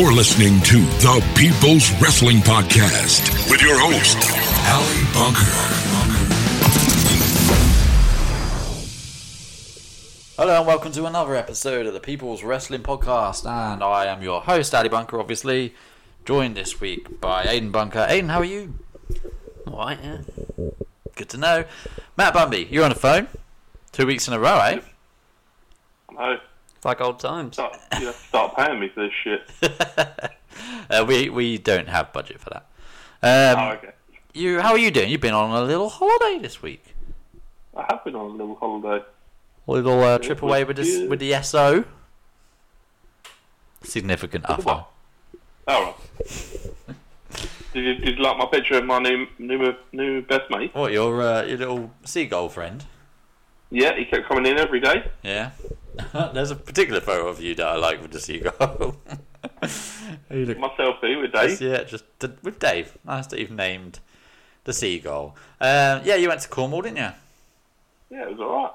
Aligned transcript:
You're 0.00 0.14
listening 0.14 0.62
to 0.62 0.78
the 1.02 1.22
People's 1.36 1.92
Wrestling 2.00 2.38
Podcast 2.38 3.50
with 3.50 3.60
your 3.60 3.78
host, 3.78 4.16
Ali 4.66 5.04
Bunker. 5.12 5.44
Hello 10.38 10.56
and 10.56 10.66
welcome 10.66 10.90
to 10.92 11.04
another 11.04 11.36
episode 11.36 11.84
of 11.84 11.92
the 11.92 12.00
People's 12.00 12.42
Wrestling 12.42 12.82
Podcast, 12.82 13.44
and 13.44 13.84
I 13.84 14.06
am 14.06 14.22
your 14.22 14.40
host, 14.40 14.74
Ali 14.74 14.88
Bunker, 14.88 15.20
obviously, 15.20 15.74
joined 16.24 16.56
this 16.56 16.80
week 16.80 17.20
by 17.20 17.44
Aiden 17.44 17.70
Bunker. 17.70 18.06
Aiden, 18.08 18.30
how 18.30 18.38
are 18.38 18.44
you? 18.46 18.72
Alright, 19.68 19.98
yeah. 20.02 20.20
Good 21.14 21.28
to 21.28 21.36
know. 21.36 21.66
Matt 22.16 22.32
Bumby, 22.32 22.70
you're 22.70 22.84
on 22.84 22.88
the 22.90 22.96
phone. 22.96 23.28
Two 23.92 24.06
weeks 24.06 24.26
in 24.26 24.32
a 24.32 24.38
row, 24.38 24.60
eh? 24.60 24.80
No, 26.10 26.38
Like 26.84 27.00
old 27.00 27.20
times. 27.20 27.56
start, 27.56 27.76
you 27.98 28.06
have 28.06 28.16
to 28.16 28.26
start 28.28 28.56
paying 28.56 28.80
me 28.80 28.88
for 28.88 29.02
this 29.02 29.12
shit. 29.22 29.50
Uh, 30.90 31.04
we 31.06 31.30
we 31.30 31.56
don't 31.56 31.88
have 31.88 32.12
budget 32.12 32.40
for 32.40 32.50
that. 32.50 32.66
Um, 33.22 33.64
oh, 33.64 33.72
okay. 33.74 33.92
You, 34.34 34.60
how 34.60 34.72
are 34.72 34.78
you 34.78 34.90
doing? 34.90 35.08
You've 35.08 35.20
been 35.20 35.34
on 35.34 35.50
a 35.50 35.62
little 35.62 35.88
holiday 35.88 36.38
this 36.40 36.60
week. 36.60 36.96
I 37.76 37.86
have 37.88 38.04
been 38.04 38.16
on 38.16 38.32
a 38.32 38.34
little 38.34 38.56
holiday. 38.56 39.04
A 39.68 39.70
little 39.70 40.02
uh, 40.02 40.18
trip 40.18 40.42
away 40.42 40.64
with 40.64 40.76
the 40.76 41.06
with 41.06 41.20
the 41.20 41.40
SO. 41.42 41.84
Significant 43.82 44.50
offer. 44.50 44.62
what? 44.62 44.90
Oh, 45.68 45.96
did, 47.72 47.84
you, 47.84 47.94
did 47.94 48.18
you 48.18 48.24
like 48.24 48.36
my 48.36 48.46
picture 48.46 48.74
of 48.74 48.84
my 48.84 48.98
new 48.98 49.26
new 49.38 49.74
new 49.92 50.22
best 50.22 50.50
mate? 50.50 50.74
What 50.74 50.92
your 50.92 51.22
uh, 51.22 51.42
your 51.44 51.58
little 51.58 51.90
seagull 52.04 52.48
friend? 52.48 52.84
Yeah, 53.70 53.94
he 53.96 54.04
kept 54.04 54.28
coming 54.28 54.46
in 54.46 54.58
every 54.58 54.80
day. 54.80 55.10
Yeah. 55.22 55.50
There's 56.34 56.50
a 56.50 56.56
particular 56.56 57.00
photo 57.00 57.28
of 57.28 57.40
you 57.40 57.54
that 57.56 57.66
I 57.66 57.76
like 57.76 58.00
with 58.02 58.10
the 58.12 58.20
seagull. 58.20 58.96
you 60.30 60.46
look 60.46 60.58
My 60.58 60.68
selfie 60.70 61.20
with 61.20 61.30
Yes, 61.34 61.58
Dave. 61.58 61.70
yeah, 61.70 61.82
just 61.84 62.04
d- 62.18 62.28
with 62.42 62.58
Dave. 62.58 62.96
Nice 63.04 63.26
that 63.28 63.38
you've 63.38 63.50
named 63.50 64.00
the 64.64 64.72
seagull. 64.72 65.36
Um, 65.60 66.00
yeah, 66.04 66.16
you 66.16 66.28
went 66.28 66.40
to 66.42 66.48
Cornwall, 66.48 66.82
didn't 66.82 66.98
you? 66.98 67.10
Yeah, 68.10 68.22
it 68.24 68.30
was 68.32 68.40
alright. 68.40 68.72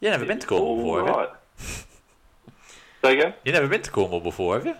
You 0.00 0.10
never 0.10 0.24
been 0.26 0.38
to 0.40 0.46
Cornwall 0.46 0.76
before, 0.76 1.06
have 1.06 1.14
Alright. 1.14 1.28
Say 3.02 3.12
again? 3.18 3.28
you? 3.28 3.34
You 3.46 3.52
never 3.52 3.68
been 3.68 3.82
to 3.82 3.90
Cornwall 3.90 4.20
before, 4.20 4.54
have 4.56 4.66
you? 4.66 4.74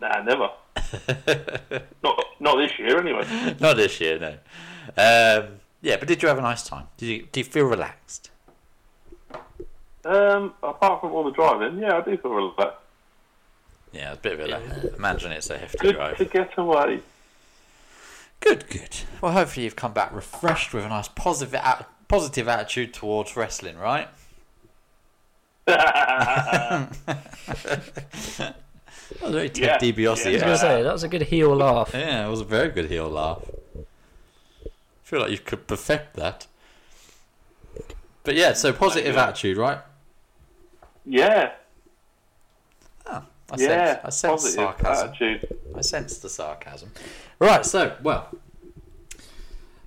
Nah, 0.00 0.22
never. 0.22 0.48
Not 2.02 2.24
not 2.40 2.56
this 2.56 2.78
year, 2.78 2.98
anyway. 2.98 3.56
Not 3.60 3.76
this 3.76 4.00
year, 4.00 4.18
no. 4.18 4.32
Um, 4.96 5.60
yeah, 5.84 5.96
but 5.98 6.08
did 6.08 6.22
you 6.22 6.28
have 6.28 6.38
a 6.38 6.42
nice 6.42 6.62
time? 6.66 6.86
Did 6.96 7.06
you? 7.06 7.28
Do 7.30 7.38
you 7.40 7.44
feel 7.44 7.66
relaxed? 7.66 8.30
Um, 10.04 10.52
apart 10.62 11.00
from 11.00 11.12
all 11.12 11.24
the 11.24 11.30
driving, 11.30 11.78
yeah, 11.78 11.96
I 11.96 12.00
do 12.02 12.16
feel 12.16 12.32
relaxed. 12.32 12.78
Yeah, 13.92 14.10
it's 14.10 14.18
a 14.18 14.22
bit 14.22 14.32
of 14.32 14.40
a 14.40 14.42
relax. 14.44 14.84
Imagine 14.96 15.32
it's 15.32 15.48
a 15.50 15.56
hefty 15.58 15.78
Good 15.78 15.94
drive. 15.94 16.16
to 16.18 16.24
get 16.24 16.50
away. 16.58 17.00
Good, 18.40 18.68
good. 18.68 18.96
Well, 19.22 19.32
hopefully 19.32 19.64
you've 19.64 19.76
come 19.76 19.92
back 19.94 20.12
refreshed 20.12 20.74
with 20.74 20.84
a 20.84 20.88
nice 20.88 21.08
positive 21.08 21.54
at- 21.54 21.88
positive 22.08 22.48
attitude 22.48 22.92
towards 22.92 23.36
wrestling, 23.36 23.78
right? 23.78 24.08
That 29.20 29.22
was 29.22 29.32
very 29.32 29.48
Ted 29.50 29.64
Yeah, 29.82 29.92
DiBiase. 29.92 29.98
yeah. 29.98 30.04
I 30.06 30.12
was 30.12 30.22
going 30.24 30.40
to 30.52 30.58
say, 30.58 30.82
that 30.82 30.92
was 30.92 31.02
a 31.02 31.08
good 31.08 31.22
heel 31.22 31.54
laugh. 31.54 31.90
Yeah, 31.94 32.26
it 32.26 32.30
was 32.30 32.40
a 32.40 32.44
very 32.44 32.68
good 32.70 32.90
heel 32.90 33.08
laugh. 33.08 33.42
I 35.04 35.06
feel 35.06 35.20
like 35.20 35.30
you 35.30 35.38
could 35.38 35.66
perfect 35.66 36.16
that. 36.16 36.46
But 38.22 38.36
yeah, 38.36 38.54
so 38.54 38.72
positive 38.72 39.16
attitude, 39.16 39.58
right? 39.58 39.78
yeah, 41.04 41.52
I 43.50 43.56
yeah, 43.58 44.00
sense, 44.00 44.00
I 44.04 44.08
sense 44.08 44.42
positive 44.42 44.54
sarcasm. 44.54 45.08
attitude. 45.10 45.56
I 45.76 45.80
sense 45.82 46.18
the 46.18 46.30
sarcasm. 46.30 46.90
Right, 47.38 47.64
so 47.66 47.94
well, 48.02 48.30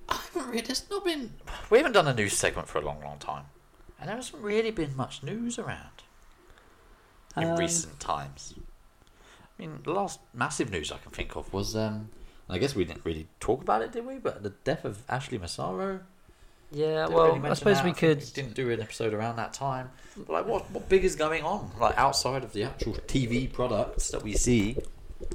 I 0.08 0.14
haven't 0.14 0.48
really. 0.50 0.60
There's 0.62 0.88
not 0.88 1.04
been. 1.04 1.32
We 1.68 1.78
haven't 1.78 1.92
done 1.92 2.06
a 2.06 2.14
news 2.14 2.34
segment 2.34 2.68
for 2.68 2.78
a 2.78 2.82
long, 2.82 3.00
long 3.02 3.18
time, 3.18 3.46
and 3.98 4.08
there 4.08 4.14
hasn't 4.16 4.40
really 4.40 4.70
been 4.70 4.96
much 4.96 5.24
news 5.24 5.58
around 5.58 6.04
in 7.36 7.48
Um, 7.48 7.56
recent 7.56 7.98
times. 7.98 8.54
I 9.58 9.62
mean, 9.62 9.80
the 9.82 9.92
last 9.92 10.20
massive 10.32 10.70
news 10.70 10.92
I 10.92 10.98
can 10.98 11.10
think 11.10 11.34
of 11.36 11.52
was. 11.52 11.74
um 11.74 12.10
I 12.50 12.58
guess 12.58 12.74
we 12.74 12.84
didn't 12.84 13.04
really 13.04 13.28
talk 13.40 13.62
about 13.62 13.82
it, 13.82 13.92
did 13.92 14.06
we? 14.06 14.14
But 14.18 14.42
the 14.42 14.50
death 14.64 14.84
of 14.84 15.02
Ashley 15.08 15.38
Massaro. 15.38 16.00
Yeah, 16.70 17.04
Didn't 17.04 17.12
well, 17.14 17.36
really 17.36 17.48
I 17.50 17.54
suppose 17.54 17.76
that. 17.78 17.84
we 17.86 17.92
could. 17.92 18.18
we 18.18 18.24
didn't 18.26 18.54
do 18.54 18.70
an 18.70 18.80
episode 18.80 19.14
around 19.14 19.36
that 19.36 19.54
time. 19.54 19.90
But 20.16 20.28
like, 20.30 20.46
what 20.46 20.70
what 20.70 20.88
big 20.88 21.04
is 21.04 21.16
going 21.16 21.42
on? 21.44 21.70
Like 21.80 21.96
outside 21.96 22.44
of 22.44 22.52
the 22.52 22.64
actual 22.64 22.94
TV 23.06 23.50
products 23.50 24.10
that 24.10 24.22
we 24.22 24.34
see. 24.34 24.76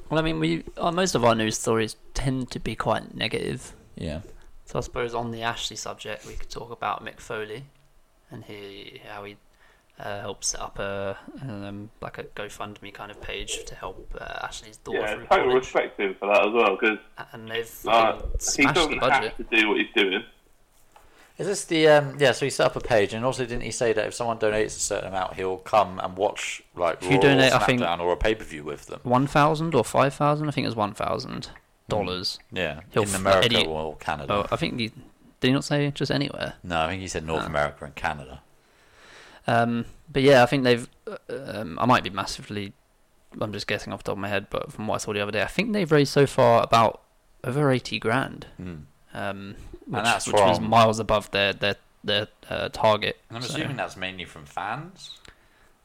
Well, 0.10 0.20
I 0.20 0.24
mean, 0.24 0.40
we 0.40 0.64
uh, 0.78 0.92
most 0.92 1.16
of 1.16 1.26
our 1.26 1.34
news 1.36 1.58
stories 1.58 1.96
tend 2.14 2.52
to 2.52 2.60
be 2.60 2.76
quite 2.76 3.16
negative. 3.16 3.74
Yeah. 3.96 4.22
So 4.66 4.80
I 4.80 4.82
suppose 4.82 5.14
on 5.14 5.32
the 5.32 5.42
Ashley 5.42 5.76
subject, 5.76 6.26
we 6.26 6.34
could 6.34 6.50
talk 6.50 6.72
about 6.72 7.04
Mick 7.04 7.20
Foley 7.20 7.66
and 8.32 8.44
he 8.46 9.02
how 9.08 9.24
he 9.24 9.38
uh, 10.00 10.22
helped 10.22 10.44
set 10.46 10.60
up 10.60 10.80
a 10.80 11.18
um, 11.42 11.90
like 12.02 12.18
a 12.18 12.24
GoFundMe 12.24 12.94
kind 12.94 13.12
of 13.12 13.22
page 13.22 13.64
to 13.66 13.76
help 13.76 14.14
uh, 14.20 14.40
Ashley's 14.44 14.78
daughter 14.78 15.00
Yeah, 15.00 15.14
through 15.16 15.26
total 15.28 15.38
college, 15.46 15.56
respect 15.56 15.98
to 15.98 16.04
him 16.08 16.16
for 16.20 16.28
that 16.34 16.48
as 16.48 16.54
well, 16.54 16.78
because 16.80 16.98
and 17.32 17.50
they've 17.50 17.86
uh, 17.88 18.14
fucking 18.14 18.30
he 18.32 18.38
smashed 18.40 18.74
the 18.76 18.82
doesn't 18.82 19.00
budget. 19.00 19.34
have 19.34 19.50
to 19.50 19.56
do 19.56 19.70
what 19.70 19.78
he's 19.78 19.94
doing. 19.96 20.24
Is 21.38 21.48
this 21.48 21.66
the 21.66 21.88
um? 21.88 22.16
Yeah. 22.20 22.32
So 22.32 22.46
he 22.46 22.50
set 22.52 22.68
up 22.68 22.76
a 22.76 22.80
page, 22.80 23.14
and 23.14 23.26
also 23.26 23.44
didn't 23.44 23.62
he 23.64 23.72
say 23.72 23.92
that 23.94 24.06
if 24.06 24.14
someone 24.14 24.38
donates 24.38 24.66
a 24.68 24.70
certain 24.80 25.08
amount, 25.10 25.34
he'll 25.34 25.58
come 25.58 26.00
and 26.00 26.16
watch 26.16 26.62
like 26.76 26.98
If 27.02 27.06
you 27.10 27.16
Raw 27.16 27.22
donate, 27.22 27.52
or 27.54 27.56
I 27.56 27.66
think- 27.66 27.82
SmackDown 27.82 28.00
or 28.02 28.14
a 28.14 28.18
pay 28.18 28.36
per 28.36 28.44
view 28.44 28.64
with 28.64 28.86
them. 28.86 29.00
One 29.04 29.26
thousand 29.26 29.74
or 29.74 29.84
five 29.84 30.14
thousand? 30.14 30.48
I 30.48 30.52
think 30.52 30.66
it 30.66 30.68
was 30.68 30.76
one 30.76 30.94
thousand 30.94 31.50
dollars. 31.90 32.38
Yeah. 32.52 32.82
He'll 32.92 33.04
in 33.04 33.10
f- 33.10 33.16
America 33.16 33.46
any- 33.58 33.66
or 33.66 33.96
Canada. 33.98 34.32
Oh, 34.34 34.48
I 34.52 34.56
think 34.58 34.80
he 34.80 34.90
did 35.40 35.48
he 35.48 35.52
not 35.52 35.64
say 35.64 35.90
just 35.92 36.12
anywhere. 36.12 36.54
No, 36.64 36.82
I 36.82 36.88
think 36.90 37.02
he 37.02 37.08
said 37.08 37.26
North. 37.26 37.46
America 37.48 37.84
and 37.86 37.96
Canada. 37.96 38.42
Um, 39.48 39.86
but 40.12 40.22
yeah, 40.24 40.44
I 40.44 40.46
think 40.46 40.64
they've. 40.64 40.88
uh, 41.08 41.18
Um, 41.30 41.78
I 41.80 41.86
might 41.86 42.04
be 42.04 42.10
massively. 42.10 42.74
I'm 43.42 43.52
just 43.52 43.68
guessing 43.68 43.92
off 43.92 44.00
the 44.04 44.12
top 44.12 44.14
of 44.18 44.20
my 44.20 44.30
head, 44.30 44.48
but 44.50 44.72
from 44.72 44.88
what 44.88 44.96
I 44.96 44.98
saw 45.00 45.12
the 45.14 45.20
other 45.22 45.32
day, 45.32 45.42
I 45.42 45.48
think 45.48 45.74
they've 45.74 45.92
raised 45.92 46.14
so 46.14 46.26
far 46.28 46.62
about 46.64 47.02
over 47.44 47.72
eighty 47.72 48.00
grand, 48.00 48.46
Hmm. 48.58 48.76
um, 49.14 49.56
which, 49.88 50.04
that's 50.04 50.28
which 50.28 50.36
was 50.36 50.60
miles 50.60 51.00
above 51.00 51.32
their 51.32 51.52
their 51.54 51.76
their 52.04 52.28
uh, 52.50 52.70
target. 52.70 53.18
And 53.30 53.38
I'm 53.38 53.44
So- 53.44 53.56
assuming 53.56 53.78
that's 53.78 53.98
mainly 53.98 54.26
from 54.26 54.46
fans. 54.46 55.18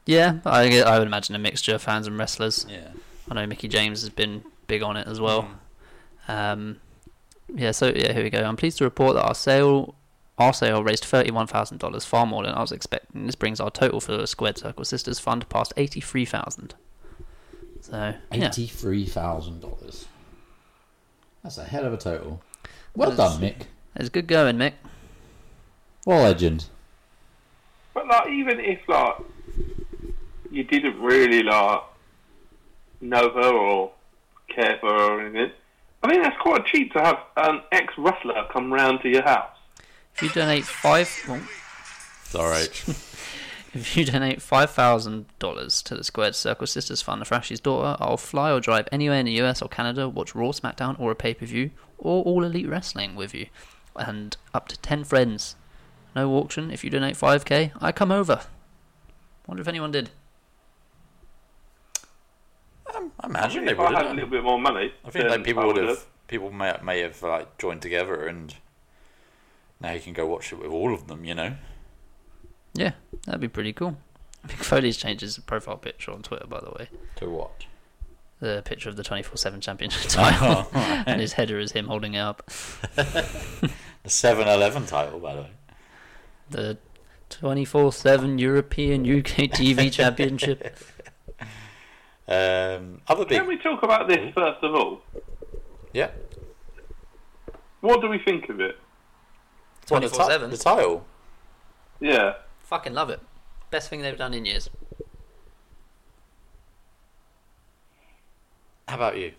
yeah, 0.05 0.39
I 0.45 0.81
I 0.83 0.99
would 0.99 1.07
imagine 1.07 1.35
a 1.35 1.39
mixture 1.39 1.75
of 1.75 1.81
fans 1.81 2.07
and 2.07 2.17
wrestlers. 2.17 2.65
Yeah. 2.69 2.89
I 3.29 3.33
know 3.35 3.45
Mickie 3.47 3.67
James 3.67 4.01
has 4.01 4.09
been 4.09 4.43
big 4.67 4.81
on 4.83 4.95
it 4.97 5.07
as 5.07 5.19
well. 5.19 5.49
Mm. 6.27 6.33
Um, 6.53 6.81
yeah, 7.55 7.71
so 7.71 7.87
yeah, 7.95 8.13
here 8.13 8.23
we 8.23 8.29
go. 8.29 8.43
I'm 8.43 8.55
pleased 8.57 8.77
to 8.79 8.83
report 8.83 9.15
that 9.15 9.23
our 9.23 9.35
sale, 9.35 9.95
our 10.39 10.53
sale 10.53 10.83
raised 10.83 11.05
thirty-one 11.05 11.47
thousand 11.47 11.79
dollars, 11.79 12.05
far 12.05 12.25
more 12.25 12.43
than 12.43 12.53
I 12.53 12.61
was 12.61 12.71
expecting. 12.71 13.25
This 13.25 13.35
brings 13.35 13.59
our 13.59 13.69
total 13.69 13.99
for 13.99 14.15
the 14.15 14.27
Squared 14.27 14.57
Circle 14.57 14.85
Sisters 14.85 15.19
Fund 15.19 15.47
past 15.49 15.73
eighty-three 15.77 16.25
thousand. 16.25 16.75
So 17.81 18.13
Eighty-three 18.31 19.05
thousand 19.05 19.61
dollars. 19.61 20.07
That's 21.43 21.57
a 21.57 21.63
hell 21.63 21.85
of 21.85 21.93
a 21.93 21.97
total. 21.97 22.41
Well 22.95 23.11
That's- 23.11 23.37
done, 23.37 23.41
Mick. 23.41 23.61
it's 23.95 24.09
good 24.09 24.27
going, 24.27 24.57
Mick. 24.57 24.73
Well, 26.05 26.23
legend. 26.23 26.65
But 27.93 28.07
like, 28.07 28.29
even 28.29 28.59
if 28.59 28.79
like 28.87 29.15
you 30.51 30.63
didn't 30.63 30.99
really 30.99 31.43
like 31.43 31.81
know 33.01 33.29
her 33.29 33.53
or 33.53 33.91
care 34.47 34.77
for 34.79 34.89
her 34.89 35.11
or 35.13 35.21
anything, 35.21 35.51
I 36.03 36.09
think 36.09 36.23
that's 36.23 36.41
quite 36.41 36.65
cheap 36.65 36.93
to 36.93 36.99
have 37.01 37.17
an 37.37 37.61
ex 37.71 37.93
wrestler 37.97 38.45
come 38.51 38.73
round 38.73 39.01
to 39.01 39.09
your 39.09 39.23
house. 39.23 39.55
If 40.19 40.23
you 40.23 40.29
donate 40.41 40.65
five, 40.65 41.09
well, 41.29 41.41
It's 42.25 42.35
all 42.35 42.49
right. 42.49 42.83
if 43.73 43.95
you 43.95 44.03
donate 44.03 44.41
five 44.41 44.69
thousand 44.69 45.27
dollars 45.39 45.81
to 45.83 45.95
the 45.95 46.03
Squared 46.03 46.35
Circle 46.35 46.67
Sisters 46.67 47.01
Fund 47.01 47.25
for 47.25 47.35
Ashley's 47.35 47.61
daughter, 47.61 47.95
I'll 48.01 48.17
fly 48.17 48.51
or 48.51 48.59
drive 48.59 48.89
anywhere 48.91 49.19
in 49.19 49.27
the 49.27 49.41
US 49.43 49.61
or 49.61 49.69
Canada, 49.69 50.09
watch 50.09 50.35
Raw, 50.35 50.49
SmackDown, 50.49 50.99
or 50.99 51.09
a 51.11 51.15
pay-per-view, 51.15 51.71
or 51.97 52.21
All 52.25 52.43
Elite 52.43 52.67
Wrestling 52.67 53.15
with 53.15 53.33
you, 53.33 53.45
and 53.95 54.35
up 54.53 54.67
to 54.67 54.77
ten 54.79 55.05
friends. 55.05 55.55
No 56.17 56.33
auction. 56.33 56.69
If 56.69 56.83
you 56.83 56.89
donate 56.89 57.15
five 57.15 57.45
k, 57.45 57.71
I 57.79 57.93
come 57.93 58.11
over. 58.11 58.41
Wonder 59.47 59.61
if 59.61 59.69
anyone 59.69 59.93
did. 59.93 60.09
Um, 62.93 63.13
I 63.21 63.27
imagine 63.27 63.63
they 63.63 63.71
if 63.71 63.77
would 63.77 63.93
I 63.93 64.03
had 64.03 64.05
a 64.07 64.13
little 64.15 64.29
bit 64.29 64.43
more 64.43 64.59
money, 64.59 64.91
I 65.05 65.11
think 65.11 65.29
like 65.29 65.45
people 65.45 65.65
would 65.65 65.77
would 65.77 65.87
have. 65.87 66.05
People 66.27 66.51
may 66.51 66.75
may 66.83 66.99
have 66.99 67.21
like 67.23 67.57
joined 67.57 67.81
together, 67.81 68.27
and 68.27 68.53
now 69.81 69.91
you 69.91 69.99
can 69.99 70.13
go 70.13 70.25
watch 70.25 70.51
it 70.51 70.59
with 70.59 70.71
all 70.71 70.93
of 70.93 71.07
them. 71.07 71.23
You 71.25 71.35
know. 71.35 71.55
Yeah, 72.73 72.91
that'd 73.25 73.41
be 73.41 73.47
pretty 73.47 73.73
cool. 73.73 73.97
Mick 74.47 74.63
Foley's 74.63 74.95
changed 74.97 75.21
his 75.21 75.37
profile 75.39 75.77
picture 75.77 76.11
on 76.11 76.21
Twitter, 76.21 76.47
by 76.47 76.59
the 76.61 76.71
way. 76.71 76.89
To 77.17 77.29
what? 77.29 77.65
The 78.39 78.61
picture 78.63 78.87
of 78.87 78.95
the 78.95 79.03
24 79.03 79.35
7 79.35 79.59
championship 79.59 80.03
title. 80.09 80.67
Oh, 80.73 81.03
and 81.05 81.19
his 81.19 81.33
header 81.33 81.59
is 81.59 81.73
him 81.73 81.87
holding 81.87 82.13
it 82.13 82.19
up. 82.19 82.45
the 82.95 83.71
7-Eleven 84.05 84.85
title, 84.85 85.19
by 85.19 85.35
the 85.35 85.41
way. 85.41 85.51
The 86.51 86.77
24 87.31 87.91
7 87.91 88.37
European 88.39 89.01
UK 89.01 89.49
TV 89.51 89.91
championship. 89.91 90.77
Um, 92.27 93.01
other 93.07 93.25
big, 93.25 93.39
Can 93.39 93.47
we 93.47 93.57
talk 93.57 93.81
about 93.83 94.07
this 94.07 94.33
first 94.33 94.63
of 94.63 94.73
all? 94.75 95.01
yeah. 95.93 96.11
What 97.81 98.01
do 98.01 98.07
we 98.07 98.19
think 98.19 98.49
of 98.49 98.59
it? 98.61 98.77
What, 99.89 100.01
the, 100.01 100.07
24/7. 100.09 100.51
the 100.51 100.57
title. 100.57 101.05
Yeah. 101.99 102.33
Fucking 102.59 102.93
love 102.93 103.09
it. 103.09 103.19
Best 103.71 103.89
thing 103.89 104.01
they've 104.01 104.17
done 104.17 104.33
in 104.33 104.45
years. 104.45 104.69
How 108.87 108.95
about 108.95 109.17
you? 109.17 109.33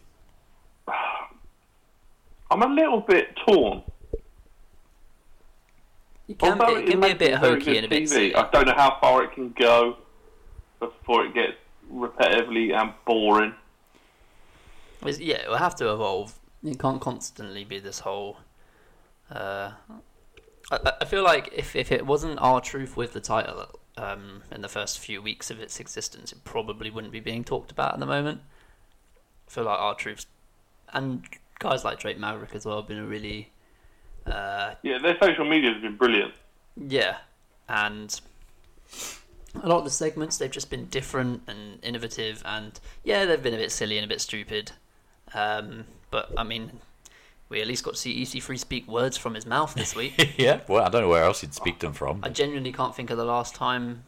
I'm 2.51 2.63
a 2.63 2.67
little 2.67 3.01
bit 3.01 3.37
torn. 3.47 3.83
It 6.29 6.39
can, 6.39 6.61
Although 6.61 6.77
be, 6.77 6.83
it 6.83 6.91
can 6.91 7.01
be 7.01 7.11
a 7.11 7.15
bit 7.17 7.33
it 7.33 7.41
very 7.41 7.55
hokey 7.55 7.77
and 7.77 7.87
a 7.87 7.89
bit 7.89 8.05
TV. 8.05 8.37
I 8.37 8.49
don't 8.51 8.67
know 8.67 8.75
how 8.77 8.99
far 9.01 9.25
it 9.25 9.33
can 9.33 9.53
go 9.59 9.97
before 10.79 11.25
it 11.27 11.35
gets 11.35 11.55
repetitively 11.93 12.73
and 12.73 12.93
boring. 13.05 13.55
It's- 15.01 15.19
yeah, 15.19 15.37
it 15.37 15.49
will 15.49 15.57
have 15.57 15.75
to 15.77 15.93
evolve. 15.93 16.39
It 16.63 16.79
can't 16.79 17.01
constantly 17.01 17.65
be 17.65 17.79
this 17.81 18.01
whole. 18.01 18.37
Uh, 19.31 19.73
I, 20.71 20.93
I- 21.01 21.05
feel 21.05 21.23
like 21.23 21.51
if, 21.53 21.75
if 21.77 21.91
it 21.93 22.07
wasn't 22.07 22.39
R-Truth 22.41 22.97
with 22.97 23.13
the 23.13 23.21
title 23.21 23.67
um, 23.97 24.43
in 24.53 24.61
the 24.63 24.69
first 24.69 24.99
few 24.99 25.21
weeks 25.21 25.51
of 25.51 25.61
its 25.61 25.81
existence, 25.81 26.33
it 26.33 26.45
probably 26.45 26.91
wouldn't 26.91 27.13
be 27.13 27.21
being 27.21 27.45
talked 27.45 27.71
about 27.73 27.95
at 27.95 28.01
the 28.01 28.07
moment. 28.07 28.41
I 29.49 29.51
feel 29.51 29.65
like 29.65 29.79
R-Truths 29.79 30.27
and 30.93 31.25
guys 31.59 31.85
like 31.85 31.99
Drake 31.99 32.19
Maverick 32.19 32.55
as 32.55 32.65
well 32.67 32.77
have 32.77 32.89
been 32.89 32.99
a 32.99 33.05
really 33.07 33.51
uh, 34.27 34.75
Yeah, 34.83 34.99
their 34.99 35.17
social 35.21 35.45
media 35.49 35.73
has 35.73 35.83
been 35.83 35.97
brilliant. 35.97 36.35
yeah, 36.77 37.19
and 37.69 38.21
a 39.63 39.69
lot 39.69 39.79
of 39.79 39.85
the 39.85 39.91
segments 39.91 40.39
they've 40.39 40.51
just 40.51 40.71
been 40.71 40.87
different 40.87 41.43
and 41.49 41.83
innovative, 41.85 42.43
and 42.45 42.79
yeah, 43.05 43.25
they've 43.25 43.43
been 43.43 43.55
a 43.55 43.59
bit 43.59 43.73
silly 43.73 43.99
and 43.99 44.05
a 44.05 44.09
bit 44.09 44.21
stupid. 44.21 44.73
Um, 45.35 45.85
but 46.11 46.31
I 46.37 46.43
mean, 46.45 46.81
we 47.51 47.61
at 47.61 47.67
least 47.67 47.85
got 47.85 47.95
to 47.95 48.01
see 48.01 48.23
EC3 48.23 48.59
speak 48.59 48.89
words 48.89 49.19
from 49.19 49.35
his 49.35 49.45
mouth 49.45 49.75
this 49.75 49.95
week. 49.95 50.35
yeah. 50.39 50.61
Well, 50.69 50.83
I 50.83 50.89
don't 50.89 51.03
know 51.03 51.09
where 51.09 51.25
else 51.25 51.43
he'd 51.43 51.53
speak 51.53 51.81
them 51.81 51.93
from. 51.93 52.21
I 52.23 52.31
genuinely 52.31 52.73
can't 52.73 52.95
think 52.95 53.11
of 53.11 53.19
the 53.19 53.25
last 53.25 53.55
time 53.55 54.05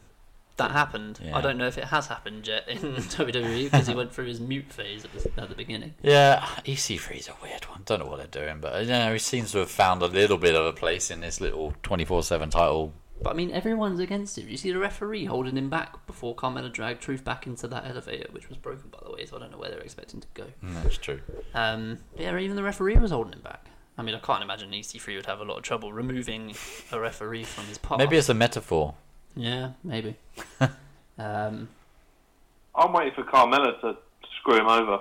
that 0.57 0.71
happened. 0.71 1.19
Yeah. 1.23 1.37
I 1.37 1.41
don't 1.41 1.57
know 1.57 1.67
if 1.67 1.77
it 1.77 1.85
has 1.85 2.07
happened 2.07 2.47
yet 2.47 2.67
in 2.67 2.77
WWE 2.95 3.65
because 3.65 3.87
he 3.87 3.93
went 3.93 4.13
through 4.13 4.27
his 4.27 4.39
mute 4.39 4.71
phase 4.71 5.03
at 5.03 5.13
the, 5.13 5.41
at 5.41 5.49
the 5.49 5.55
beginning. 5.55 5.93
Yeah, 6.01 6.45
EC3 6.65 7.19
is 7.19 7.27
a 7.27 7.33
weird 7.41 7.65
one. 7.65 7.81
Don't 7.85 7.99
know 7.99 8.05
what 8.05 8.17
they're 8.17 8.45
doing, 8.45 8.59
but 8.61 8.81
you 8.83 8.89
know, 8.89 9.11
he 9.11 9.19
seems 9.19 9.51
to 9.51 9.59
have 9.59 9.71
found 9.71 10.01
a 10.01 10.07
little 10.07 10.37
bit 10.37 10.55
of 10.55 10.65
a 10.65 10.73
place 10.73 11.11
in 11.11 11.21
this 11.21 11.41
little 11.41 11.73
24/7 11.83 12.51
title. 12.51 12.93
But 13.21 13.29
I 13.31 13.33
mean, 13.33 13.51
everyone's 13.51 13.99
against 13.99 14.37
him. 14.37 14.49
You 14.49 14.57
see 14.57 14.71
the 14.71 14.79
referee 14.79 15.25
holding 15.25 15.55
him 15.55 15.69
back 15.69 16.05
before 16.07 16.35
Carmella 16.35 16.71
dragged 16.71 17.01
Truth 17.01 17.23
back 17.23 17.47
into 17.47 17.67
that 17.69 17.85
elevator, 17.87 18.27
which 18.31 18.49
was 18.49 18.57
broken, 18.57 18.89
by 18.89 18.99
the 19.03 19.11
way, 19.11 19.25
so 19.25 19.37
I 19.37 19.39
don't 19.39 19.51
know 19.51 19.57
where 19.57 19.69
they're 19.69 19.79
expecting 19.79 20.19
to 20.21 20.27
go. 20.33 20.45
Mm, 20.63 20.83
That's 20.83 20.97
true. 20.97 21.21
Um, 21.53 21.99
yeah, 22.17 22.37
even 22.37 22.55
the 22.55 22.63
referee 22.63 22.95
was 22.97 23.11
holding 23.11 23.33
him 23.33 23.41
back. 23.41 23.67
I 23.97 24.01
mean, 24.01 24.15
I 24.15 24.19
can't 24.19 24.41
imagine 24.43 24.71
EC3 24.71 25.15
would 25.15 25.25
have 25.27 25.39
a 25.39 25.43
lot 25.43 25.57
of 25.57 25.63
trouble 25.63 25.93
removing 25.93 26.55
a 26.91 26.99
referee 26.99 27.43
from 27.43 27.65
his 27.65 27.77
path. 27.77 27.99
Maybe 27.99 28.17
it's 28.17 28.29
a 28.29 28.33
metaphor. 28.33 28.95
Yeah, 29.35 29.71
maybe. 29.83 30.15
um, 31.17 31.69
I'm 32.75 32.91
waiting 32.91 33.13
for 33.13 33.23
Carmella 33.23 33.79
to 33.81 33.97
screw 34.39 34.59
him 34.59 34.67
over. 34.67 34.99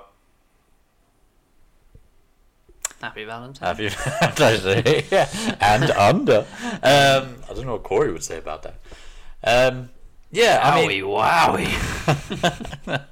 Happy 3.02 3.24
Valentine. 3.24 3.66
Have 3.66 3.80
you? 3.80 3.90
Actually, 4.20 5.04
yeah. 5.10 5.28
And 5.60 5.90
under. 5.90 6.46
Um, 6.82 7.36
I 7.48 7.54
don't 7.54 7.66
know 7.66 7.72
what 7.72 7.82
Corey 7.82 8.12
would 8.12 8.22
say 8.22 8.38
about 8.38 8.62
that. 8.62 8.76
Um, 9.44 9.90
yeah, 10.30 10.60
I 10.62 10.86
mean, 10.86 11.02
wowie. 11.02 11.68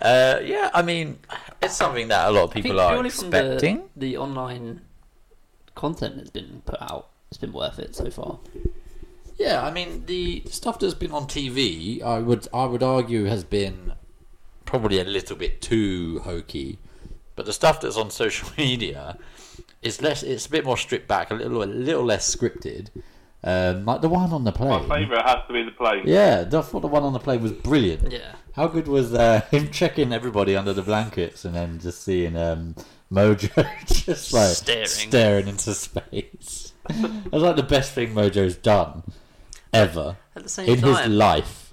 uh, 0.00 0.40
yeah, 0.42 0.70
I 0.72 0.82
mean, 0.82 1.18
it's 1.60 1.76
something 1.76 2.08
that 2.08 2.28
a 2.28 2.30
lot 2.30 2.44
of 2.44 2.50
people 2.52 2.80
are 2.80 2.94
from 2.94 3.02
the, 3.02 3.06
expecting. 3.06 3.82
the 3.96 4.16
online 4.16 4.80
content 5.74 6.16
that's 6.16 6.30
been 6.30 6.62
put 6.64 6.80
out, 6.80 7.08
it's 7.30 7.38
been 7.38 7.52
worth 7.52 7.78
it 7.78 7.94
so 7.94 8.10
far. 8.10 8.38
Yeah, 9.36 9.64
I 9.64 9.70
mean 9.70 10.04
the 10.04 10.42
stuff 10.50 10.78
that's 10.78 10.94
been 10.94 11.12
on 11.12 11.26
TV, 11.26 12.02
I 12.02 12.18
would 12.18 12.46
I 12.52 12.66
would 12.66 12.82
argue 12.82 13.24
has 13.24 13.42
been 13.42 13.92
probably 14.66 15.00
a 15.00 15.04
little 15.04 15.36
bit 15.36 15.62
too 15.62 16.20
hokey, 16.24 16.78
but 17.40 17.46
the 17.46 17.54
stuff 17.54 17.80
that's 17.80 17.96
on 17.96 18.10
social 18.10 18.50
media 18.58 19.16
is 19.80 20.02
less. 20.02 20.22
It's 20.22 20.44
a 20.44 20.50
bit 20.50 20.62
more 20.62 20.76
stripped 20.76 21.08
back, 21.08 21.30
a 21.30 21.34
little 21.34 21.62
a 21.62 21.64
little 21.64 22.04
less 22.04 22.36
scripted. 22.36 22.88
Um, 23.42 23.86
like 23.86 24.02
the 24.02 24.10
one 24.10 24.30
on 24.34 24.44
the 24.44 24.52
plane. 24.52 24.68
My 24.68 24.78
plane. 24.80 25.04
favourite 25.04 25.26
has 25.26 25.46
to 25.46 25.52
be 25.54 25.62
the 25.62 25.70
plane. 25.70 26.02
Yeah, 26.04 26.44
I 26.46 26.60
thought 26.60 26.80
the 26.82 26.86
one 26.86 27.02
on 27.02 27.14
the 27.14 27.18
plane 27.18 27.40
was 27.42 27.52
brilliant. 27.52 28.12
Yeah. 28.12 28.34
How 28.52 28.66
good 28.66 28.88
was 28.88 29.14
uh, 29.14 29.40
him 29.50 29.70
checking 29.70 30.12
everybody 30.12 30.54
under 30.54 30.74
the 30.74 30.82
blankets 30.82 31.46
and 31.46 31.54
then 31.54 31.80
just 31.80 32.02
seeing 32.02 32.36
um, 32.36 32.74
Mojo 33.10 33.66
just 34.04 34.34
like 34.34 34.50
Staring. 34.50 34.86
staring 34.86 35.48
into 35.48 35.72
space? 35.72 36.74
That's 36.90 37.32
like 37.32 37.56
the 37.56 37.62
best 37.62 37.94
thing 37.94 38.12
Mojo's 38.12 38.58
done 38.58 39.02
ever 39.72 40.18
At 40.36 40.42
the 40.42 40.48
same 40.50 40.68
in 40.68 40.82
his 40.82 41.06
life. 41.06 41.69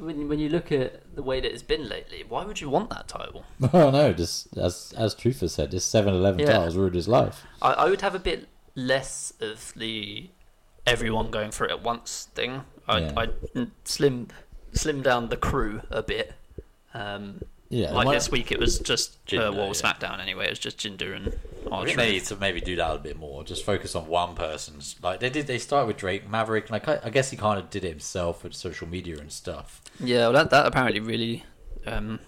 When, 0.00 0.28
when 0.28 0.38
you 0.38 0.48
look 0.48 0.72
at 0.72 1.14
the 1.14 1.22
way 1.22 1.40
that 1.40 1.50
it's 1.52 1.62
been 1.62 1.88
lately, 1.88 2.24
why 2.28 2.44
would 2.44 2.60
you 2.60 2.68
want 2.70 2.90
that 2.90 3.08
title? 3.08 3.44
Oh 3.72 3.90
no, 3.90 4.12
just 4.12 4.56
as 4.56 4.92
as 4.96 5.14
Truth 5.14 5.40
has 5.40 5.52
said, 5.54 5.70
this 5.70 5.86
7-Eleven 5.90 6.40
Yeah. 6.40 6.46
title's 6.46 6.76
ruined 6.76 6.94
his 6.94 7.08
life. 7.08 7.44
I, 7.62 7.72
I 7.72 7.90
would 7.90 8.00
have 8.00 8.14
a 8.14 8.18
bit 8.18 8.48
less 8.74 9.32
of 9.40 9.72
the 9.76 10.30
everyone 10.86 11.30
going 11.30 11.50
for 11.50 11.64
it 11.66 11.70
at 11.70 11.82
once 11.82 12.28
thing. 12.34 12.62
I'd, 12.88 13.02
Yeah. 13.02 13.12
I'd 13.16 13.70
slim 13.84 14.28
slim 14.72 15.02
down 15.02 15.28
the 15.28 15.36
crew 15.36 15.82
a 15.90 16.02
bit. 16.02 16.32
Um, 16.94 17.40
Yeah, 17.70 17.92
like 17.92 18.08
this 18.10 18.30
week, 18.30 18.50
it 18.50 18.58
was 18.58 18.80
just 18.80 19.24
Jinder, 19.26 19.48
uh, 19.48 19.52
well, 19.52 19.66
yeah. 19.66 19.72
SmackDown 19.72 20.20
anyway. 20.20 20.46
It 20.46 20.50
was 20.50 20.58
just 20.58 20.78
Jinder 20.78 21.14
and 21.14 21.38
think 21.84 21.96
they 21.96 22.12
need 22.12 22.24
to 22.24 22.36
maybe 22.36 22.60
do 22.60 22.76
that 22.76 22.96
a 22.96 22.98
bit 22.98 23.16
more. 23.16 23.44
Just 23.44 23.64
focus 23.64 23.94
on 23.94 24.06
one 24.08 24.34
person's. 24.34 24.96
Like 25.02 25.20
they 25.20 25.30
did, 25.30 25.46
they 25.46 25.58
started 25.58 25.86
with 25.86 25.96
Drake 25.96 26.28
Maverick. 26.28 26.70
Like 26.70 26.88
I, 26.88 26.98
I 27.04 27.10
guess 27.10 27.30
he 27.30 27.36
kind 27.36 27.58
of 27.58 27.70
did 27.70 27.84
it 27.84 27.90
himself 27.90 28.42
with 28.42 28.54
social 28.54 28.88
media 28.88 29.18
and 29.18 29.30
stuff. 29.30 29.80
Yeah, 30.00 30.24
well, 30.24 30.32
that 30.32 30.50
that 30.50 30.66
apparently 30.66 31.00
really, 31.00 31.44
um, 31.86 32.18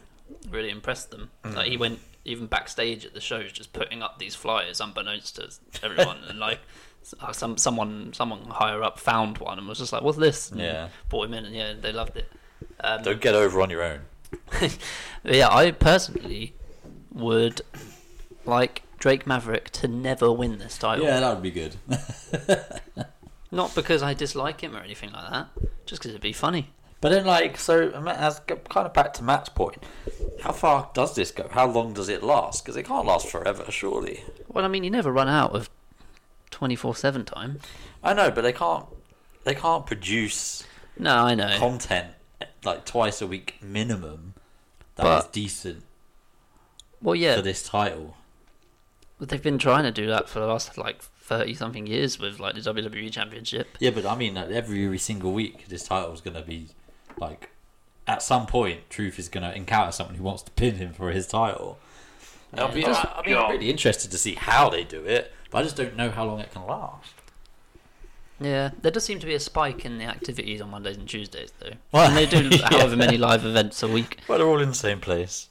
really 0.49 0.71
impressed 0.71 1.11
them. 1.11 1.31
Mm. 1.45 1.55
Like 1.57 1.69
he 1.69 1.77
went 1.77 2.01
even 2.25 2.47
backstage 2.47 3.05
at 3.05 3.15
the 3.15 3.21
shows, 3.21 3.53
just 3.53 3.73
putting 3.73 4.03
up 4.03 4.19
these 4.19 4.35
flyers 4.35 4.81
unbeknownst 4.81 5.37
to 5.37 5.51
everyone, 5.85 6.19
and 6.29 6.39
like 6.39 6.61
uh, 7.21 7.33
some 7.33 7.57
someone 7.57 8.13
someone 8.13 8.43
higher 8.47 8.83
up 8.83 8.99
found 8.99 9.39
one 9.39 9.59
and 9.59 9.67
was 9.69 9.79
just 9.79 9.93
like, 9.93 10.03
"What's 10.03 10.19
this?" 10.19 10.51
And 10.51 10.61
Yeah. 10.61 10.89
brought 11.09 11.27
him 11.27 11.35
in, 11.35 11.47
and 11.47 11.55
yeah, 11.55 11.73
they 11.79 11.93
loved 11.93 12.17
it. 12.17 12.31
Um, 12.81 13.03
Don't 13.03 13.21
get 13.21 13.35
over 13.35 13.61
on 13.61 13.71
your 13.71 13.83
own. 13.83 14.03
Yeah, 15.25 15.49
I 15.51 15.71
personally 15.71 16.55
would 17.13 17.61
like 18.45 18.83
Drake 18.99 19.27
Maverick 19.27 19.71
to 19.71 19.89
never 19.89 20.33
win 20.33 20.59
this 20.59 20.79
title. 20.79 21.05
Yeah, 21.05 21.21
that 21.21 21.35
would 21.35 21.43
be 21.43 21.51
good. 21.51 21.77
Not 23.51 23.75
because 23.75 24.03
I 24.03 24.15
dislike 24.15 24.61
him 24.63 24.75
or 24.77 24.81
anything 24.81 25.13
like 25.13 25.31
that, 25.31 25.49
just 25.85 26.01
because 26.01 26.11
it'd 26.11 26.23
be 26.23 26.33
funny. 26.33 26.71
But 27.03 27.11
then, 27.11 27.27
like, 27.27 27.59
so 27.59 27.93
um, 27.95 28.07
as 28.09 28.39
kind 28.47 28.61
of 28.87 28.95
back 28.95 29.13
to 29.15 29.25
Matt's 29.25 29.49
point, 29.49 29.83
how 30.43 30.53
far 30.53 30.89
does 30.95 31.15
this 31.17 31.33
go? 31.33 31.49
How 31.51 31.67
long 31.67 31.93
does 31.93 32.09
it 32.09 32.23
last? 32.23 32.65
Because 32.65 32.77
it 32.77 32.85
can't 32.85 33.05
last 33.05 33.29
forever, 33.29 33.65
surely. 33.71 34.23
Well, 34.49 34.65
I 34.65 34.69
mean, 34.69 34.85
you 34.85 34.91
never 34.91 35.11
run 35.13 35.29
out 35.29 35.51
of 35.53 35.69
twenty 36.51 36.77
four 36.77 36.95
seven 36.95 37.25
time. 37.25 37.59
I 38.05 38.15
know, 38.15 38.31
but 38.31 38.43
they 38.43 38.53
can't. 38.53 38.87
They 39.45 39.55
can't 39.57 39.85
produce 39.85 40.63
No, 40.97 41.17
I 41.17 41.35
know. 41.35 41.57
content 41.59 42.07
like 42.65 42.85
twice 42.85 43.21
a 43.21 43.27
week 43.27 43.57
minimum 43.63 44.35
that 44.97 45.03
is 45.19 45.25
But- 45.25 45.33
decent 45.33 45.85
well, 47.01 47.15
yeah, 47.17 47.35
for 47.37 47.43
this 47.43 47.63
title. 47.67 48.17
But 49.19 49.29
they've 49.29 49.43
been 49.43 49.59
trying 49.59 49.83
to 49.85 49.91
do 49.91 50.07
that 50.07 50.29
for 50.29 50.39
the 50.41 50.47
last 50.47 50.79
like 50.79 51.03
thirty 51.03 51.55
something 51.55 51.87
years 51.87 52.19
with 52.19 52.39
like 52.39 52.55
the 52.55 52.61
WWE 52.61 53.11
Championship. 53.13 53.77
Yeah, 53.81 53.91
but 53.91 54.07
I 54.07 54.15
mean, 54.17 54.35
like, 54.35 54.51
every 54.51 54.99
single 54.99 55.33
week, 55.33 55.67
this 55.69 55.85
title 55.85 56.13
is 56.13 56.21
going 56.21 56.37
to 56.37 56.43
be 56.43 56.69
like. 57.19 57.49
At 58.05 58.21
some 58.21 58.47
point, 58.47 58.91
Truth 58.91 59.21
is 59.21 59.29
going 59.29 59.49
to 59.49 59.57
encounter 59.57 59.93
someone 59.93 60.17
who 60.17 60.25
wants 60.25 60.43
to 60.43 60.51
pin 60.53 60.75
him 60.75 60.93
for 60.93 61.13
his 61.13 61.29
title. 61.29 61.79
I'll 62.53 62.73
be, 62.75 62.85
I, 62.85 62.91
I 62.93 63.23
mean, 63.25 63.37
I'm 63.37 63.53
really 63.53 63.71
interested 63.71 64.11
to 64.11 64.19
see 64.19 64.35
how 64.35 64.69
they 64.69 64.83
do 64.83 65.05
it, 65.05 65.33
but 65.51 65.59
I 65.59 65.63
just 65.63 65.77
don't 65.77 65.97
know 65.97 66.11
how 66.11 66.25
long 66.25 66.41
it 66.41 66.53
can 66.53 66.67
last. 66.67 67.15
Yeah, 68.43 68.71
there 68.81 68.91
does 68.91 69.05
seem 69.05 69.19
to 69.21 69.27
be 69.27 69.35
a 69.35 69.41
spike 69.41 69.85
in 69.85 69.99
the 69.99 70.05
activities 70.05 70.61
on 70.61 70.71
Mondays 70.71 70.97
and 70.97 71.09
Tuesdays 71.09 71.53
though. 71.59 71.73
Well, 71.93 72.09
and 72.09 72.17
they 72.17 72.27
do 72.27 72.49
yeah. 72.57 72.69
however 72.69 72.97
many 72.97 73.19
live 73.19 73.45
events 73.45 73.83
a 73.83 73.89
week. 73.89 74.19
Well, 74.29 74.39
they're 74.39 74.47
all 74.47 74.61
in 74.61 74.71
the 74.71 74.75
same 74.75 75.01
place. 75.01 75.49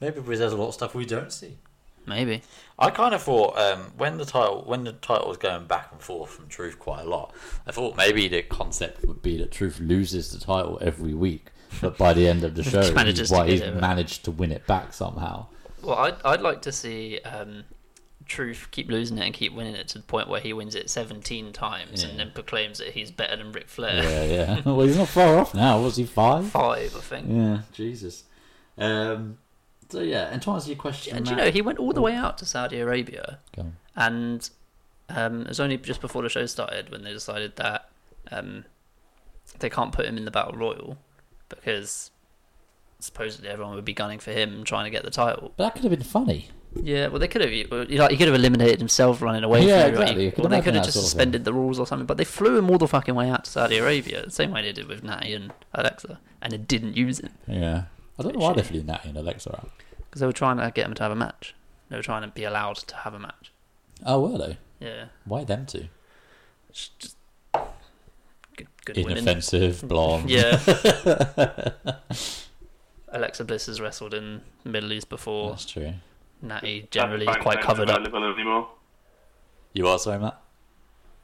Maybe 0.00 0.20
because 0.20 0.40
there's 0.40 0.52
a 0.52 0.56
lot 0.56 0.68
of 0.68 0.74
stuff 0.74 0.94
we 0.94 1.06
don't 1.06 1.32
see. 1.32 1.58
Maybe. 2.06 2.42
I 2.78 2.90
kind 2.90 3.14
of 3.14 3.22
thought 3.22 3.56
um, 3.56 3.92
when 3.96 4.18
the 4.18 4.24
title 4.24 4.64
when 4.66 4.82
the 4.84 4.92
title 4.92 5.28
was 5.28 5.36
going 5.36 5.66
back 5.66 5.90
and 5.92 6.00
forth 6.00 6.30
from 6.30 6.48
Truth 6.48 6.78
quite 6.78 7.02
a 7.02 7.08
lot, 7.08 7.32
I 7.66 7.70
thought 7.70 7.96
maybe 7.96 8.26
the 8.26 8.42
concept 8.42 9.04
would 9.04 9.22
be 9.22 9.38
that 9.38 9.52
Truth 9.52 9.78
loses 9.78 10.32
the 10.32 10.44
title 10.44 10.78
every 10.80 11.14
week, 11.14 11.50
but 11.80 11.96
by 11.96 12.12
the 12.12 12.26
end 12.26 12.42
of 12.42 12.56
the 12.56 12.64
show, 12.64 12.82
he's, 12.82 13.30
why 13.30 13.46
he's 13.46 13.60
managed 13.60 14.24
to 14.24 14.32
win 14.32 14.50
it 14.50 14.66
back 14.66 14.92
somehow. 14.92 15.46
Well, 15.82 15.96
I'd 15.96 16.16
I'd 16.24 16.40
like 16.40 16.62
to 16.62 16.72
see 16.72 17.20
um, 17.20 17.64
Truth 18.32 18.68
keep 18.70 18.88
losing 18.88 19.18
it 19.18 19.26
and 19.26 19.34
keep 19.34 19.52
winning 19.52 19.74
it 19.74 19.88
to 19.88 19.98
the 19.98 20.04
point 20.04 20.26
where 20.26 20.40
he 20.40 20.54
wins 20.54 20.74
it 20.74 20.88
17 20.88 21.52
times 21.52 22.02
and 22.02 22.18
then 22.18 22.30
proclaims 22.32 22.78
that 22.78 22.88
he's 22.88 23.10
better 23.10 23.36
than 23.36 23.52
Ric 23.52 23.68
Flair. 23.68 24.02
Yeah, 24.02 24.24
yeah. 24.24 24.60
well, 24.64 24.86
he's 24.86 24.96
not 24.96 25.08
far 25.08 25.36
off 25.36 25.52
now. 25.54 25.82
Was 25.82 25.96
he 25.96 26.04
five? 26.04 26.48
Five, 26.48 26.96
I 26.96 27.00
think. 27.00 27.26
Yeah, 27.28 27.58
Jesus. 27.74 28.24
Um, 28.78 29.36
so 29.90 30.00
yeah, 30.00 30.30
and 30.32 30.40
to 30.40 30.50
answer 30.52 30.68
your 30.70 30.78
question, 30.78 31.14
And 31.14 31.28
you 31.28 31.36
know, 31.36 31.50
he 31.50 31.60
went 31.60 31.78
all 31.78 31.92
the 31.92 32.00
way 32.00 32.14
out 32.14 32.38
to 32.38 32.46
Saudi 32.46 32.80
Arabia, 32.80 33.38
and 33.94 34.48
um, 35.10 35.42
it 35.42 35.48
was 35.48 35.60
only 35.60 35.76
just 35.76 36.00
before 36.00 36.22
the 36.22 36.30
show 36.30 36.46
started 36.46 36.90
when 36.90 37.02
they 37.04 37.12
decided 37.12 37.56
that 37.56 37.90
um, 38.30 38.64
they 39.58 39.68
can't 39.68 39.92
put 39.92 40.06
him 40.06 40.16
in 40.16 40.24
the 40.24 40.30
Battle 40.30 40.54
Royal 40.54 40.96
because 41.50 42.10
supposedly 42.98 43.50
everyone 43.50 43.74
would 43.74 43.84
be 43.84 43.92
gunning 43.92 44.18
for 44.18 44.32
him 44.32 44.54
and 44.54 44.66
trying 44.66 44.84
to 44.84 44.90
get 44.90 45.04
the 45.04 45.10
title. 45.10 45.52
but 45.56 45.64
that 45.64 45.74
could 45.74 45.82
have 45.84 45.90
been 45.90 46.02
funny. 46.02 46.48
Yeah, 46.74 47.08
well, 47.08 47.18
they 47.18 47.28
could 47.28 47.42
have 47.42 47.50
uh, 47.72 47.86
You 47.88 47.98
like 47.98 48.10
he 48.12 48.16
could 48.16 48.28
have 48.28 48.34
eliminated 48.34 48.78
himself 48.78 49.20
running 49.20 49.44
away 49.44 49.66
Yeah, 49.66 49.84
from 49.90 49.90
exactly. 50.02 50.30
Could 50.30 50.44
or 50.46 50.48
they 50.48 50.60
could 50.62 50.74
have 50.74 50.84
just 50.84 50.98
suspended 51.00 51.44
the 51.44 51.52
rules 51.52 51.78
or 51.78 51.86
something. 51.86 52.06
But 52.06 52.16
they 52.16 52.24
flew 52.24 52.56
him 52.56 52.70
all 52.70 52.78
the 52.78 52.88
fucking 52.88 53.14
way 53.14 53.28
out 53.28 53.44
to 53.44 53.50
Saudi 53.50 53.76
Arabia, 53.78 54.24
the 54.24 54.30
same 54.30 54.50
way 54.52 54.62
they 54.62 54.72
did 54.72 54.88
with 54.88 55.02
Natty 55.04 55.34
and 55.34 55.52
Alexa, 55.74 56.18
and 56.40 56.52
it 56.52 56.66
didn't 56.66 56.96
use 56.96 57.18
him 57.20 57.30
Yeah, 57.46 57.84
I 58.18 58.22
don't 58.22 58.34
know 58.36 58.40
why 58.44 58.54
they 58.54 58.62
flew 58.62 58.82
Natty 58.82 59.10
and 59.10 59.18
Alexa 59.18 59.50
out. 59.54 59.70
because 59.98 60.20
they 60.20 60.26
were 60.26 60.32
trying 60.32 60.56
to 60.56 60.70
get 60.74 60.86
him 60.86 60.94
to 60.94 61.02
have 61.02 61.12
a 61.12 61.16
match. 61.16 61.54
They 61.90 61.96
were 61.96 62.02
trying 62.02 62.22
to 62.22 62.28
be 62.28 62.44
allowed 62.44 62.76
to 62.76 62.96
have 62.96 63.12
a 63.12 63.18
match. 63.18 63.52
Oh, 64.06 64.20
were 64.26 64.38
they? 64.38 64.56
Yeah, 64.80 65.04
Why 65.26 65.44
them 65.44 65.66
two? 65.66 65.88
It's 66.70 66.88
just 66.98 67.16
good, 68.56 68.66
good 68.86 68.96
women. 68.96 69.18
Inoffensive, 69.18 69.86
blonde. 69.86 70.30
Yeah. 70.30 70.58
Alexa 73.08 73.44
Bliss 73.44 73.66
has 73.66 73.80
wrestled 73.80 74.14
in 74.14 74.40
Middle 74.64 74.92
East 74.92 75.08
before. 75.10 75.50
that's 75.50 75.66
true. 75.66 75.92
Natty 76.42 76.88
generally 76.90 77.26
is 77.26 77.36
quite 77.36 77.60
covered 77.60 77.88
up. 77.90 78.00
anymore. 78.06 78.68
You 79.72 79.86
are 79.88 79.98
sorry, 79.98 80.18
Matt? 80.18 80.38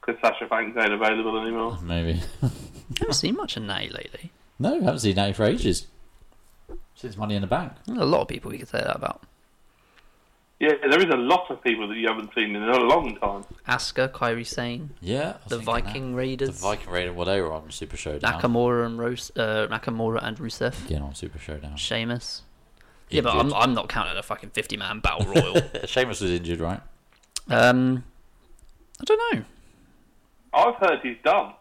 Because 0.01 0.19
Sasha 0.21 0.45
Banks 0.47 0.77
ain't 0.81 0.93
available 0.93 1.39
anymore. 1.39 1.77
Maybe. 1.83 2.21
I 2.41 2.49
haven't 2.99 3.13
seen 3.13 3.35
much 3.35 3.57
of 3.57 3.63
Natty 3.63 3.89
lately. 3.89 4.31
no, 4.57 4.75
I 4.79 4.83
haven't 4.83 4.99
seen 4.99 5.15
Natty 5.15 5.33
for 5.33 5.43
ages. 5.45 5.87
Since 6.95 7.15
Money 7.17 7.35
in 7.35 7.41
the 7.41 7.47
Bank. 7.47 7.73
There's 7.85 7.99
a 7.99 8.05
lot 8.05 8.21
of 8.21 8.27
people 8.27 8.51
we 8.51 8.57
could 8.57 8.67
say 8.67 8.79
that 8.79 8.95
about. 8.95 9.21
Yeah, 10.59 10.73
there 10.89 10.99
is 10.99 11.05
a 11.05 11.15
lot 11.15 11.49
of 11.49 11.63
people 11.63 11.87
that 11.87 11.95
you 11.95 12.07
haven't 12.09 12.31
seen 12.35 12.53
in 12.53 12.61
a 12.63 12.77
long 12.79 13.15
time. 13.15 13.45
Asuka, 13.65 14.09
Kairi 14.11 14.45
Sane, 14.45 14.89
Yeah. 14.99 15.35
I 15.45 15.47
the 15.47 15.55
thinking 15.57 15.57
that. 15.57 15.63
Viking 15.63 16.11
The 16.11 16.17
Raiders, 16.17 16.59
Viking 16.59 16.89
Raiders, 16.91 17.15
well, 17.15 17.25
they 17.27 17.39
were 17.39 17.53
on 17.53 17.71
Super 17.71 17.95
Showdown. 17.95 18.41
Nakamura 18.41 18.85
and 18.85 18.99
Rose, 18.99 19.31
uh, 19.37 19.67
Nakamura 19.71 20.19
and 20.21 20.37
Rusev, 20.37 20.85
Again 20.85 21.01
on 21.01 21.15
Super 21.15 21.39
Showdown. 21.39 21.77
Sheamus. 21.77 22.41
Yeah, 23.09 23.21
but 23.21 23.35
I'm, 23.35 23.53
I'm 23.53 23.73
not 23.73 23.89
counting 23.89 24.17
a 24.17 24.23
fucking 24.23 24.51
50 24.51 24.77
man 24.77 24.99
battle 24.99 25.25
royal. 25.25 25.61
Sheamus 25.85 26.21
was 26.21 26.31
injured, 26.31 26.59
right? 26.59 26.81
um, 27.49 28.03
I 29.01 29.03
don't 29.05 29.33
know. 29.33 29.43
I've 30.53 30.75
heard 30.75 30.99
he's 31.01 31.17
done. 31.23 31.53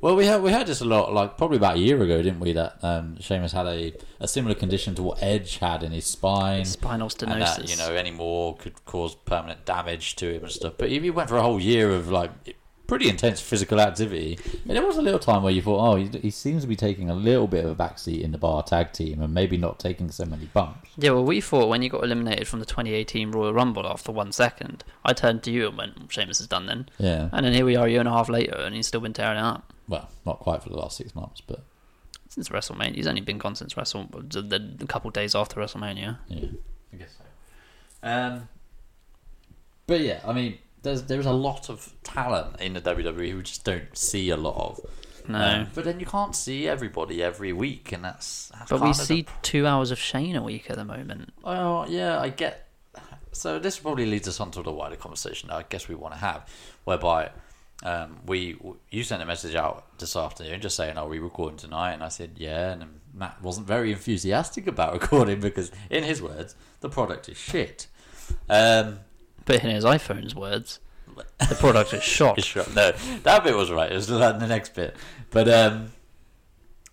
Well, 0.00 0.16
we 0.16 0.26
had 0.26 0.42
we 0.42 0.50
had 0.50 0.66
this 0.66 0.80
a 0.80 0.84
lot, 0.84 1.12
like 1.12 1.38
probably 1.38 1.58
about 1.58 1.76
a 1.76 1.78
year 1.78 2.02
ago, 2.02 2.20
didn't 2.22 2.40
we? 2.40 2.52
That 2.52 2.76
um, 2.82 3.20
Sheamus 3.20 3.52
had 3.52 3.66
a, 3.66 3.92
a 4.18 4.26
similar 4.26 4.56
condition 4.56 4.96
to 4.96 5.02
what 5.02 5.22
Edge 5.22 5.58
had 5.58 5.84
in 5.84 5.92
his 5.92 6.06
spine, 6.06 6.64
Spinal 6.64 7.06
and 7.06 7.14
stenosis. 7.30 7.56
that 7.56 7.70
you 7.70 7.76
know 7.76 7.94
any 7.94 8.10
more 8.10 8.56
could 8.56 8.84
cause 8.84 9.14
permanent 9.14 9.64
damage 9.64 10.16
to 10.16 10.34
him 10.34 10.42
and 10.42 10.50
stuff. 10.50 10.74
But 10.76 10.90
he 10.90 11.08
went 11.10 11.28
for 11.28 11.36
a 11.36 11.42
whole 11.42 11.60
year 11.60 11.90
of 11.92 12.10
like 12.10 12.32
pretty 12.92 13.08
intense 13.08 13.40
physical 13.40 13.80
activity, 13.80 14.38
and 14.68 14.76
there 14.76 14.84
was 14.84 14.98
a 14.98 15.02
little 15.02 15.18
time 15.18 15.42
where 15.42 15.50
you 15.50 15.62
thought, 15.62 15.80
oh, 15.80 15.96
he, 15.96 16.08
he 16.18 16.30
seems 16.30 16.60
to 16.60 16.68
be 16.68 16.76
taking 16.76 17.08
a 17.08 17.14
little 17.14 17.46
bit 17.46 17.64
of 17.64 17.70
a 17.70 17.74
backseat 17.74 18.20
in 18.20 18.32
the 18.32 18.36
bar 18.36 18.62
tag 18.62 18.92
team, 18.92 19.22
and 19.22 19.32
maybe 19.32 19.56
not 19.56 19.78
taking 19.78 20.10
so 20.10 20.26
many 20.26 20.44
bumps. 20.44 20.90
Yeah, 20.98 21.12
well, 21.12 21.24
we 21.24 21.40
thought 21.40 21.70
when 21.70 21.80
you 21.80 21.88
got 21.88 22.04
eliminated 22.04 22.46
from 22.46 22.60
the 22.60 22.66
2018 22.66 23.30
Royal 23.30 23.54
Rumble 23.54 23.86
after 23.86 24.12
one 24.12 24.30
second, 24.30 24.84
I 25.06 25.14
turned 25.14 25.42
to 25.44 25.50
you 25.50 25.68
and 25.68 25.78
went, 25.78 26.12
Sheamus 26.12 26.38
is 26.38 26.48
done 26.48 26.66
then. 26.66 26.90
Yeah, 26.98 27.30
And 27.32 27.46
then 27.46 27.54
here 27.54 27.64
we 27.64 27.76
are 27.76 27.86
a 27.86 27.90
year 27.90 28.00
and 28.00 28.08
a 28.10 28.12
half 28.12 28.28
later, 28.28 28.56
and 28.56 28.74
he's 28.74 28.88
still 28.88 29.00
been 29.00 29.14
tearing 29.14 29.38
it 29.38 29.42
up. 29.42 29.72
well, 29.88 30.10
not 30.26 30.40
quite 30.40 30.62
for 30.62 30.68
the 30.68 30.76
last 30.76 30.98
six 30.98 31.14
months, 31.14 31.40
but 31.40 31.64
Since 32.28 32.50
WrestleMania. 32.50 32.96
He's 32.96 33.06
only 33.06 33.22
been 33.22 33.38
gone 33.38 33.54
since 33.54 33.74
Wrestle, 33.74 34.06
the, 34.12 34.42
the, 34.42 34.76
a 34.82 34.86
couple 34.86 35.10
days 35.10 35.34
after 35.34 35.58
WrestleMania. 35.58 36.18
Yeah, 36.28 36.48
I 36.92 36.96
guess 36.96 37.16
so. 37.16 37.24
Um, 38.02 38.48
but 39.86 40.00
yeah, 40.00 40.20
I 40.26 40.34
mean, 40.34 40.58
there's 40.82 41.02
there's 41.04 41.26
a 41.26 41.32
lot 41.32 41.68
of 41.68 41.92
talent 42.02 42.60
in 42.60 42.74
the 42.74 42.80
WWE 42.80 43.36
we 43.36 43.42
just 43.42 43.64
don't 43.64 43.96
see 43.96 44.30
a 44.30 44.36
lot 44.36 44.56
of. 44.56 44.80
No. 45.28 45.38
Um, 45.38 45.68
but 45.74 45.84
then 45.84 46.00
you 46.00 46.06
can't 46.06 46.34
see 46.34 46.66
everybody 46.66 47.22
every 47.22 47.52
week, 47.52 47.92
and 47.92 48.04
that's. 48.04 48.48
that's 48.48 48.70
but 48.70 48.80
we 48.80 48.92
see 48.92 49.26
two 49.42 49.66
hours 49.66 49.90
of 49.92 49.98
Shane 49.98 50.34
a 50.34 50.42
week 50.42 50.68
at 50.68 50.76
the 50.76 50.84
moment. 50.84 51.32
Well, 51.44 51.86
yeah, 51.88 52.20
I 52.20 52.28
get. 52.28 52.68
So 53.30 53.58
this 53.58 53.78
probably 53.78 54.06
leads 54.06 54.28
us 54.28 54.40
on 54.40 54.50
to 54.52 54.62
the 54.62 54.72
wider 54.72 54.96
conversation 54.96 55.48
that 55.48 55.56
I 55.56 55.64
guess 55.68 55.88
we 55.88 55.94
want 55.94 56.14
to 56.14 56.20
have, 56.20 56.46
whereby 56.84 57.30
um, 57.82 58.18
we 58.26 58.58
you 58.90 59.04
sent 59.04 59.22
a 59.22 59.26
message 59.26 59.54
out 59.54 59.98
this 59.98 60.16
afternoon 60.16 60.60
just 60.60 60.76
saying, 60.76 60.98
"Are 60.98 61.08
we 61.08 61.18
recording 61.18 61.56
tonight?" 61.58 61.92
And 61.92 62.02
I 62.02 62.08
said, 62.08 62.32
"Yeah." 62.36 62.72
And 62.72 63.00
Matt 63.14 63.40
wasn't 63.42 63.66
very 63.66 63.92
enthusiastic 63.92 64.66
about 64.66 64.92
recording 65.00 65.40
because, 65.40 65.70
in 65.88 66.02
his 66.02 66.20
words, 66.20 66.56
the 66.80 66.88
product 66.88 67.28
is 67.28 67.36
shit. 67.36 67.86
Um, 68.48 69.00
But 69.44 69.64
in 69.64 69.70
his 69.70 69.84
iPhone's 69.84 70.34
words, 70.34 70.80
the 71.48 71.56
product 71.58 71.92
is 71.94 72.02
shot. 72.18 72.42
Sure. 72.42 72.64
No, 72.74 72.92
that 73.22 73.44
bit 73.44 73.56
was 73.56 73.70
right. 73.70 73.90
It 73.90 73.94
was 73.94 74.06
the 74.06 74.32
the 74.32 74.46
next 74.46 74.74
bit. 74.74 74.96
But 75.30 75.48
um, 75.48 75.92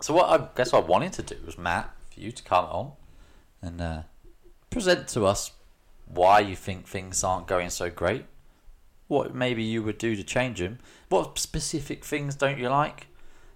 so 0.02 0.14
what 0.14 0.30
I 0.30 0.48
guess 0.56 0.72
what 0.72 0.84
I 0.84 0.88
wanted 0.88 1.14
to 1.14 1.24
do 1.24 1.36
was 1.46 1.58
Matt 1.58 1.94
for 2.14 2.20
you 2.20 2.32
to 2.32 2.44
come 2.44 2.66
on 2.66 2.92
and 3.62 3.82
uh, 3.82 4.02
present 4.70 5.08
to 5.10 5.26
us 5.26 5.52
why 6.06 6.40
you 6.40 6.56
think 6.56 6.88
things 6.88 7.24
aren't 7.24 7.48
going 7.48 7.70
so 7.70 7.90
great. 7.90 8.26
What 9.08 9.34
maybe 9.34 9.64
you 9.64 9.84
would 9.84 9.98
do 9.98 10.16
to 10.16 10.24
change 10.24 10.60
them. 10.60 10.80
What 11.10 11.40
specific 11.40 12.06
things 12.06 12.36
don't 12.36 12.60
you 12.60 12.70
like? 12.70 13.08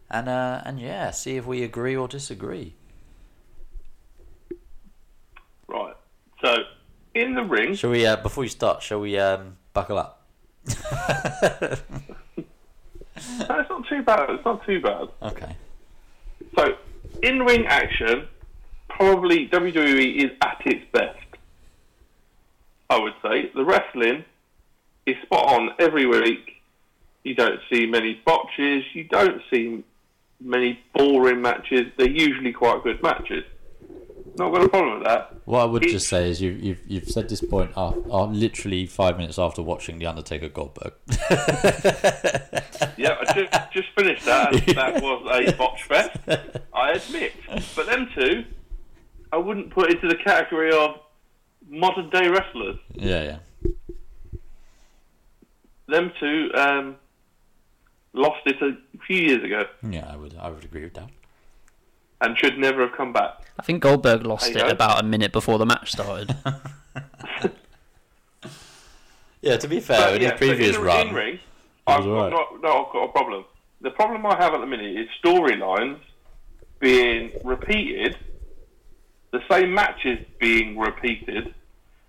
And 0.10 0.28
uh, 0.28 0.62
and 0.66 0.80
yeah, 0.80 1.12
see 1.12 1.38
if 1.38 1.46
we 1.46 1.64
agree 1.64 1.96
or 1.96 2.08
disagree. 2.08 2.76
Right. 5.68 5.96
So, 6.44 6.56
in 7.16 7.36
the 7.36 7.44
ring, 7.44 7.76
Shall 7.76 7.92
we? 7.92 8.06
Uh, 8.06 8.16
before 8.18 8.44
you 8.44 8.50
start, 8.50 8.82
shall 8.82 9.00
we 9.00 9.18
um, 9.18 9.58
buckle 9.74 9.98
up? 9.98 10.26
no, 10.68 10.76
it's 12.38 13.70
not 13.70 13.88
too 13.88 14.02
bad. 14.04 14.30
It's 14.30 14.46
not 14.46 14.66
too 14.66 14.82
bad. 14.82 15.08
Okay. 15.22 15.56
So, 16.58 16.76
in 17.22 17.44
ring 17.44 17.66
action, 17.68 18.28
probably 18.90 19.48
WWE 19.50 20.24
is 20.24 20.32
at 20.42 20.62
its 20.66 20.86
best. 20.92 21.20
I 22.90 23.00
would 23.00 23.14
say 23.24 23.52
the 23.56 23.66
wrestling 23.66 24.24
is 25.06 25.16
spot 25.24 25.60
on 25.60 25.72
every 25.80 26.06
week. 26.06 26.62
You 27.24 27.36
don't 27.36 27.60
see 27.72 27.86
many 27.86 28.22
botches. 28.26 28.84
You 28.94 29.06
don't 29.06 29.42
see 29.52 29.84
many 30.40 30.80
boring 30.94 31.42
matches. 31.42 31.92
They're 31.98 32.10
usually 32.10 32.52
quite 32.52 32.84
good 32.84 33.02
matches. 33.02 33.44
Not 34.36 34.52
got 34.52 34.64
a 34.64 34.70
problem 34.70 34.98
with 35.00 35.08
that. 35.08 35.36
What 35.46 35.60
I 35.62 35.66
would 35.66 35.84
just 35.84 36.08
say 36.08 36.30
is 36.30 36.42
you, 36.42 36.52
you've 36.52 36.82
you've 36.88 37.08
said 37.10 37.30
this 37.30 37.42
point 37.42 37.72
uh, 37.78 37.90
uh, 38.10 38.26
literally 38.26 38.86
five 38.88 39.18
minutes 39.18 39.38
after 39.38 39.62
watching 39.62 40.00
the 40.00 40.08
Undertaker 40.08 40.50
Goldberg. 40.50 40.94
Yeah, 42.98 43.18
I 43.20 43.34
just 43.36 43.54
just 43.74 43.88
finished 43.96 44.26
that. 44.26 44.54
and 44.54 44.78
That 44.78 45.02
was 45.04 45.46
a 45.48 45.52
botch 45.54 45.84
fest. 45.84 46.18
I 46.74 46.92
admit, 46.94 47.34
but 47.76 47.86
them 47.86 48.10
two, 48.16 48.46
I 49.32 49.38
wouldn't 49.38 49.72
put 49.72 49.92
into 49.92 50.08
the 50.08 50.16
category 50.16 50.72
of 50.72 50.98
modern 51.70 52.10
day 52.10 52.28
wrestlers. 52.28 52.78
yeah, 52.94 53.24
yeah. 53.24 53.72
Them 55.88 56.12
two 56.20 56.50
um, 56.56 56.96
lost 58.14 58.40
it 58.46 58.56
a 58.62 58.78
few 59.06 59.18
years 59.18 59.44
ago 59.44 59.66
Yeah, 59.88 60.10
I 60.12 60.16
would 60.16 60.36
I 60.40 60.50
would 60.50 60.64
agree 60.64 60.84
with 60.86 60.94
that. 60.96 61.10
and 62.22 62.38
should 62.38 62.58
never 62.58 62.88
have 62.88 62.96
come 62.98 63.12
back. 63.14 63.42
I 63.60 63.64
think 63.64 63.82
Goldberg 63.84 64.26
lost 64.26 64.50
it 64.50 64.56
go. 64.56 64.68
about 64.68 65.00
a 65.00 65.04
minute 65.06 65.32
before 65.32 65.58
the 65.58 65.66
match 65.66 65.92
started. 65.92 66.36
Yeah, 69.42 69.58
to 69.58 69.68
be 69.68 69.82
fair, 69.82 70.00
But, 70.00 70.16
in 70.16 70.22
yeah, 70.22 70.30
his 70.32 70.38
previous 70.38 70.76
so 70.76 70.82
in, 70.82 70.88
run, 70.88 71.08
in 71.10 71.14
ring, 71.14 71.40
I've 71.86 72.06
alright. 72.08 72.32
got, 72.32 72.54
no, 72.54 72.60
no, 72.62 72.86
I've 72.86 72.94
got 72.94 73.04
a 73.04 73.12
problem. 73.12 73.44
The 73.82 73.90
problem 73.92 74.26
I 74.26 74.42
have 74.42 74.54
at 74.54 74.62
the 74.62 74.66
minute 74.66 74.96
is 74.98 75.10
storylines 75.22 76.00
being 76.80 77.30
repeated, 77.44 78.16
the 79.32 79.42
same 79.52 79.74
matches 79.74 80.20
being 80.40 80.78
repeated. 80.80 81.54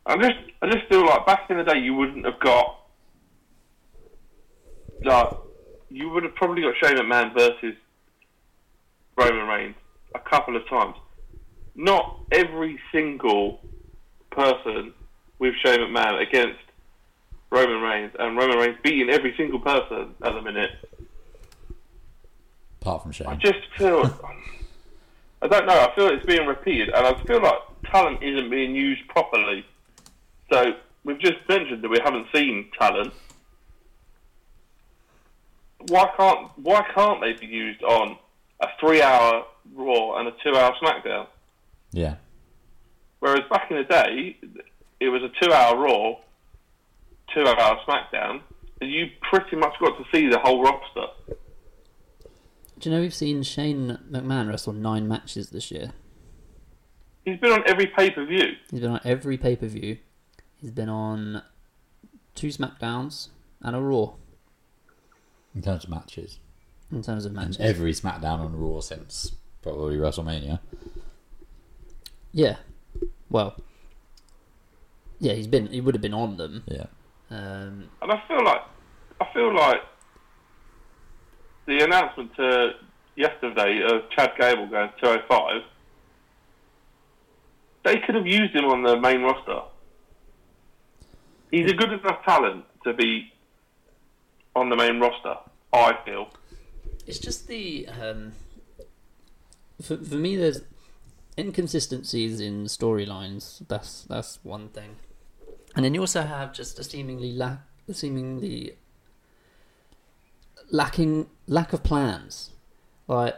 I 0.07 0.17
just, 0.17 0.37
I 0.63 0.71
just 0.71 0.87
feel 0.89 1.05
like 1.05 1.27
back 1.27 1.51
in 1.51 1.57
the 1.57 1.65
day 1.65 1.81
you 1.81 1.95
wouldn't 1.95 2.25
have 2.25 2.39
got, 2.39 2.83
like, 5.03 5.31
you 5.91 6.11
would 6.11 6.23
have 6.23 6.37
probably 6.37 6.63
got 6.63 6.75
Shane 6.81 6.97
McMahon 6.99 7.35
versus 7.35 7.75
Roman 9.19 9.49
Reigns 9.49 9.75
a 10.15 10.21
couple 10.21 10.55
of 10.57 10.69
times. 10.69 10.95
Not 11.75 12.21
every 12.31 12.79
single 12.93 13.61
person 14.31 14.93
with 15.39 15.55
Shane 15.65 15.81
McMahon 15.81 16.21
against 16.27 16.61
Roman 17.51 17.81
Reigns, 17.83 18.13
and 18.19 18.37
Roman 18.37 18.59
Reigns 18.59 18.79
beating 18.83 19.11
every 19.11 19.35
single 19.37 19.61
person 19.61 20.15
at 20.23 20.33
the 20.33 20.43
minute. 20.43 20.71
apart 22.81 23.03
from 23.03 23.13
Shane. 23.13 23.27
I 23.29 23.37
just 23.37 23.59
feel, 23.77 24.03
I 25.43 25.47
don't 25.49 25.67
know. 25.67 25.81
I 25.81 25.95
feel 25.95 26.09
it's 26.09 26.27
being 26.27 26.47
repeated, 26.47 26.91
and 26.91 27.07
I 27.07 27.15
feel 27.25 27.41
like 27.43 27.59
talent 27.91 28.23
isn't 28.23 28.51
being 28.51 28.75
used 28.75 29.07
properly. 29.09 29.65
So 30.53 30.75
we've 31.05 31.19
just 31.19 31.39
mentioned 31.49 31.83
that 31.83 31.89
we 31.89 31.99
haven't 32.05 32.27
seen 32.35 32.71
talent. 32.79 33.13
Why 35.89 36.11
can't 36.17 36.51
why 36.57 36.85
can't 36.95 37.21
they 37.21 37.35
be 37.35 37.47
used 37.47 37.83
on 37.83 38.17
a 38.61 38.69
three-hour 38.81 39.45
Raw 39.75 40.17
and 40.19 40.29
a 40.29 40.33
two-hour 40.43 40.75
SmackDown? 40.83 41.27
Yeah. 41.95 42.17
Whereas 43.21 43.43
back 43.51 43.71
in 43.71 43.77
the 43.79 43.85
day, 43.85 44.37
it 45.01 45.09
was 45.09 45.23
a 45.23 45.29
two-hour 45.43 45.77
Raw, 45.79 46.17
two-hour 47.33 47.79
SmackDown, 47.87 48.41
and 48.81 48.91
you 48.91 49.07
pretty 49.31 49.57
much 49.57 49.75
got 49.81 49.97
to 49.97 50.05
see 50.13 50.29
the 50.29 50.39
whole 50.41 50.63
roster. 50.63 51.07
Do 52.81 52.91
you 52.91 52.95
know 52.95 53.01
we've 53.01 53.15
seen 53.15 53.43
Shane 53.45 53.99
McMahon 54.11 54.49
wrestle 54.49 54.73
nine 54.73 55.07
matches 55.09 55.51
this 55.51 55.71
year? 55.71 55.93
He's 57.25 57.39
been 57.39 57.53
on 57.53 57.63
every 57.67 57.87
pay-per-view. 57.87 58.57
He's 58.71 58.81
been 58.81 58.91
on 58.91 59.01
every 59.05 59.39
pay 59.39 59.57
per 59.57 59.67
view. 59.67 59.99
He's 60.61 60.73
been 60.73 60.91
on 60.91 61.43
two 62.35 62.49
SmackDowns 62.49 63.29
and 63.63 63.75
a 63.77 63.81
Raw 63.81 64.15
In 65.55 65.63
terms 65.63 65.85
of 65.85 65.91
matches. 65.91 66.39
in 66.91 67.03
terms 67.03 67.25
of 67.25 67.31
And 67.31 67.37
matches. 67.37 67.57
every 67.61 67.93
SmackDown 67.93 68.41
on 68.41 68.57
Raw 68.59 68.81
since 68.81 69.33
probably 69.63 69.97
WrestleMania. 69.97 70.59
Yeah. 72.35 72.57
Well. 73.31 73.57
Yeah, 75.21 75.33
he's 75.33 75.47
been. 75.47 75.69
He 75.69 75.81
would 75.81 75.95
have 75.95 76.03
been 76.03 76.13
on 76.13 76.37
them. 76.37 76.65
Yeah. 76.67 76.87
Um, 77.31 77.89
And 78.03 78.13
I 78.13 78.23
feel 78.29 78.45
like 78.45 78.63
I 79.21 79.27
feel 79.33 79.55
like 79.55 79.81
the 81.67 81.83
announcement 81.83 82.35
to 82.37 82.73
yesterday 83.17 83.81
of 83.83 84.11
Chad 84.11 84.33
Gable 84.39 84.67
going 84.67 84.91
205, 85.01 85.63
they 87.85 87.99
could 88.01 88.15
have 88.17 88.27
used 88.27 88.55
him 88.55 88.67
on 88.67 88.83
the 88.83 89.01
main 89.01 89.23
roster. 89.23 89.63
He's 91.51 91.71
a 91.71 91.75
good 91.75 91.93
enough 91.93 92.25
talent 92.25 92.65
to 92.83 92.93
be 92.93 93.33
on 94.57 94.69
the 94.69 94.77
main 94.77 95.01
roster, 95.01 95.37
I 95.73 95.97
feel. 96.05 96.29
It's 97.07 97.19
just 97.19 97.47
the 97.47 97.87
um, 97.89 98.33
for 99.81 99.97
for 99.97 100.17
me. 100.17 100.37
There's 100.37 100.61
inconsistencies 101.39 102.41
in 102.41 102.65
storylines. 102.65 103.67
That's 103.69 104.03
that's 104.05 104.39
one 104.43 104.69
thing, 104.69 104.97
and 105.75 105.85
then 105.85 105.95
you 105.95 106.01
also 106.01 106.23
have 106.23 106.53
just 106.53 106.79
a 106.79 106.85
seemingly 106.85 107.33
lack, 107.33 107.61
seemingly 107.93 108.77
lacking 110.71 111.27
lack 111.47 111.73
of 111.73 111.83
plans. 111.83 112.51
Like 113.07 113.37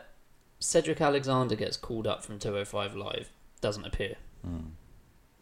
Cedric 0.60 1.00
Alexander 1.00 1.56
gets 1.56 1.76
called 1.76 2.06
up 2.06 2.24
from 2.24 2.38
205 2.38 2.94
Live, 2.94 3.30
doesn't 3.60 3.84
appear. 3.84 4.16
Hmm. 4.44 4.58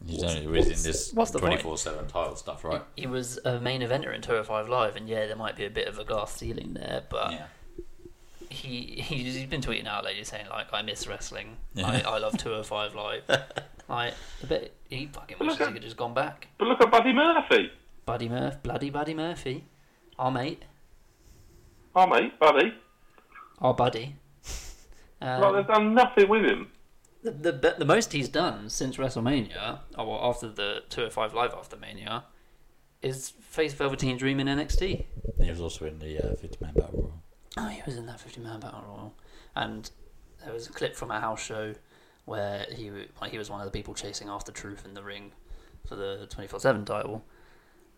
He's 0.05 0.21
What's- 0.21 0.35
only 0.35 0.47
was 0.47 0.65
in 0.67 0.83
this 0.83 1.13
what's 1.13 1.31
the 1.31 1.39
24 1.39 1.77
7 1.77 2.07
title 2.07 2.35
stuff, 2.35 2.63
right? 2.63 2.81
He 2.95 3.07
was 3.07 3.39
a 3.45 3.59
main 3.59 3.81
eventer 3.81 4.13
in 4.13 4.21
205 4.21 4.67
Live, 4.67 4.95
and 4.95 5.07
yeah, 5.07 5.25
there 5.25 5.35
might 5.35 5.55
be 5.55 5.65
a 5.65 5.69
bit 5.69 5.87
of 5.87 5.97
a 5.99 6.03
glass 6.03 6.35
ceiling 6.35 6.73
there, 6.73 7.03
but 7.09 7.31
Yeah. 7.31 7.47
He 8.55 9.01
he's, 9.01 9.35
he's 9.35 9.47
been 9.47 9.61
tweeting 9.61 9.87
out 9.87 10.03
lately 10.03 10.23
saying 10.23 10.47
like 10.49 10.67
I 10.73 10.81
miss 10.81 11.07
wrestling. 11.07 11.57
Yeah. 11.73 11.87
I, 11.87 12.15
I 12.15 12.17
love 12.19 12.37
205 12.37 12.95
live. 12.95 13.23
like 13.89 14.13
I 14.43 14.45
bet 14.47 14.71
he 14.89 15.07
fucking 15.07 15.37
wishes 15.39 15.57
he 15.67 15.73
could 15.73 15.81
just 15.81 15.97
gone 15.97 16.13
back. 16.13 16.47
But 16.57 16.67
look 16.67 16.81
at 16.81 16.91
Buddy 16.91 17.13
Murphy. 17.13 17.71
Buddy 18.05 18.29
Murphy, 18.29 18.57
bloody 18.63 18.89
Buddy 18.89 19.13
Murphy, 19.13 19.63
our 20.19 20.31
mate, 20.31 20.63
Oh, 21.95 22.05
mate, 22.07 22.37
Buddy. 22.39 22.73
our 23.59 23.73
buddy. 23.73 24.15
Um, 25.21 25.41
like, 25.41 25.53
they've 25.55 25.67
done 25.75 25.93
nothing 25.93 26.27
with 26.29 26.43
him. 26.45 26.67
the, 27.23 27.31
the 27.31 27.51
the 27.53 27.75
the 27.79 27.85
most 27.85 28.11
he's 28.13 28.27
done 28.29 28.69
since 28.69 28.97
WrestleMania, 28.97 29.79
or 29.97 30.05
well, 30.05 30.19
after 30.23 30.49
the 30.49 30.83
205 30.89 31.33
live 31.33 31.53
after 31.53 31.77
Mania, 31.77 32.25
is 33.01 33.29
face 33.41 33.73
Velveteen 33.73 34.17
Dream 34.17 34.39
in 34.39 34.47
NXT. 34.47 35.05
He 35.41 35.49
was 35.49 35.61
also 35.61 35.85
in 35.85 35.99
the 35.99 36.19
uh, 36.19 36.35
50 36.35 36.57
man 36.61 36.73
battle 36.73 37.01
royal. 37.01 37.23
Oh, 37.57 37.67
he 37.67 37.81
was 37.85 37.95
in 37.97 38.05
that 38.07 38.19
50 38.19 38.41
man 38.41 38.59
battle 38.59 38.83
royal, 38.87 39.13
and 39.55 39.89
there 40.43 40.53
was 40.53 40.67
a 40.67 40.71
clip 40.73 40.95
from 40.95 41.09
a 41.11 41.19
house 41.19 41.41
show 41.43 41.73
where 42.25 42.65
he 42.71 42.91
like, 43.21 43.31
he 43.31 43.37
was 43.37 43.49
one 43.49 43.61
of 43.61 43.65
the 43.65 43.71
people 43.71 43.93
chasing 43.93 44.27
after 44.29 44.51
Truth 44.51 44.83
in 44.85 44.93
the 44.93 45.03
ring 45.03 45.31
for 45.87 45.95
the 45.95 46.27
24 46.29 46.59
seven 46.59 46.85
title. 46.85 47.23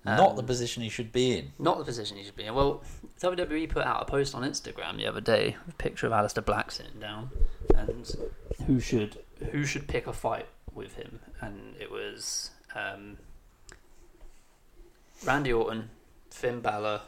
Not 0.05 0.31
Um, 0.31 0.35
the 0.37 0.43
position 0.43 0.83
he 0.83 0.89
should 0.89 1.11
be 1.11 1.37
in. 1.37 1.51
Not 1.59 1.79
the 1.79 1.83
position 1.83 2.17
he 2.17 2.23
should 2.23 2.35
be 2.35 2.45
in. 2.45 2.53
Well, 2.53 2.81
WWE 3.19 3.67
put 3.69 3.83
out 3.83 4.01
a 4.03 4.05
post 4.05 4.35
on 4.35 4.43
Instagram 4.43 4.97
the 4.97 5.07
other 5.07 5.19
day, 5.19 5.57
with 5.65 5.73
a 5.73 5.77
picture 5.77 6.05
of 6.07 6.13
Aleister 6.13 6.45
Black 6.45 6.71
sitting 6.71 6.99
down, 6.99 7.31
and 7.75 8.09
who 8.67 8.79
should 8.79 9.17
who 9.51 9.65
should 9.65 9.87
pick 9.87 10.07
a 10.07 10.13
fight 10.13 10.45
with 10.73 10.93
him, 10.95 11.19
and 11.41 11.75
it 11.79 11.91
was 11.91 12.51
um, 12.75 13.17
Randy 15.25 15.51
Orton, 15.51 15.89
Finn 16.29 16.61
Balor, 16.61 17.01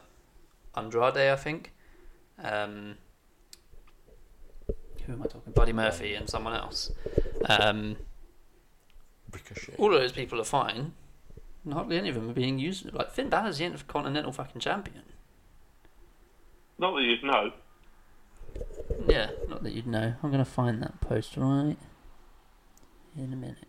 Andrade, 0.76 1.16
I 1.32 1.36
think. 1.36 1.72
Um, 2.42 2.96
who 5.06 5.12
am 5.12 5.22
I 5.22 5.26
talking? 5.26 5.52
Buddy 5.52 5.72
Murphy 5.72 6.14
and 6.14 6.28
someone 6.28 6.54
else. 6.54 6.92
Um, 7.48 7.96
Ricochet. 9.32 9.74
all 9.78 9.94
of 9.94 10.00
those 10.00 10.12
people 10.12 10.40
are 10.40 10.44
fine. 10.44 10.92
and 11.64 11.74
Hardly 11.74 11.96
any 11.98 12.08
of 12.08 12.14
them 12.14 12.28
are 12.30 12.34
being 12.34 12.58
used. 12.58 12.92
Like 12.92 13.10
Finn 13.12 13.28
Balor's 13.28 13.58
the 13.58 13.64
Intercontinental 13.64 14.32
fucking 14.32 14.60
champion. 14.60 15.02
Not 16.78 16.94
that 16.94 17.02
you'd 17.02 17.22
know. 17.24 17.52
Yeah, 19.08 19.30
not 19.48 19.62
that 19.62 19.72
you'd 19.72 19.86
know. 19.86 20.14
I'm 20.22 20.30
gonna 20.30 20.44
find 20.44 20.82
that 20.82 21.00
post 21.00 21.36
right 21.36 21.76
in 23.16 23.32
a 23.32 23.36
minute. 23.36 23.68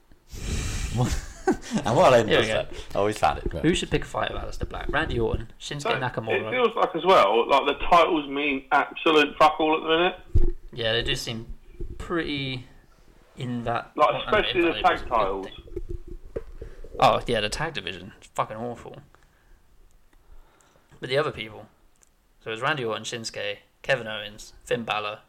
and 1.86 1.95
what 1.95 2.13
I 2.13 2.17
Here 2.17 2.25
we 2.27 2.34
does 2.34 2.47
that? 2.47 2.71
I 2.93 2.97
always 2.97 3.17
found 3.17 3.39
it. 3.39 3.49
Great. 3.49 3.63
Who 3.63 3.73
should 3.73 3.89
pick 3.89 4.04
a 4.04 4.08
fight 4.08 4.32
with 4.32 4.41
Aleister 4.41 4.67
Black? 4.67 4.88
Randy 4.89 5.19
Orton, 5.19 5.51
Shinsuke 5.60 5.84
So, 5.84 6.23
it 6.32 6.51
feels 6.51 6.75
like 6.75 6.95
as 6.95 7.06
well, 7.06 7.49
like 7.49 7.65
the 7.67 7.86
titles 7.86 8.30
mean 8.30 8.65
absolute 8.71 9.36
fuck 9.38 9.60
all 9.60 9.75
at 9.75 9.84
the 9.84 9.88
minute. 9.89 10.56
Yeah, 10.73 10.93
they 10.93 11.04
do 11.04 11.15
seem 11.15 11.47
pretty 11.97 12.65
in 13.38 13.63
that. 13.63 13.91
Like, 13.95 14.10
well, 14.10 14.15
I 14.15 14.39
especially 14.39 14.62
the 14.62 14.82
tag 14.82 14.95
is 14.95 15.01
a 15.01 15.04
good 15.04 15.10
titles. 15.10 15.47
Oh 16.99 17.21
yeah, 17.25 17.41
the 17.41 17.49
tag 17.49 17.73
division, 17.73 18.13
it's 18.17 18.27
fucking 18.27 18.58
awful. 18.58 18.97
But 20.99 21.10
the 21.10 21.17
other 21.17 21.32
people, 21.32 21.67
so 22.43 22.51
it 22.51 22.54
was 22.54 22.62
Randy 22.62 22.86
Orton, 22.86 23.04
Shinsuke, 23.04 23.58
Kevin 23.82 24.08
Owens, 24.08 24.54
Finn 24.63 24.84
Balor, 24.84 25.19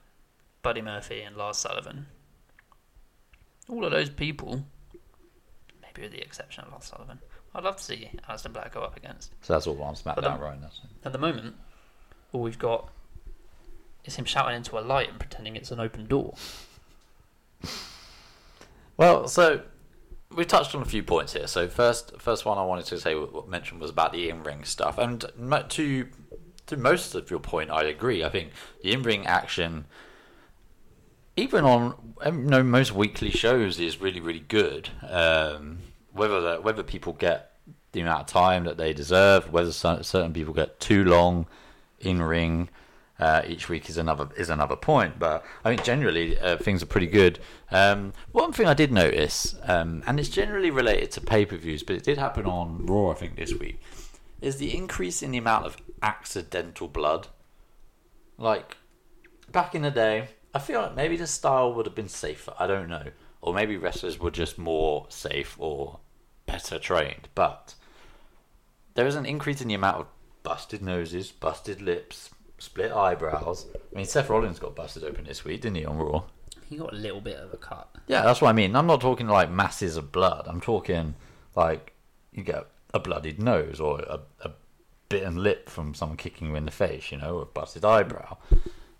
Buddy 0.62 0.82
Murphy, 0.82 1.22
and 1.22 1.36
Lars 1.36 1.56
Sullivan. 1.56 2.06
All 3.68 3.84
of 3.84 3.90
those 3.90 4.10
people, 4.10 4.64
maybe 5.94 6.06
with 6.06 6.12
the 6.12 6.22
exception 6.22 6.64
of 6.64 6.70
Lars 6.70 6.84
Sullivan, 6.84 7.18
I'd 7.54 7.64
love 7.64 7.76
to 7.76 7.82
see 7.82 8.10
Aleister 8.28 8.52
Black 8.52 8.74
go 8.74 8.80
up 8.80 8.96
against. 8.96 9.32
So 9.42 9.52
that's 9.52 9.66
all 9.66 9.80
on 9.82 9.94
SmackDown 9.94 10.40
right 10.40 10.60
now. 10.60 10.70
At 11.04 11.12
the 11.12 11.18
moment, 11.18 11.56
all 12.32 12.40
we've 12.40 12.58
got 12.58 12.88
is 14.04 14.16
him 14.16 14.24
shouting 14.24 14.56
into 14.56 14.78
a 14.78 14.80
light 14.80 15.10
and 15.10 15.18
pretending 15.18 15.56
it's 15.56 15.70
an 15.70 15.80
open 15.80 16.06
door. 16.06 16.34
Well, 18.96 19.28
so 19.28 19.62
we've 20.34 20.46
touched 20.46 20.74
on 20.74 20.82
a 20.82 20.86
few 20.86 21.02
points 21.02 21.34
here. 21.34 21.46
So 21.46 21.68
first, 21.68 22.20
first 22.20 22.44
one 22.44 22.58
I 22.58 22.64
wanted 22.64 22.86
to 22.86 22.98
say 22.98 23.14
what 23.14 23.48
mention 23.48 23.78
was 23.78 23.90
about 23.90 24.12
the 24.12 24.28
in-ring 24.28 24.64
stuff, 24.64 24.98
and 24.98 25.24
to 25.70 26.08
to 26.66 26.76
most 26.76 27.14
of 27.14 27.30
your 27.30 27.40
point, 27.40 27.70
I 27.70 27.84
agree. 27.84 28.24
I 28.24 28.28
think 28.28 28.50
the 28.82 28.92
in-ring 28.92 29.26
action, 29.26 29.84
even 31.36 31.64
on 31.64 32.14
um, 32.20 32.44
you 32.44 32.50
know 32.50 32.62
most 32.62 32.92
weekly 32.92 33.30
shows, 33.30 33.78
is 33.80 34.00
really 34.00 34.20
really 34.20 34.44
good. 34.48 34.90
Um, 35.08 35.78
whether 36.12 36.40
the, 36.40 36.56
whether 36.60 36.82
people 36.82 37.14
get 37.14 37.52
the 37.92 38.00
amount 38.00 38.22
of 38.22 38.26
time 38.26 38.64
that 38.64 38.76
they 38.76 38.92
deserve, 38.92 39.52
whether 39.52 39.72
certain 39.72 40.32
people 40.32 40.54
get 40.54 40.80
too 40.80 41.04
long 41.04 41.46
in 42.00 42.20
ring 42.20 42.68
uh, 43.18 43.42
each 43.46 43.68
week 43.68 43.88
is 43.88 43.96
another 43.96 44.28
is 44.36 44.50
another 44.50 44.76
point. 44.76 45.18
But 45.18 45.44
I 45.64 45.70
think 45.70 45.84
generally 45.84 46.38
uh, 46.38 46.56
things 46.56 46.82
are 46.82 46.86
pretty 46.86 47.06
good. 47.06 47.38
Um, 47.70 48.12
one 48.32 48.52
thing 48.52 48.66
I 48.66 48.74
did 48.74 48.92
notice, 48.92 49.54
um, 49.62 50.02
and 50.06 50.18
it's 50.18 50.28
generally 50.28 50.70
related 50.70 51.12
to 51.12 51.20
pay 51.20 51.46
per 51.46 51.56
views, 51.56 51.82
but 51.82 51.96
it 51.96 52.02
did 52.02 52.18
happen 52.18 52.46
on 52.46 52.84
Raw, 52.86 53.10
I 53.10 53.14
think 53.14 53.36
this 53.36 53.54
week, 53.54 53.80
is 54.40 54.56
the 54.56 54.76
increase 54.76 55.22
in 55.22 55.30
the 55.30 55.38
amount 55.38 55.66
of 55.66 55.76
accidental 56.02 56.88
blood. 56.88 57.28
Like 58.38 58.76
back 59.50 59.74
in 59.74 59.82
the 59.82 59.90
day, 59.90 60.28
I 60.54 60.58
feel 60.58 60.80
like 60.80 60.94
maybe 60.94 61.16
the 61.16 61.26
style 61.26 61.72
would 61.74 61.86
have 61.86 61.94
been 61.94 62.08
safer. 62.08 62.54
I 62.58 62.66
don't 62.66 62.88
know, 62.88 63.06
or 63.40 63.54
maybe 63.54 63.76
wrestlers 63.76 64.18
were 64.18 64.30
just 64.30 64.58
more 64.58 65.06
safe 65.08 65.56
or 65.58 66.00
better 66.46 66.78
trained, 66.78 67.28
but 67.34 67.74
there 68.94 69.06
is 69.06 69.16
an 69.16 69.26
increase 69.26 69.60
in 69.60 69.68
the 69.68 69.74
amount 69.74 70.00
of 70.00 70.06
busted 70.42 70.82
noses, 70.82 71.30
busted 71.30 71.80
lips, 71.80 72.30
split 72.58 72.92
eyebrows. 72.92 73.66
I 73.74 73.96
mean, 73.96 74.06
Seth 74.06 74.28
Rollins 74.28 74.58
got 74.58 74.76
busted 74.76 75.04
open 75.04 75.24
this 75.24 75.44
week, 75.44 75.62
didn't 75.62 75.76
he, 75.76 75.84
on 75.84 75.96
Raw? 75.98 76.24
He 76.68 76.76
got 76.76 76.92
a 76.92 76.96
little 76.96 77.20
bit 77.20 77.36
of 77.36 77.52
a 77.52 77.56
cut. 77.56 77.88
Yeah, 78.06 78.22
that's 78.22 78.40
what 78.40 78.48
I 78.48 78.52
mean. 78.52 78.76
I'm 78.76 78.86
not 78.86 79.00
talking 79.00 79.26
like 79.26 79.50
masses 79.50 79.96
of 79.96 80.12
blood. 80.12 80.46
I'm 80.46 80.60
talking 80.60 81.14
like 81.54 81.92
you 82.32 82.42
get 82.42 82.66
a 82.94 82.98
bloodied 82.98 83.42
nose 83.42 83.80
or 83.80 84.00
a, 84.00 84.20
a 84.42 84.50
bitten 85.08 85.42
lip 85.42 85.68
from 85.68 85.94
someone 85.94 86.16
kicking 86.16 86.48
you 86.48 86.54
in 86.56 86.64
the 86.64 86.70
face, 86.70 87.12
you 87.12 87.18
know, 87.18 87.36
or 87.38 87.42
a 87.42 87.46
busted 87.46 87.84
eyebrow. 87.84 88.38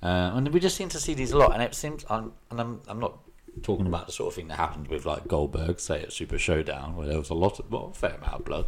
Uh, 0.02 0.32
and 0.34 0.48
we 0.48 0.60
just 0.60 0.76
seem 0.76 0.88
to 0.88 0.98
see 0.98 1.14
these 1.14 1.32
a 1.32 1.38
lot. 1.38 1.52
And 1.52 1.62
it 1.62 1.74
seems, 1.74 2.04
I'm, 2.10 2.32
and 2.50 2.60
I'm, 2.60 2.80
I'm 2.88 2.98
not 2.98 3.18
talking 3.62 3.86
about 3.86 4.06
the 4.06 4.12
sort 4.12 4.28
of 4.28 4.34
thing 4.34 4.48
that 4.48 4.56
happened 4.56 4.88
with 4.88 5.06
like 5.06 5.28
Goldberg, 5.28 5.78
say 5.78 6.02
at 6.02 6.12
Super 6.12 6.38
Showdown, 6.38 6.96
where 6.96 7.06
there 7.06 7.18
was 7.18 7.30
a 7.30 7.34
lot 7.34 7.58
of, 7.58 7.70
well, 7.70 7.90
a 7.92 7.94
fair 7.94 8.14
amount 8.14 8.32
of 8.34 8.44
blood. 8.44 8.66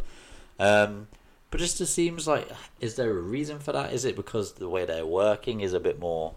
Um, 0.59 1.07
but 1.51 1.59
just 1.59 1.79
it 1.81 1.87
seems 1.87 2.27
like, 2.27 2.49
is 2.79 2.95
there 2.95 3.09
a 3.09 3.21
reason 3.21 3.59
for 3.59 3.71
that? 3.71 3.93
Is 3.93 4.05
it 4.05 4.15
because 4.15 4.53
the 4.53 4.69
way 4.69 4.85
they're 4.85 5.05
working 5.05 5.61
is 5.61 5.73
a 5.73 5.79
bit 5.79 5.99
more 5.99 6.35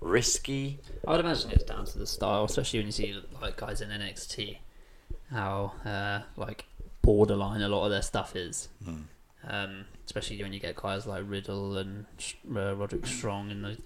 risky? 0.00 0.80
I 1.06 1.12
would 1.12 1.20
imagine 1.20 1.50
it's 1.50 1.64
down 1.64 1.84
to 1.86 1.98
the 1.98 2.06
style, 2.06 2.44
especially 2.44 2.80
when 2.80 2.86
you 2.86 2.92
see 2.92 3.20
like 3.40 3.56
guys 3.56 3.80
in 3.80 3.88
NXT, 3.90 4.58
how 5.30 5.72
uh, 5.84 6.20
like 6.36 6.66
borderline 7.02 7.62
a 7.62 7.68
lot 7.68 7.84
of 7.84 7.90
their 7.90 8.02
stuff 8.02 8.34
is. 8.36 8.68
Um, 9.46 9.84
especially 10.06 10.42
when 10.42 10.52
you 10.52 10.60
get 10.60 10.76
guys 10.76 11.06
like 11.06 11.24
Riddle 11.26 11.76
and 11.76 12.06
uh, 12.54 12.74
Roderick 12.74 13.06
Strong 13.06 13.50
and 13.50 13.64
those, 13.64 13.78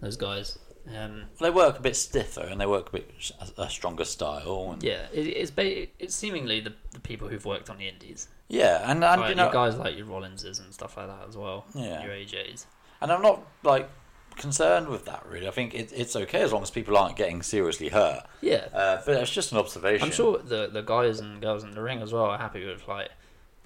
those 0.00 0.16
guys. 0.16 0.58
Um, 0.96 1.24
They 1.40 1.50
work 1.50 1.78
a 1.78 1.82
bit 1.82 1.94
stiffer 1.94 2.40
and 2.40 2.60
they 2.60 2.66
work 2.66 2.88
a 2.88 2.92
bit 2.92 3.10
sh- 3.18 3.32
a 3.58 3.68
stronger 3.68 4.04
style. 4.04 4.70
And, 4.72 4.82
yeah, 4.82 5.06
it, 5.12 5.26
it's 5.26 5.50
ba- 5.50 5.86
it's 5.98 6.14
seemingly 6.14 6.60
the, 6.60 6.72
the 6.92 7.00
people 7.00 7.28
who've 7.28 7.44
worked 7.44 7.68
on 7.70 7.76
the 7.78 7.86
indies, 7.86 8.28
yeah, 8.48 8.90
and, 8.90 9.04
and 9.04 9.20
like, 9.20 9.28
you 9.30 9.34
know, 9.36 9.52
guys 9.52 9.76
like 9.76 9.96
your 9.96 10.06
Rollinses 10.06 10.58
and 10.58 10.72
stuff 10.72 10.96
like 10.96 11.06
that 11.06 11.28
as 11.28 11.36
well. 11.36 11.66
Yeah. 11.74 12.02
your 12.04 12.12
AJs. 12.14 12.64
And 13.02 13.12
I'm 13.12 13.22
not 13.22 13.42
like 13.62 13.88
concerned 14.36 14.88
with 14.88 15.04
that 15.04 15.24
really. 15.28 15.46
I 15.46 15.50
think 15.50 15.74
it, 15.74 15.92
it's 15.94 16.16
okay 16.16 16.40
as 16.40 16.52
long 16.52 16.62
as 16.62 16.70
people 16.70 16.96
aren't 16.96 17.16
getting 17.16 17.42
seriously 17.42 17.88
hurt. 17.90 18.24
Yeah, 18.40 18.66
Uh, 18.72 19.02
but 19.04 19.16
it's 19.16 19.30
just 19.30 19.52
an 19.52 19.58
observation. 19.58 20.04
I'm 20.06 20.12
sure 20.12 20.38
the 20.38 20.68
the 20.72 20.82
guys 20.82 21.20
and 21.20 21.40
girls 21.42 21.62
in 21.62 21.72
the 21.72 21.82
ring 21.82 22.00
as 22.00 22.12
well 22.12 22.24
are 22.24 22.38
happy 22.38 22.64
with 22.64 22.88
like, 22.88 23.10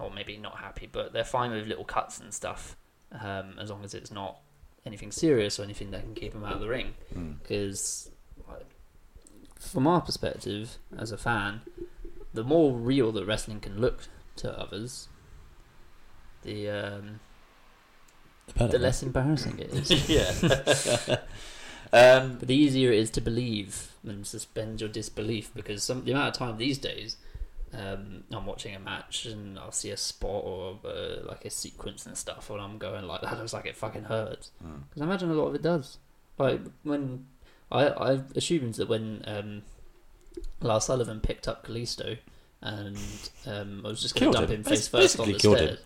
or 0.00 0.10
maybe 0.10 0.36
not 0.36 0.58
happy, 0.58 0.88
but 0.90 1.12
they're 1.12 1.24
fine 1.24 1.52
with 1.52 1.66
little 1.68 1.84
cuts 1.84 2.18
and 2.18 2.34
stuff, 2.34 2.76
um, 3.12 3.54
as 3.60 3.70
long 3.70 3.84
as 3.84 3.94
it's 3.94 4.10
not 4.10 4.40
anything 4.86 5.10
serious 5.10 5.58
or 5.58 5.62
anything 5.62 5.90
that 5.90 6.02
can 6.02 6.14
keep 6.14 6.32
them 6.32 6.44
out 6.44 6.54
of 6.54 6.60
the 6.60 6.68
ring. 6.68 6.94
Because, 7.42 8.10
like, 8.48 8.66
from 9.58 9.86
our 9.86 10.00
perspective 10.00 10.78
as 10.96 11.12
a 11.12 11.18
fan, 11.18 11.62
the 12.32 12.44
more 12.44 12.72
real 12.72 13.12
that 13.12 13.24
wrestling 13.24 13.60
can 13.60 13.80
look 13.80 14.08
to 14.36 14.58
others, 14.58 15.08
the 16.42 16.68
um, 16.68 17.20
the 18.54 18.78
less 18.78 19.02
embarrassing 19.02 19.58
it 19.58 19.72
is. 19.72 20.08
yeah. 20.08 21.16
um, 21.92 22.36
But 22.38 22.48
the 22.48 22.54
easier 22.54 22.92
it 22.92 22.98
is 22.98 23.10
to 23.12 23.20
believe 23.20 23.92
and 24.06 24.26
suspend 24.26 24.80
your 24.80 24.90
disbelief 24.90 25.50
because 25.54 25.82
some 25.82 26.04
the 26.04 26.12
amount 26.12 26.28
of 26.28 26.34
time 26.34 26.58
these 26.58 26.78
days 26.78 27.16
um, 27.76 28.24
I'm 28.30 28.46
watching 28.46 28.74
a 28.74 28.78
match 28.78 29.26
and 29.26 29.58
I'll 29.58 29.72
see 29.72 29.90
a 29.90 29.96
spot 29.96 30.42
or 30.44 30.78
uh, 30.84 31.26
like 31.26 31.44
a 31.44 31.50
sequence 31.50 32.06
and 32.06 32.16
stuff 32.16 32.50
and 32.50 32.60
I'm 32.60 32.78
going 32.78 33.06
like 33.06 33.22
that 33.22 33.38
looks 33.38 33.52
like 33.52 33.66
it 33.66 33.76
fucking 33.76 34.04
hurts 34.04 34.50
because 34.58 35.02
I 35.02 35.04
imagine 35.04 35.30
a 35.30 35.34
lot 35.34 35.48
of 35.48 35.54
it 35.54 35.62
does. 35.62 35.98
Like 36.38 36.60
when 36.82 37.26
I 37.70 37.88
I 37.88 38.20
assumed 38.34 38.74
that 38.74 38.88
when 38.88 39.24
um, 39.26 39.62
Lars 40.60 40.84
Sullivan 40.84 41.20
picked 41.20 41.48
up 41.48 41.66
Kalisto 41.66 42.18
and 42.62 42.98
um, 43.46 43.82
I 43.84 43.88
was 43.88 44.00
just 44.00 44.18
going 44.18 44.32
to 44.32 44.38
dump 44.38 44.50
him. 44.50 44.56
him 44.56 44.64
face 44.64 44.88
first 44.88 45.20
on 45.20 45.30
the 45.30 45.38
stairs. 45.38 45.60
him. 45.60 45.78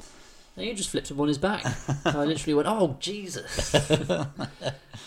And 0.57 0.67
he 0.67 0.75
just 0.75 0.91
flipped 0.91 1.11
him 1.11 1.21
on 1.21 1.29
his 1.29 1.39
back. 1.39 1.65
I 2.05 2.25
literally 2.25 2.55
went, 2.55 2.69
"Oh 2.69 2.97
Jesus!" 2.99 3.75
um, 4.01 4.27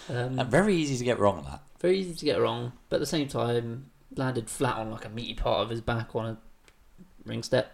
and 0.09 0.45
very 0.45 0.75
easy 0.75 0.97
to 0.97 1.03
get 1.03 1.19
wrong 1.19 1.45
that. 1.49 1.61
very 1.79 1.99
easy 1.99 2.13
to 2.13 2.25
get 2.25 2.39
wrong, 2.39 2.73
but 2.89 2.97
at 2.97 2.99
the 2.99 3.05
same 3.05 3.27
time, 3.27 3.87
landed 4.15 4.49
flat 4.49 4.77
on 4.77 4.91
like 4.91 5.05
a 5.05 5.09
meaty 5.09 5.33
part 5.33 5.61
of 5.61 5.69
his 5.69 5.81
back 5.81 6.15
on 6.15 6.25
a 6.25 6.37
ring 7.25 7.43
step. 7.43 7.71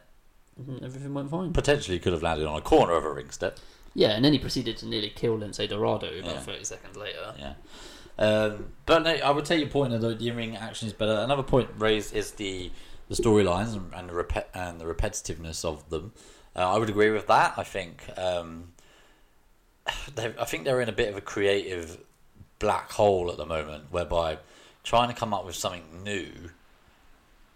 Everything 0.84 1.14
went 1.14 1.30
fine. 1.30 1.54
Potentially 1.54 2.00
could 2.00 2.14
have 2.14 2.24
landed 2.24 2.48
on 2.48 2.58
a 2.58 2.62
corner 2.62 2.94
of 2.94 3.06
a 3.06 3.12
ring 3.12 3.30
step. 3.30 3.60
Yeah, 3.94 4.10
and 4.10 4.24
then 4.26 4.34
he 4.34 4.40
proceeded 4.40 4.78
to 4.78 4.86
nearly 4.88 5.10
kill 5.10 5.38
Lince 5.38 5.68
Dorado 5.70 6.08
about 6.20 6.26
Yeah. 6.36 6.40
30 6.40 6.64
seconds 6.64 6.98
later. 6.98 7.34
Yeah. 7.38 7.54
Um, 8.20 8.74
but 8.86 9.04
no, 9.04 9.12
I 9.12 9.30
would 9.32 9.46
take 9.46 9.60
your 9.60 9.70
point 9.70 9.92
that 10.00 10.20
the 10.20 10.32
ring 10.32 10.56
action 10.56 10.88
is 10.88 10.94
better. 10.94 11.14
Another 11.20 11.44
point 11.44 11.70
raised 11.78 12.16
is 12.16 12.32
the 12.32 12.72
the 13.10 13.16
storylines 13.16 13.74
and, 13.74 13.94
and 13.94 14.10
the 14.10 14.14
repet 14.14 14.46
and 14.54 14.82
the 14.82 14.86
repetitiveness 14.86 15.64
of 15.64 15.90
them. 15.90 16.12
Uh, 16.56 16.74
I 16.74 16.78
would 16.78 16.90
agree 16.90 17.10
with 17.12 17.28
that. 17.28 17.54
I 17.58 17.64
think 17.64 18.04
um, 18.18 18.74
I 19.88 20.46
think 20.46 20.66
they're 20.66 20.82
in 20.82 20.90
a 20.90 20.94
bit 20.94 21.10
of 21.10 21.16
a 21.16 21.22
creative 21.22 22.00
black 22.60 22.92
hole 22.92 23.30
at 23.32 23.38
the 23.38 23.46
moment, 23.46 23.86
whereby 23.92 24.40
trying 24.84 25.10
to 25.10 25.16
come 25.16 25.34
up 25.34 25.46
with 25.46 25.56
something 25.56 26.04
new. 26.04 26.32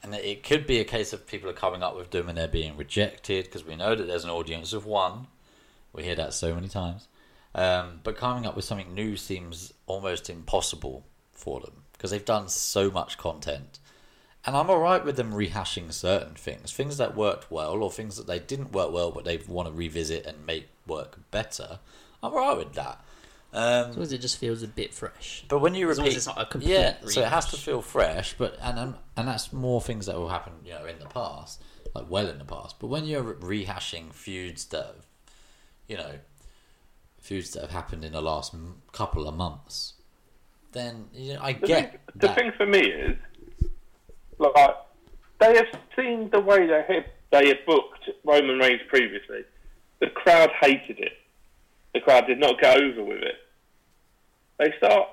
And 0.04 0.16
it- 0.16 0.44
could 0.44 0.66
be 0.66 0.80
a 0.80 0.84
case 0.84 1.14
of 1.14 1.28
people 1.28 1.50
are 1.50 1.54
coming 1.54 1.84
up 1.84 1.96
with 1.96 2.12
them 2.12 2.28
and 2.28 2.38
they're 2.38 2.48
being 2.48 2.76
rejected 2.76 3.46
because 3.46 3.64
we 3.64 3.76
know 3.76 3.96
that 3.96 4.06
there's 4.06 4.24
an 4.24 4.30
audience 4.30 4.74
of 4.74 4.86
one. 4.86 5.28
We 5.94 6.04
hear 6.04 6.16
that 6.16 6.34
so 6.34 6.56
many 6.56 6.68
times. 6.68 7.08
Um, 7.54 8.00
but 8.04 8.18
coming 8.18 8.46
up 8.46 8.56
with 8.56 8.66
something 8.66 8.96
new 8.96 9.18
seems 9.18 9.74
almost 9.86 10.30
impossible 10.30 11.06
for 11.34 11.60
them 11.60 11.84
because 11.94 12.12
they've 12.12 12.26
done 12.26 12.48
so 12.50 12.90
much 12.90 13.18
content. 13.18 13.80
And 14.46 14.58
I'm 14.58 14.70
alright 14.72 15.06
with 15.06 15.18
them 15.18 15.34
rehashing 15.34 15.94
certain 15.94 16.34
things, 16.34 16.72
things 16.72 16.98
that 16.98 17.16
worked 17.16 17.52
well 17.52 17.84
or 17.84 17.92
things 17.92 18.18
that 18.18 18.26
they 18.26 18.40
didn't 18.40 18.72
work 18.72 18.92
well 18.92 19.12
but 19.12 19.24
they 19.24 19.38
want 19.48 19.68
to 19.68 19.74
revisit 19.74 20.26
and 20.26 20.46
make 20.46 20.70
work 20.88 21.20
better. 21.30 21.80
I'm 22.24 22.34
alright 22.34 22.58
with 22.58 22.74
that. 22.74 23.04
Um, 23.54 23.90
As 23.90 23.96
long 23.98 24.04
as 24.04 24.14
it 24.14 24.20
just 24.22 24.38
feels 24.38 24.64
a 24.64 24.68
bit 24.68 24.94
fresh. 24.94 25.44
but 25.50 25.60
when 25.60 25.76
you 25.76 25.90
As 25.90 25.98
long 25.98 26.06
repeat, 26.06 26.18
as 26.18 26.28
it's 26.28 26.36
not 26.36 26.42
a 26.42 26.46
complete 26.50 26.72
yeah, 26.72 26.96
so 27.06 27.22
it 27.22 27.28
has 27.28 27.48
to 27.52 27.58
feel 27.58 27.82
fresh. 27.82 28.34
But 28.38 28.58
and 28.62 28.80
and 28.80 28.96
and 29.18 29.28
that's 29.28 29.52
more 29.52 29.82
things 29.82 30.06
that 30.06 30.16
will 30.16 30.30
happen, 30.30 30.54
you 30.66 30.72
know, 30.74 30.86
in 30.86 31.00
the 31.00 31.06
past, 31.08 31.62
like 31.94 32.10
well 32.10 32.28
in 32.28 32.38
the 32.38 32.46
past. 32.46 32.80
But 32.80 32.88
when 32.88 33.04
you're 33.06 33.34
rehashing 33.34 34.14
feuds 34.14 34.66
that, 34.68 34.86
have, 34.86 35.06
you 35.88 35.98
know, 35.98 36.20
feuds 37.20 37.52
that 37.52 37.62
have 37.62 37.72
happened 37.72 38.06
in 38.06 38.14
the 38.14 38.22
last 38.22 38.56
couple 38.94 39.28
of 39.28 39.36
months, 39.36 39.94
then 40.72 41.08
you 41.14 41.34
know, 41.34 41.42
I 41.42 41.52
The, 41.54 41.68
get 41.68 41.92
thing, 41.92 42.00
the 42.16 42.28
that. 42.28 42.36
thing 42.38 42.52
for 42.56 42.66
me 42.66 42.80
is, 42.80 43.18
like, 44.40 44.56
they 45.42 45.56
have 45.58 45.68
seen 45.96 46.30
the 46.30 46.40
way 46.40 46.66
they 46.68 46.84
had 46.88 47.06
they 47.32 47.48
had 47.50 47.66
booked 47.66 48.10
Roman 48.24 48.60
Reigns 48.60 48.82
previously. 48.88 49.44
The 50.00 50.08
crowd 50.08 50.52
hated 50.62 51.00
it. 51.00 51.14
The 51.94 52.00
crowd 52.02 52.28
did 52.28 52.40
not 52.40 52.60
get 52.60 52.78
over 52.78 53.04
with 53.04 53.22
it. 53.22 53.36
They 54.58 54.74
start 54.78 55.10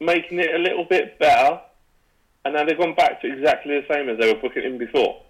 making 0.00 0.38
it 0.38 0.54
a 0.54 0.58
little 0.58 0.84
bit 0.84 1.18
better, 1.18 1.60
and 2.44 2.54
now 2.54 2.64
they've 2.64 2.78
gone 2.78 2.94
back 2.94 3.20
to 3.22 3.32
exactly 3.32 3.80
the 3.80 3.86
same 3.92 4.08
as 4.08 4.18
they 4.18 4.32
were 4.32 4.40
booking 4.40 4.62
him 4.62 4.78
before. 4.78 5.20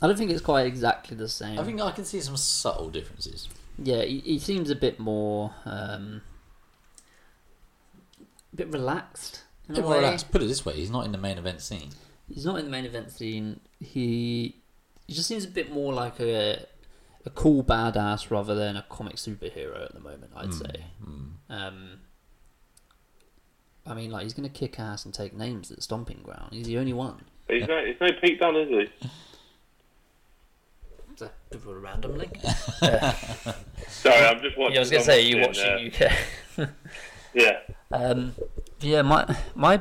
I 0.00 0.06
don't 0.06 0.16
think 0.16 0.30
it's 0.30 0.40
quite 0.40 0.66
exactly 0.66 1.16
the 1.16 1.28
same. 1.28 1.58
I 1.58 1.64
think 1.64 1.80
I 1.80 1.90
can 1.90 2.04
see 2.04 2.20
some 2.20 2.36
subtle 2.36 2.88
differences. 2.90 3.48
Yeah, 3.78 4.02
he, 4.02 4.20
he 4.20 4.38
seems 4.38 4.70
a 4.70 4.76
bit 4.76 5.00
more. 5.00 5.52
Um, 5.64 6.22
a 8.52 8.56
bit 8.56 8.68
relaxed. 8.68 9.42
In 9.68 9.74
a 9.74 9.78
Yeah, 9.78 9.84
way. 9.84 10.00
well, 10.00 10.10
let's 10.10 10.22
put 10.24 10.42
it 10.42 10.46
this 10.46 10.64
way: 10.64 10.74
he's 10.74 10.90
not 10.90 11.04
in 11.04 11.12
the 11.12 11.18
main 11.18 11.38
event 11.38 11.60
scene. 11.60 11.90
He's 12.32 12.44
not 12.44 12.58
in 12.58 12.66
the 12.66 12.70
main 12.70 12.84
event 12.84 13.10
scene. 13.10 13.60
He 13.80 14.54
he 15.06 15.14
just 15.14 15.26
seems 15.26 15.44
a 15.44 15.48
bit 15.48 15.72
more 15.72 15.92
like 15.92 16.20
a 16.20 16.66
a 17.24 17.30
cool 17.30 17.62
badass 17.62 18.30
rather 18.30 18.54
than 18.54 18.76
a 18.76 18.84
comic 18.88 19.16
superhero 19.16 19.84
at 19.84 19.94
the 19.94 20.00
moment. 20.00 20.32
I'd 20.36 20.54
say. 20.54 20.84
Um, 21.50 22.00
I 23.86 23.94
mean, 23.94 24.10
like 24.10 24.24
he's 24.24 24.34
gonna 24.34 24.48
kick 24.48 24.78
ass 24.78 25.04
and 25.04 25.14
take 25.14 25.34
names 25.34 25.70
at 25.70 25.76
the 25.76 25.82
stomping 25.82 26.20
ground. 26.22 26.52
He's 26.52 26.66
the 26.66 26.78
only 26.78 26.92
one. 26.92 27.24
But 27.46 27.56
he's 27.56 27.68
no, 27.68 27.84
he's 27.84 27.96
no 28.00 28.08
Pete 28.20 28.38
Dunne, 28.38 28.56
is 28.56 28.68
he? 28.68 29.08
It's 31.12 31.22
a 31.22 31.30
a 31.68 31.74
random 31.74 32.16
link. 32.16 32.38
Sorry, 33.88 34.24
I'm 34.24 34.40
just 34.40 34.56
watching. 34.58 34.74
Yeah, 34.74 34.78
I 34.78 34.80
was 34.80 34.90
gonna 34.90 35.00
I'm 35.00 35.04
say 35.06 35.22
you 35.22 35.40
watching, 35.40 35.84
watching 35.84 36.02
uh, 36.58 36.62
UK. 36.62 36.68
Yeah. 37.34 37.58
Um, 37.90 38.34
yeah, 38.80 39.02
my 39.02 39.36
my, 39.54 39.80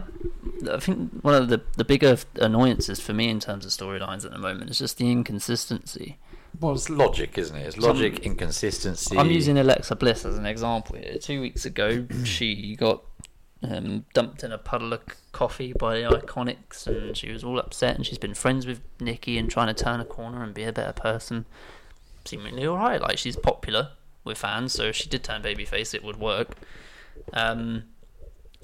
I 0.71 0.79
think 0.79 1.11
one 1.21 1.33
of 1.35 1.49
the 1.49 1.61
the 1.75 1.83
bigger 1.83 2.17
annoyances 2.35 2.99
for 2.99 3.13
me 3.13 3.29
in 3.29 3.39
terms 3.39 3.65
of 3.65 3.71
storylines 3.71 4.25
at 4.25 4.31
the 4.31 4.37
moment 4.37 4.69
is 4.69 4.79
just 4.79 4.97
the 4.97 5.11
inconsistency. 5.11 6.17
Well, 6.59 6.73
it's 6.73 6.89
logic, 6.89 7.37
isn't 7.37 7.55
it? 7.55 7.67
It's 7.67 7.77
logic, 7.77 8.19
inconsistency. 8.19 9.17
I'm 9.17 9.29
using 9.29 9.57
Alexa 9.57 9.95
Bliss 9.95 10.25
as 10.25 10.37
an 10.37 10.45
example 10.45 10.97
here. 10.97 11.17
Two 11.19 11.41
weeks 11.41 11.65
ago, 11.65 12.07
she 12.23 12.75
got 12.75 13.03
um, 13.61 14.05
dumped 14.13 14.43
in 14.43 14.51
a 14.51 14.57
puddle 14.57 14.93
of 14.93 15.01
coffee 15.31 15.73
by 15.73 15.99
the 15.99 16.09
Iconics, 16.09 16.87
and 16.87 17.15
she 17.15 17.31
was 17.31 17.43
all 17.43 17.59
upset. 17.59 17.95
And 17.95 18.05
she's 18.05 18.17
been 18.17 18.33
friends 18.33 18.65
with 18.65 18.81
Nikki 18.99 19.37
and 19.37 19.49
trying 19.49 19.73
to 19.73 19.83
turn 19.83 19.99
a 19.99 20.05
corner 20.05 20.43
and 20.43 20.53
be 20.53 20.63
a 20.63 20.73
better 20.73 20.93
person. 20.93 21.45
Seemingly 22.25 22.65
all 22.65 22.77
right. 22.77 23.01
Like 23.01 23.17
she's 23.17 23.35
popular 23.35 23.91
with 24.23 24.37
fans, 24.37 24.73
so 24.73 24.83
if 24.85 24.95
she 24.95 25.09
did 25.09 25.23
turn 25.23 25.43
babyface, 25.43 25.93
it 25.93 26.03
would 26.03 26.19
work. 26.19 26.55
Um, 27.33 27.83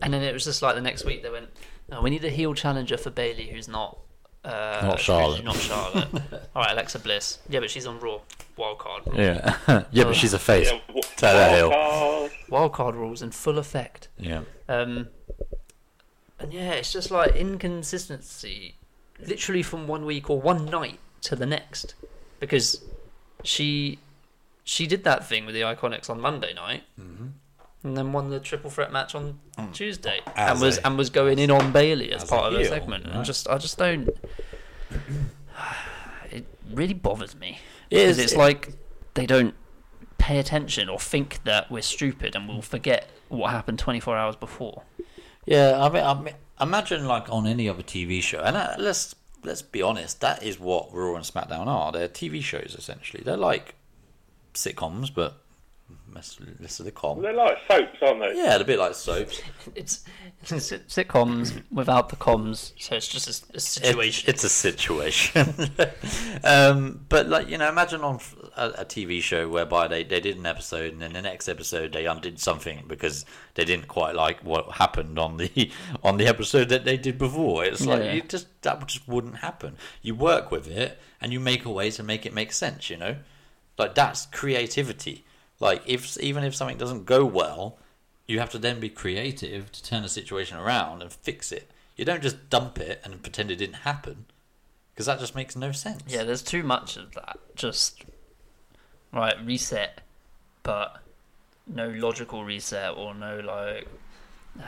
and 0.02 0.14
then 0.14 0.24
it 0.24 0.34
was 0.34 0.46
just 0.46 0.62
like 0.62 0.76
the 0.76 0.82
next 0.82 1.06
week 1.06 1.24
they 1.24 1.30
went, 1.30 1.50
"No, 1.90 2.02
we 2.02 2.10
need 2.10 2.26
a 2.26 2.30
heel 2.30 2.54
challenger 2.54 2.98
for 2.98 3.10
Bayley 3.10 3.48
who's 3.48 3.68
not." 3.68 4.00
Uh, 4.44 4.82
Not 4.84 5.00
Charlotte. 5.00 5.44
Not 5.44 5.56
Charlotte. 5.56 6.08
all 6.56 6.64
right, 6.64 6.72
Alexa 6.74 7.00
Bliss. 7.00 7.40
Yeah, 7.48 7.60
but 7.62 7.70
she's 7.70 7.86
on 7.86 8.00
Raw. 8.00 8.20
Wild 8.58 8.78
card. 8.80 9.04
rules. 9.08 9.18
Yeah, 9.18 9.58
yeah, 9.92 10.04
but 10.04 10.16
she's 10.16 10.34
a 10.34 10.40
face. 10.40 10.70
Yeah, 10.72 10.80
w- 10.88 11.02
Turn 11.18 11.34
that 11.36 11.56
heel. 11.58 11.70
wild 11.70 11.82
card. 12.30 12.32
Wild 12.50 12.74
card 12.74 12.96
rules 12.96 13.22
in 13.22 13.32
full 13.32 13.58
effect. 13.58 14.10
Yeah. 14.18 14.42
Um, 14.68 15.08
and 16.40 16.54
yeah, 16.54 16.72
it's 16.72 16.92
just 16.92 17.10
like 17.10 17.36
inconsistency, 17.36 18.76
literally 19.26 19.64
from 19.64 19.88
one 19.88 20.06
week 20.06 20.30
or 20.30 20.42
one 20.42 20.66
night 20.66 21.00
to 21.22 21.36
the 21.36 21.46
next, 21.46 21.96
because 22.40 22.84
she 23.44 24.00
she 24.66 24.88
did 24.88 25.04
that 25.06 25.26
thing 25.28 25.46
with 25.46 25.56
the 25.56 25.62
Iconics 25.62 26.10
on 26.10 26.20
Monday 26.20 26.54
night, 26.54 26.84
and 27.84 27.98
then 27.98 28.12
won 28.14 28.30
the 28.30 28.40
triple 28.40 28.70
threat 28.70 28.92
match 28.92 29.14
on 29.16 29.40
Tuesday, 29.74 30.20
As 30.36 30.52
and 30.52 30.62
was 30.62 30.78
a- 30.78 30.88
and 30.88 30.98
was 30.98 31.10
going 31.10 31.38
in 31.40 31.52
on 31.52 31.72
Bayley 31.72 32.12
as, 32.12 32.24
as 32.24 32.30
part 32.30 32.52
of 32.54 32.58
the 32.60 32.66
segment, 32.66 33.06
and 33.08 33.24
just 33.26 33.48
I 33.50 33.58
just 33.58 33.78
don't. 33.78 34.10
It, 36.32 36.46
really 36.72 36.94
bothers 36.94 37.36
me. 37.36 37.60
It 37.90 38.00
is- 38.00 38.18
Because 38.18 38.32
it's 38.32 38.38
like 38.38 38.74
they 39.14 39.26
don't 39.26 39.54
pay 40.18 40.40
attention 40.40 40.90
or 40.90 40.98
think 41.00 41.44
that 41.44 41.70
we're 41.70 41.82
stupid 41.84 42.36
and 42.36 42.48
we'll 42.48 42.62
forget 42.62 43.10
what 43.30 43.52
happened 43.52 43.78
24 43.80 44.18
hours 44.18 44.36
before. 44.36 44.84
Yeah, 45.46 45.80
I 45.84 45.90
mean, 45.90 46.04
I 46.04 46.14
mean, 46.20 46.34
imagine 46.60 47.06
like 47.06 47.30
on 47.30 47.46
any 47.46 47.68
other 47.70 47.84
TV 47.84 48.22
show, 48.22 48.40
and 48.40 48.56
uh, 48.56 48.76
let's 48.80 49.14
let's 49.44 49.62
be 49.62 49.82
honest, 49.82 50.22
that 50.22 50.42
is 50.42 50.60
what 50.60 50.94
Raw 50.94 51.16
and 51.16 51.26
SmackDown 51.26 51.68
are. 51.68 51.92
They're 51.92 52.08
TV 52.08 52.42
shows 52.42 52.76
essentially. 52.78 53.22
They're 53.24 53.36
like 53.38 53.76
sitcoms, 54.54 55.14
but 55.14 55.43
less, 56.14 56.38
less 56.60 56.80
of 56.80 56.86
the 56.86 56.92
com. 56.92 57.22
They're 57.22 57.34
like 57.34 57.58
soaps, 57.68 57.98
aren't 58.02 58.20
they? 58.20 58.34
Yeah, 58.36 58.50
they're 58.52 58.62
a 58.62 58.66
bit 58.66 58.80
like 58.80 58.96
soaps. 58.96 59.42
It's, 59.76 60.04
it's 60.52 60.72
sitcoms 60.94 61.64
without 61.72 62.10
the 62.10 62.16
comms, 62.18 62.74
so 62.78 62.96
it's 62.96 63.08
just 63.08 63.28
a, 63.50 63.54
a 63.54 63.56
It- 63.56 63.62
situation. 63.62 64.30
it's 64.30 64.44
a 64.44 64.50
situation. 64.50 65.54
um, 66.44 67.06
but 67.10 67.28
like 67.30 67.50
you 67.50 67.58
know, 67.58 67.70
imagine 67.70 68.02
on 68.02 68.20
a 68.58 68.86
TV 68.86 69.22
show 69.22 69.48
whereby 69.50 69.88
they, 69.88 70.04
they 70.04 70.20
did 70.20 70.38
an 70.38 70.46
episode 70.46 70.92
and 70.94 71.02
then 71.02 71.14
the 71.14 71.22
next 71.22 71.48
episode 71.48 71.94
they 71.94 72.06
undid 72.06 72.40
something 72.40 72.84
because 72.88 73.26
they 73.56 73.66
didn't 73.66 73.88
quite 73.88 74.16
like 74.16 74.44
what 74.44 74.74
happened 74.74 75.18
on 75.18 75.38
the 75.38 75.72
on 76.04 76.18
the 76.18 76.28
episode 76.28 76.70
that 76.70 76.86
they 76.86 76.98
did 76.98 77.18
before. 77.18 77.64
It's 77.66 77.86
like 77.86 78.04
Yeah. 78.04 78.14
you 78.14 78.22
just 78.22 78.48
that 78.64 78.86
just 78.88 79.08
wouldn't 79.08 79.38
happen. 79.38 79.78
You 80.02 80.16
work 80.16 80.52
with 80.52 80.68
it 80.68 81.00
and 81.22 81.32
you 81.34 81.40
make 81.40 81.66
a 81.66 81.72
way 81.72 81.90
to 81.92 82.04
make 82.04 82.26
it 82.26 82.34
make 82.34 82.52
sense. 82.52 82.90
You 82.90 82.98
know, 82.98 83.16
like 83.78 83.96
that's 83.96 84.26
creativity. 84.28 85.26
Like 85.60 85.82
if 85.86 86.18
even 86.20 86.44
if 86.44 86.56
something 86.56 86.78
doesn't 86.78 87.06
go 87.06 87.26
well, 87.26 87.78
you 88.28 88.40
have 88.40 88.50
to 88.52 88.58
then 88.58 88.80
be 88.80 88.90
creative 88.90 89.72
to 89.72 89.84
turn 89.84 90.04
the 90.04 90.10
situation 90.10 90.58
around 90.58 91.02
and 91.02 91.12
fix 91.12 91.52
it. 91.52 91.72
You 91.96 92.06
don't 92.06 92.24
just 92.24 92.50
dump 92.50 92.80
it 92.80 93.02
and 93.04 93.22
pretend 93.22 93.52
it 93.52 93.58
didn't 93.58 93.76
happen, 93.76 94.26
because 94.94 95.06
that 95.06 95.20
just 95.20 95.36
makes 95.36 95.56
no 95.56 95.72
sense. 95.72 96.04
Yeah, 96.08 96.24
there's 96.24 96.42
too 96.42 96.64
much 96.64 96.98
of 96.98 97.14
that. 97.14 97.38
Just 97.56 98.04
right 99.12 99.36
reset, 99.46 100.02
but 100.64 100.98
no 101.68 101.90
logical 101.90 102.44
reset 102.44 102.98
or 102.98 103.14
no 103.14 103.40
like. 103.40 103.88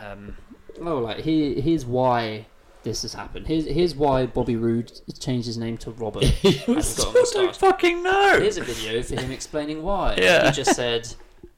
Um, 0.04 0.38
Oh, 0.82 0.98
like 0.98 1.20
here, 1.20 1.60
here's 1.62 1.86
why 1.86 2.48
this 2.86 3.02
has 3.02 3.14
happened. 3.14 3.48
Here's 3.48 3.66
here's 3.66 3.96
why 3.96 4.28
Bobby 4.28 4.56
Roode 4.56 4.94
changed 5.20 5.48
his 5.48 5.58
name 5.58 5.78
to 5.80 5.92
Robert. 5.92 6.24
and 6.44 6.66
got 6.66 6.78
a 6.78 7.32
don't 7.34 7.56
fucking 7.56 8.02
know. 8.02 8.38
Here's 8.40 8.58
a 8.58 8.64
video 8.64 9.02
for 9.02 9.20
him 9.20 9.32
explaining 9.32 9.84
why. 9.84 10.16
Yeah. 10.18 10.46
He 10.46 10.52
just 10.52 10.76
said, 10.76 11.14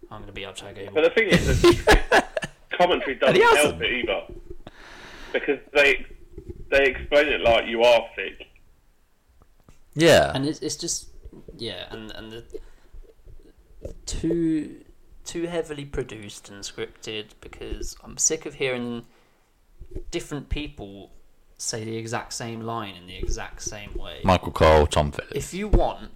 "I'm 0.10 0.22
going 0.22 0.28
to 0.28 0.34
be 0.34 0.46
upside 0.46 0.74
But 0.76 0.82
Gable." 0.82 1.02
the 1.04 1.10
thing 1.12 1.28
is, 1.28 1.62
that 1.86 2.50
commentary 2.72 3.16
doesn't 3.16 3.36
he 3.36 3.42
help 3.42 3.80
it 3.82 3.92
either, 3.92 4.24
because 5.34 5.60
they 5.74 6.06
they 6.72 6.86
explain 6.86 7.28
it 7.28 7.42
like 7.42 7.68
you 7.68 7.84
are 7.84 8.06
sick. 8.16 8.48
Yeah, 9.94 10.32
And 10.34 10.46
it's, 10.46 10.60
it's 10.60 10.76
just 10.76 11.10
yeah, 11.58 11.88
and 11.92 12.12
and 12.12 12.32
the 12.32 12.44
too 14.06 14.84
too 15.26 15.48
heavily 15.48 15.84
produced 15.84 16.50
and 16.50 16.64
scripted 16.64 17.32
because 17.42 17.98
I'm 18.02 18.18
sick 18.18 18.46
of 18.46 18.56
hearing 18.56 19.06
different 20.10 20.48
people 20.50 21.12
say 21.58 21.84
the 21.84 21.98
exact 21.98 22.34
same 22.34 22.62
line 22.62 22.96
in 22.96 23.08
the 23.08 23.18
exact 23.18 23.62
same 23.62 23.92
way. 23.96 24.20
Michael 24.24 24.52
Cole, 24.52 24.86
Tom 24.88 25.12
Phillips. 25.12 25.36
If 25.36 25.54
you 25.54 25.68
want 25.68 26.12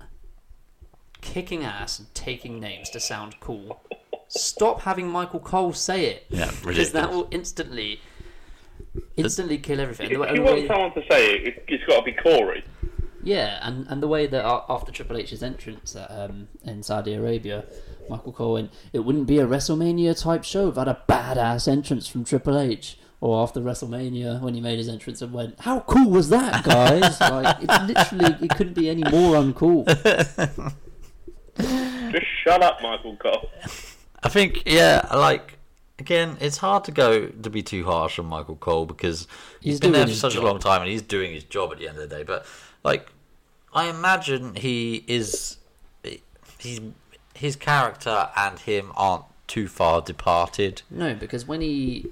kicking 1.21 1.63
ass 1.63 1.99
and 1.99 2.13
taking 2.13 2.59
names 2.59 2.89
to 2.91 2.99
sound 2.99 3.35
cool, 3.39 3.81
stop 4.27 4.81
having 4.81 5.07
Michael 5.09 5.39
Cole 5.39 5.73
say 5.73 6.05
it. 6.05 6.25
Yeah, 6.29 6.51
because 6.65 6.91
that 6.93 7.11
will 7.11 7.27
instantly, 7.31 7.99
instantly 9.17 9.57
kill 9.57 9.79
everything. 9.79 10.07
If 10.07 10.13
The 10.13 10.19
way- 10.19 10.29
you 10.29 10.35
the 10.37 10.41
want 10.41 10.55
way- 10.61 10.67
someone 10.67 10.93
to 10.93 11.01
say 11.09 11.31
it, 11.33 11.47
it 11.47 11.65
it's 11.67 11.83
got 11.85 11.99
to 11.99 12.03
be 12.05 12.13
Corey. 12.13 12.63
Yeah, 13.23 13.59
and, 13.61 13.85
and 13.87 14.01
the 14.01 14.07
way 14.07 14.25
that 14.25 14.43
after 14.67 14.91
Triple 14.91 15.17
H's 15.17 15.43
entrance 15.43 15.95
at, 15.95 16.09
um, 16.09 16.47
in 16.63 16.81
Saudi 16.81 17.13
Arabia, 17.13 17.65
Michael 18.09 18.31
Cole 18.33 18.53
went, 18.53 18.71
it 18.93 18.99
wouldn't 18.99 19.27
be 19.27 19.37
a 19.37 19.45
WrestleMania 19.45 20.19
type 20.19 20.43
show 20.43 20.65
without 20.67 20.87
a 20.87 20.97
badass 21.07 21.67
entrance 21.67 22.07
from 22.07 22.23
Triple 22.25 22.57
H. 22.57 22.97
Or 23.21 23.43
after 23.43 23.61
WrestleMania, 23.61 24.41
when 24.41 24.55
he 24.55 24.61
made 24.61 24.79
his 24.79 24.89
entrance 24.89 25.21
and 25.21 25.31
went, 25.31 25.59
how 25.59 25.81
cool 25.81 26.09
was 26.09 26.29
that, 26.29 26.63
guys? 26.63 27.21
like, 27.21 27.57
it's 27.61 27.83
literally, 27.83 28.45
it 28.45 28.49
couldn't 28.57 28.73
be 28.73 28.89
any 28.89 29.03
more 29.03 29.35
uncool. 29.35 29.85
Just 32.11 32.25
shut 32.43 32.63
up, 32.63 32.81
Michael 32.81 33.15
Cole. 33.17 33.49
I 34.23 34.29
think, 34.29 34.63
yeah, 34.65 35.07
like 35.13 35.59
again, 36.01 36.35
it's 36.41 36.57
hard 36.57 36.83
to 36.85 36.91
go 36.91 37.27
to 37.27 37.49
be 37.49 37.61
too 37.61 37.85
harsh 37.85 38.19
on 38.19 38.25
Michael 38.25 38.55
Cole 38.55 38.85
because 38.85 39.27
he's 39.61 39.73
He's 39.73 39.79
been 39.79 39.91
there 39.93 40.03
for 40.03 40.09
his 40.09 40.19
such 40.19 40.35
a 40.35 40.41
long 40.41 40.59
time 40.59 40.81
and 40.81 40.89
he's 40.89 41.01
doing 41.03 41.31
his 41.31 41.43
job 41.43 41.71
at 41.71 41.77
the 41.77 41.87
end 41.87 41.97
of 41.97 42.09
the 42.09 42.15
day. 42.15 42.23
But 42.23 42.45
like, 42.83 43.07
I 43.73 43.87
imagine 43.87 44.55
he 44.55 45.03
is, 45.07 45.57
he's 46.57 46.81
his 47.35 47.55
character 47.55 48.29
and 48.35 48.59
him 48.59 48.91
aren't 48.95 49.25
too 49.47 49.67
far 49.67 50.01
departed. 50.01 50.81
No, 50.89 51.13
because 51.13 51.47
when 51.47 51.61
he 51.61 52.07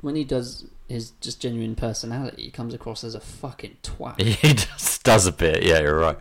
when 0.00 0.14
he 0.16 0.24
does 0.24 0.66
his 0.88 1.10
just 1.20 1.40
genuine 1.40 1.74
personality, 1.74 2.44
he 2.44 2.50
comes 2.50 2.72
across 2.74 3.04
as 3.04 3.14
a 3.14 3.20
fucking 3.20 3.76
twat. 3.82 4.20
He 4.22 4.54
just 4.54 5.02
does 5.04 5.26
a 5.26 5.32
bit. 5.32 5.62
Yeah, 5.62 5.80
you're 5.80 5.98
right. 5.98 6.18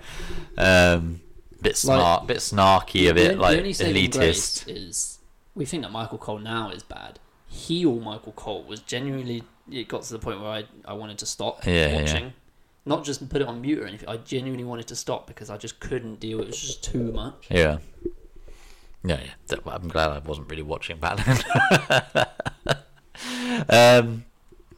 Um, 0.58 1.22
bit 1.62 1.78
smart, 1.78 2.28
bit 2.28 2.38
snarky, 2.38 3.04
a 3.06 3.08
The 3.08 3.14
bit 3.14 3.32
on- 3.34 3.40
like 3.40 3.52
the 3.54 3.58
only 3.60 3.74
saving 3.74 4.10
grace 4.12 4.64
elitist. 4.64 4.76
is 4.90 5.20
we 5.56 5.66
think 5.66 5.84
that 5.84 5.92
Michael 5.92 6.18
Cole 6.18 6.40
now 6.40 6.70
is 6.70 6.84
bad. 6.84 7.20
He 7.48 7.86
or 7.86 8.00
Michael 8.02 8.34
Cole 8.34 8.64
was 8.64 8.82
genuinely. 8.82 9.44
It 9.72 9.88
got 9.88 10.04
to 10.04 10.14
the 10.14 10.20
point 10.20 10.40
where 10.42 10.50
I 10.50 10.66
I 10.86 10.94
wanted 10.94 11.18
to 11.20 11.26
stop 11.26 11.66
Yeah, 11.66 11.88
yeah. 11.90 12.02
watching. 12.02 12.34
Not 12.86 13.04
just 13.04 13.28
put 13.30 13.42
it 13.42 13.48
on 13.48 13.60
mute 13.62 13.80
or 13.80 13.86
anything. 13.86 14.08
I 14.08 14.16
genuinely 14.18 14.64
wanted 14.64 14.88
to 14.88 14.96
stop 14.96 15.28
because 15.28 15.50
I 15.50 15.58
just 15.58 15.80
couldn't 15.82 16.20
deal. 16.22 16.40
It 16.40 16.48
was 16.48 16.60
just 16.62 16.84
too 16.84 17.12
much. 17.12 17.48
Yeah. 17.50 17.80
Yeah, 19.04 19.20
yeah. 19.50 19.58
I'm 19.66 19.88
glad 19.90 20.10
I 20.12 20.20
wasn't 20.20 20.50
really 20.50 20.62
watching 20.64 20.98
back 20.98 21.18
then. 21.24 22.26
um, 23.70 24.26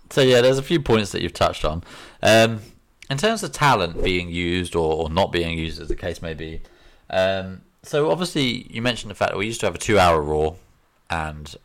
so 0.10 0.22
yeah, 0.22 0.42
there's 0.42 0.58
a 0.58 0.64
few 0.64 0.80
points 0.82 1.12
that 1.12 1.22
you've 1.22 1.34
touched 1.34 1.66
on. 1.66 1.84
Um, 2.24 2.62
in 3.10 3.18
terms 3.18 3.42
of 3.44 3.52
talent 3.52 4.04
being 4.04 4.30
used 4.30 4.76
or, 4.76 4.94
or 5.04 5.10
not 5.10 5.32
being 5.32 5.58
used, 5.58 5.82
as 5.82 5.88
the 5.88 5.96
case 5.96 6.22
may 6.22 6.34
be. 6.34 6.62
Um, 7.10 7.62
so 7.84 8.12
obviously, 8.12 8.68
you 8.72 8.82
mentioned 8.82 9.10
the 9.10 9.16
fact 9.16 9.32
that 9.32 9.38
we 9.38 9.46
used 9.48 9.60
to 9.62 9.66
have 9.66 9.76
a 9.76 9.80
two-hour 9.80 10.22
Raw, 10.22 10.54
and 11.10 11.56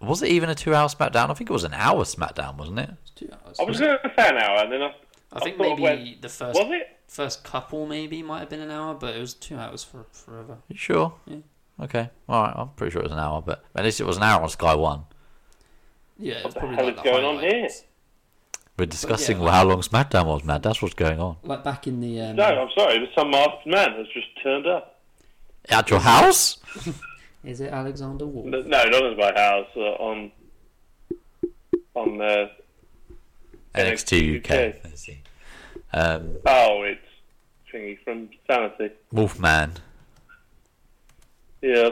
was 0.00 0.22
it 0.22 0.30
even 0.30 0.48
a 0.50 0.54
two-hour 0.54 0.88
SmackDown? 0.88 1.30
I 1.30 1.34
think 1.34 1.50
it 1.50 1.52
was 1.52 1.64
an 1.64 1.74
hour 1.74 2.02
SmackDown, 2.04 2.56
wasn't 2.56 2.80
it? 2.80 2.90
It's 3.02 3.10
two 3.12 3.28
hours. 3.32 3.56
I 3.60 3.64
was 3.64 3.78
going 3.80 3.98
to 4.02 4.12
say 4.16 4.28
an 4.28 4.38
hour, 4.38 4.58
and 4.64 4.72
then 4.72 4.82
I, 4.82 4.94
I 5.32 5.40
think 5.40 5.56
thought 5.56 5.78
maybe 5.78 5.82
went- 5.82 6.22
the 6.22 6.28
first 6.28 6.58
was 6.58 6.68
it? 6.72 6.88
first 7.06 7.44
couple 7.44 7.86
maybe 7.86 8.22
might 8.22 8.40
have 8.40 8.48
been 8.48 8.60
an 8.60 8.70
hour, 8.70 8.94
but 8.94 9.14
it 9.14 9.20
was 9.20 9.34
two 9.34 9.56
hours 9.56 9.84
for 9.84 10.04
forever. 10.12 10.58
You 10.68 10.76
sure? 10.76 11.14
Yeah. 11.26 11.36
Okay. 11.80 12.10
All 12.28 12.42
right. 12.42 12.54
I'm 12.56 12.68
pretty 12.70 12.90
sure 12.92 13.00
it 13.02 13.04
was 13.04 13.12
an 13.12 13.18
hour, 13.20 13.40
but 13.40 13.64
at 13.76 13.84
least 13.84 14.00
it 14.00 14.04
was 14.04 14.16
an 14.16 14.24
hour 14.24 14.42
on 14.42 14.48
Sky 14.48 14.74
One. 14.74 15.04
Yeah, 16.18 16.42
What 16.42 16.54
the 16.54 16.60
probably 16.60 16.76
hell 16.76 16.84
like 16.86 16.96
is 16.96 17.02
the 17.02 17.10
going 17.10 17.24
on 17.24 17.38
here? 17.40 17.68
We're 18.76 18.86
discussing 18.86 19.40
like- 19.40 19.54
how 19.54 19.64
long 19.64 19.80
SmackDown 19.80 20.26
was, 20.26 20.44
Matt. 20.44 20.62
That's 20.62 20.82
what's 20.82 20.94
going 20.94 21.20
on. 21.20 21.36
Like 21.42 21.64
back 21.64 21.86
in 21.86 22.00
the 22.00 22.20
um, 22.20 22.36
No, 22.36 22.44
I'm 22.44 22.70
sorry, 22.76 22.98
but 22.98 23.08
some 23.14 23.30
masked 23.30 23.66
man 23.66 23.92
has 23.92 24.06
just 24.08 24.26
turned 24.42 24.66
up. 24.66 25.00
At 25.68 25.90
your 25.90 26.00
house? 26.00 26.58
is 27.44 27.60
it 27.60 27.72
Alexander 27.72 28.26
Wolfe? 28.26 28.46
No, 28.46 28.60
not 28.62 29.04
at 29.04 29.16
my 29.16 29.32
house. 29.40 29.66
Uh, 29.76 29.80
on 29.80 30.32
on 31.94 32.20
uh, 32.20 32.48
NXT 33.74 34.38
UK. 34.38 34.50
UK. 34.50 34.84
Let's 34.84 35.02
see. 35.02 35.18
Um, 35.92 36.36
oh, 36.46 36.82
it's 36.82 37.00
thingy 37.72 37.98
from 38.04 38.28
Sanity. 38.46 38.94
Wolfman. 39.12 39.72
Yeah, 41.60 41.90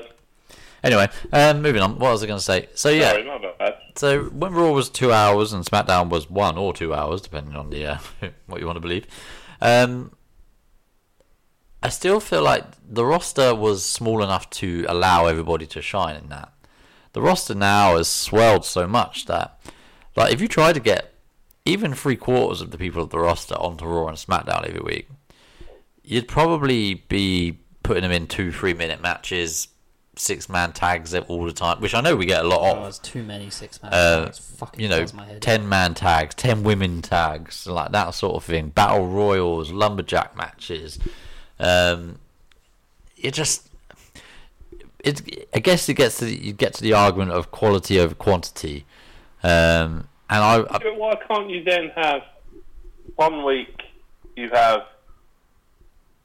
Anyway, 0.87 1.09
um, 1.33 1.63
moving 1.63 1.83
on. 1.83 1.99
What 1.99 2.13
was 2.13 2.23
I 2.23 2.27
going 2.27 2.39
to 2.39 2.45
say? 2.45 2.69
So 2.75 2.91
yeah, 2.91 3.11
sorry, 3.11 3.25
my 3.25 3.39
bad. 3.59 3.76
So 3.99 4.25
when 4.25 4.53
Raw 4.53 4.73
was 4.73 4.89
two 4.89 5.13
hours 5.13 5.53
and 5.53 5.65
SmackDown 5.65 6.09
was 6.09 6.31
one 6.31 6.59
or 6.59 6.73
two 6.73 6.95
hours, 6.95 7.21
depending 7.21 7.57
on 7.57 7.71
the 7.71 7.87
uh, 7.87 7.99
what 8.47 8.61
you 8.61 8.67
want 8.67 8.77
to 8.77 8.81
believe. 8.81 9.07
Um, 9.61 10.13
I 11.83 11.89
still 11.89 12.21
feel 12.21 12.43
like 12.43 12.65
the 12.87 13.05
roster 13.05 13.55
was 13.55 13.85
small 13.85 14.23
enough 14.23 14.51
to 14.51 14.87
allow 14.89 15.27
everybody 15.27 15.67
to 15.69 15.83
shine 15.83 16.17
in 16.17 16.29
that. 16.31 16.53
The 17.13 17.23
roster 17.23 17.55
now 17.55 17.97
has 17.97 18.09
swelled 18.09 18.65
so 18.65 18.87
much 18.87 19.27
that, 19.27 19.61
like, 20.17 20.33
if 20.33 20.41
you 20.41 20.49
try 20.49 20.73
to 20.73 20.81
get 20.81 21.15
even 21.65 21.95
three 21.95 22.17
quarters 22.17 22.61
of 22.61 22.71
the 22.71 22.79
people 22.79 23.03
of 23.03 23.11
the 23.11 23.19
roster 23.19 23.55
onto 23.55 23.87
Raw 23.87 24.09
and 24.09 24.17
SmackDown 24.17 24.67
every 24.67 24.81
week, 24.81 25.09
you'd 26.03 26.29
probably 26.29 26.95
be 27.09 27.61
putting 27.83 28.03
them 28.03 28.13
in 28.13 28.27
two, 28.27 28.53
three 28.53 28.75
minute 28.75 29.01
matches, 29.01 29.69
six 30.19 30.49
man 30.49 30.73
tags 30.73 31.15
all 31.15 31.45
the 31.45 31.53
time, 31.53 31.81
which 31.81 31.95
I 31.95 32.01
know 32.01 32.17
we 32.17 32.25
get 32.27 32.45
a 32.45 32.49
lot 32.49 32.61
Oh, 32.63 32.77
of 32.79 32.83
there's 32.85 32.99
too 32.99 33.23
many 33.23 33.51
six 33.51 33.83
man. 33.83 33.93
uh, 33.93 34.25
tags. 34.25 34.39
fucking 34.39 34.81
you 34.81 34.89
know, 34.89 35.01
does 35.01 35.13
my 35.15 35.25
head 35.27 35.35
in. 35.35 35.41
10 35.41 35.69
man 35.69 35.95
tags, 35.95 36.35
10 36.35 36.63
women 36.63 37.03
tags, 37.03 37.67
like 37.67 37.93
that 37.93 38.11
sort 38.15 38.35
of 38.37 38.45
thing, 38.45 38.69
battle 38.71 39.07
royals, 39.07 39.71
lumberjack 39.73 40.37
matches. 40.37 40.99
Um, 41.61 42.19
it 43.17 43.35
just, 43.35 43.69
it, 45.05 45.47
I 45.55 45.59
guess 45.59 45.89
it 45.89 45.95
gets 45.95 46.19
to, 46.19 46.29
you 46.35 46.53
get 46.53 46.73
to 46.75 46.83
the 46.83 46.95
argument 46.95 47.31
of 47.33 47.51
quality 47.51 48.01
over 48.01 48.15
quantity. 48.15 48.87
Um, 49.43 50.09
and 50.31 50.43
I, 50.43 50.55
I, 50.61 50.79
But 50.79 50.97
why 50.97 51.15
can't 51.29 51.51
you 51.51 51.63
then 51.63 51.91
have 51.95 52.23
one 53.17 53.45
week 53.45 53.83
you 54.35 54.49
have 54.53 54.81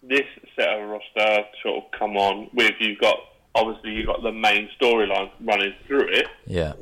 this 0.03 0.25
set 0.55 0.67
of 0.69 0.89
roster 0.89 1.43
sort 1.61 1.83
of 1.85 1.91
come 1.97 2.17
on 2.17 2.49
with 2.53 2.71
you've 2.79 2.99
got 2.99 3.17
obviously 3.55 3.91
you've 3.91 4.07
got 4.07 4.21
the 4.23 4.31
main 4.31 4.69
storyline 4.79 5.29
running 5.41 5.73
through 5.87 6.07
it, 6.09 6.27
Yeah. 6.45 6.73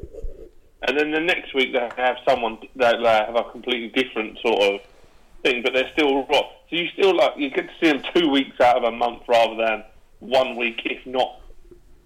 and 0.88 0.97
then 0.97 1.12
the 1.12 1.19
next 1.19 1.53
week 1.53 1.73
they 1.73 1.89
have 1.97 2.17
someone 2.27 2.58
that 2.75 2.97
they 3.03 3.10
have 3.10 3.36
a 3.36 3.43
completely 3.51 3.89
different 3.89 4.38
sort 4.39 4.62
of 4.62 4.79
thing, 5.43 5.62
but 5.63 5.73
they're 5.73 5.91
still 5.93 6.25
Raw. 6.27 6.41
So 6.69 6.75
you 6.75 6.88
still 6.93 7.15
like 7.15 7.32
you 7.38 7.49
get 7.49 7.67
to 7.67 7.73
see 7.82 7.91
them 7.91 8.03
two 8.13 8.29
weeks 8.29 8.60
out 8.62 8.77
of 8.77 8.84
a 8.84 8.91
month 8.95 9.23
rather 9.27 9.55
than 9.55 9.84
one 10.19 10.55
week, 10.55 10.82
if 10.86 11.05
not 11.05 11.41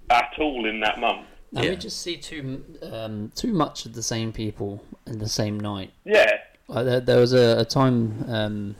at 0.10 0.32
all 0.39 0.67
in 0.69 0.80
that 0.82 0.99
month. 0.99 1.28
And 1.56 1.65
Yeah. 1.65 1.71
we 1.71 1.76
just 1.76 2.02
see 2.02 2.17
too 2.17 2.63
um, 2.82 3.32
too 3.36 3.54
much 3.54 3.86
of 3.86 3.93
the 3.93 4.04
same 4.04 4.32
people 4.32 4.84
in 5.06 5.19
the 5.19 5.28
same 5.30 5.60
night. 5.60 5.91
Yeah, 6.06 6.32
Like 6.67 6.86
there, 6.86 6.99
there 6.99 7.19
was 7.19 7.34
a, 7.34 7.60
a 7.60 7.65
time 7.65 8.23
um, 8.28 8.76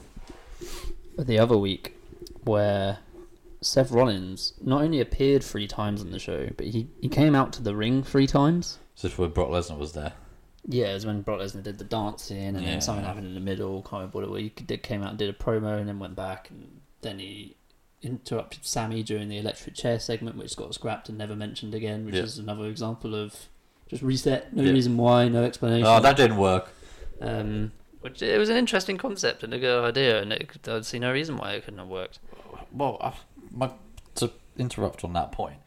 the 1.18 1.38
other 1.40 1.58
week 1.58 1.96
where 2.46 2.98
Seth 3.66 3.92
Rollins 3.92 4.54
not 4.62 4.82
only 4.82 5.00
appeared 5.00 5.44
three 5.44 5.68
times 5.68 6.02
on 6.02 6.12
the 6.12 6.20
show, 6.20 6.50
but 6.58 6.68
he, 6.68 6.88
he 7.02 7.10
came 7.10 7.36
out 7.36 7.54
to 7.54 7.64
the 7.64 7.76
ring 7.76 8.04
three 8.04 8.28
times. 8.28 8.80
So 8.96 9.08
this 9.08 9.18
where 9.18 9.28
Brock 9.28 9.50
Lesnar 9.50 9.78
was 9.78 9.94
there. 9.94 10.14
Yeah, 10.68 10.92
it 10.92 10.94
was 10.94 11.06
when 11.06 11.22
Brock 11.24 11.40
Lesnar 11.42 11.64
did 11.64 11.78
the 11.78 11.84
dancing, 11.84 12.38
and 12.56 12.62
Yeah. 12.62 12.72
then 12.72 12.82
something 12.82 13.04
happened 13.06 13.28
in 13.28 13.34
the 13.34 13.40
middle. 13.40 13.82
Can't 13.82 13.94
remember 13.94 14.18
what 14.20 14.24
it 14.26 14.30
was. 14.30 14.42
He 14.42 14.50
did, 14.50 14.84
came 14.84 15.04
out 15.04 15.10
and 15.10 15.18
did 15.18 15.30
a 15.30 15.34
promo, 15.34 15.78
and 15.80 15.88
then 15.90 16.00
went 16.00 16.16
back, 16.16 16.50
and 16.50 16.82
then 17.02 17.20
he 17.20 17.56
interrupted 18.02 18.66
Sammy 18.66 19.02
during 19.04 19.30
the 19.30 19.38
electric 19.38 19.76
chair 19.76 20.00
segment, 20.00 20.38
which 20.38 20.56
got 20.56 20.74
scrapped 20.74 21.10
and 21.10 21.18
never 21.18 21.36
mentioned 21.36 21.74
again. 21.74 22.06
Which 22.06 22.16
Yeah. 22.16 22.24
is 22.24 22.38
another 22.38 22.68
example 22.68 23.16
of 23.16 23.36
just 23.90 24.04
reset, 24.04 24.54
no 24.56 24.64
Yeah. 24.64 24.72
reason 24.72 24.96
why, 24.98 25.28
no 25.28 25.44
explanation. 25.44 25.88
Oh, 25.88 26.00
that 26.00 26.16
didn't 26.18 26.38
work. 26.38 26.70
um, 27.22 27.72
Which 28.02 28.22
it 28.22 28.38
was 28.38 28.50
an 28.50 28.58
interesting 28.58 28.98
concept 28.98 29.44
and 29.44 29.54
a 29.54 29.60
good 29.60 29.84
idea, 29.84 30.22
and 30.22 30.34
it, 30.34 30.68
I'd 30.68 30.86
see 30.86 31.00
no 31.00 31.12
reason 31.14 31.38
why 31.38 31.54
it 31.54 31.64
couldn't 31.64 31.80
have 31.80 31.88
worked. 31.88 32.20
Well, 32.72 32.98
I, 33.00 33.14
my, 33.54 33.72
to 34.16 34.32
interrupt 34.58 35.04
on 35.04 35.14
that 35.14 35.32
point, 35.32 35.58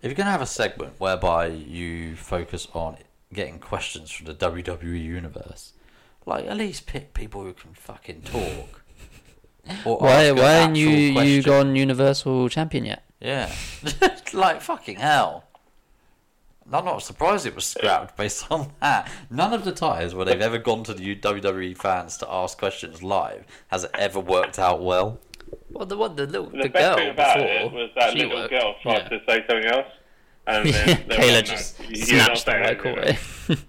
if 0.00 0.08
you're 0.08 0.14
going 0.14 0.26
to 0.26 0.32
have 0.32 0.42
a 0.42 0.46
segment 0.46 0.94
whereby 0.98 1.46
you 1.46 2.16
focus 2.16 2.68
on 2.74 2.96
getting 3.32 3.58
questions 3.58 4.10
from 4.10 4.26
the 4.26 4.34
WWE 4.34 5.02
universe, 5.02 5.72
like 6.26 6.46
at 6.46 6.56
least 6.56 6.86
pick 6.86 7.14
people 7.14 7.42
who 7.42 7.52
can 7.52 7.74
fucking 7.74 8.22
talk. 8.22 8.78
Or 9.84 9.98
Why? 9.98 10.32
Why 10.32 10.50
haven't 10.54 10.74
you 10.74 10.88
you 10.88 11.40
gone 11.40 11.76
Universal 11.76 12.48
Champion 12.48 12.84
yet? 12.84 13.04
Yeah, 13.20 13.54
like 14.32 14.60
fucking 14.60 14.96
hell. 14.96 15.44
I'm 16.72 16.84
not 16.84 17.02
surprised 17.02 17.46
it 17.46 17.54
was 17.54 17.66
scrapped 17.66 18.16
based 18.16 18.50
on 18.50 18.72
that. 18.80 19.08
None 19.30 19.52
of 19.52 19.64
the 19.64 19.70
times 19.70 20.14
where 20.14 20.24
they've 20.24 20.40
ever 20.40 20.58
gone 20.58 20.82
to 20.84 20.94
the 20.94 21.14
WWE 21.14 21.76
fans 21.76 22.16
to 22.18 22.32
ask 22.32 22.58
questions 22.58 23.02
live 23.02 23.46
has 23.68 23.84
it 23.84 23.90
ever 23.94 24.18
worked 24.18 24.58
out 24.58 24.82
well. 24.82 25.20
Well, 25.70 25.86
the 25.86 25.96
one, 25.96 26.16
the 26.16 26.26
little, 26.26 26.50
the, 26.50 26.62
the, 26.64 26.68
best 26.68 26.84
girl 26.84 26.96
thing 26.96 27.10
about 27.10 27.36
before 27.36 27.50
it 27.50 27.72
was 27.72 27.90
that 27.96 28.14
little 28.14 28.36
worked. 28.36 28.50
girl 28.50 28.74
tried 28.82 29.02
Yeah. 29.02 29.08
to 29.08 29.18
say 29.26 29.44
something 29.48 29.64
else, 29.66 29.86
and 30.46 30.68
then 30.68 31.04
they 31.08 31.16
Kayla 31.16 31.34
like, 31.36 31.44
just 31.44 31.80
"No, 31.80 31.86
you're 31.88 31.96
snatched 32.06 32.44
the 32.46 32.52
saying 32.52 32.62
mic 32.62 32.84
away. 32.84 33.18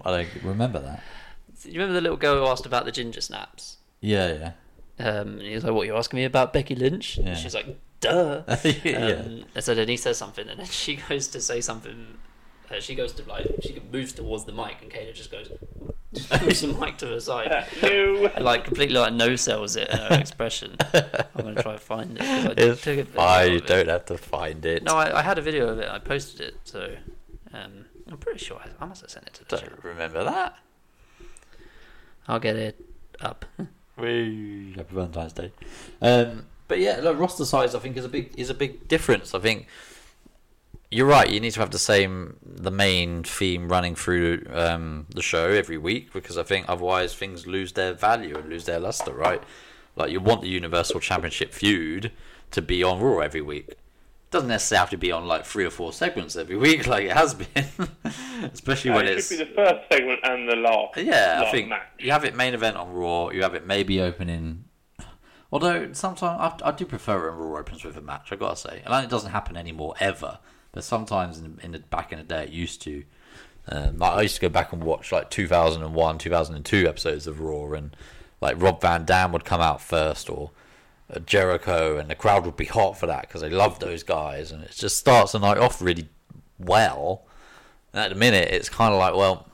I 0.06 0.12
don't 0.24 0.44
remember 0.44 0.80
that. 0.80 1.02
you 1.64 1.74
remember 1.74 1.94
the 1.94 2.02
little 2.02 2.18
girl 2.18 2.36
who 2.38 2.46
asked 2.52 2.66
about 2.66 2.86
the 2.86 2.92
ginger 2.92 3.22
snaps? 3.22 3.78
Yeah, 4.02 4.34
yeah. 4.34 4.52
Um, 5.00 5.40
and 5.40 5.42
he 5.42 5.56
was 5.56 5.64
like, 5.64 5.74
"What 5.74 5.88
you 5.88 5.96
asking 5.96 6.18
me 6.18 6.26
about 6.26 6.54
Becky 6.54 6.76
Lynch?" 6.76 7.18
Yeah. 7.18 7.30
And 7.30 7.38
she's 7.38 7.56
like, 7.56 7.78
"Duh." 8.00 8.44
yeah. 8.64 8.74
yeah. 8.84 8.98
Um, 9.26 9.46
and 9.56 9.64
so 9.64 9.74
then 9.74 9.88
he 9.88 9.98
says 9.98 10.18
something, 10.18 10.48
and 10.48 10.60
then 10.60 10.66
she 10.84 10.98
goes 10.98 11.28
to 11.30 11.42
say 11.42 11.62
something. 11.62 12.18
Uh, 12.70 12.80
she 12.80 12.96
goes 12.96 13.14
to 13.14 13.24
like 13.30 13.48
she 13.64 13.82
moves 13.92 14.14
towards 14.14 14.46
the 14.46 14.52
mic, 14.52 14.78
and 14.82 14.92
Kayla 14.92 15.14
just 15.14 15.32
goes, 15.32 15.48
just 15.48 15.62
moves 16.42 16.62
the 16.62 16.68
mic 16.80 16.98
to 16.98 17.08
her 17.08 17.20
side, 17.20 17.66
You- 17.82 18.28
and 18.36 18.44
like 18.46 18.66
completely 18.66 18.98
like 19.00 19.14
no 19.14 19.36
sells 19.36 19.76
it 19.76 19.90
her 19.92 20.20
expression. 20.20 20.76
I'm 20.94 21.44
gonna 21.44 21.62
try 21.62 21.74
and 21.74 21.82
find 21.82 22.18
it. 22.18 22.20
'cause 22.20 22.46
I 22.46 22.54
It's 22.58 22.82
took 22.84 22.98
a 23.00 23.04
video 23.04 23.14
fine, 23.22 23.52
you 23.52 23.58
of 23.58 23.64
it. 23.64 23.68
don't 23.68 23.88
have 23.90 24.06
to 24.06 24.18
find 24.18 24.66
it. 24.66 24.84
No, 24.84 24.96
I, 24.96 25.20
I 25.20 25.22
had 25.22 25.38
a 25.38 25.42
video 25.42 25.68
of 25.70 25.80
it. 25.80 25.90
I 25.90 26.00
posted 26.00 26.42
it, 26.42 26.56
so 26.64 26.96
um, 27.54 27.86
I'm 28.10 28.18
pretty 28.18 28.40
sure 28.40 28.58
I, 28.60 28.84
I 28.84 28.88
must 28.88 29.02
have 29.02 29.10
sent 29.12 29.28
it 29.28 29.34
to 29.36 29.46
the 29.46 29.58
chat. 29.58 29.70
don't 29.70 29.84
remember 29.84 30.24
that. 30.24 30.58
I'll 32.28 32.40
get 32.40 32.56
it 32.56 32.80
up. 33.22 33.46
We 33.98 34.74
happy 34.76 34.96
Valentine's 34.96 35.34
Day. 35.34 35.52
Um, 36.02 36.46
but 36.68 36.80
yeah, 36.80 37.00
look, 37.02 37.20
roster 37.20 37.46
size 37.46 37.76
I 37.76 37.80
think 37.80 37.98
is 37.98 38.06
a 38.06 38.10
big 38.10 38.34
is 38.38 38.50
a 38.50 38.54
big 38.54 38.88
difference. 38.88 39.34
I 39.36 39.40
think 39.40 39.68
you're 40.94 41.08
right. 41.08 41.30
You 41.30 41.40
need 41.40 41.52
to 41.52 41.60
have 41.60 41.72
the 41.72 41.80
same 41.80 42.38
the 42.44 42.72
main 42.72 43.24
theme 43.24 43.70
running 43.70 43.96
through 43.96 44.46
um, 44.52 45.08
the 45.10 45.22
show 45.22 45.50
every 45.50 45.78
week 45.78 46.14
because 46.14 46.38
I 46.38 46.44
think 46.44 46.66
otherwise 46.70 47.14
things 47.14 47.48
lose 47.48 47.74
their 47.74 47.94
value 47.94 48.38
and 48.38 48.50
lose 48.50 48.66
their 48.66 48.80
luster. 48.80 49.12
Right? 49.12 49.42
Like 49.96 50.12
you 50.12 50.20
want 50.20 50.42
the 50.42 50.48
Universal 50.48 51.00
Championship 51.00 51.54
feud 51.54 52.12
to 52.52 52.62
be 52.62 52.84
on 52.84 53.00
Raw 53.00 53.20
every 53.20 53.42
week. 53.42 53.76
Doesn't 54.32 54.50
necessarily 54.50 54.80
have 54.80 54.90
to 54.90 54.98
be 54.98 55.12
on 55.12 55.28
like 55.28 55.46
three 55.46 55.66
or 55.66 55.70
four 55.70 55.94
segments 55.94 56.36
every 56.36 56.56
week 56.58 56.88
like 56.94 57.06
it 57.06 57.12
has 57.12 57.36
been, 57.36 57.66
especially 58.54 58.92
when 58.92 59.06
it 59.06 59.18
it's 59.18 59.28
should 59.28 59.40
be 59.40 59.44
the 59.46 59.52
first 59.54 59.90
segment 59.92 60.20
and 60.24 60.50
the 60.50 60.56
last. 60.56 60.98
yeah, 60.98 61.44
I 61.46 61.52
think 61.52 61.70
match. 61.70 61.82
you 62.00 62.12
have 62.12 62.26
it 62.26 62.36
main 62.36 62.54
event 62.54 62.78
on 62.78 62.92
Raw. 62.94 63.30
You 63.30 63.44
have 63.44 63.54
it 63.54 63.68
maybe 63.68 64.02
opening. 64.02 64.66
Although 65.52 65.94
sometimes 65.94 66.62
I, 66.64 66.70
I 66.70 66.72
do 66.72 66.86
prefer 66.86 67.30
when 67.30 67.38
Raw 67.38 67.60
opens 67.60 67.84
with 67.84 67.96
a 67.96 68.02
match. 68.02 68.32
I 68.32 68.36
gotta 68.36 68.56
say, 68.56 68.82
and 68.84 69.06
it 69.06 69.10
doesn't 69.10 69.32
happen 69.32 69.56
anymore 69.56 69.94
ever. 70.00 70.40
But 70.74 70.84
sometimes 70.84 71.40
in, 71.40 71.60
in 71.64 71.72
the 71.72 71.80
back 71.80 72.12
in 72.12 72.18
the 72.18 72.26
day, 72.26 72.44
it 72.44 72.50
used 72.50 72.82
to. 72.82 73.04
Um, 73.70 73.98
like, 73.98 74.12
I 74.12 74.22
used 74.24 74.36
to 74.36 74.42
go 74.42 74.50
back 74.50 74.74
and 74.74 74.84
watch 74.84 75.14
like 75.14 75.30
2001, 75.30 76.18
2002 76.18 76.88
episodes 76.88 77.28
of 77.28 77.40
Raw, 77.40 77.72
and 77.72 77.96
like 78.42 78.62
Rob 78.62 78.82
Van 78.82 79.06
Dam 79.06 79.32
would 79.32 79.46
come 79.46 79.62
out 79.62 79.82
first, 79.82 80.30
or 80.30 80.52
uh, 81.14 81.20
Jericho, 81.20 81.98
and 81.98 82.10
the 82.10 82.16
crowd 82.16 82.46
would 82.46 82.58
be 82.58 82.66
hot 82.66 82.98
for 82.98 83.08
that 83.08 83.22
because 83.22 83.40
they 83.40 83.50
love 83.50 83.80
those 83.80 84.04
guys, 84.04 84.52
and 84.52 84.64
it 84.64 84.72
just 84.72 84.98
starts 84.98 85.32
the 85.32 85.40
night 85.40 85.58
off 85.58 85.82
really 85.82 86.10
well. 86.60 87.24
And 87.94 88.02
at 88.02 88.10
the 88.10 88.16
minute, 88.16 88.50
it's 88.52 88.68
kind 88.68 88.94
of 88.94 89.00
like, 89.00 89.16
well, 89.16 89.48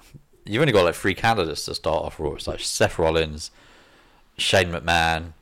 you've 0.45 0.61
only 0.61 0.73
got 0.73 0.85
like 0.85 0.95
three 0.95 1.13
candidates 1.13 1.65
to 1.65 1.75
start 1.75 2.05
off 2.05 2.19
Raw. 2.19 2.33
It's 2.33 2.47
like 2.47 2.61
Seth 2.61 2.97
Rollins, 2.97 3.51
Shane 4.37 4.71
McMahon, 4.71 5.33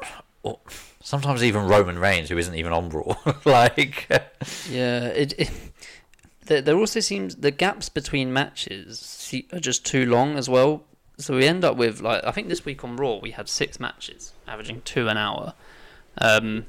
or 0.42 0.60
sometimes 1.12 1.44
even 1.44 1.66
Roman 1.66 1.98
Reigns, 1.98 2.30
who 2.30 2.38
isn't 2.38 2.54
even 2.54 2.72
on 2.72 2.88
Raw. 2.88 3.14
like, 3.44 4.06
Yeah, 4.70 5.08
it, 5.08 5.34
it 5.38 5.50
there, 6.46 6.74
also 6.74 7.00
seems 7.00 7.36
the 7.36 7.50
gaps 7.50 7.90
between 7.90 8.32
matches 8.32 9.30
are 9.52 9.60
just 9.60 9.84
too 9.84 10.06
long 10.06 10.38
as 10.38 10.48
well. 10.48 10.84
So 11.18 11.36
we 11.36 11.46
end 11.46 11.66
up 11.66 11.76
with 11.76 12.00
like 12.00 12.24
I 12.24 12.30
think 12.30 12.48
this 12.48 12.64
week 12.64 12.82
on 12.82 12.96
Raw 12.96 13.18
we 13.18 13.32
had 13.32 13.50
six 13.50 13.78
matches, 13.78 14.32
averaging 14.48 14.80
two 14.86 15.08
an 15.08 15.18
hour, 15.18 15.52
um, 16.16 16.64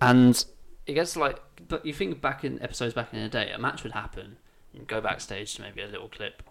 and 0.00 0.44
it 0.86 0.94
gets 0.94 1.16
like. 1.16 1.40
But 1.66 1.84
you 1.84 1.92
think 1.92 2.20
back 2.20 2.44
in 2.44 2.62
episodes 2.62 2.94
back 2.94 3.12
in 3.12 3.20
the 3.20 3.28
day, 3.28 3.50
a 3.50 3.58
match 3.58 3.82
would 3.82 3.92
happen, 3.92 4.36
you 4.72 4.82
go 4.82 5.00
backstage 5.00 5.56
to 5.56 5.62
maybe 5.62 5.82
a 5.82 5.88
little 5.88 6.08
clip, 6.08 6.44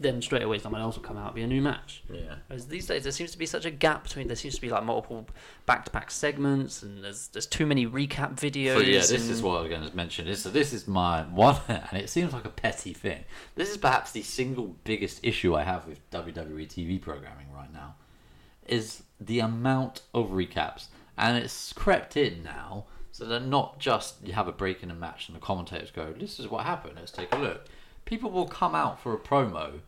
then 0.00 0.20
straight 0.20 0.42
away 0.42 0.58
someone 0.58 0.80
else 0.80 0.96
will 0.96 1.04
come 1.04 1.16
out, 1.16 1.26
and 1.26 1.34
be 1.36 1.42
a 1.42 1.46
new 1.46 1.62
match. 1.62 2.02
yeah. 2.12 2.36
Whereas 2.48 2.66
these 2.66 2.86
days 2.86 3.04
there 3.04 3.12
seems 3.12 3.30
to 3.30 3.38
be 3.38 3.46
such 3.46 3.64
a 3.64 3.70
gap 3.70 4.02
between. 4.02 4.26
There 4.26 4.36
seems 4.36 4.56
to 4.56 4.60
be 4.60 4.68
like 4.68 4.82
multiple 4.84 5.26
back-to-back 5.66 6.10
segments, 6.10 6.82
and 6.82 7.02
there's 7.04 7.28
there's 7.28 7.46
too 7.46 7.64
many 7.66 7.86
recap 7.86 8.34
videos. 8.36 8.74
So 8.74 8.80
yeah, 8.80 8.98
this 8.98 9.10
and- 9.12 9.30
is 9.30 9.42
what 9.42 9.58
I 9.58 9.60
was 9.62 9.70
going 9.70 9.88
to 9.88 9.96
mention. 9.96 10.26
This, 10.26 10.42
so 10.42 10.50
this 10.50 10.72
is 10.72 10.88
my 10.88 11.22
one, 11.22 11.56
and 11.68 11.92
it 12.00 12.10
seems 12.10 12.32
like 12.32 12.44
a 12.44 12.50
petty 12.50 12.92
thing. 12.92 13.24
This 13.54 13.70
is 13.70 13.76
perhaps 13.76 14.10
the 14.12 14.22
single 14.22 14.76
biggest 14.84 15.20
issue 15.22 15.54
I 15.54 15.62
have 15.62 15.86
with 15.86 16.00
WWE 16.10 16.66
TV 16.68 17.00
programming 17.00 17.46
right 17.54 17.72
now, 17.72 17.94
is 18.66 19.02
the 19.20 19.38
amount 19.40 20.02
of 20.12 20.30
recaps, 20.30 20.86
and 21.16 21.36
it's 21.38 21.72
crept 21.72 22.16
in 22.16 22.42
now. 22.42 22.86
So 23.12 23.24
they're 23.26 23.38
not 23.38 23.78
just 23.78 24.16
you 24.26 24.32
have 24.32 24.48
a 24.48 24.52
break 24.52 24.82
in 24.82 24.90
a 24.90 24.94
match 24.94 25.28
and 25.28 25.36
the 25.36 25.40
commentators 25.40 25.92
go, 25.92 26.12
"This 26.18 26.40
is 26.40 26.48
what 26.48 26.64
happened. 26.66 26.94
Let's 26.96 27.12
take 27.12 27.32
a 27.32 27.38
look." 27.38 27.66
People 28.04 28.30
will 28.30 28.46
come 28.46 28.74
out 28.74 29.00
for 29.00 29.14
a 29.14 29.18
promo 29.18 29.80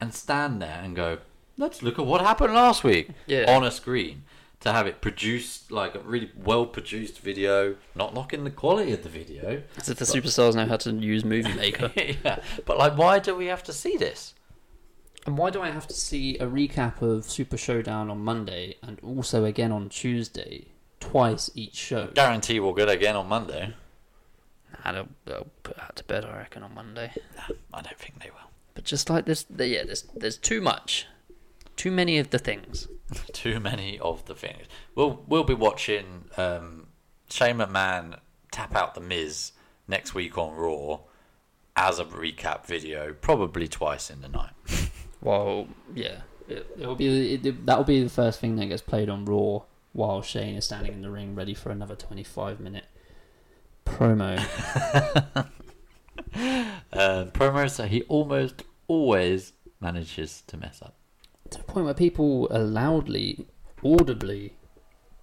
and 0.00 0.14
stand 0.14 0.60
there 0.60 0.80
and 0.82 0.96
go, 0.96 1.18
"Let's 1.56 1.82
look 1.82 1.98
at 1.98 2.06
what 2.06 2.20
happened 2.20 2.54
last 2.54 2.82
week." 2.84 3.10
Yeah. 3.26 3.54
on 3.54 3.64
a 3.64 3.70
screen 3.70 4.24
to 4.62 4.72
have 4.72 4.86
it 4.86 5.00
produced 5.00 5.72
like 5.72 5.94
a 5.94 5.98
really 6.00 6.30
well 6.36 6.66
produced 6.66 7.18
video, 7.18 7.76
not 7.94 8.14
knocking 8.14 8.44
the 8.44 8.50
quality 8.50 8.92
of 8.92 9.02
the 9.02 9.08
video. 9.08 9.62
As 9.76 9.88
if 9.88 9.98
the 9.98 10.04
superstars 10.04 10.54
know 10.54 10.66
how 10.66 10.76
to 10.78 10.92
use 10.92 11.24
Movie 11.24 11.52
Maker. 11.52 11.90
yeah, 11.96 12.38
but 12.64 12.78
like, 12.78 12.96
why 12.96 13.18
do 13.18 13.34
we 13.34 13.46
have 13.46 13.62
to 13.64 13.72
see 13.72 13.96
this? 13.96 14.34
And 15.26 15.38
why 15.38 15.50
do 15.50 15.62
I 15.62 15.70
have 15.70 15.86
to 15.88 15.94
see 15.94 16.36
a 16.38 16.46
recap 16.46 17.00
of 17.00 17.24
Super 17.24 17.56
Showdown 17.56 18.10
on 18.10 18.18
Monday 18.20 18.76
and 18.82 18.98
also 19.02 19.44
again 19.44 19.70
on 19.70 19.88
Tuesday, 19.88 20.66
twice 21.00 21.50
each 21.54 21.74
show? 21.74 22.08
Guarantee 22.14 22.60
we'll 22.60 22.72
get 22.72 22.88
again 22.88 23.16
on 23.16 23.28
Monday. 23.28 23.74
I 24.84 24.92
don't, 24.92 25.14
they'll 25.24 25.48
put 25.62 25.76
that 25.76 25.96
to 25.96 26.04
bed, 26.04 26.24
I 26.24 26.36
reckon, 26.36 26.62
on 26.62 26.74
Monday. 26.74 27.12
I 27.72 27.82
don't 27.82 27.98
think 27.98 28.22
they 28.22 28.30
will. 28.30 28.50
But 28.74 28.84
just 28.84 29.10
like 29.10 29.26
this, 29.26 29.44
the, 29.44 29.68
yeah, 29.68 29.84
there's 29.84 30.02
there's 30.14 30.38
too 30.38 30.60
much, 30.60 31.06
too 31.76 31.90
many 31.90 32.18
of 32.18 32.30
the 32.30 32.38
things. 32.38 32.88
Too 33.34 33.60
many 33.60 33.98
of 33.98 34.24
the 34.24 34.34
things. 34.34 34.66
We'll 34.94 35.22
we'll 35.28 35.44
be 35.44 35.52
watching 35.52 36.24
um, 36.38 36.86
Shane 37.28 37.58
McMahon 37.58 38.18
tap 38.50 38.74
out 38.74 38.94
the 38.94 39.02
Miz 39.02 39.52
next 39.86 40.14
week 40.14 40.38
on 40.38 40.54
Raw 40.54 41.00
as 41.76 41.98
a 41.98 42.06
recap 42.06 42.64
video, 42.64 43.12
probably 43.12 43.68
twice 43.68 44.08
in 44.10 44.22
the 44.22 44.28
night. 44.28 44.52
Well, 45.22 45.68
yeah, 45.94 46.22
It, 46.48 46.78
will 46.78 46.96
be 46.96 47.34
it, 47.34 47.64
that'll 47.64 47.84
be 47.84 48.02
the 48.02 48.10
first 48.10 48.40
thing 48.40 48.56
that 48.56 48.66
gets 48.66 48.82
played 48.82 49.08
on 49.08 49.24
Raw 49.24 49.60
while 49.92 50.20
Shane 50.20 50.56
is 50.56 50.64
standing 50.64 50.92
in 50.92 51.02
the 51.02 51.10
ring 51.10 51.36
ready 51.36 51.54
for 51.54 51.70
another 51.70 51.94
25 51.94 52.58
minute 52.58 52.86
promo. 53.92 55.48
Uh, 56.92 57.24
promos 57.32 57.76
that 57.76 57.88
he 57.88 58.02
almost 58.02 58.64
always 58.86 59.54
manages 59.80 60.42
to 60.46 60.56
mess 60.56 60.80
up. 60.82 60.94
to 61.50 61.58
the 61.58 61.64
point 61.64 61.84
where 61.86 61.94
people 61.94 62.48
are 62.50 62.58
loudly, 62.58 63.46
audibly 63.82 64.54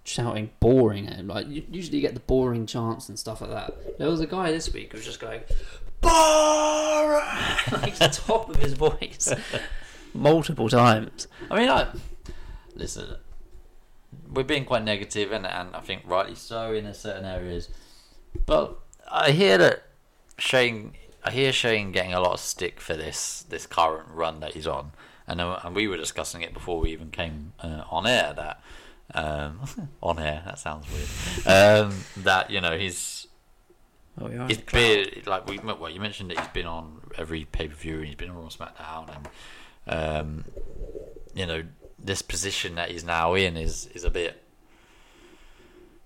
shouting 0.02 0.50
boring 0.58 1.06
at 1.06 1.14
him. 1.14 1.28
Like, 1.28 1.46
usually 1.48 1.98
you 1.98 2.02
get 2.02 2.14
the 2.14 2.20
boring 2.20 2.66
chants 2.66 3.08
and 3.08 3.18
stuff 3.18 3.40
like 3.40 3.50
that. 3.50 3.98
There 3.98 4.08
was 4.08 4.20
a 4.20 4.26
guy 4.26 4.50
this 4.50 4.72
week 4.72 4.92
who 4.92 4.98
was 4.98 5.04
just 5.04 5.20
going, 5.20 5.42
boring! 6.00 7.22
like, 7.72 7.96
the 7.96 8.10
top 8.12 8.50
of 8.50 8.56
his 8.56 8.72
voice. 8.72 9.32
Multiple 10.14 10.68
times. 10.68 11.28
I 11.50 11.58
mean, 11.58 11.68
I 11.68 11.86
listen. 12.74 13.16
We're 14.28 14.42
being 14.42 14.64
quite 14.64 14.82
negative, 14.82 15.30
and 15.30 15.46
and 15.46 15.74
I 15.74 15.80
think 15.80 16.02
rightly 16.04 16.34
so 16.34 16.74
in 16.74 16.92
certain 16.94 17.24
areas. 17.24 17.68
But 18.46 18.78
I 19.10 19.30
hear 19.32 19.58
that 19.58 19.84
Shane, 20.38 20.94
I 21.24 21.30
hear 21.30 21.52
Shane 21.52 21.92
getting 21.92 22.12
a 22.12 22.20
lot 22.20 22.34
of 22.34 22.40
stick 22.40 22.80
for 22.80 22.96
this 22.96 23.44
this 23.48 23.66
current 23.66 24.08
run 24.10 24.40
that 24.40 24.54
he's 24.54 24.66
on, 24.66 24.92
and 25.26 25.40
uh, 25.40 25.60
and 25.62 25.74
we 25.74 25.88
were 25.88 25.96
discussing 25.96 26.42
it 26.42 26.54
before 26.54 26.80
we 26.80 26.90
even 26.92 27.10
came 27.10 27.52
uh, 27.60 27.84
on 27.90 28.06
air. 28.06 28.32
That 28.34 28.62
um, 29.14 29.60
on 30.02 30.18
air 30.18 30.42
that 30.44 30.58
sounds 30.58 30.86
weird. 30.90 31.46
Um, 31.46 32.04
that 32.18 32.50
you 32.50 32.60
know 32.60 32.76
he's 32.78 33.26
Oh, 34.20 34.26
are 34.26 34.48
he's 34.48 34.58
in 34.58 34.64
the 34.66 34.70
cloud. 34.70 35.12
been 35.14 35.22
like 35.26 35.48
we 35.48 35.58
well 35.58 35.88
you 35.88 36.00
mentioned 36.00 36.30
that 36.30 36.38
he's 36.38 36.48
been 36.48 36.66
on 36.66 37.00
every 37.16 37.44
pay 37.44 37.68
per 37.68 37.74
view 37.74 37.98
and 37.98 38.06
he's 38.06 38.16
been 38.16 38.30
on 38.30 38.36
Raw 38.36 38.48
SmackDown 38.48 39.08
and 39.16 39.28
um, 39.86 40.44
you 41.34 41.46
know 41.46 41.62
this 41.98 42.20
position 42.22 42.74
that 42.74 42.90
he's 42.90 43.04
now 43.04 43.34
in 43.34 43.56
is 43.56 43.86
is 43.94 44.04
a 44.04 44.10
bit 44.10 44.42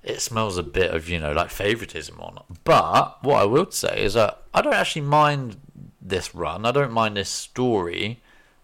it 0.04 0.20
smells 0.20 0.58
a 0.58 0.62
bit 0.62 0.90
of 0.94 1.08
you 1.08 1.18
know 1.18 1.32
like 1.32 1.50
favoritism 1.50 2.20
on 2.20 2.38
but 2.62 3.18
what 3.24 3.40
I 3.40 3.44
would 3.44 3.72
say 3.72 4.04
is 4.04 4.14
that 4.14 4.42
I 4.52 4.60
don't 4.62 4.74
actually 4.74 5.02
mind 5.02 5.56
this 6.00 6.34
run 6.34 6.64
I 6.66 6.72
don't 6.72 6.92
mind 6.92 7.16
this 7.16 7.30
story 7.30 8.20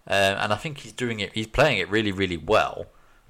um, 0.07 0.13
and 0.41 0.53
I 0.53 0.55
think 0.55 0.79
he's 0.79 0.91
doing 0.93 1.19
it 1.19 1.33
he's 1.33 1.47
playing 1.47 1.79
it 1.79 1.89
really 1.89 2.11
really 2.11 2.37
well 2.37 2.85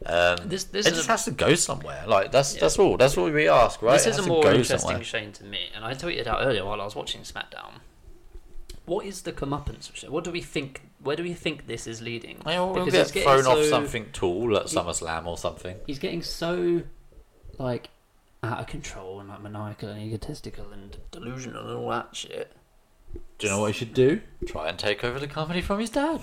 um, 0.05 0.38
This- 0.49 0.66
this 0.66 0.88
it 0.88 0.93
just 0.95 1.07
a- 1.07 1.12
has 1.12 1.26
to 1.26 1.32
go 1.32 1.55
somewhere 1.55 2.03
like 2.07 2.32
that's 2.32 2.55
that's 2.55 2.78
all 2.78 2.97
that's 2.97 3.18
all 3.18 3.30
we 3.32 3.47
ask 3.47 3.82
right 3.82 3.93
This 3.93 4.07
is 4.07 4.20
a 4.20 4.28
more 4.28 4.45
interesting 4.47 4.80
somewhere. 4.80 5.03
Shane 5.03 5.32
to 5.34 5.43
me, 5.45 5.70
and 5.76 5.86
I 5.86 5.93
tweeted 5.93 6.28
out 6.28 6.39
earlier 6.45 6.66
while 6.66 6.82
I 6.82 6.86
was 6.86 6.95
watching 6.95 7.22
SmackDown. 7.22 7.74
What 8.86 9.05
is 9.05 9.22
the 9.22 9.32
comeuppance? 9.32 10.09
What 10.09 10.24
do 10.24 10.32
we 10.32 10.41
think? 10.41 10.82
Where 11.03 11.16
do 11.16 11.22
we 11.24 11.34
think 11.34 11.68
this 11.68 11.86
is 11.88 12.01
leading? 12.01 12.38
Well, 12.43 12.74
we'll 12.74 12.86
Because 12.86 13.12
get 13.12 13.24
thrown 13.24 13.45
off 13.45 13.57
so- 13.59 13.70
something 13.70 14.05
tall 14.12 14.57
at 14.57 14.66
SummerSlam 14.66 15.28
or 15.28 15.38
something. 15.38 15.78
He's 15.86 15.99
getting 15.99 16.24
so 16.24 16.82
like 17.59 17.89
out 18.44 18.60
of 18.60 18.68
control 18.68 19.20
and 19.20 19.30
like 19.30 19.42
maniacal 19.42 19.89
and 19.89 20.02
egotistical 20.02 20.72
and 20.72 20.98
delusional 21.12 21.68
and 21.68 21.78
all 21.78 21.89
that 21.89 22.16
shit. 22.16 22.52
Do 23.38 23.48
you 23.48 23.54
know 23.54 23.62
what 23.62 23.68
he 23.74 23.78
should 23.80 23.94
do? 23.94 24.22
Try 24.48 24.70
and 24.70 24.80
take 24.80 25.04
over 25.04 25.20
the 25.20 25.28
company 25.28 25.62
from 25.62 25.80
his 25.80 25.89
dad. 25.89 26.22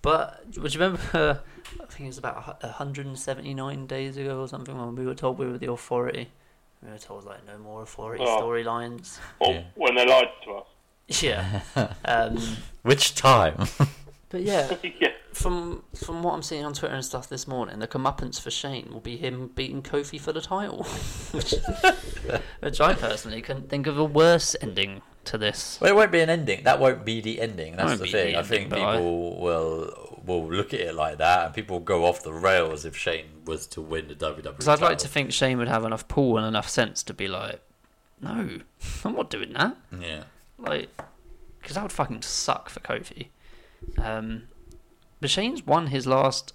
But 0.00 0.44
would 0.56 0.74
you 0.74 0.80
remember? 0.80 1.00
I 1.80 1.86
think 1.86 2.00
it 2.00 2.06
was 2.06 2.18
about 2.18 2.62
179 2.62 3.86
days 3.86 4.16
ago 4.16 4.40
or 4.40 4.48
something 4.48 4.76
when 4.76 4.94
we 4.96 5.06
were 5.06 5.14
told 5.14 5.38
we 5.38 5.46
were 5.46 5.58
the 5.58 5.70
authority. 5.70 6.30
We 6.82 6.90
were 6.90 6.98
told 6.98 7.24
like 7.24 7.46
no 7.46 7.58
more 7.58 7.82
authority 7.82 8.24
Oh. 8.26 8.40
storylines. 8.42 9.18
Or 9.38 9.52
Yeah. 9.52 9.62
when 9.74 9.94
they 9.94 10.06
lied 10.06 10.28
to 10.44 10.52
us. 10.54 10.66
Yeah. 11.22 11.60
um, 12.04 12.38
Which 12.82 13.14
time? 13.14 13.66
But 14.32 14.42
yeah, 14.42 14.74
yeah. 15.00 15.12
from 15.32 15.84
from 15.94 16.22
what 16.22 16.32
I'm 16.34 16.42
seeing 16.42 16.64
on 16.64 16.72
Twitter 16.72 16.94
and 16.94 17.04
stuff 17.04 17.28
this 17.28 17.46
morning, 17.46 17.78
the 17.78 17.86
comeuppance 17.86 18.40
for 18.40 18.50
Shane 18.50 18.88
will 18.90 19.00
be 19.00 19.16
him 19.16 19.52
beating 19.54 19.82
Kofi 19.82 20.18
for 20.20 20.32
the 20.32 20.40
title, 20.40 20.82
which, 21.32 21.54
which 22.60 22.80
I 22.80 22.94
personally 22.94 23.42
couldn't 23.42 23.68
think 23.68 23.86
of 23.86 23.98
a 23.98 24.04
worse 24.04 24.56
ending 24.60 25.02
to 25.26 25.38
this. 25.38 25.78
well, 25.80 25.90
it 25.90 25.94
won't 25.94 26.10
be 26.10 26.20
an 26.20 26.30
ending. 26.30 26.64
That 26.64 26.80
won't 26.80 27.04
be 27.04 27.20
the 27.20 27.40
ending. 27.40 27.76
That's 27.76 28.00
the 28.00 28.06
thing. 28.06 28.32
the 28.32 28.38
I 28.38 28.42
think 28.42 28.62
ending, 28.64 28.68
but 28.70 28.80
I- 28.80 28.96
people 28.96 29.40
will 29.40 30.22
will 30.24 30.48
look 30.48 30.72
at 30.72 30.80
it 30.80 30.94
like 30.94 31.18
that, 31.18 31.46
and 31.46 31.54
people 31.54 31.78
will 31.78 31.84
go 31.84 32.06
off 32.06 32.22
the 32.22 32.32
rails 32.32 32.84
if 32.84 32.96
Shane 32.96 33.26
was 33.44 33.66
to 33.68 33.80
win 33.80 34.08
the 34.08 34.14
WWE. 34.14 34.42
Because 34.42 34.68
I'd 34.68 34.80
like 34.80 34.98
to 34.98 35.08
think 35.08 35.32
Shane 35.32 35.58
would 35.58 35.68
have 35.68 35.84
enough 35.84 36.08
pull 36.08 36.38
and 36.38 36.46
enough 36.46 36.68
sense 36.68 37.02
to 37.04 37.14
be 37.14 37.28
like, 37.28 37.60
no, 38.20 38.60
I'm 39.04 39.14
not 39.14 39.30
doing 39.30 39.52
that. 39.52 39.76
Yeah. 40.00 40.24
Like, 40.58 40.88
because 41.60 41.74
that 41.74 41.82
would 41.82 41.92
fucking 41.92 42.22
suck 42.22 42.68
for 42.70 42.80
Kofi. 42.80 43.28
Um, 43.98 44.44
won 45.66 45.86
his 45.88 46.06
last 46.06 46.52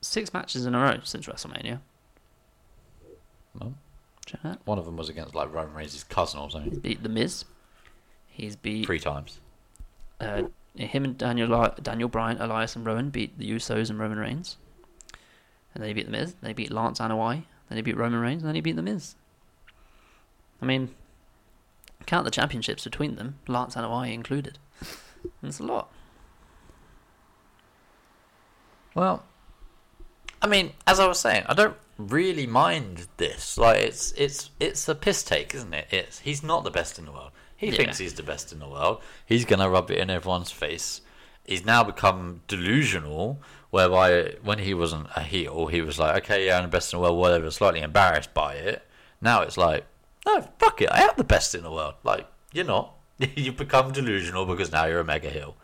six 0.00 0.32
matches 0.34 0.66
in 0.66 0.74
a 0.74 0.80
row 0.80 0.98
since 1.04 1.26
WrestleMania. 1.26 1.80
Well, 3.58 3.74
Do 4.26 4.34
you 4.34 4.40
know 4.44 4.50
that? 4.50 4.60
one 4.66 4.78
of 4.78 4.84
them 4.84 4.96
was 4.96 5.08
against 5.08 5.34
like 5.34 5.52
Roman 5.52 5.74
Reigns' 5.74 6.04
cousin 6.04 6.40
or 6.40 6.44
He's 6.46 6.52
something. 6.52 6.78
beat 6.80 7.02
The 7.02 7.08
Miz. 7.08 7.44
He's 8.26 8.56
beat 8.56 8.86
Three 8.86 8.98
times. 9.00 9.40
uh, 10.20 10.44
him 10.74 11.04
and 11.04 11.18
Daniel 11.18 11.70
Daniel 11.82 12.08
Bryan, 12.08 12.40
Elias 12.40 12.74
and 12.76 12.86
Rowan 12.86 13.10
beat 13.10 13.38
the 13.38 13.50
Usos 13.50 13.90
and 13.90 13.98
Roman 13.98 14.18
Reigns. 14.18 14.56
And 15.74 15.82
then 15.82 15.88
he 15.88 15.94
beat 15.94 16.06
The 16.06 16.12
Miz. 16.12 16.34
They 16.42 16.52
beat 16.52 16.70
Lance 16.72 16.98
Anoa'i. 16.98 17.44
Then 17.68 17.76
he 17.76 17.82
beat 17.82 17.96
Roman 17.96 18.20
Reigns. 18.20 18.42
And 18.42 18.48
then 18.48 18.54
he 18.54 18.60
beat 18.60 18.76
The 18.76 18.82
Miz. 18.82 19.14
I 20.60 20.64
mean, 20.66 20.94
count 22.06 22.24
the 22.24 22.30
championships 22.30 22.84
between 22.84 23.16
them, 23.16 23.38
Lance 23.48 23.74
Anoa'i 23.74 24.12
included. 24.12 24.58
It's 25.42 25.60
a 25.60 25.62
lot. 25.62 25.88
Well, 28.94 29.22
I 30.40 30.46
mean, 30.46 30.72
as 30.86 30.98
I 31.00 31.06
was 31.06 31.20
saying, 31.20 31.44
I 31.48 31.54
don't 31.54 31.76
really 31.98 32.46
mind 32.46 33.06
this. 33.16 33.56
Like, 33.56 33.78
it's 33.80 34.12
it's 34.12 34.50
it's 34.60 34.88
a 34.88 34.94
piss 34.94 35.22
take, 35.22 35.54
isn't 35.54 35.72
it? 35.72 35.86
It's 35.90 36.18
he's 36.20 36.42
not 36.42 36.64
the 36.64 36.70
best 36.70 36.98
in 36.98 37.04
the 37.06 37.12
world. 37.12 37.30
He 37.56 37.68
Yeah. 37.68 37.76
thinks 37.76 37.98
he's 37.98 38.14
the 38.14 38.22
best 38.24 38.52
in 38.52 38.58
the 38.58 38.68
world. 38.68 39.00
He's 39.24 39.44
gonna 39.44 39.70
rub 39.70 39.90
it 39.90 39.98
in 39.98 40.10
everyone's 40.10 40.50
face. 40.50 41.00
He's 41.44 41.64
now 41.64 41.82
become 41.84 42.42
delusional, 42.48 43.40
whereby 43.70 44.34
when 44.42 44.58
he 44.60 44.74
wasn't 44.74 45.08
a 45.16 45.22
heel, 45.22 45.66
he 45.66 45.80
was 45.80 45.98
like, 45.98 46.24
okay, 46.24 46.46
yeah, 46.46 46.56
I'm 46.58 46.62
the 46.64 46.68
best 46.68 46.92
in 46.92 46.98
the 46.98 47.02
world, 47.02 47.18
whatever, 47.18 47.50
slightly 47.50 47.80
embarrassed 47.80 48.32
by 48.34 48.54
it. 48.54 48.86
Now 49.20 49.42
it's 49.42 49.56
like, 49.56 49.84
no, 50.26 50.40
fuck 50.58 50.82
it, 50.82 50.88
I 50.90 51.02
am 51.02 51.10
the 51.16 51.24
best 51.24 51.54
in 51.54 51.62
the 51.62 51.70
world. 51.72 51.94
Like, 52.04 52.26
you're 52.52 52.64
not. 52.64 52.94
You've 53.36 53.56
become 53.56 53.92
delusional 53.92 54.46
because 54.46 54.70
now 54.72 54.86
you're 54.86 55.00
a 55.00 55.04
mega 55.04 55.30
heel, 55.30 55.56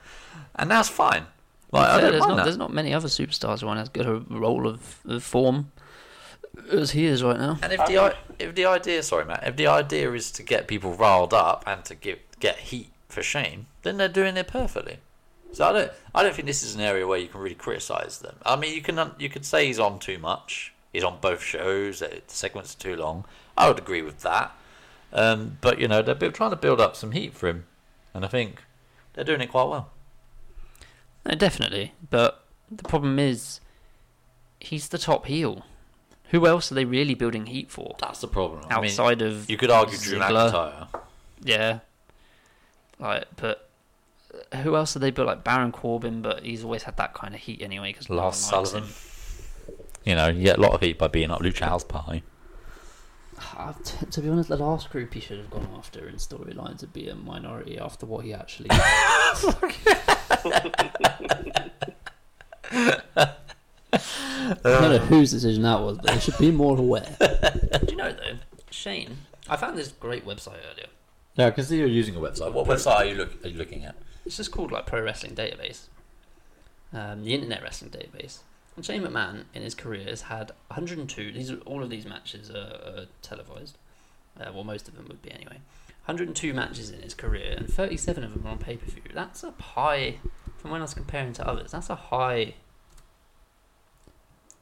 and 0.57 0.71
that's 0.71 0.89
fine. 0.89 1.27
Like, 1.71 1.89
I 1.89 2.01
don't 2.01 2.11
there's 2.13 2.27
not 2.27 2.37
that. 2.37 2.45
there's 2.45 2.57
not 2.57 2.73
many 2.73 2.95
other 2.95 3.09
superstars 3.09 3.61
who 3.61 3.69
are 3.69 3.77
as 3.77 3.89
good 3.89 4.07
a 4.07 4.21
role 4.31 4.67
of, 4.67 5.01
of 5.07 5.23
form 5.23 5.71
as 6.73 6.93
he 6.93 7.05
is 7.07 7.23
right 7.23 7.39
now. 7.39 7.59
And 7.63 7.73
if 7.73 7.87
the 7.87 7.99
i- 7.99 8.15
if 8.39 8.55
the 8.55 8.65
idea, 8.67 9.03
sorry 9.03 9.25
Matt, 9.25 9.47
if 9.47 9.57
the 9.57 9.67
idea 9.67 10.11
is 10.13 10.31
to 10.33 10.43
get 10.43 10.67
people 10.69 10.95
riled 10.95 11.35
up 11.35 11.65
and 11.67 11.85
to 11.85 11.95
get 11.95 12.21
get 12.41 12.57
heat 12.59 12.91
for 13.09 13.23
Shane, 13.23 13.67
then 13.83 13.97
they're 13.97 14.09
doing 14.09 14.37
it 14.37 14.47
perfectly. 14.49 14.99
So 15.53 15.67
I 15.69 15.73
don't 15.73 15.93
I 16.15 16.23
don't 16.23 16.35
think 16.35 16.47
this 16.47 16.63
is 16.63 16.75
an 16.75 16.81
area 16.81 17.07
where 17.07 17.19
you 17.19 17.29
can 17.29 17.41
really 17.41 17.55
criticise 17.55 18.19
them. 18.19 18.37
I 18.47 18.57
mean, 18.57 18.75
you 18.75 18.83
can 18.83 19.13
you 19.19 19.29
could 19.29 19.45
say 19.45 19.67
he's 19.67 19.79
on 19.79 19.99
too 19.99 20.19
much. 20.19 20.73
He's 20.93 21.05
on 21.05 21.19
both 21.21 21.43
shows. 21.43 21.99
The 22.01 22.23
segments 22.29 22.75
are 22.75 22.79
too 22.79 22.97
long. 22.97 23.25
I 23.57 23.69
would 23.69 23.79
agree 23.79 24.03
with 24.03 24.21
that. 24.21 24.53
Um, 25.13 25.59
but 25.61 25.79
you 25.79 25.89
know 25.89 26.01
they're 26.03 26.15
bu- 26.15 26.31
trying 26.33 26.51
to 26.51 26.57
build 26.57 26.81
up 26.81 26.97
some 26.97 27.13
heat 27.13 27.35
for 27.35 27.49
him, 27.49 27.65
and 28.15 28.25
I 28.25 28.29
think 28.29 28.63
they're 29.15 29.25
doing 29.25 29.41
it 29.41 29.51
quite 29.51 29.65
well. 29.69 29.91
No, 31.29 31.35
definitely. 31.35 31.93
But 32.09 32.43
the 32.71 32.85
problem 32.85 33.19
is, 33.19 33.61
he's 34.61 34.89
the 34.89 34.99
top 34.99 35.27
heel. 35.27 35.65
Who 36.31 36.47
else 36.47 36.73
are 36.73 36.75
they 36.75 36.85
really 36.87 37.15
building 37.15 37.47
heat 37.47 37.71
for? 37.71 37.97
That's 38.01 38.21
the 38.21 38.29
problem. 38.29 38.65
I 38.71 38.81
mean, 38.81 38.91
Outside 38.91 39.23
of 39.23 39.49
you 39.49 39.57
could 39.57 39.71
argue 39.71 39.99
Drew 39.99 40.19
Ziggler. 40.19 40.53
McIntyre. 40.53 40.89
Yeah. 41.43 41.79
Like, 42.99 43.25
but 43.37 43.69
uh, 44.53 44.59
who 44.59 44.75
else 44.75 44.95
did 44.95 45.01
they 45.01 45.11
built 45.11 45.29
Like 45.29 45.45
Baron 45.45 45.71
Corbin, 45.71 46.23
but 46.23 46.43
he's 46.43 46.65
always 46.65 46.83
had 46.83 46.97
that 46.97 47.15
kind 47.15 47.35
of 47.35 47.41
heat 47.41 47.63
anyway. 47.63 47.93
Because 47.93 48.11
Lars 48.11 48.37
Sullivan. 48.37 48.85
You 50.05 50.15
know, 50.15 50.29
you 50.29 50.45
get 50.45 50.59
a 50.59 50.61
lot 50.63 50.73
of 50.73 50.81
heat 50.81 50.99
by 50.99 51.09
being 51.09 51.31
up 51.31 51.41
Luke 51.41 51.59
Howell's 51.59 51.85
pie. 51.85 52.23
Uh, 53.57 53.73
t- 53.85 54.07
to 54.07 54.21
be 54.21 54.29
honest, 54.29 54.49
the 54.49 54.57
last 54.57 54.91
group 54.91 55.15
he 55.15 55.21
should 55.21 55.39
have 55.39 55.51
gone 55.51 55.69
after 55.77 56.09
in 56.09 56.17
storylines 56.17 56.81
would 56.81 56.93
be 56.93 57.09
a 57.09 57.15
minority 57.15 57.79
after 57.79 58.07
what 58.07 58.25
he 58.25 58.35
actually. 58.35 58.69
I 58.71 59.65
don't 64.63 64.65
know 64.65 64.99
whose 64.99 65.31
decision 65.33 65.63
that 65.63 65.81
was, 65.81 65.99
but 65.99 66.07
they 66.07 66.19
should 66.21 66.39
be 66.39 66.51
more 66.51 66.79
aware. 66.79 67.17
Do 67.21 67.87
you 67.91 67.97
know 67.97 68.13
though, 68.13 68.39
Shane? 68.71 69.19
I 69.49 69.57
found 69.57 69.77
this 69.77 69.89
great 69.89 70.27
website 70.27 70.59
earlier. 70.73 70.87
Yeah, 71.37 71.47
I 71.47 71.51
can 71.51 71.65
see 71.65 71.79
you're 71.79 71.87
using 71.87 72.17
a 72.17 72.21
website. 72.21 72.53
What 72.53 72.67
website 72.67 72.97
are 72.97 73.05
you 73.05 73.15
look 73.15 73.45
are 73.45 73.49
you 73.49 73.59
looking 73.59 73.85
at? 73.85 73.95
It's 74.27 74.37
just 74.37 74.51
called 74.51 74.73
like 74.73 74.87
Pro 74.87 75.03
Wrestling 75.03 75.35
Database, 75.35 75.87
um, 76.93 77.25
the 77.25 77.35
Internet 77.35 77.63
Wrestling 77.63 77.91
Database. 77.91 78.39
And 78.79 78.87
Shane 78.87 79.03
McMahon 79.03 79.43
in 79.53 79.63
his 79.63 79.75
career 79.75 80.05
has 80.05 80.23
had 80.23 80.53
102. 80.69 81.33
These 81.33 81.51
are 81.51 81.57
all 81.63 81.83
of 81.83 81.91
these 81.91 82.07
matches 82.07 82.49
are, 82.49 82.79
are 82.87 83.07
televised. 83.23 83.77
Uh, 84.41 84.53
well, 84.55 84.63
most 84.63 84.87
of 84.87 84.95
them 84.95 85.07
would 85.09 85.21
be 85.21 85.33
anyway. 85.33 85.59
102 86.05 86.55
matches 86.55 86.91
in 86.91 87.03
his 87.03 87.13
career, 87.13 87.55
and 87.57 87.69
37 87.69 88.23
of 88.23 88.33
them 88.35 88.47
are 88.47 88.51
on 88.51 88.59
pay 88.59 88.77
per 88.77 88.87
view. 88.89 89.03
That's 89.13 89.43
a 89.43 89.51
high. 89.51 90.19
From 90.59 90.71
when 90.71 90.81
I 90.81 90.85
was 90.85 90.95
comparing 90.95 91.33
to 91.33 91.49
others, 91.49 91.73
that's 91.73 91.91
a 91.91 91.97
high 91.97 92.55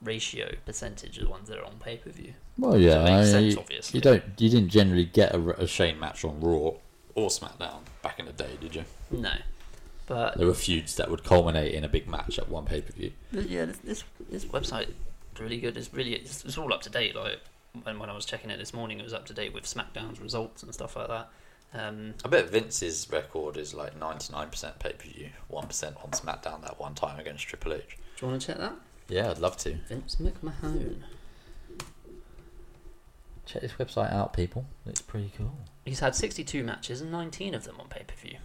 ratio 0.02 0.54
percentage 0.64 1.18
of 1.18 1.24
the 1.24 1.30
ones 1.30 1.50
that 1.50 1.58
are 1.58 1.64
on 1.66 1.76
pay 1.78 1.98
per 1.98 2.08
view. 2.08 2.32
Well, 2.56 2.78
yeah, 2.78 2.92
So 2.92 3.00
it 3.00 3.04
makes 3.04 3.28
I- 3.28 3.30
sense, 3.32 3.52
you, 3.54 3.60
obviously. 3.60 3.98
you 3.98 4.00
don't, 4.00 4.24
you 4.38 4.48
didn't 4.48 4.70
generally 4.70 5.04
get 5.04 5.34
a, 5.34 5.60
a 5.62 5.66
Shane 5.66 6.00
match 6.00 6.24
on 6.24 6.40
Raw 6.40 6.72
or 7.14 7.28
SmackDown 7.28 7.80
back 8.02 8.18
in 8.18 8.24
the 8.24 8.32
day, 8.32 8.56
did 8.62 8.74
you? 8.76 8.84
No, 9.10 9.32
but 10.07 10.36
There 10.38 10.46
were 10.46 10.54
feuds 10.54 10.96
that 10.96 11.11
would 11.11 11.24
culminate 11.24 11.74
in 11.74 11.84
a 11.84 11.88
big 11.88 12.09
match 12.09 12.38
at 12.38 12.48
one 12.48 12.64
pay 12.64 12.80
per 12.80 12.92
view. 12.92 13.12
Yeah, 13.32 13.66
this, 13.66 13.78
this 13.78 14.04
this 14.30 14.44
website 14.44 14.88
is 14.88 15.40
really 15.40 15.59
good. 15.59 15.76
It's 15.76 15.92
really 15.92 16.14
it's, 16.14 16.44
it's 16.44 16.57
all 16.59 16.72
up 16.72 16.82
to 16.82 16.90
date. 16.90 17.14
Like 17.16 17.40
when 17.82 17.98
when 17.98 18.09
I 18.11 18.14
was 18.14 18.24
checking 18.24 18.50
it 18.50 18.59
this 18.59 18.72
morning, 18.72 18.98
it 19.00 19.02
was 19.02 19.12
up 19.12 19.26
to 19.26 19.34
date 19.34 19.52
with 19.52 19.64
SmackDown's 19.64 20.20
results 20.20 20.62
and 20.62 20.72
stuff 20.72 20.96
like 20.96 21.09
that. 21.09 21.28
Um, 21.74 22.14
I 22.24 22.28
bet 22.28 22.48
Vince's 22.50 23.09
record 23.11 23.57
is 23.57 23.74
like 23.74 23.98
ninety 23.98 24.32
nine 24.32 24.48
percent 24.48 24.78
pay 24.78 24.92
per 24.92 25.09
view, 25.09 25.30
one 25.48 25.66
percent 25.66 25.96
on 26.02 26.11
SmackDown 26.11 26.62
that 26.62 26.78
one 26.78 26.94
time 26.94 27.18
against 27.18 27.46
Triple 27.48 27.74
H. 27.74 27.98
do 28.16 28.26
you 28.26 28.30
want 28.30 28.40
to 28.40 28.46
check 28.46 28.59
that? 28.59 28.74
Yeah, 29.09 29.30
I'd 29.30 29.38
love 29.38 29.57
to. 29.59 29.74
Vince 29.88 30.16
McMahon. 30.16 31.02
Check 33.44 33.62
this 33.62 33.72
website 33.72 34.12
out, 34.12 34.32
people. 34.32 34.64
It's 34.86 35.00
pretty 35.00 35.32
cool. 35.36 35.57
He's 35.84 36.00
had 36.00 36.16
62 36.16 36.64
matches 36.64 37.00
and 37.00 37.12
19 37.12 37.54
of 37.54 37.62
them 37.64 37.76
on 37.78 37.86
pay 37.88 38.02
per 38.07 38.14
view. 38.16 38.38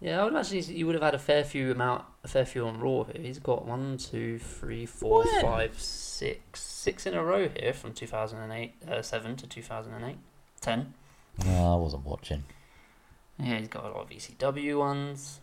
Yeah, 0.00 0.20
I 0.20 0.24
would 0.24 0.32
imagine 0.32 0.62
he 0.62 0.84
would 0.84 0.94
have 0.94 1.02
had 1.02 1.14
a 1.14 1.18
fair 1.18 1.42
few 1.42 1.72
amount, 1.72 2.04
a 2.22 2.28
fair 2.28 2.44
few 2.44 2.66
on 2.68 2.78
Raw 2.78 3.02
here. 3.04 3.20
He's 3.20 3.40
got 3.40 3.64
one, 3.66 3.96
two, 3.96 4.38
three, 4.38 4.86
four, 4.86 5.24
When? 5.24 5.42
five, 5.42 5.80
six, 5.80 6.60
six 6.62 7.04
in 7.04 7.14
a 7.14 7.24
row 7.24 7.48
here 7.48 7.72
from 7.72 7.92
2008, 7.92 8.74
uh, 8.88 9.02
seven 9.02 9.34
to 9.36 9.46
2008, 9.48 10.16
ten. 10.60 10.94
No, 11.44 11.72
I 11.72 11.76
wasn't 11.76 12.04
watching. 12.04 12.44
Yeah, 13.40 13.58
he's 13.58 13.68
got 13.68 13.84
a 13.84 13.88
lot 13.88 14.02
of 14.02 14.10
ECW 14.10 14.78
ones. 14.78 15.40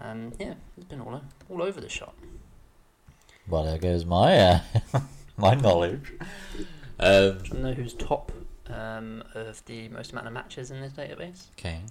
Um, 0.00 0.32
yeah, 0.40 0.54
he's 0.76 0.84
been 0.86 1.00
all, 1.00 1.14
o- 1.14 1.52
all 1.54 1.62
over 1.62 1.80
the 1.80 1.88
shop. 1.90 2.16
Well, 3.46 3.64
there 3.64 3.78
goes 3.78 4.04
my 4.06 4.36
uh, 4.38 4.60
my 5.36 5.54
knowledge. 5.54 6.12
Um, 6.98 7.38
Do 7.38 7.50
you 7.52 7.58
know 7.62 7.72
who's 7.74 7.92
top 7.92 8.32
um, 8.68 9.22
of 9.34 9.62
the 9.66 9.88
most 9.88 10.12
amount 10.12 10.26
of 10.26 10.32
matches 10.32 10.70
in 10.70 10.80
this 10.80 10.92
database? 10.94 11.44
Kane. 11.56 11.84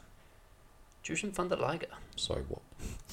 Jushin 1.03 1.33
Thunder 1.33 1.55
Liger. 1.57 1.87
Sorry, 2.15 2.43
what? 2.47 2.61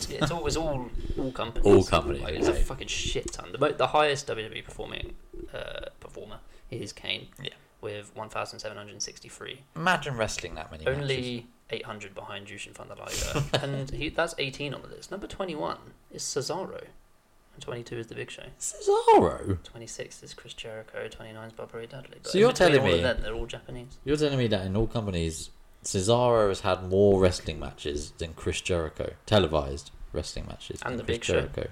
Yeah, 0.08 0.18
it's 0.22 0.30
always 0.30 0.56
all 0.56 0.88
all 1.18 1.32
companies. 1.32 1.66
All 1.66 1.82
companies, 1.84 2.22
Like, 2.22 2.34
it's 2.34 2.48
a 2.48 2.54
fucking 2.54 2.86
shit 2.88 3.32
ton. 3.32 3.52
The, 3.52 3.58
mo- 3.58 3.72
the 3.72 3.88
highest 3.88 4.26
WWE 4.28 4.64
performing 4.64 5.14
uh, 5.52 5.86
performer 6.00 6.38
is 6.70 6.92
Kane. 6.92 7.28
Yeah. 7.42 7.50
With 7.80 8.14
1,763. 8.14 9.60
Imagine 9.76 10.16
wrestling 10.16 10.54
that 10.54 10.70
many 10.70 10.84
matches. 10.84 11.00
Only 11.00 11.46
800 11.70 12.14
behind 12.14 12.46
Jushin 12.46 12.74
Thunder 12.74 12.94
Liger. 12.94 13.44
and 13.66 13.90
he, 13.90 14.08
that's 14.10 14.34
18 14.38 14.74
on 14.74 14.82
the 14.82 14.88
list. 14.88 15.10
Number 15.10 15.26
21 15.26 15.78
is 16.12 16.22
Cesaro. 16.22 16.82
And 17.54 17.62
22 17.62 17.96
is 17.98 18.06
The 18.08 18.14
Big 18.14 18.30
Show. 18.30 18.44
Cesaro. 18.58 19.62
26 19.64 20.22
is 20.22 20.34
Chris 20.34 20.52
Jericho. 20.54 21.08
29 21.08 21.46
is 21.48 21.52
Bubba 21.54 21.74
Ray 21.74 21.86
Dudley. 21.86 22.18
But 22.22 22.30
So 22.32 22.38
you're 22.38 22.50
between 22.52 22.68
telling 22.72 22.82
all 22.82 22.88
of 22.88 22.94
me- 22.96 23.02
them, 23.02 23.22
they're 23.22 23.34
all 23.34 23.46
Japanese. 23.46 23.98
You're 24.04 24.16
telling 24.16 24.38
me 24.38 24.46
that 24.48 24.66
in 24.66 24.76
all 24.76 24.86
companies, 24.86 25.50
Cesaro 25.84 26.48
has 26.48 26.60
had 26.60 26.88
more 26.88 27.20
wrestling 27.20 27.58
matches 27.58 28.12
than 28.18 28.34
Chris 28.34 28.60
Jericho, 28.60 29.14
televised 29.26 29.90
wrestling 30.12 30.46
matches, 30.46 30.80
And 30.82 30.92
than 30.92 30.98
the 30.98 31.04
Chris 31.04 31.18
Big 31.18 31.24
Show. 31.24 31.66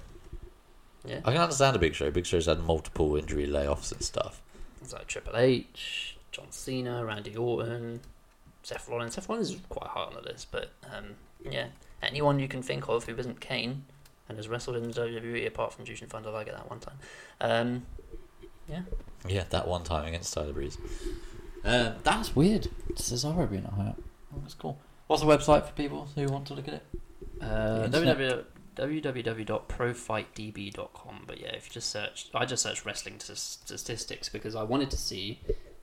Yeah. 1.05 1.21
I 1.23 1.31
can 1.31 1.41
understand 1.41 1.75
the 1.75 1.79
Big 1.79 1.95
Show. 1.95 2.11
Big 2.11 2.25
Show's 2.25 2.47
had 2.47 2.59
multiple 2.59 3.15
injury 3.15 3.47
layoffs 3.47 3.91
and 3.91 4.01
stuff. 4.01 4.41
It's 4.81 4.93
like 4.93 5.07
Triple 5.07 5.37
H, 5.37 6.17
John 6.31 6.51
Cena, 6.51 7.05
Randy 7.05 7.35
Orton, 7.35 8.01
Seth 8.63 8.89
Rollins. 8.89 9.13
Seth 9.15 9.29
Rollins 9.29 9.51
is 9.51 9.59
quite 9.69 9.89
high 9.89 10.03
on 10.03 10.13
the 10.13 10.21
list, 10.21 10.47
but 10.51 10.71
um, 10.95 11.15
yeah, 11.49 11.67
anyone 12.01 12.39
you 12.39 12.47
can 12.47 12.61
think 12.61 12.89
of 12.89 13.05
who 13.05 13.15
isn't 13.15 13.39
Kane 13.39 13.83
and 14.27 14.37
has 14.37 14.47
wrestled 14.47 14.75
in 14.77 14.83
the 14.83 14.93
WWE 14.93 15.47
apart 15.47 15.73
from 15.73 15.85
Jushin 15.85 16.07
Thunder 16.07 16.29
Liger 16.31 16.51
that 16.51 16.69
one 16.69 16.79
time. 16.79 16.97
Um, 17.41 17.85
yeah, 18.67 18.81
Yeah, 19.27 19.43
that 19.49 19.67
one 19.67 19.83
time 19.83 20.05
against 20.05 20.33
Tyler 20.33 20.53
Breeze. 20.53 20.77
Um, 21.63 21.93
that's 22.03 22.35
weird. 22.35 22.69
Cesaro 22.93 23.49
being 23.49 23.65
a 23.65 23.71
high. 23.71 23.95
Oh, 24.33 24.39
that's 24.41 24.53
cool. 24.53 24.77
What's 25.07 25.21
the 25.23 25.27
website 25.27 25.65
for 25.65 25.73
people 25.73 26.07
who 26.15 26.25
want 26.27 26.45
to 26.47 26.53
look 26.53 26.67
at 26.67 26.75
it? 26.75 26.85
uh, 27.41 27.83
Internet. 27.85 28.17
www, 28.17 28.45
www.profightdb.com. 28.75 31.23
But 31.27 31.39
yeah, 31.39 31.49
if 31.49 31.67
you 31.67 31.71
just 31.73 31.89
search, 31.89 32.29
I 32.33 32.45
just 32.45 32.63
searched 32.63 32.85
wrestling 32.85 33.17
t- 33.17 33.33
statistics 33.35 34.29
because 34.29 34.55
I 34.55 34.63
wanted 34.63 34.89
to 34.91 34.97
see 34.97 35.39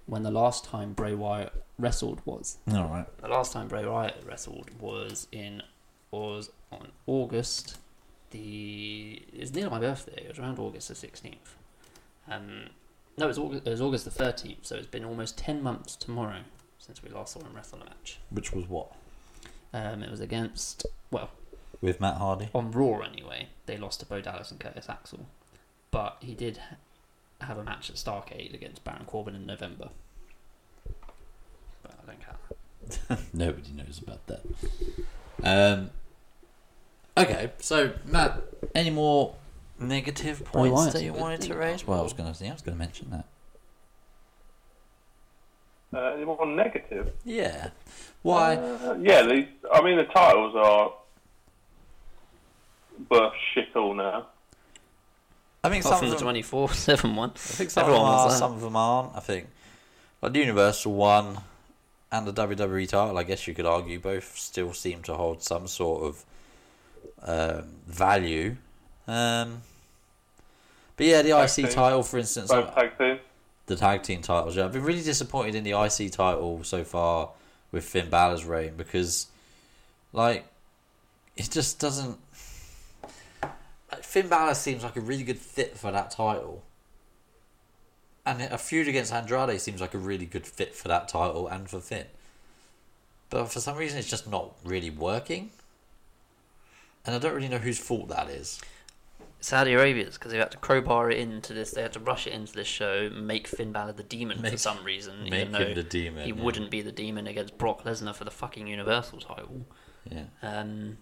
when 0.07 0.23
the 0.23 0.31
last 0.31 0.65
time 0.65 0.93
Bray 0.93 1.15
Wyatt 1.15 1.53
wrestled 1.79 2.21
was. 2.25 2.59
All 2.73 2.89
right. 2.89 3.07
The 3.19 3.29
last 3.29 3.53
time 3.53 3.69
Bray 3.69 3.85
Wyatt 3.87 4.23
wrestled 4.27 4.71
was 4.81 5.27
in 5.33 5.63
was 6.11 6.51
on 6.73 6.89
August. 7.07 7.79
The 8.31 9.23
it's 9.33 9.53
near 9.53 9.69
my 9.71 9.79
birthday. 9.81 10.23
It 10.25 10.29
was 10.31 10.39
around 10.39 10.59
August 10.59 10.89
the 10.89 10.95
sixteenth. 10.95 11.57
Um, 12.31 12.71
no, 13.17 13.25
it 13.25 13.29
was 13.29 13.39
August. 13.39 13.67
It 13.67 13.71
was 13.71 13.81
August 13.81 14.05
the 14.05 14.11
thirteenth. 14.11 14.67
So 14.67 14.77
it's 14.77 14.87
been 14.87 15.05
almost 15.05 15.39
ten 15.39 15.63
months 15.63 15.97
tomorrow 15.97 16.41
since 16.79 17.03
we 17.03 17.11
last 17.11 17.33
saw 17.33 17.41
him 17.41 17.55
wrestle 17.55 17.81
a 17.81 17.85
match. 17.85 18.19
Which 18.31 18.53
was 18.53 18.69
what? 18.69 18.93
Um, 19.73 20.03
it 20.03 20.11
was 20.11 20.21
against 20.21 20.87
well 21.11 21.31
With 21.81 22.01
Matt 22.01 22.17
Hardy. 22.17 22.49
on 22.55 22.71
Raw 22.71 23.01
anyway. 23.01 23.49
They 23.67 23.77
lost 23.77 24.01
to 24.01 24.07
Bo 24.07 24.21
Dallas 24.21 24.51
and 24.51 24.61
Curtis 24.61 24.89
Axel, 24.89 25.27
but 25.91 26.19
he 26.21 26.35
did 26.35 26.61
have 27.41 27.59
a 27.59 27.65
match 27.65 27.91
at 27.91 27.97
Starcade 27.97 28.55
against 28.55 28.85
Baron 28.85 29.05
Corbin 29.07 29.35
in 29.35 29.45
November. 29.47 29.91
But 31.83 31.93
I 32.03 32.07
don't 32.07 32.21
count. 32.21 33.21
Nobody 33.35 33.73
knows 33.73 34.01
about 34.05 34.27
that. 34.29 34.43
Um. 35.43 35.91
Okay, 37.19 37.51
so 37.59 37.93
Matt, 38.05 38.41
any 38.75 38.91
more 38.91 39.35
negative 39.79 40.45
points 40.45 40.75
Wyatt's 40.75 40.93
that 40.95 41.03
you 41.03 41.13
wanted 41.13 41.43
to 41.43 41.55
raise? 41.55 41.87
Well, 41.87 42.01
I 42.01 42.03
was 42.03 42.13
going 42.13 42.33
to. 42.33 42.45
Yeah, 42.45 42.51
I 42.51 42.53
was 42.55 42.63
going 42.63 42.77
to 42.77 42.79
mention 42.79 43.11
that. 43.11 43.27
Uh, 45.95 46.15
any 46.15 46.25
more 46.25 46.45
negative? 46.47 47.13
Yeah. 47.25 47.71
Why? 48.23 48.57
Uh, 48.57 48.99
yeah, 49.01 49.23
the, 49.23 49.47
I 49.73 49.83
mean 49.83 49.97
the 49.97 50.05
titles 50.05 50.55
are 50.57 50.93
birth 53.09 53.33
shit 53.55 53.69
all 53.77 53.95
now. 53.95 54.27
I 55.63 55.69
think 55.69 55.85
Apart 55.85 55.99
some 55.99 56.05
of 56.05 56.11
the 56.11 56.17
them, 56.17 56.25
twenty 56.25 56.43
four 56.43 56.69
seven 56.73 57.17
one. 57.17 57.31
I 57.31 57.39
think 57.39 57.71
some 57.71 57.85
Everyone 57.85 58.03
of 58.03 58.11
them 58.11 58.19
are, 58.19 58.29
that. 58.31 58.39
some 58.39 58.53
of 58.53 58.61
them 58.61 58.77
aren't. 58.77 59.17
I 59.17 59.21
think, 59.21 59.49
like 60.23 60.33
the 60.33 60.41
Universal 60.41 60.93
one 60.93 61.39
and 62.13 62.27
the 62.27 62.33
WWE 62.33 62.89
title, 62.89 63.17
I 63.17 63.23
guess 63.23 63.47
you 63.47 63.55
could 63.55 63.67
argue 63.67 63.99
both 63.99 64.37
still 64.37 64.73
seem 64.73 65.03
to 65.05 65.15
hold 65.15 65.43
some 65.43 65.67
sort 65.67 66.03
of 66.03 66.25
um, 67.23 67.69
value. 67.87 68.57
Um, 69.09 69.63
but 70.97 71.07
yeah, 71.07 71.23
the 71.23 71.31
Tag 71.31 71.49
IC 71.49 71.55
team. 71.55 71.69
title, 71.69 72.03
for 72.03 72.19
instance, 72.19 72.51
Both 72.51 72.75
tag 72.75 72.99
teams. 72.99 73.21
the 73.67 73.77
tag 73.77 74.03
team 74.03 74.23
titles. 74.23 74.57
Yeah, 74.57 74.65
I've 74.65 74.73
been 74.73 74.83
really 74.83 75.03
disappointed 75.03 75.55
in 75.55 75.65
the 75.65 75.73
IC 75.81 76.13
title 76.13 76.65
so 76.65 76.85
far 76.85 77.31
with 77.73 77.85
Finn 77.85 78.09
Balor's 78.11 78.45
reign 78.45 78.75
because, 78.77 79.27
like, 80.13 80.47
it 81.37 81.51
just 81.51 81.79
doesn't. 81.79 82.19
Like, 83.93 84.03
Finn 84.03 84.29
Balor 84.29 84.55
seems 84.55 84.83
like 84.83 84.97
a 84.97 85.01
really 85.01 85.23
good 85.23 85.39
fit 85.39 85.77
for 85.77 85.93
that 85.93 86.11
title, 86.11 86.63
and 88.25 88.41
a 88.43 88.59
feud 88.59 88.89
against 88.89 89.13
Andrade 89.13 89.61
seems 89.61 89.81
like 89.81 89.95
a 89.95 89.99
really 89.99 90.27
good 90.27 90.47
fit 90.47 90.75
for 90.75 90.89
that 90.89 91.09
title 91.09 91.47
and 91.47 91.69
for 91.69 91.79
Finn. 91.81 92.07
But 93.31 93.47
for 93.53 93.61
some 93.61 93.77
reason, 93.77 93.99
it's 93.99 94.09
just 94.11 94.29
not 94.29 94.53
really 94.65 94.91
working, 94.91 95.51
and 97.05 97.15
I 97.15 97.19
don't 97.19 97.35
really 97.35 97.49
know 97.49 97.59
whose 97.59 97.79
fault 97.79 98.09
that 98.09 98.29
is. 98.31 98.61
Saudi 99.47 99.75
Arabia's 99.75 100.15
because 100.15 100.33
they 100.33 100.39
had 100.39 100.51
to 100.51 100.57
crowbar 100.57 101.09
it 101.09 101.19
into 101.19 101.55
this. 101.55 101.71
They 101.71 101.83
had 101.83 101.93
to 101.93 102.01
rush 102.01 102.27
it 102.27 102.33
into 102.33 102.53
this 102.53 102.67
show, 102.67 103.09
make 103.11 103.47
Finn 103.47 103.71
Balor 103.71 103.93
the 103.93 104.03
demon 104.03 104.43
for 104.43 104.57
some 104.57 104.83
reason, 104.83 105.23
make 105.23 105.35
even 105.35 105.53
though 105.53 105.59
him 105.59 105.75
the 105.77 105.85
demon, 105.85 106.25
he 106.25 106.33
yeah. 106.33 106.43
wouldn't 106.43 106.69
be 106.69 106.83
the 106.83 106.91
demon 106.91 107.29
against 107.29 107.57
Brock 107.57 107.85
Lesnar 107.85 108.13
for 108.13 108.25
the 108.25 108.33
fucking 108.33 108.67
Universal 108.67 109.21
title. 109.21 109.65
Yeah. 110.11 110.25
Um, 110.43 110.99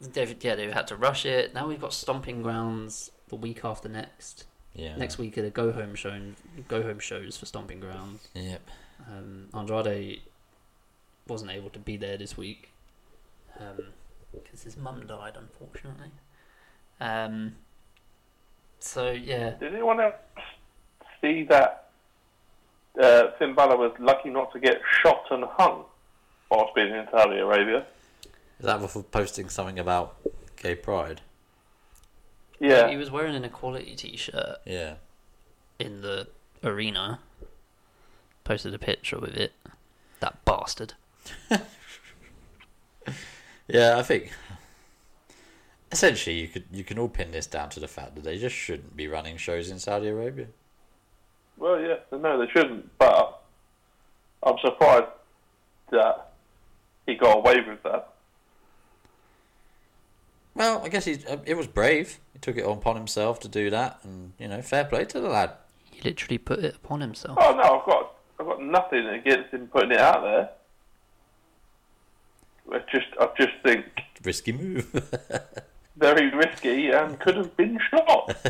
they've 0.00 0.34
yeah 0.42 0.54
they've 0.54 0.72
had 0.72 0.86
to 0.86 0.96
rush 0.96 1.26
it. 1.26 1.52
Now 1.52 1.68
we've 1.68 1.80
got 1.80 1.92
Stomping 1.92 2.40
Grounds 2.40 3.10
the 3.28 3.36
week 3.36 3.66
after 3.66 3.90
next. 3.90 4.46
Yeah. 4.72 4.96
Next 4.96 5.18
week 5.18 5.36
are 5.36 5.42
the 5.42 5.50
go 5.50 5.72
home 5.72 5.94
show 5.94 6.18
go 6.68 6.82
home 6.82 7.00
shows 7.00 7.36
for 7.36 7.44
Stomping 7.44 7.80
Grounds. 7.80 8.28
Yep. 8.32 8.70
Um, 9.10 9.48
Andrade 9.52 10.22
wasn't 11.28 11.50
able 11.50 11.68
to 11.68 11.78
be 11.78 11.98
there 11.98 12.16
this 12.16 12.38
week 12.38 12.72
because 14.32 14.62
his 14.62 14.78
mum 14.78 15.04
died, 15.06 15.36
unfortunately. 15.36 16.12
Um, 17.00 17.56
so 18.78 19.10
yeah, 19.10 19.50
Did 19.58 19.72
anyone 19.74 20.00
else 20.00 20.14
see 21.20 21.44
that 21.44 21.88
uh, 23.00 23.32
Finn 23.38 23.54
Balor 23.54 23.76
was 23.76 23.92
lucky 23.98 24.30
not 24.30 24.52
to 24.52 24.60
get 24.60 24.80
shot 25.02 25.24
and 25.30 25.44
hung 25.44 25.84
whilst 26.50 26.74
being 26.74 26.94
in 26.94 27.06
Saudi 27.10 27.38
Arabia? 27.38 27.84
Is 28.60 28.66
that 28.66 28.80
for 28.88 29.02
posting 29.02 29.48
something 29.48 29.78
about 29.78 30.16
gay 30.56 30.74
pride? 30.74 31.20
Yeah. 32.60 32.88
he 32.88 32.96
was 32.96 33.10
wearing 33.10 33.34
an 33.34 33.44
equality 33.44 33.94
T-shirt 33.96 34.58
Yeah. 34.64 34.94
in 35.78 36.02
the 36.02 36.28
arena. 36.62 37.18
Posted 38.44 38.72
a 38.74 38.78
picture 38.78 39.18
with 39.18 39.34
it. 39.36 39.52
That 40.20 40.44
bastard. 40.44 40.94
Yeah, 43.66 43.96
I 43.98 44.02
think 44.02 44.30
essentially, 45.94 46.40
you 46.40 46.48
could 46.48 46.64
you 46.72 46.84
can 46.84 46.98
all 46.98 47.08
pin 47.08 47.30
this 47.30 47.46
down 47.46 47.70
to 47.70 47.80
the 47.80 47.88
fact 47.88 48.16
that 48.16 48.24
they 48.24 48.36
just 48.36 48.54
shouldn't 48.54 48.96
be 48.96 49.08
running 49.08 49.36
shows 49.36 49.70
in 49.70 49.78
Saudi 49.78 50.08
Arabia. 50.08 50.46
Well, 51.56 51.80
yeah, 51.80 51.96
no, 52.10 52.38
they 52.38 52.50
shouldn't. 52.50 52.98
But 52.98 53.40
I'm 54.42 54.56
surprised 54.60 55.06
that 55.90 56.32
he 57.06 57.14
got 57.14 57.38
away 57.38 57.60
with 57.66 57.82
that. 57.84 58.08
Well, 60.56 60.82
I 60.84 60.88
guess 60.88 61.04
he's, 61.04 61.24
uh, 61.26 61.38
it 61.46 61.56
was 61.56 61.66
brave. 61.66 62.18
He 62.32 62.38
took 62.38 62.56
it 62.56 62.64
upon 62.64 62.96
himself 62.96 63.40
to 63.40 63.48
do 63.48 63.70
that, 63.70 64.00
and 64.04 64.32
you 64.38 64.48
know, 64.48 64.62
fair 64.62 64.84
play 64.84 65.04
to 65.06 65.20
the 65.20 65.28
lad. 65.28 65.52
He 65.90 66.00
literally 66.02 66.38
put 66.38 66.58
it 66.58 66.76
upon 66.76 67.00
himself. 67.00 67.38
Oh 67.40 67.54
no, 67.54 67.78
I've 67.78 67.86
got 67.86 68.14
I've 68.40 68.46
got 68.46 68.62
nothing 68.62 69.06
against 69.06 69.50
him 69.50 69.68
putting 69.68 69.92
it 69.92 70.00
out 70.00 70.22
there. 70.22 70.50
I 72.72 72.78
just 72.90 73.06
I 73.20 73.28
just 73.38 73.54
think 73.62 73.84
Risky 74.24 74.52
move. 74.52 74.86
very 75.96 76.30
risky 76.34 76.90
and 76.90 77.18
could 77.20 77.36
have 77.36 77.56
been 77.56 77.78
shot. 77.90 78.36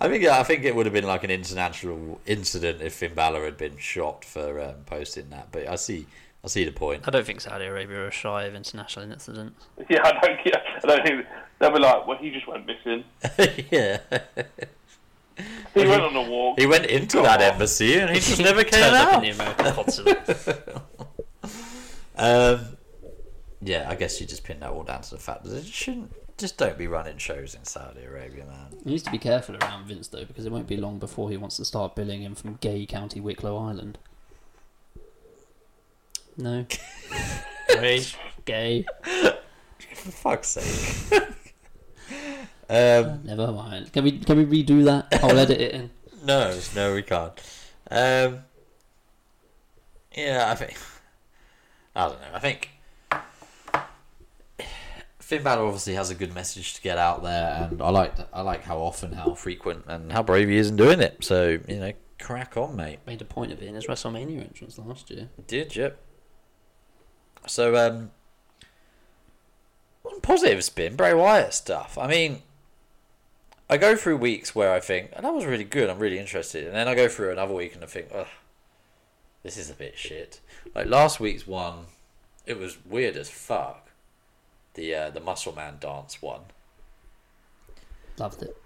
I 0.00 0.08
think 0.08 0.24
I 0.24 0.42
think 0.42 0.64
it 0.64 0.74
would 0.74 0.86
have 0.86 0.92
been 0.92 1.06
like 1.06 1.24
an 1.24 1.30
international 1.30 2.20
incident 2.26 2.80
if 2.82 2.94
Finn 2.94 3.14
Balor 3.14 3.44
had 3.44 3.56
been 3.56 3.76
shot 3.78 4.24
for 4.24 4.60
um, 4.60 4.74
posting 4.86 5.30
that. 5.30 5.48
But 5.52 5.68
I 5.68 5.76
see, 5.76 6.06
I 6.42 6.48
see 6.48 6.64
the 6.64 6.72
point. 6.72 7.02
I 7.06 7.10
don't 7.10 7.24
think 7.26 7.40
Saudi 7.40 7.64
Arabia 7.66 8.06
are 8.06 8.10
shy 8.10 8.44
of 8.44 8.54
international 8.54 9.10
incidents. 9.10 9.66
yeah, 9.88 10.00
I 10.04 10.12
don't 10.12 10.40
yeah, 10.44 10.60
I 10.82 10.86
don't 10.86 11.06
think 11.06 11.26
they'll 11.58 11.70
be 11.72 11.78
like, 11.78 12.06
well, 12.06 12.18
he 12.18 12.30
just 12.30 12.46
went 12.46 12.66
missing. 12.66 13.04
yeah, 13.70 13.98
He 15.74 15.86
went 15.86 16.02
on 16.02 16.14
a 16.16 16.22
walk. 16.22 16.58
he 16.60 16.66
went 16.66 16.86
into 16.86 17.18
that 17.22 17.40
off. 17.40 17.52
embassy 17.54 17.98
and 17.98 18.10
he 18.10 18.16
just 18.20 18.40
never 18.50 18.62
came 18.64 18.80
Turned 18.80 18.96
up 18.96 19.08
out. 19.14 19.24
in 19.24 19.36
the 19.36 19.42
American 19.42 19.72
consulate. 19.74 20.88
Um, 22.16 22.76
yeah, 23.64 23.86
I 23.88 23.94
guess 23.94 24.20
you 24.20 24.26
just 24.26 24.44
pin 24.44 24.60
that 24.60 24.70
all 24.70 24.82
down 24.82 25.02
to 25.02 25.10
the 25.10 25.18
fact 25.18 25.44
that 25.44 25.56
it 25.56 25.66
shouldn't 25.66 26.12
just 26.36 26.58
don't 26.58 26.76
be 26.76 26.86
running 26.86 27.18
shows 27.18 27.54
in 27.54 27.64
Saudi 27.64 28.02
Arabia, 28.02 28.44
man. 28.44 28.78
He 28.82 28.90
needs 28.90 29.02
to 29.04 29.10
be 29.10 29.18
careful 29.18 29.56
around 29.56 29.86
Vince 29.86 30.08
though, 30.08 30.24
because 30.24 30.44
it 30.44 30.52
won't 30.52 30.66
be 30.66 30.76
long 30.76 30.98
before 30.98 31.30
he 31.30 31.36
wants 31.36 31.56
to 31.58 31.64
start 31.64 31.94
billing 31.94 32.22
him 32.22 32.34
from 32.34 32.56
Gay 32.56 32.86
County, 32.86 33.20
Wicklow 33.20 33.56
Island. 33.56 33.98
No. 36.36 36.66
Gay. 38.44 38.84
For 39.04 40.10
fuck's 40.10 40.48
sake. 40.48 41.22
um, 42.68 43.20
Never 43.24 43.52
mind. 43.52 43.92
Can 43.92 44.04
we 44.04 44.18
can 44.18 44.36
we 44.36 44.64
redo 44.64 44.84
that? 44.84 45.22
I'll 45.22 45.38
edit 45.38 45.60
it 45.60 45.72
in. 45.72 45.90
No, 46.24 46.58
no, 46.74 46.94
we 46.94 47.02
can't. 47.02 47.38
Um, 47.90 48.44
yeah, 50.16 50.50
I 50.50 50.54
think. 50.54 50.74
I 51.94 52.08
don't 52.08 52.18
know. 52.18 52.28
I 52.32 52.38
think 52.38 52.70
Finn 55.24 55.42
Balor 55.42 55.64
obviously 55.64 55.94
has 55.94 56.10
a 56.10 56.14
good 56.14 56.34
message 56.34 56.74
to 56.74 56.82
get 56.82 56.98
out 56.98 57.22
there, 57.22 57.68
and 57.70 57.80
I 57.80 57.88
like 57.88 58.14
I 58.30 58.42
like 58.42 58.62
how 58.62 58.76
often, 58.76 59.12
how 59.12 59.32
frequent, 59.32 59.86
and 59.88 60.12
how 60.12 60.22
brave 60.22 60.50
he 60.50 60.58
is 60.58 60.68
in 60.68 60.76
doing 60.76 61.00
it. 61.00 61.24
So 61.24 61.58
you 61.66 61.76
know, 61.76 61.92
crack 62.20 62.58
on, 62.58 62.76
mate. 62.76 62.98
Made 63.06 63.22
a 63.22 63.24
point 63.24 63.50
of 63.50 63.62
it 63.62 63.66
in 63.66 63.74
his 63.74 63.86
WrestleMania 63.86 64.42
entrance 64.42 64.78
last 64.78 65.10
year. 65.10 65.30
Did 65.46 65.74
yep. 65.74 65.98
So 67.46 67.74
um, 67.74 68.10
one 70.02 70.20
positive 70.20 70.62
spin, 70.62 70.94
Bray 70.94 71.14
Wyatt 71.14 71.54
stuff. 71.54 71.96
I 71.96 72.06
mean, 72.06 72.42
I 73.70 73.78
go 73.78 73.96
through 73.96 74.18
weeks 74.18 74.54
where 74.54 74.74
I 74.74 74.80
think 74.80 75.10
oh, 75.16 75.22
that 75.22 75.32
was 75.32 75.46
really 75.46 75.64
good. 75.64 75.88
I'm 75.88 75.98
really 75.98 76.18
interested, 76.18 76.66
and 76.66 76.76
then 76.76 76.86
I 76.86 76.94
go 76.94 77.08
through 77.08 77.32
another 77.32 77.54
week 77.54 77.74
and 77.74 77.82
I 77.82 77.86
think, 77.86 78.08
oh, 78.14 78.28
this 79.42 79.56
is 79.56 79.70
a 79.70 79.74
bit 79.74 79.96
shit. 79.96 80.40
Like 80.74 80.86
last 80.86 81.18
week's 81.18 81.46
one, 81.46 81.86
it 82.44 82.58
was 82.58 82.76
weird 82.84 83.16
as 83.16 83.30
fuck. 83.30 83.83
The 84.74 84.94
uh, 84.94 85.10
the 85.10 85.20
Muscle 85.20 85.54
Man 85.54 85.76
dance 85.80 86.20
one. 86.20 86.40
Loved 88.18 88.42
it. 88.42 88.56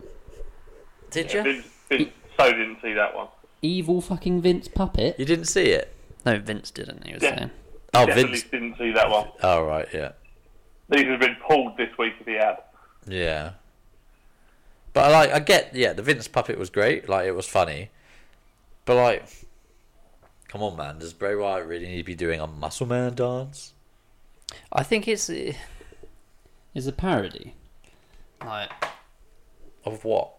Did 1.10 1.32
Yeah, 1.32 1.44
you? 1.44 1.52
Vince, 1.52 1.66
Vince 1.88 2.10
so 2.38 2.50
didn't 2.50 2.78
see 2.82 2.92
that 2.94 3.14
one. 3.14 3.28
Evil 3.62 4.00
fucking 4.00 4.40
Vince 4.42 4.68
puppet. 4.68 5.18
You 5.18 5.24
didn't 5.24 5.46
see 5.46 5.70
it? 5.70 5.94
No, 6.24 6.38
Vince 6.38 6.70
didn't. 6.70 7.06
He 7.06 7.14
was 7.14 7.22
Yeah. 7.22 7.36
saying. 7.36 7.50
Oh, 7.94 8.06
Definitely 8.06 8.32
Vince. 8.32 8.42
didn't 8.50 8.78
see 8.78 8.92
that 8.92 9.10
one. 9.10 9.28
Oh 9.42 9.64
right, 9.64 9.88
yeah. 9.92 10.12
These 10.90 11.06
have 11.06 11.20
been 11.20 11.36
pulled 11.46 11.76
this 11.76 11.90
week 11.98 12.14
if 12.20 12.26
he 12.26 12.34
had. 12.34 12.56
Yeah. 13.06 13.52
But 14.92 15.04
I 15.06 15.10
like 15.10 15.30
I 15.32 15.38
get 15.40 15.74
yeah, 15.74 15.92
the 15.92 16.02
Vince 16.02 16.28
puppet 16.28 16.58
was 16.58 16.70
great, 16.70 17.08
like 17.08 17.26
it 17.26 17.34
was 17.34 17.46
funny. 17.46 17.90
But 18.84 18.96
like 18.96 19.24
come 20.48 20.62
on 20.62 20.76
man, 20.76 20.98
does 20.98 21.12
Bray 21.12 21.34
Wyatt 21.34 21.66
really 21.66 21.86
need 21.86 21.98
to 21.98 22.04
be 22.04 22.14
doing 22.14 22.40
a 22.40 22.46
muscle 22.46 22.86
man 22.86 23.14
dance? 23.14 23.72
I 24.72 24.82
think 24.82 25.06
it's 25.08 25.28
It's 26.74 26.86
a 26.86 26.92
parody. 26.92 27.54
like 28.44 28.70
Of 29.84 30.04
what? 30.04 30.34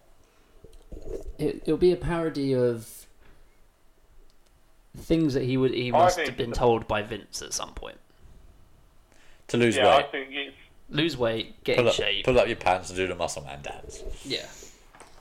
It, 1.38 1.62
it'll 1.64 1.76
be 1.76 1.92
a 1.92 1.96
parody 1.96 2.54
of 2.54 3.06
things 4.96 5.34
that 5.34 5.44
he 5.44 5.56
would. 5.56 5.72
he 5.72 5.90
must 5.92 6.18
have 6.18 6.36
been 6.36 6.52
told 6.52 6.88
by 6.88 7.02
Vince 7.02 7.42
at 7.42 7.52
some 7.52 7.72
point. 7.74 7.98
To 9.48 9.56
lose 9.56 9.76
Yeah, 9.76 9.96
I 9.96 10.02
think 10.04 10.28
it's 10.32 10.56
Lose 10.92 11.16
weight, 11.16 11.62
get 11.62 11.76
Pull 11.76 11.84
in 11.84 11.88
up, 11.90 11.94
shape. 11.94 12.24
pull 12.24 12.38
up 12.40 12.48
your 12.48 12.56
pants 12.56 12.90
and 12.90 12.96
do 12.96 13.06
the 13.06 13.14
muscle 13.14 13.44
man 13.44 13.62
dance. 13.62 14.02
Yeah. 14.24 14.46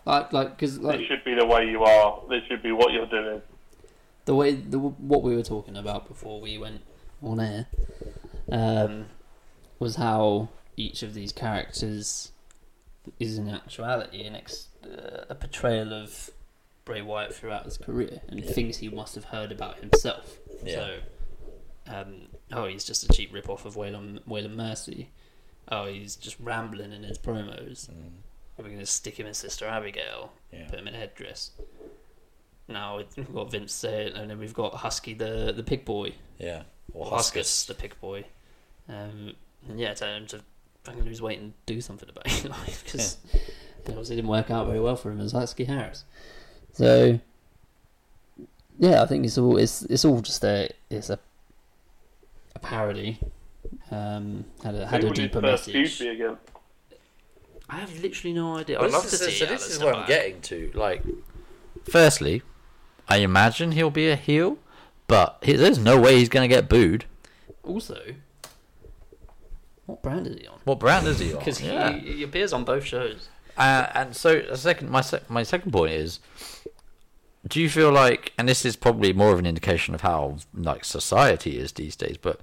Like, 0.05 0.34
like, 0.34 0.49
because 0.57 0.80
like 0.80 0.97
this 0.99 1.07
should 1.07 1.24
be 1.24 1.36
the 1.36 1.45
way 1.45 1.68
you 1.70 1.84
are. 1.84 2.22
This 2.28 2.41
should 2.47 2.64
be 2.64 2.72
what 2.72 2.91
you're 2.91 3.05
doing. 3.05 3.41
the 4.26 4.34
way 4.34 4.53
the 4.53 4.80
what 4.80 5.22
we 5.22 5.36
were 5.36 5.43
talking 5.43 5.78
about 5.78 6.07
before 6.07 6.41
we 6.41 6.57
went 6.57 6.82
on 7.22 7.39
air 7.39 7.68
um, 8.51 9.05
was 9.78 9.97
how 9.97 10.49
each 10.80 11.03
of 11.03 11.13
these 11.13 11.32
characters 11.32 12.32
is 13.19 13.38
in 13.38 13.49
actuality 13.49 14.23
an 14.25 14.36
ex- 14.36 14.67
uh, 14.84 15.25
a 15.30 15.36
portrayal 15.36 15.93
of 15.93 16.30
Bray 16.86 17.01
Wyatt 17.01 17.34
throughout 17.36 17.65
his 17.65 17.77
career 17.77 18.21
and 18.30 18.43
things 18.43 18.77
he 18.77 18.89
must 18.89 19.15
have 19.15 19.25
heard 19.25 19.51
about 19.51 19.77
himself. 19.80 20.38
Yeah. 20.63 20.75
So, 20.75 20.97
um, 21.88 22.15
oh, 22.51 22.65
he's 22.67 22.86
just 22.86 23.03
a 23.03 23.07
cheap 23.13 23.34
rip 23.34 23.49
off 23.49 23.65
of 23.65 23.75
Waylon, 23.75 24.19
Waylon 24.27 24.55
Mercy. 24.55 25.09
Oh, 25.71 25.86
he's 25.86 26.15
just 26.15 26.38
rambling 26.39 26.91
in 26.93 27.03
his 27.03 27.17
promos. 27.17 27.89
We're 28.57 28.65
going 28.65 28.80
to 28.80 28.86
stick 28.86 29.19
him 29.19 29.27
in 29.27 29.34
Sister 29.34 29.65
Abigail, 29.65 30.32
Yeah. 30.51 30.67
put 30.69 30.80
him 30.80 30.88
in 30.88 30.95
a 30.95 30.97
headdress. 30.97 31.51
Now 32.67 32.97
we've 33.15 33.34
got 33.34 33.51
Vince 33.51 33.73
say 33.73 34.11
and 34.11 34.30
then 34.30 34.38
we've 34.39 34.53
got 34.53 34.73
Husky 34.75 35.13
the 35.13 35.51
the 35.55 35.63
pig 35.63 35.86
boy, 35.86 36.13
Yeah. 36.38 36.63
Or 36.93 37.05
Huskus. 37.11 37.39
Huskus 37.41 37.67
the 37.67 37.73
pig 37.73 37.99
boy. 37.99 38.25
Um, 38.88 39.34
and 39.67 39.80
yeah, 39.80 39.93
tell 40.91 40.95
going 40.95 41.03
to 41.05 41.09
fucking 41.09 41.09
lose 41.09 41.21
weight 41.21 41.39
and 41.39 41.53
do 41.65 41.81
something 41.81 42.09
about 42.09 42.27
his 42.27 42.45
life 42.45 42.83
because 42.83 43.17
it 43.33 43.41
obviously 43.89 44.15
didn't 44.15 44.29
work 44.29 44.49
out 44.51 44.67
very 44.67 44.79
well 44.79 44.95
for 44.95 45.11
him 45.11 45.19
as 45.19 45.31
Husky 45.31 45.65
Harris. 45.65 46.03
So 46.73 47.19
yeah, 48.77 49.01
I 49.01 49.05
think 49.05 49.25
it's 49.25 49.37
all 49.37 49.57
it's 49.57 49.81
it's 49.83 50.05
all 50.05 50.21
just 50.21 50.43
a 50.43 50.69
it's 50.89 51.09
a 51.09 51.19
a 52.55 52.59
parody. 52.59 53.19
Um, 53.91 54.45
had 54.63 54.75
a 54.75 54.87
had 54.87 55.01
Who 55.01 55.07
a 55.07 55.09
will 55.09 55.15
deeper 55.15 55.41
first 55.41 55.67
message. 55.67 56.01
again? 56.01 56.37
I 57.69 57.77
have 57.77 57.99
literally 58.01 58.33
no 58.33 58.57
idea. 58.57 58.79
I'd 58.79 58.91
love 58.91 59.03
this 59.03 59.19
to 59.19 59.25
is- 59.27 59.33
see 59.33 59.39
so 59.39 59.45
this 59.45 59.69
is 59.69 59.77
Aleister 59.79 59.85
what 59.85 59.95
I'm 59.95 60.07
getting 60.07 60.41
to. 60.41 60.71
Like, 60.73 61.03
firstly, 61.89 62.41
I 63.07 63.17
imagine 63.17 63.73
he'll 63.73 63.91
be 63.91 64.09
a 64.09 64.15
heel, 64.15 64.57
but 65.07 65.37
he, 65.43 65.53
there's 65.53 65.77
no 65.77 65.99
way 65.99 66.17
he's 66.17 66.29
going 66.29 66.49
to 66.49 66.53
get 66.55 66.67
booed. 66.67 67.05
Also, 67.63 68.15
what 69.89 70.01
brand 70.03 70.27
is 70.27 70.37
he 70.37 70.47
on? 70.47 70.59
What 70.65 70.79
brand 70.79 71.07
is 71.07 71.19
he 71.19 71.33
on? 71.33 71.39
Because 71.39 71.61
Yeah. 71.61 71.91
he, 71.93 72.13
he 72.13 72.23
appears 72.23 72.53
on 72.53 72.63
both 72.63 72.83
shows. 72.83 73.27
Uh, 73.57 73.87
and 73.93 74.15
so, 74.15 74.37
a 74.49 74.55
second, 74.55 74.89
my 74.89 75.01
sec- 75.01 75.29
my 75.29 75.43
second 75.43 75.71
point 75.71 75.91
is: 75.91 76.19
Do 77.47 77.59
you 77.61 77.69
feel 77.69 77.91
like, 77.91 78.31
and 78.37 78.47
this 78.47 78.63
is 78.65 78.75
probably 78.75 79.11
more 79.13 79.33
of 79.33 79.39
an 79.39 79.45
indication 79.45 79.93
of 79.95 80.01
how 80.01 80.37
like 80.53 80.85
society 80.85 81.57
is 81.59 81.73
these 81.73 81.95
days, 81.95 82.17
but 82.17 82.39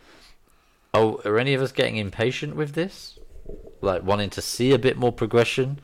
oh, 0.92 1.20
are 1.24 1.38
any 1.38 1.54
of 1.54 1.62
us 1.62 1.72
getting 1.72 1.96
impatient 1.96 2.54
with 2.56 2.72
this? 2.74 3.18
Like 3.80 4.02
wanting 4.02 4.30
to 4.30 4.42
see 4.42 4.72
a 4.72 4.78
bit 4.78 4.96
more 4.98 5.12
progression? 5.12 5.78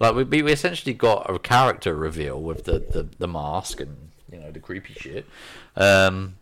Like 0.00 0.14
we 0.14 0.24
we 0.24 0.52
essentially 0.52 0.92
got 0.94 1.30
a 1.30 1.38
character 1.38 1.94
reveal 1.94 2.40
with 2.42 2.64
the 2.64 2.80
the, 2.80 3.08
the 3.18 3.28
mask 3.28 3.80
and 3.80 4.10
you 4.30 4.40
know 4.40 4.50
the 4.50 4.60
creepy 4.60 4.94
shit, 4.94 5.24
um, 5.76 6.34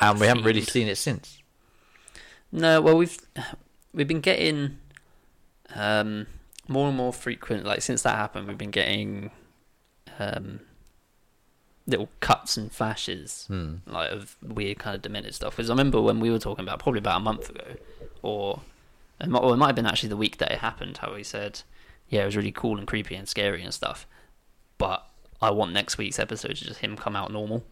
and 0.00 0.18
we 0.18 0.26
haven't 0.26 0.44
really 0.44 0.62
seen 0.62 0.88
it 0.88 0.96
since. 0.96 1.37
No, 2.52 2.80
well 2.80 2.96
we've 2.96 3.18
we've 3.92 4.08
been 4.08 4.20
getting 4.20 4.78
um, 5.74 6.26
more 6.66 6.88
and 6.88 6.96
more 6.96 7.12
frequent. 7.12 7.64
Like 7.64 7.82
since 7.82 8.02
that 8.02 8.16
happened, 8.16 8.48
we've 8.48 8.58
been 8.58 8.70
getting 8.70 9.30
um, 10.18 10.60
little 11.86 12.08
cuts 12.20 12.56
and 12.56 12.70
flashes, 12.72 13.44
Hmm. 13.48 13.76
like 13.86 14.10
of 14.10 14.36
weird 14.42 14.78
kind 14.78 14.96
of 14.96 15.02
demented 15.02 15.34
stuff. 15.34 15.56
Because 15.56 15.70
I 15.70 15.72
remember 15.72 16.00
when 16.00 16.20
we 16.20 16.30
were 16.30 16.38
talking 16.38 16.64
about 16.64 16.78
probably 16.80 16.98
about 16.98 17.18
a 17.18 17.24
month 17.24 17.50
ago, 17.50 17.74
or 18.22 18.60
it 19.20 19.28
might, 19.28 19.40
or 19.40 19.52
it 19.54 19.56
might 19.56 19.68
have 19.68 19.76
been 19.76 19.86
actually 19.86 20.08
the 20.10 20.16
week 20.16 20.38
that 20.38 20.50
it 20.52 20.58
happened. 20.58 20.98
How 20.98 21.14
we 21.14 21.22
said, 21.22 21.62
"Yeah, 22.08 22.22
it 22.22 22.26
was 22.26 22.36
really 22.36 22.52
cool 22.52 22.78
and 22.78 22.86
creepy 22.86 23.14
and 23.14 23.28
scary 23.28 23.62
and 23.62 23.74
stuff," 23.74 24.06
but 24.78 25.06
I 25.42 25.50
want 25.50 25.72
next 25.72 25.98
week's 25.98 26.18
episode 26.18 26.56
to 26.56 26.64
just 26.64 26.80
him 26.80 26.96
come 26.96 27.14
out 27.14 27.32
normal. 27.32 27.64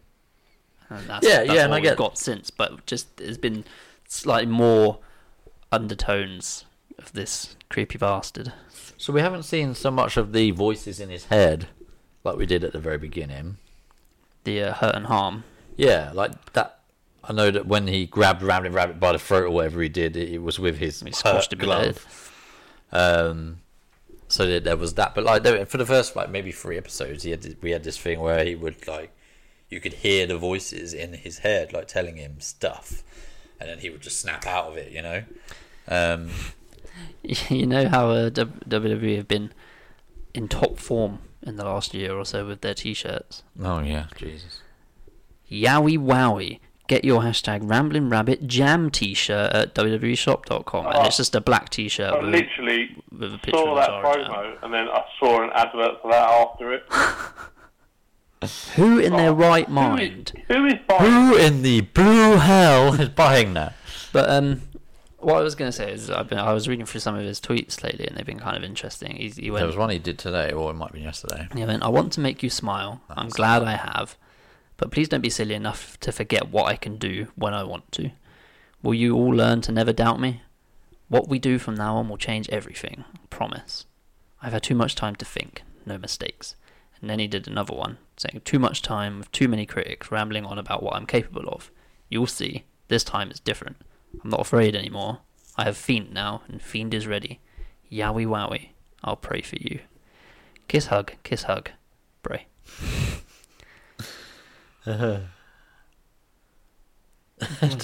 And 0.89 1.05
that's, 1.09 1.27
Yeah, 1.27 1.39
that's 1.43 1.51
yeah, 1.53 1.65
and 1.65 1.73
I 1.73 1.77
we've 1.77 1.83
get- 1.83 1.97
got 1.97 2.17
since, 2.17 2.49
but 2.49 2.85
just 2.85 3.17
there's 3.17 3.37
been 3.37 3.65
slightly 4.07 4.47
more 4.51 4.99
undertones 5.71 6.65
of 6.97 7.13
this 7.13 7.55
creepy 7.69 7.97
bastard. 7.97 8.53
So 8.97 9.13
we 9.13 9.21
haven't 9.21 9.43
seen 9.43 9.75
so 9.75 9.91
much 9.91 10.17
of 10.17 10.33
the 10.33 10.51
voices 10.51 10.99
in 10.99 11.09
his 11.09 11.25
head 11.25 11.67
like 12.23 12.37
we 12.37 12.45
did 12.45 12.63
at 12.63 12.73
the 12.73 12.79
very 12.79 12.97
beginning. 12.97 13.57
The 14.43 14.63
uh, 14.63 14.73
hurt 14.73 14.95
and 14.95 15.05
harm. 15.07 15.43
Yeah, 15.75 16.11
like 16.13 16.53
that. 16.53 16.79
I 17.23 17.33
know 17.33 17.51
that 17.51 17.67
when 17.67 17.87
he 17.87 18.05
grabbed 18.05 18.41
Ramblin' 18.41 18.71
Rabbit 18.73 18.99
by 18.99 19.11
the 19.11 19.19
throat 19.19 19.45
or 19.45 19.49
whatever 19.49 19.81
he 19.81 19.89
did, 19.89 20.15
it, 20.15 20.29
it 20.29 20.41
was 20.41 20.59
with 20.59 20.77
his 20.77 21.01
He 21.01 21.07
hurt 21.07 21.15
squashed 21.15 21.53
him 21.53 21.59
in 21.61 21.67
the 21.67 21.75
head. 21.75 21.95
glove. 21.95 22.33
Um, 22.91 23.57
so 24.29 24.45
there, 24.47 24.59
there 24.61 24.77
was 24.77 24.93
that, 24.95 25.13
but 25.13 25.23
like 25.23 25.43
there, 25.43 25.65
for 25.65 25.77
the 25.77 25.85
first 25.85 26.15
like 26.15 26.29
maybe 26.29 26.51
three 26.51 26.77
episodes, 26.77 27.23
he 27.23 27.31
had 27.31 27.57
we 27.61 27.71
had 27.71 27.83
this 27.83 27.97
thing 27.97 28.19
where 28.19 28.43
he 28.43 28.55
would 28.55 28.87
like 28.87 29.11
you 29.69 29.79
could 29.81 29.93
hear 29.93 30.25
the 30.25 30.37
voices 30.37 30.93
in 30.93 31.13
his 31.13 31.39
head 31.39 31.73
like 31.73 31.87
telling 31.87 32.15
him 32.17 32.39
stuff, 32.39 33.03
and 33.59 33.69
then 33.69 33.79
he 33.79 33.89
would 33.89 34.01
just 34.01 34.19
snap 34.19 34.45
out 34.45 34.65
of 34.65 34.77
it, 34.77 34.91
you 34.91 35.01
know. 35.01 35.23
Um, 35.87 36.29
You 37.49 37.65
know 37.67 37.87
how 37.89 38.09
uh, 38.09 38.29
WWE 38.29 39.17
have 39.17 39.27
been 39.27 39.51
in 40.33 40.47
top 40.47 40.77
form 40.79 41.19
in 41.43 41.55
the 41.57 41.65
last 41.65 41.93
year 41.93 42.13
or 42.15 42.25
so 42.25 42.45
with 42.47 42.61
their 42.61 42.73
t-shirts. 42.73 43.43
oh 43.61 43.79
yeah, 43.81 44.05
Jesus. 44.15 44.61
Yowie 45.51 45.97
wowie. 45.97 46.59
Get 46.87 47.03
your 47.03 47.21
hashtag 47.21 47.69
Ramblin' 47.69 48.09
Rabbit 48.09 48.47
Jam 48.47 48.89
t-shirt 48.89 49.51
at 49.53 49.75
www.shop.com. 49.75 50.85
And 50.87 51.05
it's 51.07 51.17
just 51.17 51.35
a 51.35 51.41
black 51.41 51.69
t-shirt 51.69 52.13
I 52.13 52.19
with, 52.19 52.29
literally 52.33 52.95
with 53.11 53.33
a 53.33 53.37
picture 53.37 53.57
saw 53.59 53.71
of 53.71 53.77
that 53.77 53.91
Lazaro 53.91 54.23
Jam. 54.23 54.31
promo 54.31 54.63
and 54.63 54.73
then 54.73 54.87
I 54.87 55.03
saw 55.19 55.43
an 55.43 55.49
advert 55.53 56.01
for 56.01 56.11
that 56.11 56.29
after 56.29 56.73
it. 56.73 56.85
Who 58.75 58.99
in 58.99 59.13
their 59.13 59.33
right 59.33 59.69
mind? 59.69 60.31
who 60.47 60.65
is 60.65 60.75
buying? 60.87 61.11
Who 61.11 61.35
in 61.35 61.61
the 61.63 61.81
blue 61.81 62.37
hell 62.37 62.93
is 62.99 63.09
buying 63.09 63.53
that? 63.55 63.73
But 64.13 64.29
um, 64.29 64.61
what 65.17 65.37
I 65.37 65.41
was 65.41 65.55
going 65.55 65.69
to 65.69 65.75
say 65.75 65.91
is 65.91 66.09
I've 66.09 66.29
been 66.29 66.37
I 66.37 66.53
was 66.53 66.67
reading 66.67 66.85
through 66.85 66.99
some 66.99 67.15
of 67.15 67.23
his 67.23 67.41
tweets 67.41 67.83
lately, 67.83 68.05
and 68.07 68.15
they've 68.15 68.25
been 68.25 68.39
kind 68.39 68.55
of 68.55 68.63
interesting. 68.63 69.15
He, 69.15 69.29
he 69.29 69.51
went, 69.51 69.61
There 69.61 69.67
was 69.67 69.75
one 69.75 69.89
he 69.89 69.99
did 69.99 70.19
today, 70.19 70.51
or 70.51 70.69
it 70.69 70.75
might 70.75 70.93
be 70.93 71.01
yesterday. 71.01 71.47
he 71.53 71.65
went, 71.65 71.83
I 71.83 71.89
want 71.89 72.13
to 72.13 72.19
make 72.19 72.43
you 72.43 72.49
smile. 72.49 73.01
I'm 73.09 73.29
glad 73.29 73.63
I 73.63 73.75
have, 73.75 74.15
but 74.77 74.91
please 74.91 75.09
don't 75.09 75.21
be 75.21 75.29
silly 75.29 75.55
enough 75.55 75.99
to 76.01 76.11
forget 76.11 76.49
what 76.49 76.67
I 76.67 76.75
can 76.75 76.97
do 76.97 77.27
when 77.35 77.53
I 77.53 77.63
want 77.63 77.91
to. 77.93 78.11
Will 78.83 78.93
you 78.93 79.15
all 79.15 79.31
learn 79.31 79.61
to 79.61 79.71
never 79.71 79.91
doubt 79.91 80.19
me? 80.19 80.41
What 81.09 81.27
we 81.27 81.39
do 81.39 81.57
from 81.57 81.75
now 81.75 81.95
on 81.97 82.09
will 82.09 82.17
change 82.17 82.49
everything. 82.49 83.03
Promise. 83.29 83.85
I've 84.41 84.53
had 84.53 84.63
too 84.63 84.75
much 84.75 84.93
time 84.93 85.15
to 85.15 85.25
think. 85.25 85.63
No 85.85 85.97
mistakes. 85.97 86.55
And 87.01 87.09
then 87.09 87.19
he 87.19 87.27
did 87.27 87.47
another 87.47 87.75
one, 87.75 87.97
saying, 88.17 88.41
Too 88.43 88.59
much 88.59 88.81
time 88.81 89.19
with 89.19 89.31
too 89.31 89.47
many 89.47 89.65
critics 89.65 90.11
rambling 90.11 90.45
on 90.45 90.57
about 90.57 90.83
what 90.83 90.95
I'm 90.95 91.05
capable 91.05 91.47
of. 91.49 91.71
You'll 92.09 92.27
see. 92.27 92.63
This 92.87 93.03
time 93.03 93.29
it's 93.29 93.39
different. 93.39 93.77
I'm 94.23 94.29
not 94.29 94.41
afraid 94.41 94.75
anymore. 94.75 95.19
I 95.57 95.65
have 95.65 95.77
Fiend 95.77 96.13
now, 96.13 96.41
and 96.47 96.61
Fiend 96.61 96.93
is 96.93 97.07
ready. 97.07 97.39
Yowie 97.91 98.25
wowie. 98.25 98.69
I'll 99.03 99.15
pray 99.15 99.41
for 99.41 99.57
you. 99.57 99.79
Kiss 100.67 100.87
hug, 100.87 101.13
kiss 101.23 101.43
hug. 101.43 101.69
Bray. 102.23 102.47
Just- 104.87 105.23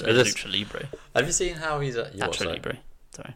Lucha 0.06 0.52
Libre. 0.52 0.88
Have 1.16 1.26
you 1.28 1.32
seen 1.32 1.56
how 1.56 1.80
he's? 1.80 1.96
Uh, 1.98 2.10
what, 2.16 2.36
sorry? 2.36 2.54
Libre. 2.54 2.78
Sorry. 3.16 3.36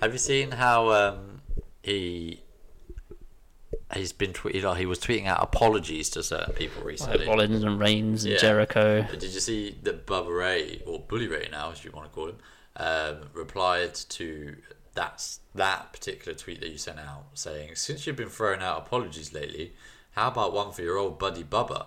Have 0.00 0.12
you 0.12 0.18
seen 0.18 0.50
how 0.50 0.90
um, 0.90 1.40
he 1.82 2.40
he's 3.94 4.12
been 4.12 4.32
tweeting? 4.32 4.62
Like, 4.64 4.78
he 4.78 4.86
was 4.86 4.98
tweeting 4.98 5.26
out 5.26 5.42
apologies 5.42 6.10
to 6.10 6.22
certain 6.22 6.54
people 6.54 6.82
recently. 6.82 7.26
Rollins 7.26 7.62
and 7.62 7.78
Reigns 7.78 8.24
and 8.24 8.34
Yeah. 8.34 8.38
Jericho. 8.40 9.06
But 9.10 9.20
did 9.20 9.32
you 9.32 9.40
see 9.40 9.76
that 9.82 10.06
Bubba 10.06 10.36
Ray 10.36 10.82
or 10.86 11.00
Bully 11.00 11.28
Ray 11.28 11.48
now, 11.50 11.70
as 11.70 11.84
you 11.84 11.90
want 11.92 12.08
to 12.10 12.14
call 12.14 12.28
him, 12.28 12.38
um, 12.76 13.28
replied 13.32 13.94
to 13.94 14.56
that 14.94 15.38
that 15.54 15.92
particular 15.92 16.36
tweet 16.36 16.60
that 16.60 16.70
you 16.70 16.78
sent 16.78 16.98
out, 16.98 17.24
saying, 17.34 17.74
"Since 17.76 18.06
you've 18.06 18.16
been 18.16 18.28
throwing 18.30 18.62
out 18.62 18.78
apologies 18.78 19.32
lately, 19.32 19.74
how 20.12 20.28
about 20.28 20.52
one 20.52 20.72
for 20.72 20.82
your 20.82 20.96
old 20.98 21.18
buddy 21.18 21.42
Bubba, 21.44 21.86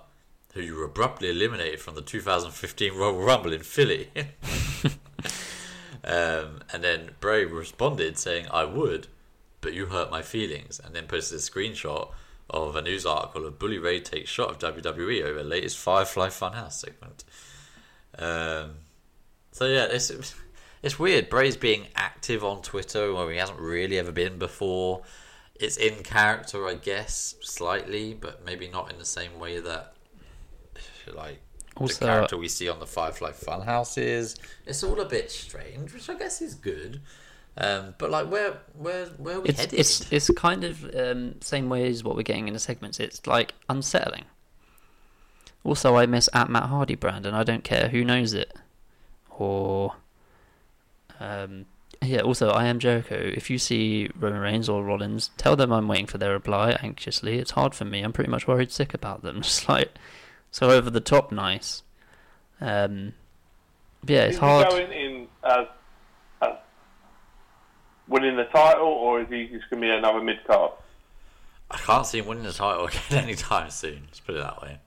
who 0.54 0.62
you 0.62 0.84
abruptly 0.84 1.30
eliminated 1.30 1.80
from 1.80 1.96
the 1.96 2.02
2015 2.02 2.94
Royal 2.94 3.18
Rumble 3.18 3.54
in 3.54 3.64
Philly?" 3.64 4.10
um, 6.04 6.62
and 6.72 6.84
then 6.84 7.12
Bray 7.20 7.46
responded 7.46 8.18
saying, 8.18 8.48
"I 8.52 8.64
would, 8.66 9.08
but 9.68 9.74
you 9.76 9.88
hurt 9.88 10.10
my 10.10 10.22
feelings," 10.22 10.80
and 10.80 10.96
then 10.96 11.08
posted 11.08 11.38
a 11.38 11.42
screenshot. 11.42 12.12
Of 12.50 12.78
a 12.78 12.82
news 12.82 13.06
article 13.06 13.46
of 13.46 13.60
Bully 13.60 13.78
Ray 13.78 14.00
takes 14.00 14.30
shot 14.30 14.50
of 14.64 14.76
WWE 14.76 15.22
over 15.26 15.44
latest 15.44 15.78
Firefly 15.78 16.30
Funhouse 16.30 16.72
segment. 16.72 17.26
Um, 18.18 18.76
so 19.52 19.66
yeah, 19.66 19.88
it's 19.92 20.10
it's 20.82 20.98
weird. 20.98 21.28
Bray's 21.28 21.58
being 21.58 21.88
active 21.94 22.46
on 22.46 22.62
Twitter 22.62 23.14
where 23.14 23.30
he 23.30 23.38
hasn't 23.38 23.60
really 23.60 23.98
ever 24.00 24.14
been 24.14 24.38
before. 24.40 25.04
It's 25.56 25.76
in 25.76 26.04
character, 26.04 26.66
I 26.66 26.76
guess, 26.76 27.36
slightly, 27.42 28.14
but 28.14 28.46
maybe 28.46 28.70
not 28.70 28.94
in 28.94 28.98
the 28.98 29.04
same 29.06 29.40
way 29.40 29.60
that 29.60 29.96
like 31.14 31.42
Also- 31.76 32.00
the 32.00 32.06
character 32.06 32.38
we 32.38 32.48
see 32.48 32.70
on 32.70 32.80
the 32.80 32.88
Firefly 32.88 33.32
Funhouse 33.32 33.98
is. 33.98 34.38
It's 34.66 34.84
all 34.84 35.02
a 35.02 35.06
bit 35.06 35.32
strange, 35.32 35.94
which 35.94 36.10
I 36.10 36.14
guess 36.14 36.42
is 36.42 36.54
good. 36.56 37.02
Um, 37.60 37.96
but 37.98 38.12
like, 38.12 38.30
where 38.30 38.58
where 38.78 39.08
where 39.08 39.38
are 39.38 39.42
we 39.42 39.50
It's 39.50 39.60
headed? 39.60 39.80
it's 39.80 40.12
it's 40.12 40.30
kind 40.32 40.64
of 40.64 40.84
um, 40.96 41.42
same 41.42 41.70
way 41.70 41.88
as 41.90 42.04
what 42.04 42.16
we're 42.16 42.22
getting 42.22 42.48
in 42.48 42.54
the 42.54 42.60
segments. 42.60 43.00
It's 43.00 43.26
like 43.26 43.54
unsettling. 43.68 44.26
Also, 45.64 45.96
I 45.96 46.06
miss 46.06 46.30
at 46.34 46.50
Matt 46.50 46.64
Hardy 46.64 46.96
brand, 46.96 47.26
and 47.26 47.36
I 47.36 47.44
don't 47.44 47.64
care 47.64 47.90
who 47.90 48.06
knows 48.06 48.34
it. 48.34 48.56
Or, 49.32 49.96
um, 51.20 51.66
yeah. 52.02 52.22
Also, 52.22 52.50
I 52.52 52.66
am 52.68 52.80
Jericho. 52.80 53.16
If 53.16 53.50
you 53.50 53.58
see 53.58 54.10
Roman 54.18 54.40
Reigns 54.40 54.70
or 54.70 54.84
Rollins, 54.84 55.32
tell 55.38 55.56
them 55.56 55.72
I'm 55.74 55.88
waiting 55.88 56.06
for 56.06 56.18
their 56.20 56.32
reply 56.32 56.78
anxiously. 56.82 57.38
It's 57.40 57.52
hard 57.52 57.76
for 57.76 57.86
me. 57.86 58.02
I'm 58.02 58.14
pretty 58.14 58.30
much 58.30 58.48
worried 58.48 58.72
sick 58.72 58.94
about 58.94 59.24
them. 59.24 59.42
Just 59.42 59.68
like 59.68 59.92
so 60.52 60.70
over 60.70 60.90
the 60.90 61.02
top 61.02 61.32
nice. 61.32 61.84
Um, 62.62 63.14
yeah, 64.08 64.26
it's 64.26 64.38
hard. 64.38 64.70
going 64.70 64.92
in 64.92 65.28
as, 65.44 65.58
as 65.60 65.68
winning 68.08 68.36
the 68.38 68.46
title, 68.46 68.88
or 68.88 69.22
is 69.22 69.28
he 69.30 69.48
just 69.48 69.70
going 69.70 69.82
to 69.82 69.88
be 69.88 69.92
another 69.92 70.22
mid 70.22 70.44
card? 70.46 70.72
I 71.70 71.78
can't 71.78 72.06
see 72.06 72.20
him 72.20 72.28
winning 72.28 72.44
the 72.46 72.54
title 72.54 72.86
again 73.10 73.24
anytime 73.24 73.70
soon. 73.70 74.04
Let's 74.08 74.20
put 74.20 74.36
it 74.36 74.40
that 74.40 74.62
way. 74.62 74.80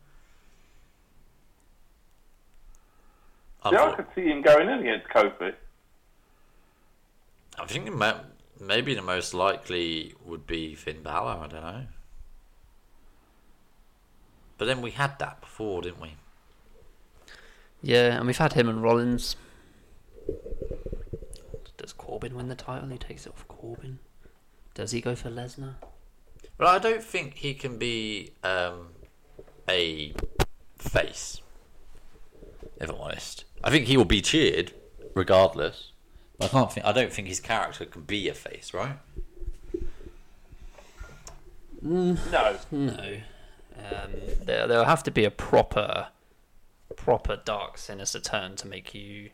Yeah, 3.64 3.70
I 3.70 3.72
Unfor- 3.92 3.96
could 3.96 4.06
see 4.14 4.24
him 4.24 4.40
going 4.42 4.68
in 4.68 4.78
against 4.80 5.08
Kofi. 5.08 5.52
I 7.58 7.66
think 7.66 7.84
the 7.84 7.90
mo- 7.90 8.20
maybe 8.58 8.94
the 8.94 9.02
most 9.02 9.34
likely 9.34 10.14
would 10.24 10.46
be 10.46 10.74
Finn 10.74 11.02
Balor. 11.02 11.44
I 11.44 11.46
don't 11.46 11.60
know. 11.62 11.86
But 14.56 14.64
then 14.66 14.80
we 14.80 14.92
had 14.92 15.18
that 15.18 15.40
before, 15.42 15.82
didn't 15.82 16.00
we? 16.00 16.14
Yeah, 17.82 18.16
and 18.16 18.26
we've 18.26 18.36
had 18.36 18.54
him 18.54 18.68
and 18.68 18.82
Rollins. 18.82 19.36
Corbin 22.10 22.34
win 22.34 22.48
the 22.48 22.56
title? 22.56 22.88
He 22.88 22.98
takes 22.98 23.24
it 23.24 23.32
off 23.32 23.46
Corbin. 23.46 24.00
Does 24.74 24.90
he 24.90 25.00
go 25.00 25.14
for 25.14 25.30
Lesnar? 25.30 25.74
Well, 26.58 26.68
I 26.68 26.80
don't 26.80 27.04
think 27.04 27.36
he 27.36 27.54
can 27.54 27.78
be 27.78 28.32
um, 28.42 28.88
a 29.68 30.12
face. 30.76 31.40
If 32.80 32.90
I'm 32.90 32.96
honest, 32.96 33.44
I 33.62 33.70
think 33.70 33.86
he 33.86 33.96
will 33.96 34.04
be 34.04 34.20
cheered 34.20 34.72
regardless. 35.14 35.92
But 36.36 36.46
I 36.46 36.48
can't 36.48 36.72
think. 36.72 36.84
I 36.84 36.90
don't 36.90 37.12
think 37.12 37.28
his 37.28 37.38
character 37.38 37.84
can 37.84 38.02
be 38.02 38.28
a 38.28 38.34
face, 38.34 38.74
right? 38.74 38.96
No. 41.80 42.16
No. 42.72 43.16
Um, 43.78 44.10
there, 44.42 44.66
there'll 44.66 44.84
have 44.84 45.04
to 45.04 45.12
be 45.12 45.24
a 45.24 45.30
proper, 45.30 46.08
proper 46.96 47.36
dark, 47.36 47.78
sinister 47.78 48.18
turn 48.18 48.56
to 48.56 48.66
make 48.66 48.96
you 48.96 49.30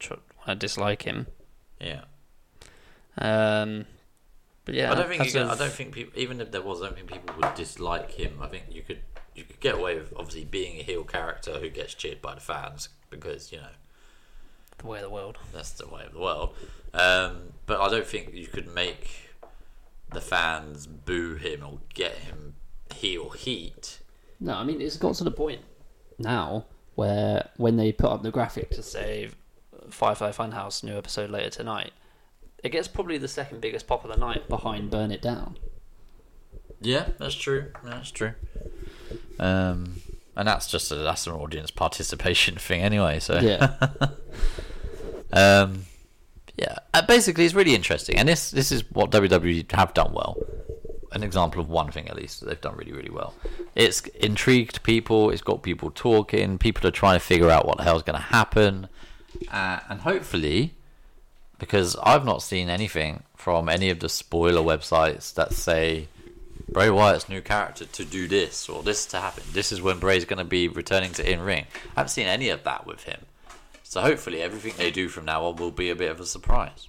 tr- 0.00 0.14
dislike 0.58 1.02
him. 1.02 1.28
Yeah. 1.80 2.02
Um, 3.18 3.86
but 4.64 4.74
yeah, 4.74 4.92
I 4.92 4.94
don't 4.94 5.08
think. 5.08 5.32
can, 5.32 5.48
I 5.48 5.56
don't 5.56 5.72
think 5.72 5.92
people. 5.92 6.18
Even 6.18 6.40
if 6.40 6.50
there 6.50 6.62
was, 6.62 6.82
I 6.82 6.86
don't 6.86 6.96
think 6.96 7.12
people 7.12 7.36
would 7.40 7.54
dislike 7.54 8.12
him. 8.12 8.38
I 8.40 8.48
think 8.48 8.64
you 8.70 8.82
could. 8.82 9.00
You 9.34 9.44
could 9.44 9.60
get 9.60 9.74
away 9.74 9.96
with 9.96 10.14
obviously 10.16 10.44
being 10.44 10.80
a 10.80 10.82
heel 10.82 11.04
character 11.04 11.58
who 11.58 11.68
gets 11.68 11.92
cheered 11.92 12.22
by 12.22 12.34
the 12.34 12.40
fans 12.40 12.88
because 13.10 13.52
you 13.52 13.58
know 13.58 13.68
the 14.78 14.86
way 14.86 14.98
of 14.98 15.04
the 15.04 15.10
world. 15.10 15.38
that's 15.52 15.72
the 15.72 15.86
way 15.86 16.04
of 16.06 16.12
the 16.12 16.20
world. 16.20 16.54
Um, 16.94 17.52
but 17.66 17.80
I 17.80 17.88
don't 17.90 18.06
think 18.06 18.32
you 18.32 18.46
could 18.46 18.72
make 18.74 19.30
the 20.10 20.20
fans 20.20 20.86
boo 20.86 21.34
him 21.34 21.62
or 21.64 21.80
get 21.92 22.12
him 22.12 22.54
heel 22.94 23.30
heat. 23.30 24.00
No, 24.40 24.54
I 24.54 24.64
mean 24.64 24.80
it's 24.80 24.96
got 24.96 25.14
to 25.16 25.24
the 25.24 25.30
point 25.30 25.60
now 26.18 26.64
where 26.94 27.50
when 27.56 27.76
they 27.76 27.92
put 27.92 28.10
up 28.10 28.22
the 28.22 28.30
graphic 28.30 28.70
to 28.70 28.82
say 28.82 29.30
Firefly 29.90 30.30
Funhouse 30.30 30.82
new 30.82 30.96
episode 30.96 31.30
later 31.30 31.50
tonight, 31.50 31.92
it 32.62 32.70
gets 32.70 32.88
probably 32.88 33.18
the 33.18 33.28
second 33.28 33.60
biggest 33.60 33.86
pop 33.86 34.04
of 34.04 34.10
the 34.10 34.16
night. 34.16 34.48
behind 34.48 34.90
"Burn 34.90 35.10
It 35.10 35.22
Down," 35.22 35.58
Yeah, 36.80 37.08
that's 37.18 37.34
true. 37.34 37.72
That's 37.84 38.10
true. 38.10 38.32
Um, 39.38 40.00
and 40.34 40.48
that's 40.48 40.66
just 40.68 40.90
a, 40.92 40.96
that's 40.96 41.26
an 41.26 41.32
audience 41.34 41.70
participation 41.70 42.56
thing 42.58 42.82
anyway. 42.82 43.18
So 43.20 43.38
yeah, 43.40 43.76
Um, 45.32 45.84
Yeah, 46.56 46.76
uh, 46.94 47.02
basically, 47.06 47.44
it's 47.44 47.54
really 47.54 47.74
interesting, 47.74 48.16
and 48.16 48.28
this 48.28 48.50
this 48.50 48.72
is 48.72 48.82
what 48.92 49.10
WWE 49.10 49.70
have 49.72 49.92
done 49.94 50.12
well. 50.12 50.36
An 51.12 51.22
example 51.22 51.60
of 51.60 51.68
one 51.70 51.90
thing, 51.92 52.08
at 52.08 52.16
least, 52.16 52.40
that 52.40 52.46
they've 52.46 52.60
done 52.60 52.76
really, 52.76 52.92
really 52.92 53.10
well. 53.10 53.34
It's 53.74 54.00
intrigued 54.20 54.82
people. 54.82 55.30
It's 55.30 55.40
got 55.40 55.62
people 55.62 55.90
talking. 55.90 56.58
People 56.58 56.86
are 56.86 56.90
trying 56.90 57.18
to 57.18 57.24
figure 57.24 57.48
out 57.50 57.66
what 57.66 57.78
the 57.78 57.84
hell's 57.84 58.02
going 58.02 58.16
to 58.16 58.22
happen, 58.22 58.88
uh, 59.50 59.80
and 59.88 60.00
hopefully, 60.00 60.74
because 61.58 61.96
I've 62.02 62.24
not 62.24 62.42
seen 62.42 62.68
anything 62.68 63.22
from 63.36 63.68
any 63.68 63.90
of 63.90 64.00
the 64.00 64.08
spoiler 64.08 64.60
websites 64.60 65.32
that 65.34 65.52
say 65.52 66.08
Bray 66.68 66.90
Wyatt's 66.90 67.28
new 67.28 67.40
character 67.40 67.84
to 67.84 68.04
do 68.04 68.26
this 68.26 68.68
or 68.68 68.82
this 68.82 69.06
to 69.06 69.20
happen. 69.20 69.44
This 69.52 69.72
is 69.72 69.80
when 69.80 69.98
Bray's 69.98 70.24
going 70.24 70.38
to 70.38 70.44
be 70.44 70.68
returning 70.68 71.12
to 71.12 71.30
in 71.30 71.40
ring. 71.40 71.66
I 71.96 72.00
haven't 72.00 72.10
seen 72.10 72.26
any 72.26 72.48
of 72.48 72.64
that 72.64 72.86
with 72.86 73.04
him. 73.04 73.20
So 73.82 74.00
hopefully 74.00 74.42
everything 74.42 74.74
they 74.76 74.90
do 74.90 75.08
from 75.08 75.24
now 75.24 75.44
on 75.44 75.56
will 75.56 75.70
be 75.70 75.90
a 75.90 75.96
bit 75.96 76.10
of 76.10 76.20
a 76.20 76.26
surprise. 76.26 76.88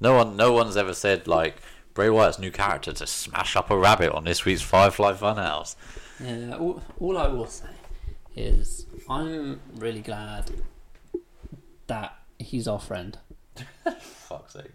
No 0.00 0.16
one, 0.16 0.36
no 0.36 0.52
one's 0.52 0.76
ever 0.76 0.92
said 0.92 1.28
like 1.28 1.56
Bray 1.94 2.10
Wyatt's 2.10 2.40
new 2.40 2.50
character 2.50 2.92
to 2.92 3.06
smash 3.06 3.54
up 3.54 3.70
a 3.70 3.78
rabbit 3.78 4.12
on 4.12 4.24
this 4.24 4.44
week's 4.44 4.62
Firefly 4.62 5.12
Funhouse. 5.12 5.76
Yeah, 6.20 6.56
all, 6.56 6.82
all 6.98 7.16
I 7.16 7.28
will 7.28 7.46
say 7.46 7.70
is 8.34 8.86
I'm 9.08 9.60
really 9.76 10.00
glad 10.00 10.50
that 11.86 12.16
he's 12.38 12.66
our 12.68 12.80
friend. 12.80 13.18
Fuck's 14.00 14.54
sake. 14.54 14.72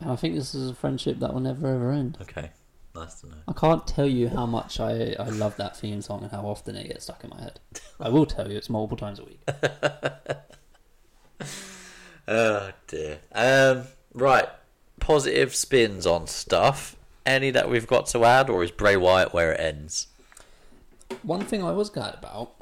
And 0.00 0.10
I 0.10 0.16
think 0.16 0.34
this 0.34 0.54
is 0.54 0.70
a 0.70 0.74
friendship 0.74 1.18
that 1.20 1.32
will 1.32 1.40
never 1.40 1.66
ever 1.66 1.92
end. 1.92 2.18
Okay, 2.22 2.50
nice 2.94 3.20
to 3.20 3.28
know. 3.28 3.36
I 3.48 3.52
can't 3.52 3.86
tell 3.86 4.08
you 4.08 4.28
how 4.28 4.46
much 4.46 4.80
I, 4.80 5.14
I 5.18 5.28
love 5.30 5.56
that 5.56 5.76
theme 5.76 6.02
song 6.02 6.22
and 6.22 6.30
how 6.30 6.42
often 6.42 6.76
it 6.76 6.88
gets 6.88 7.04
stuck 7.04 7.24
in 7.24 7.30
my 7.30 7.40
head. 7.40 7.60
I 8.00 8.08
will 8.08 8.26
tell 8.26 8.50
you 8.50 8.56
it's 8.58 8.70
multiple 8.70 8.96
times 8.96 9.18
a 9.18 9.24
week. 9.24 9.40
Oh 12.26 12.72
dear. 12.86 13.18
Um, 13.34 13.84
right. 14.12 14.48
Positive 15.00 15.54
spins 15.54 16.06
on 16.06 16.26
stuff. 16.26 16.96
Any 17.26 17.50
that 17.50 17.70
we've 17.70 17.86
got 17.86 18.06
to 18.08 18.24
add, 18.24 18.50
or 18.50 18.62
is 18.64 18.70
Bray 18.70 18.96
Wyatt 18.96 19.32
where 19.32 19.52
it 19.52 19.60
ends? 19.60 20.08
One 21.22 21.44
thing 21.44 21.62
I 21.62 21.72
was 21.72 21.90
glad 21.90 22.14
about, 22.14 22.54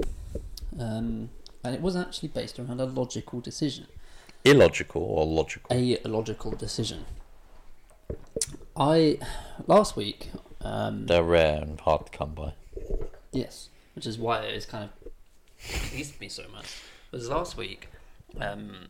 um, 0.79 1.29
and 1.63 1.73
it 1.75 1.81
was 1.81 1.95
actually 1.95 2.29
based 2.29 2.59
around 2.59 2.79
a 2.81 2.85
logical 2.85 3.39
decision. 3.39 3.87
Illogical 4.43 5.01
or 5.01 5.25
logical? 5.25 5.75
A 5.75 5.97
logical 6.05 6.51
decision. 6.51 7.05
I 8.75 9.19
last 9.67 9.95
week, 9.95 10.31
um, 10.61 11.05
They're 11.05 11.23
rare 11.23 11.61
and 11.61 11.79
hard 11.79 12.07
to 12.07 12.11
come 12.17 12.33
by. 12.33 12.53
yes, 13.31 13.69
which 13.95 14.05
is 14.05 14.17
why 14.17 14.39
it's 14.41 14.65
kind 14.65 14.83
of 14.89 15.11
pleased 15.89 16.19
me 16.19 16.27
so 16.27 16.43
much. 16.51 16.81
Was 17.11 17.29
last 17.29 17.55
week, 17.55 17.89
um, 18.41 18.87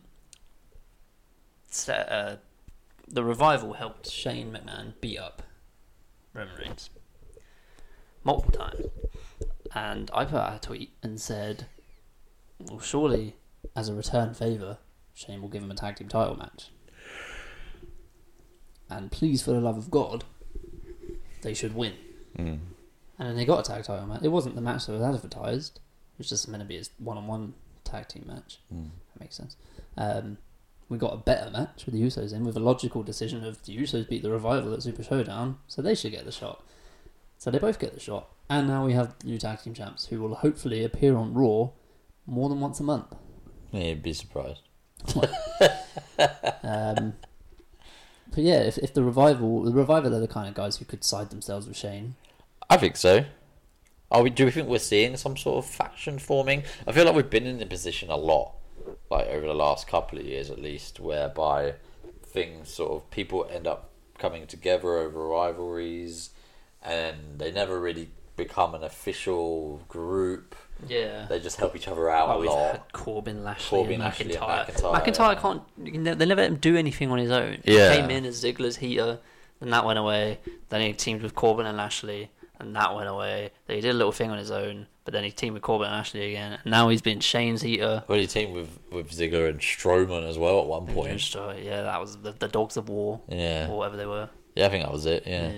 uh, 1.88 2.36
the 3.06 3.22
revival 3.24 3.74
helped 3.74 4.10
Shane 4.10 4.52
McMahon 4.52 4.94
beat 5.00 5.18
up 5.18 5.42
Roman 6.32 6.56
Reigns 6.56 6.90
multiple 8.24 8.52
times, 8.52 8.86
and 9.74 10.10
I 10.14 10.24
put 10.24 10.36
out 10.40 10.56
a 10.56 10.58
tweet 10.66 10.92
and 11.02 11.20
said, 11.20 11.66
"Well, 12.58 12.80
surely, 12.80 13.36
as 13.76 13.88
a 13.88 13.94
return 13.94 14.34
favour, 14.34 14.78
Shane 15.14 15.42
will 15.42 15.48
give 15.48 15.62
him 15.62 15.70
a 15.70 15.74
tag 15.74 15.96
team 15.96 16.08
title 16.08 16.36
match." 16.36 16.70
And 18.90 19.10
please, 19.10 19.42
for 19.42 19.52
the 19.52 19.60
love 19.60 19.76
of 19.76 19.90
God, 19.90 20.24
they 21.42 21.54
should 21.54 21.74
win. 21.74 21.94
Mm. 22.38 22.58
And 23.18 23.28
then 23.28 23.36
they 23.36 23.44
got 23.44 23.60
a 23.60 23.72
tag 23.72 23.84
title 23.84 24.06
match. 24.06 24.22
It 24.22 24.28
wasn't 24.28 24.54
the 24.56 24.60
match 24.60 24.86
that 24.86 24.92
was 24.92 25.02
advertised. 25.02 25.76
It 26.14 26.18
was 26.18 26.28
just 26.28 26.48
meant 26.48 26.62
to 26.62 26.66
be 26.66 26.76
a 26.76 26.82
one-on-one 26.98 27.54
tag 27.84 28.08
team 28.08 28.24
match. 28.26 28.58
Mm. 28.72 28.90
That 29.12 29.20
makes 29.20 29.36
sense. 29.36 29.56
Um, 29.96 30.38
we 30.88 30.98
got 30.98 31.14
a 31.14 31.18
better 31.18 31.50
match 31.50 31.86
with 31.86 31.94
the 31.94 32.02
Usos 32.02 32.32
in, 32.32 32.44
with 32.44 32.56
a 32.56 32.60
logical 32.60 33.02
decision 33.02 33.44
of 33.44 33.64
the 33.64 33.76
Usos 33.76 34.08
beat 34.08 34.22
the 34.22 34.30
Revival 34.30 34.74
at 34.74 34.82
Super 34.82 35.02
Showdown, 35.02 35.58
so 35.66 35.80
they 35.80 35.94
should 35.94 36.12
get 36.12 36.24
the 36.24 36.32
shot. 36.32 36.62
So 37.38 37.50
they 37.50 37.58
both 37.58 37.78
get 37.78 37.94
the 37.94 38.00
shot. 38.00 38.28
And 38.50 38.68
now 38.68 38.84
we 38.84 38.92
have 38.92 39.14
new 39.24 39.38
tag 39.38 39.62
team 39.62 39.74
champs 39.74 40.06
who 40.06 40.20
will 40.20 40.36
hopefully 40.36 40.84
appear 40.84 41.16
on 41.16 41.34
Raw 41.34 41.70
more 42.26 42.48
than 42.48 42.60
once 42.60 42.80
a 42.80 42.82
month. 42.82 43.14
Yeah, 43.72 43.88
you'd 43.88 44.02
be 44.02 44.12
surprised. 44.12 44.62
Um, 46.62 47.14
but 48.34 48.42
yeah, 48.42 48.60
if, 48.60 48.78
if 48.78 48.94
the 48.94 49.04
Revival, 49.04 49.62
the 49.62 49.72
Revival 49.72 50.14
are 50.14 50.20
the 50.20 50.28
kind 50.28 50.48
of 50.48 50.54
guys 50.54 50.78
who 50.78 50.84
could 50.84 51.04
side 51.04 51.30
themselves 51.30 51.66
with 51.68 51.76
Shane. 51.76 52.14
I 52.68 52.78
think 52.78 52.96
so. 52.96 53.24
Are 54.10 54.22
we? 54.22 54.30
Do 54.30 54.44
we 54.44 54.50
think 54.50 54.68
we're 54.68 54.78
seeing 54.78 55.16
some 55.16 55.36
sort 55.36 55.64
of 55.64 55.70
faction 55.70 56.18
forming? 56.18 56.64
I 56.86 56.92
feel 56.92 57.04
like 57.04 57.14
we've 57.14 57.30
been 57.30 57.46
in 57.46 57.58
the 57.58 57.66
position 57.66 58.10
a 58.10 58.16
lot, 58.16 58.54
like 59.10 59.26
over 59.26 59.46
the 59.46 59.54
last 59.54 59.86
couple 59.86 60.18
of 60.18 60.24
years 60.24 60.50
at 60.50 60.60
least, 60.60 61.00
whereby 61.00 61.74
things 62.22 62.72
sort 62.72 62.92
of 62.92 63.10
people 63.10 63.46
end 63.50 63.66
up 63.66 63.90
coming 64.18 64.46
together 64.46 64.96
over 64.98 65.28
rivalries, 65.28 66.30
and 66.82 67.38
they 67.38 67.52
never 67.52 67.78
really 67.78 68.10
become 68.36 68.74
an 68.74 68.82
official 68.82 69.80
group. 69.88 70.54
Yeah. 70.88 71.26
They 71.28 71.38
just 71.40 71.56
help 71.58 71.76
each 71.76 71.88
other 71.88 72.10
out 72.10 72.28
Oh, 72.28 72.42
a 72.42 72.44
lot. 72.44 72.92
Corbin, 72.92 73.44
Lashley, 73.44 73.68
Corbin, 73.78 73.94
and 73.94 74.02
Lashley, 74.04 74.24
and 74.24 74.32
McIntyre. 74.34 74.66
McIntyre, 74.66 74.94
McIntyre 75.04 75.34
yeah. 75.34 75.40
can't. 75.40 75.62
you 75.82 75.92
can 75.92 76.02
They 76.04 76.26
never 76.26 76.40
let 76.42 76.50
him 76.50 76.56
do 76.56 76.76
anything 76.76 77.10
on 77.10 77.18
his 77.18 77.30
own. 77.30 77.58
Yeah. 77.64 77.92
He 77.92 78.00
came 78.00 78.10
in 78.10 78.24
as 78.24 78.42
Ziggler's 78.42 78.76
heater, 78.76 79.18
then 79.60 79.70
that 79.70 79.84
went 79.84 79.98
away. 79.98 80.40
Then 80.68 80.80
he 80.80 80.92
teamed 80.92 81.22
with 81.22 81.34
Corbin 81.34 81.66
and 81.66 81.76
Lashley, 81.78 82.30
and 82.58 82.74
that 82.76 82.94
went 82.94 83.08
away. 83.08 83.50
Then 83.66 83.76
he 83.76 83.80
did 83.82 83.90
a 83.90 83.94
little 83.94 84.12
thing 84.12 84.30
on 84.30 84.38
his 84.38 84.50
own, 84.50 84.88
but 85.04 85.14
then 85.14 85.22
he 85.22 85.30
teamed 85.30 85.54
with 85.54 85.62
Corbin 85.62 85.86
and 85.86 85.96
Lashley 85.96 86.30
again. 86.30 86.58
And 86.64 86.70
now 86.70 86.88
he's 86.88 87.02
been 87.02 87.20
Shane's 87.20 87.62
heater. 87.62 88.02
Well, 88.08 88.18
he 88.18 88.26
teamed 88.26 88.54
with 88.54 88.78
with 88.90 89.10
Ziggler 89.12 89.48
and 89.48 89.60
Strowman 89.60 90.28
as 90.28 90.38
well 90.38 90.60
at 90.60 90.66
one 90.66 90.86
point. 90.88 91.20
So, 91.20 91.50
yeah, 91.52 91.82
that 91.82 92.00
was 92.00 92.16
the, 92.16 92.32
the 92.32 92.48
Dogs 92.48 92.76
of 92.76 92.88
War, 92.88 93.20
Yeah, 93.28 93.68
or 93.70 93.78
whatever 93.78 93.96
they 93.96 94.06
were. 94.06 94.28
yeah, 94.56 94.66
I 94.66 94.68
think 94.70 94.82
that 94.84 94.92
was 94.92 95.06
it. 95.06 95.22
Yeah. 95.24 95.52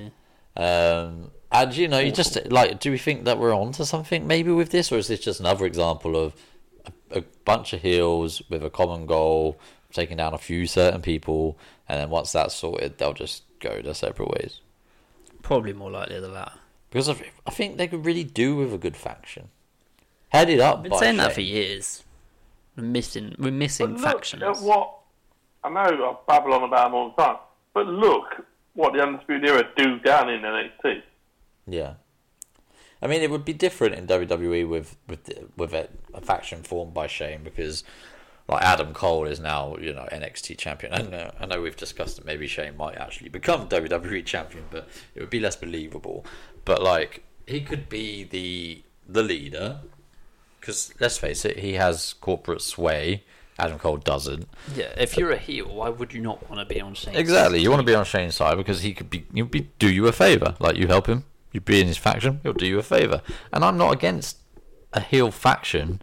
Yeah. 0.58 1.00
Um, 1.08 1.30
and 1.52 1.76
you 1.76 1.88
know, 1.88 1.98
you 1.98 2.12
just 2.12 2.50
like, 2.50 2.80
do 2.80 2.90
we 2.90 2.98
think 2.98 3.24
that 3.24 3.38
we're 3.38 3.54
onto 3.54 3.84
something 3.84 4.26
maybe 4.26 4.50
with 4.50 4.70
this, 4.70 4.90
or 4.90 4.98
is 4.98 5.08
this 5.08 5.20
just 5.20 5.40
another 5.40 5.64
example 5.66 6.16
of 6.16 6.34
a, 6.84 7.18
a 7.18 7.22
bunch 7.44 7.72
of 7.72 7.82
heels 7.82 8.42
with 8.48 8.64
a 8.64 8.70
common 8.70 9.06
goal, 9.06 9.58
taking 9.92 10.16
down 10.16 10.34
a 10.34 10.38
few 10.38 10.66
certain 10.66 11.02
people, 11.02 11.58
and 11.88 12.00
then 12.00 12.10
once 12.10 12.32
that's 12.32 12.54
sorted, 12.54 12.98
they'll 12.98 13.12
just 13.12 13.44
go 13.60 13.80
their 13.80 13.94
separate 13.94 14.28
ways? 14.30 14.60
Probably 15.42 15.72
more 15.72 15.90
likely 15.90 16.20
than 16.20 16.34
that. 16.34 16.52
Because 16.90 17.08
I, 17.08 17.30
I 17.46 17.50
think 17.50 17.76
they 17.76 17.88
could 17.88 18.04
really 18.04 18.24
do 18.24 18.56
with 18.56 18.72
a 18.72 18.78
good 18.78 18.96
faction, 18.96 19.48
headed 20.30 20.60
up 20.60 20.78
I've 20.78 20.82
been 20.82 20.90
by 20.90 20.98
saying 20.98 21.16
that 21.18 21.32
for 21.32 21.40
Shane. 21.40 21.54
years. 21.54 22.04
We're 22.76 22.84
missing, 22.84 23.34
we're 23.38 23.52
missing 23.52 23.96
But 23.96 24.32
look 24.32 24.42
at 24.42 24.62
what 24.62 24.98
I 25.64 25.68
know 25.70 25.80
I 25.80 26.16
babble 26.28 26.52
on 26.52 26.62
about 26.62 26.86
them 26.86 26.94
all 26.94 27.14
the 27.16 27.22
time, 27.22 27.36
but 27.72 27.86
look 27.86 28.44
what 28.74 28.92
the 28.92 29.02
Undisputed 29.02 29.48
Era 29.48 29.68
do 29.76 29.98
down 30.00 30.28
in 30.28 30.42
NXT. 30.42 31.02
Yeah. 31.66 31.94
I 33.02 33.06
mean, 33.06 33.22
it 33.22 33.30
would 33.30 33.44
be 33.44 33.52
different 33.52 33.94
in 33.94 34.06
WWE 34.06 34.68
with 34.68 34.96
with 35.06 35.30
with 35.56 35.72
a, 35.74 35.88
a 36.14 36.20
faction 36.20 36.62
formed 36.62 36.94
by 36.94 37.06
Shane 37.06 37.42
because, 37.44 37.84
like 38.48 38.62
Adam 38.62 38.94
Cole 38.94 39.26
is 39.26 39.38
now 39.38 39.76
you 39.78 39.92
know 39.92 40.08
NXT 40.10 40.56
champion. 40.56 40.94
I 40.94 41.02
know 41.02 41.30
I 41.38 41.46
know 41.46 41.60
we've 41.60 41.76
discussed 41.76 42.16
that 42.16 42.24
maybe 42.24 42.46
Shane 42.46 42.76
might 42.76 42.96
actually 42.96 43.28
become 43.28 43.68
WWE 43.68 44.24
champion, 44.24 44.64
but 44.70 44.88
it 45.14 45.20
would 45.20 45.30
be 45.30 45.40
less 45.40 45.56
believable. 45.56 46.24
But 46.64 46.82
like 46.82 47.22
he 47.46 47.60
could 47.60 47.88
be 47.88 48.24
the 48.24 48.82
the 49.06 49.22
leader 49.22 49.80
because 50.60 50.92
let's 50.98 51.16
face 51.18 51.44
it, 51.44 51.60
he 51.60 51.74
has 51.74 52.14
corporate 52.14 52.62
sway. 52.62 53.24
Adam 53.58 53.78
Cole 53.78 53.96
doesn't. 53.96 54.48
Yeah, 54.74 54.92
if 54.98 55.16
you're 55.16 55.30
a 55.30 55.38
heel, 55.38 55.74
why 55.74 55.88
would 55.88 56.12
you 56.12 56.20
not 56.20 56.50
want 56.50 56.66
to 56.66 56.74
be 56.74 56.80
on 56.80 56.92
Shane's 56.94 57.16
Exactly. 57.16 57.60
You 57.60 57.70
want 57.70 57.80
to 57.80 57.86
be 57.86 57.94
on 57.94 58.04
Shane's 58.04 58.34
side 58.34 58.56
because 58.58 58.82
he 58.82 58.92
could 58.92 59.08
be. 59.08 59.26
You'd 59.32 59.50
be 59.50 59.70
do 59.78 59.90
you 59.90 60.06
a 60.08 60.12
favor. 60.12 60.56
Like 60.58 60.76
you 60.76 60.88
help 60.88 61.06
him, 61.06 61.24
you 61.56 61.60
be 61.60 61.80
in 61.80 61.86
his 61.86 61.96
faction. 61.96 62.40
He'll 62.42 62.52
do 62.52 62.66
you 62.66 62.78
a 62.78 62.82
favor. 62.82 63.22
And 63.52 63.64
I'm 63.64 63.76
not 63.76 63.92
against 63.92 64.38
a 64.92 65.00
heel 65.00 65.30
faction 65.30 66.00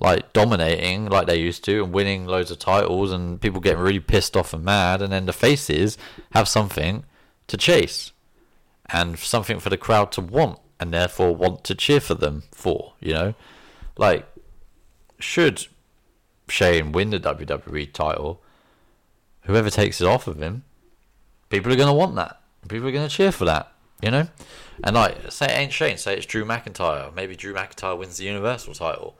like 0.00 0.32
dominating 0.32 1.06
like 1.06 1.26
they 1.26 1.38
used 1.38 1.64
to 1.64 1.82
and 1.82 1.92
winning 1.92 2.26
loads 2.26 2.50
of 2.50 2.58
titles 2.58 3.12
and 3.12 3.40
people 3.40 3.60
getting 3.60 3.82
really 3.82 4.00
pissed 4.00 4.36
off 4.36 4.52
and 4.52 4.64
mad. 4.64 5.02
And 5.02 5.12
then 5.12 5.26
the 5.26 5.32
faces 5.32 5.98
have 6.32 6.48
something 6.48 7.04
to 7.48 7.56
chase 7.56 8.12
and 8.86 9.18
something 9.18 9.58
for 9.58 9.70
the 9.70 9.76
crowd 9.76 10.12
to 10.12 10.20
want 10.20 10.58
and 10.78 10.92
therefore 10.92 11.34
want 11.34 11.64
to 11.64 11.74
cheer 11.74 12.00
for 12.00 12.14
them 12.14 12.44
for. 12.52 12.94
You 13.00 13.14
know, 13.14 13.34
like 13.96 14.26
should 15.18 15.66
Shane 16.48 16.92
win 16.92 17.10
the 17.10 17.20
WWE 17.20 17.92
title 17.92 18.40
whoever 19.44 19.70
takes 19.70 20.00
it 20.00 20.06
off 20.06 20.26
of 20.26 20.40
him, 20.40 20.64
people 21.48 21.72
are 21.72 21.76
going 21.76 21.88
to 21.88 21.94
want 21.94 22.14
that. 22.16 22.40
People 22.68 22.88
are 22.88 22.92
going 22.92 23.08
to 23.08 23.14
cheer 23.14 23.32
for 23.32 23.44
that, 23.44 23.72
you 24.04 24.10
know? 24.10 24.28
And 24.82 24.94
like, 24.94 25.32
say 25.32 25.46
it 25.46 25.58
ain't 25.58 25.72
Shane, 25.72 25.96
say 25.96 26.16
it's 26.16 26.26
Drew 26.26 26.44
McIntyre. 26.44 27.14
Maybe 27.14 27.34
Drew 27.34 27.54
McIntyre 27.54 27.98
wins 27.98 28.18
the 28.18 28.24
Universal 28.24 28.74
title. 28.74 29.16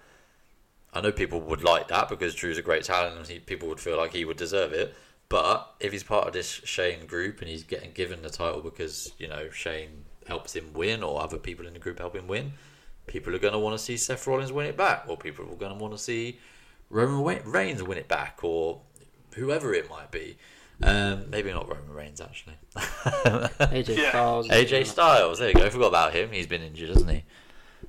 I 0.93 1.01
know 1.01 1.11
people 1.11 1.41
would 1.41 1.65
like 1.65 1.89
that 1.89 2.09
because 2.09 2.35
Drew's 2.35 2.59
a 2.59 2.63
great 2.63 2.85
talent 2.85 3.17
and 3.17 3.27
he, 3.27 3.39
people 3.39 3.69
would 3.69 3.81
feel 3.81 3.97
like 3.97 4.13
he 4.13 4.25
would 4.25 4.37
deserve 4.37 4.73
it. 4.73 4.95
But 5.29 5.75
if 5.81 5.91
he's 5.91 6.03
part 6.03 6.27
of 6.27 6.35
this 6.35 6.49
Shane 6.49 7.07
group 7.07 7.41
and 7.41 7.49
he's 7.49 7.65
getting 7.65 7.93
given 7.93 8.23
the 8.23 8.31
title 8.31 8.61
because, 8.61 9.13
you 9.19 9.27
know, 9.27 9.49
Shane 9.51 10.05
helps 10.29 10.55
him 10.55 10.73
win 10.75 11.03
or 11.03 11.21
other 11.21 11.39
people 11.39 11.67
in 11.67 11.73
the 11.73 11.79
group 11.79 11.99
help 11.99 12.15
him 12.15 12.29
win, 12.29 12.53
people 13.07 13.35
are 13.35 13.39
going 13.39 13.55
to 13.55 13.59
want 13.59 13.77
to 13.77 13.83
see 13.83 13.97
Seth 13.97 14.27
Rollins 14.27 14.53
win 14.53 14.67
it 14.67 14.77
back 14.77 15.05
or 15.09 15.17
people 15.17 15.47
are 15.47 15.57
going 15.57 15.77
to 15.77 15.83
want 15.83 15.95
to 15.95 15.99
see 15.99 16.39
Roman 16.91 17.43
Reigns 17.51 17.83
win 17.83 17.99
it 17.99 18.07
back 18.07 18.41
or 18.43 18.81
whoever 19.35 19.73
it 19.75 19.89
might 19.89 20.11
be. 20.11 20.37
Um, 20.83 21.31
maybe 21.31 21.53
not 21.53 21.69
Roman 21.69 21.93
Reigns 21.93 22.21
actually. 22.21 22.57
AJ 22.77 23.97
Yeah. 23.97 24.11
Styles. 24.11 24.49
AJ 24.49 24.87
Styles, 24.87 25.39
there 25.39 25.49
you 25.49 25.55
go. 25.55 25.71
Forgot 25.71 25.87
about 25.89 26.15
him. 26.15 26.31
He's 26.33 26.47
been 26.47 26.63
injured, 26.63 26.91
hasn't 26.91 27.11
he? 27.11 27.25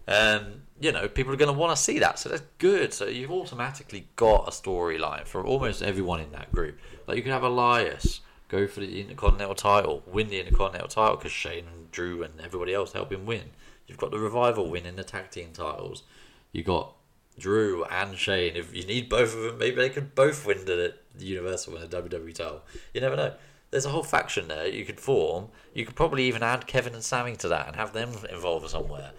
Um, 0.08 0.62
you 0.80 0.92
know, 0.92 1.08
people 1.08 1.34
are 1.34 1.38
going 1.38 1.54
to 1.54 1.58
want 1.58 1.76
to 1.76 1.82
see 1.82 2.00
that, 2.00 2.20
so 2.20 2.30
that's 2.30 2.44
good. 2.60 2.94
So 2.94 3.06
you've 3.06 3.32
automatically 3.32 4.08
got 4.16 4.48
a 4.48 4.52
storyline 4.52 5.26
for 5.26 5.44
almost 5.46 5.82
everyone 5.82 6.20
in 6.20 6.32
that 6.34 6.52
group. 6.52 6.78
Like 7.08 7.18
you 7.18 7.24
could 7.24 7.32
have 7.32 7.44
Elias 7.44 8.22
go 8.50 8.68
for 8.68 8.82
the 8.82 9.02
Intercontinental 9.02 9.56
title, 9.56 10.04
win 10.06 10.30
the 10.30 10.40
Intercontinental 10.40 10.90
title 10.90 11.16
because 11.18 11.32
Shane 11.32 11.66
and 11.74 11.92
Drew 11.92 12.22
and 12.24 12.40
everybody 12.40 12.74
else 12.74 12.94
help 12.94 13.12
him 13.12 13.26
win. 13.26 13.52
You've 13.88 13.98
got 13.98 14.12
the 14.12 14.20
Revival 14.20 14.70
winning 14.70 14.96
the 14.96 15.04
tag 15.04 15.32
team 15.32 15.50
titles. 15.54 16.04
You 16.52 16.64
got 16.64 16.94
Drew 17.40 17.84
and 17.86 18.18
Shane. 18.18 18.56
If 18.56 18.76
you 18.76 18.86
need 18.86 19.10
both 19.10 19.36
of 19.36 19.42
them, 19.44 19.58
maybe 19.58 19.78
they 19.78 19.90
could 19.90 20.14
both 20.16 20.46
win 20.46 20.66
the, 20.66 20.96
the 21.18 21.26
Universal 21.26 21.78
and 21.78 21.90
the 21.90 22.02
WWE 22.02 22.34
title. 22.34 22.62
You 22.94 23.02
never 23.02 23.16
know. 23.16 23.34
There's 23.72 23.86
a 23.86 23.90
whole 23.90 24.04
faction 24.04 24.48
there 24.48 24.68
you 24.68 24.86
could 24.86 25.00
form. 25.00 25.50
You 25.74 25.86
could 25.86 25.96
probably 25.96 26.24
even 26.26 26.44
add 26.44 26.68
Kevin 26.68 26.94
and 26.94 27.04
Sami 27.04 27.36
to 27.38 27.48
that 27.50 27.68
and 27.68 27.76
have 27.76 27.94
them 27.94 28.12
involved 28.32 28.70
somewhere. 28.70 29.12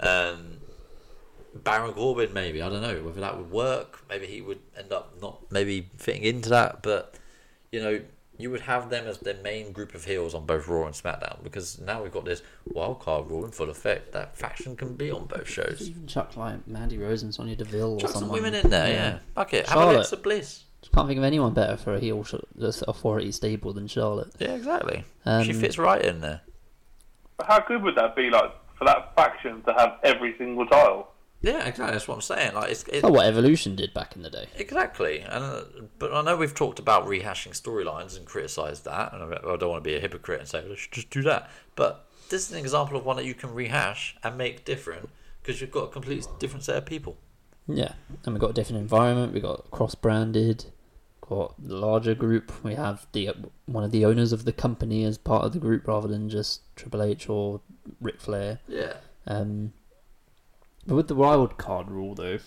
Um, 0.00 0.58
Baron 1.54 1.92
Corbin, 1.92 2.32
maybe 2.32 2.62
I 2.62 2.68
don't 2.68 2.82
know 2.82 3.02
whether 3.02 3.20
that 3.20 3.36
would 3.36 3.50
work. 3.50 4.04
Maybe 4.08 4.26
he 4.26 4.40
would 4.40 4.60
end 4.78 4.92
up 4.92 5.20
not 5.20 5.50
maybe 5.50 5.90
fitting 5.96 6.22
into 6.22 6.48
that, 6.50 6.82
but 6.82 7.14
you 7.72 7.80
know, 7.80 8.00
you 8.38 8.50
would 8.50 8.60
have 8.62 8.88
them 8.88 9.06
as 9.06 9.18
the 9.18 9.34
main 9.34 9.72
group 9.72 9.94
of 9.94 10.04
heels 10.04 10.32
on 10.32 10.46
both 10.46 10.68
Raw 10.68 10.86
and 10.86 10.94
SmackDown 10.94 11.42
because 11.42 11.80
now 11.80 12.02
we've 12.02 12.12
got 12.12 12.24
this 12.24 12.42
wild 12.66 13.00
card 13.00 13.28
rule 13.28 13.44
in 13.44 13.50
full 13.50 13.68
effect. 13.68 14.12
That 14.12 14.36
faction 14.36 14.76
can 14.76 14.94
be 14.94 15.10
on 15.10 15.26
both 15.26 15.48
shows. 15.48 15.88
Even 15.88 16.06
chuck 16.06 16.36
like 16.36 16.66
Mandy 16.66 16.98
Rose 16.98 17.24
and 17.24 17.34
Sonya 17.34 17.56
Deville 17.56 17.94
or 17.94 18.00
Chuck 18.00 18.10
some 18.10 18.28
women 18.28 18.54
in 18.54 18.70
there, 18.70 18.88
yeah. 18.88 19.18
Fuck 19.34 19.54
it, 19.54 19.66
have 19.66 19.76
a 19.76 19.80
Charlotte. 19.80 19.94
Alexa 19.96 20.16
Bliss. 20.18 20.64
Can't 20.94 21.06
think 21.08 21.18
of 21.18 21.24
anyone 21.24 21.54
better 21.54 21.76
for 21.76 21.94
a 21.94 22.00
heel 22.00 22.24
sh- 22.24 22.34
authority 22.86 23.32
stable 23.32 23.72
than 23.72 23.86
Charlotte. 23.88 24.28
Yeah, 24.38 24.54
exactly. 24.54 25.04
Um, 25.24 25.44
she 25.44 25.52
fits 25.52 25.76
right 25.78 26.02
in 26.02 26.20
there. 26.20 26.40
But 27.36 27.46
how 27.46 27.60
good 27.60 27.82
would 27.82 27.96
that 27.96 28.16
be, 28.16 28.30
like, 28.30 28.52
for 28.76 28.84
that 28.84 29.14
faction 29.14 29.62
to 29.62 29.72
have 29.74 29.98
every 30.02 30.36
single 30.38 30.66
title? 30.66 31.08
Yeah, 31.40 31.58
exactly. 31.66 31.92
That's 31.92 32.08
what 32.08 32.14
I'm 32.16 32.20
saying. 32.22 32.54
Like, 32.54 32.70
it's, 32.70 32.82
it's 32.84 33.04
Oh, 33.04 33.10
what 33.10 33.26
Evolution 33.26 33.76
did 33.76 33.94
back 33.94 34.16
in 34.16 34.22
the 34.22 34.30
day. 34.30 34.46
Exactly, 34.56 35.20
and 35.20 35.44
uh, 35.44 35.62
but 35.98 36.12
I 36.12 36.22
know 36.22 36.36
we've 36.36 36.54
talked 36.54 36.80
about 36.80 37.06
rehashing 37.06 37.52
storylines 37.60 38.16
and 38.16 38.26
criticised 38.26 38.84
that, 38.86 39.12
and 39.12 39.22
I 39.22 39.36
I 39.36 39.56
don't 39.56 39.70
want 39.70 39.84
to 39.84 39.88
be 39.88 39.94
a 39.94 40.00
hypocrite 40.00 40.40
and 40.40 40.48
say 40.48 40.64
let's 40.68 40.88
just 40.88 41.10
do 41.10 41.22
that. 41.22 41.48
But 41.76 42.06
this 42.28 42.46
is 42.46 42.52
an 42.52 42.58
example 42.58 42.96
of 42.96 43.04
one 43.04 43.16
that 43.16 43.24
you 43.24 43.34
can 43.34 43.54
rehash 43.54 44.16
and 44.24 44.36
make 44.36 44.64
different 44.64 45.10
because 45.40 45.60
you've 45.60 45.70
got 45.70 45.84
a 45.84 45.88
complete 45.88 46.26
different 46.40 46.64
set 46.64 46.76
of 46.76 46.86
people. 46.86 47.16
Yeah, 47.68 47.92
and 48.24 48.34
we've 48.34 48.40
got 48.40 48.50
a 48.50 48.54
different 48.54 48.80
environment. 48.80 49.32
We've 49.34 49.42
got 49.42 49.70
cross-branded, 49.70 50.64
got 51.20 51.54
the 51.62 51.76
larger 51.76 52.14
group. 52.14 52.50
We 52.64 52.74
have 52.74 53.06
the 53.12 53.30
one 53.66 53.84
of 53.84 53.90
the 53.90 54.04
owners 54.06 54.32
of 54.32 54.44
the 54.46 54.52
company 54.52 55.04
as 55.04 55.18
part 55.18 55.44
of 55.44 55.52
the 55.52 55.58
group 55.58 55.86
rather 55.86 56.08
than 56.08 56.30
just 56.30 56.62
Triple 56.76 57.02
H 57.02 57.28
or 57.28 57.60
Ric 58.00 58.20
Flair. 58.20 58.60
Yeah, 58.66 58.94
Um, 59.26 59.72
but 60.86 60.94
with 60.94 61.08
the 61.08 61.14
wild 61.14 61.58
card 61.58 61.90
rule, 61.90 62.14
though, 62.14 62.38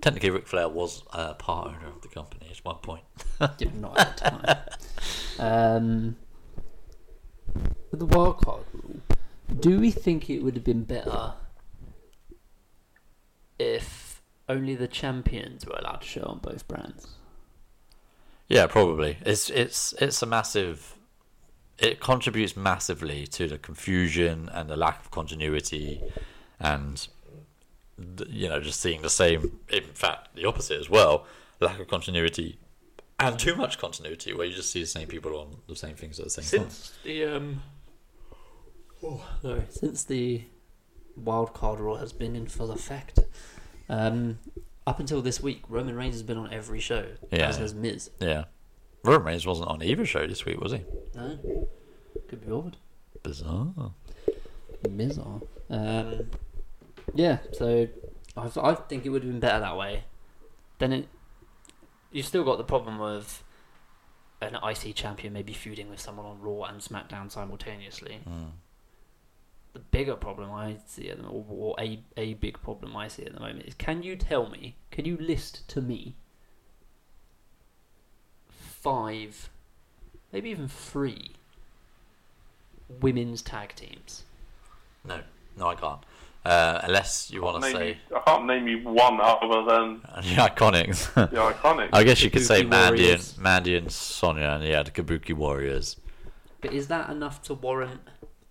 technically, 0.00 0.30
Ric 0.30 0.46
Flair 0.46 0.68
was 0.70 1.02
uh, 1.12 1.34
part 1.34 1.68
owner 1.68 1.88
of 1.94 2.00
the 2.00 2.08
company. 2.08 2.46
at 2.50 2.64
one 2.64 2.76
point. 2.76 3.02
yeah, 3.58 3.68
not 3.78 3.98
at 3.98 4.16
the 4.16 4.30
time. 4.30 5.76
Um, 5.76 6.16
with 7.90 8.00
the 8.00 8.06
wild 8.06 8.38
card 8.38 8.62
rule, 8.72 9.00
do 9.60 9.78
we 9.78 9.90
think 9.90 10.30
it 10.30 10.40
would 10.42 10.54
have 10.54 10.64
been 10.64 10.84
better 10.84 11.34
if 13.58 14.01
only 14.52 14.74
the 14.74 14.88
champions 14.88 15.66
were 15.66 15.76
allowed 15.78 16.02
to 16.02 16.06
show 16.06 16.22
on 16.22 16.38
both 16.38 16.66
brands? 16.68 17.06
Yeah, 18.48 18.66
probably. 18.66 19.18
It's 19.24 19.50
it's 19.50 19.94
it's 19.94 20.22
a 20.22 20.26
massive. 20.26 20.96
It 21.78 22.00
contributes 22.00 22.56
massively 22.56 23.26
to 23.28 23.48
the 23.48 23.58
confusion 23.58 24.48
and 24.52 24.68
the 24.68 24.76
lack 24.76 25.00
of 25.00 25.10
continuity, 25.10 26.02
and 26.60 27.06
you 28.28 28.48
know 28.48 28.60
just 28.60 28.80
seeing 28.80 29.02
the 29.02 29.10
same. 29.10 29.60
In 29.70 29.84
fact, 29.84 30.34
the 30.34 30.44
opposite 30.44 30.78
as 30.80 30.90
well. 30.90 31.26
Lack 31.60 31.78
of 31.78 31.88
continuity 31.88 32.58
and 33.22 33.38
too 33.38 33.54
much 33.54 33.78
continuity, 33.78 34.32
where 34.32 34.46
you 34.46 34.54
just 34.54 34.70
see 34.70 34.80
the 34.80 34.86
same 34.86 35.06
people 35.06 35.36
on 35.38 35.56
the 35.68 35.76
same 35.76 35.94
things 35.94 36.18
at 36.18 36.24
the 36.24 36.30
same 36.30 36.60
time. 36.60 36.70
Since 36.70 36.92
the 37.04 37.24
um, 37.24 37.62
oh, 39.02 39.24
sorry, 39.40 39.62
since 39.70 40.04
the 40.04 40.42
wild 41.16 41.54
card 41.54 41.80
rule 41.80 41.96
has 41.96 42.12
been 42.12 42.34
in 42.34 42.46
full 42.46 42.72
effect, 42.72 43.20
um, 43.92 44.38
up 44.86 44.98
until 44.98 45.22
this 45.22 45.40
week, 45.42 45.62
Roman 45.68 45.94
Reigns 45.94 46.14
has 46.14 46.22
been 46.22 46.38
on 46.38 46.52
every 46.52 46.80
show. 46.80 47.06
Yeah. 47.30 47.48
as 47.48 47.58
has 47.58 47.74
Miz. 47.74 48.10
Yeah, 48.20 48.44
Roman 49.04 49.26
Reigns 49.26 49.46
wasn't 49.46 49.68
on 49.68 49.82
either 49.82 50.06
show 50.06 50.26
this 50.26 50.44
week, 50.44 50.60
was 50.60 50.72
he? 50.72 50.80
No, 51.14 51.38
could 52.28 52.40
be 52.40 52.50
bothered. 52.50 52.76
Bizarre. 53.22 53.92
Miz 54.88 55.18
are. 55.18 55.40
Um, 55.70 56.30
yeah, 57.14 57.38
so 57.52 57.88
I, 58.36 58.50
I 58.60 58.74
think 58.74 59.04
it 59.06 59.10
would 59.10 59.22
have 59.22 59.30
been 59.30 59.40
better 59.40 59.60
that 59.60 59.76
way. 59.76 60.04
Then 60.78 60.92
it, 60.92 61.08
you've 62.10 62.26
still 62.26 62.44
got 62.44 62.58
the 62.58 62.64
problem 62.64 63.00
of 63.00 63.44
an 64.40 64.56
IC 64.56 64.94
champion 64.96 65.32
maybe 65.32 65.52
feuding 65.52 65.88
with 65.88 66.00
someone 66.00 66.26
on 66.26 66.40
Raw 66.40 66.64
and 66.64 66.80
SmackDown 66.80 67.30
simultaneously. 67.30 68.20
Mm. 68.28 68.50
The 69.72 69.78
bigger 69.78 70.16
problem 70.16 70.52
I 70.52 70.76
see 70.86 71.08
at 71.08 71.18
the 71.18 71.24
or, 71.26 71.44
or 71.48 71.74
a 71.78 72.00
a 72.16 72.34
big 72.34 72.60
problem 72.62 72.94
I 72.96 73.08
see 73.08 73.24
at 73.24 73.32
the 73.32 73.40
moment 73.40 73.66
is 73.66 73.74
can 73.74 74.02
you 74.02 74.16
tell 74.16 74.48
me? 74.50 74.76
Can 74.90 75.04
you 75.06 75.16
list 75.16 75.66
to 75.68 75.80
me 75.80 76.14
five, 78.48 79.48
maybe 80.32 80.50
even 80.50 80.68
three 80.68 81.30
women's 83.00 83.42
tag 83.42 83.74
teams? 83.74 84.24
No, 85.04 85.20
no, 85.56 85.68
I 85.68 85.74
can't. 85.74 86.00
Uh, 86.44 86.80
unless 86.82 87.30
you 87.30 87.40
want 87.40 87.62
to 87.62 87.70
say 87.70 87.88
you- 88.10 88.16
I 88.16 88.20
can't 88.20 88.46
name 88.46 88.66
you 88.66 88.78
one 88.88 89.20
other 89.20 89.62
than 89.64 90.00
the 90.16 90.36
iconics. 90.42 91.12
the 91.30 91.36
iconic. 91.36 91.90
I 91.92 92.02
guess 92.02 92.22
you 92.22 92.30
could 92.30 92.44
say 92.44 92.62
Kabuki 92.64 92.68
Mandy 92.68 93.02
and 93.04 93.06
Warriors. 93.10 93.38
Mandy 93.38 93.76
and 93.76 93.92
Sonya, 93.92 94.48
and 94.60 94.64
yeah, 94.64 94.82
the 94.82 94.90
Kabuki 94.90 95.34
Warriors, 95.34 95.96
But 96.60 96.72
is 96.72 96.88
that 96.88 97.10
enough 97.10 97.42
to 97.44 97.54
warrant 97.54 98.00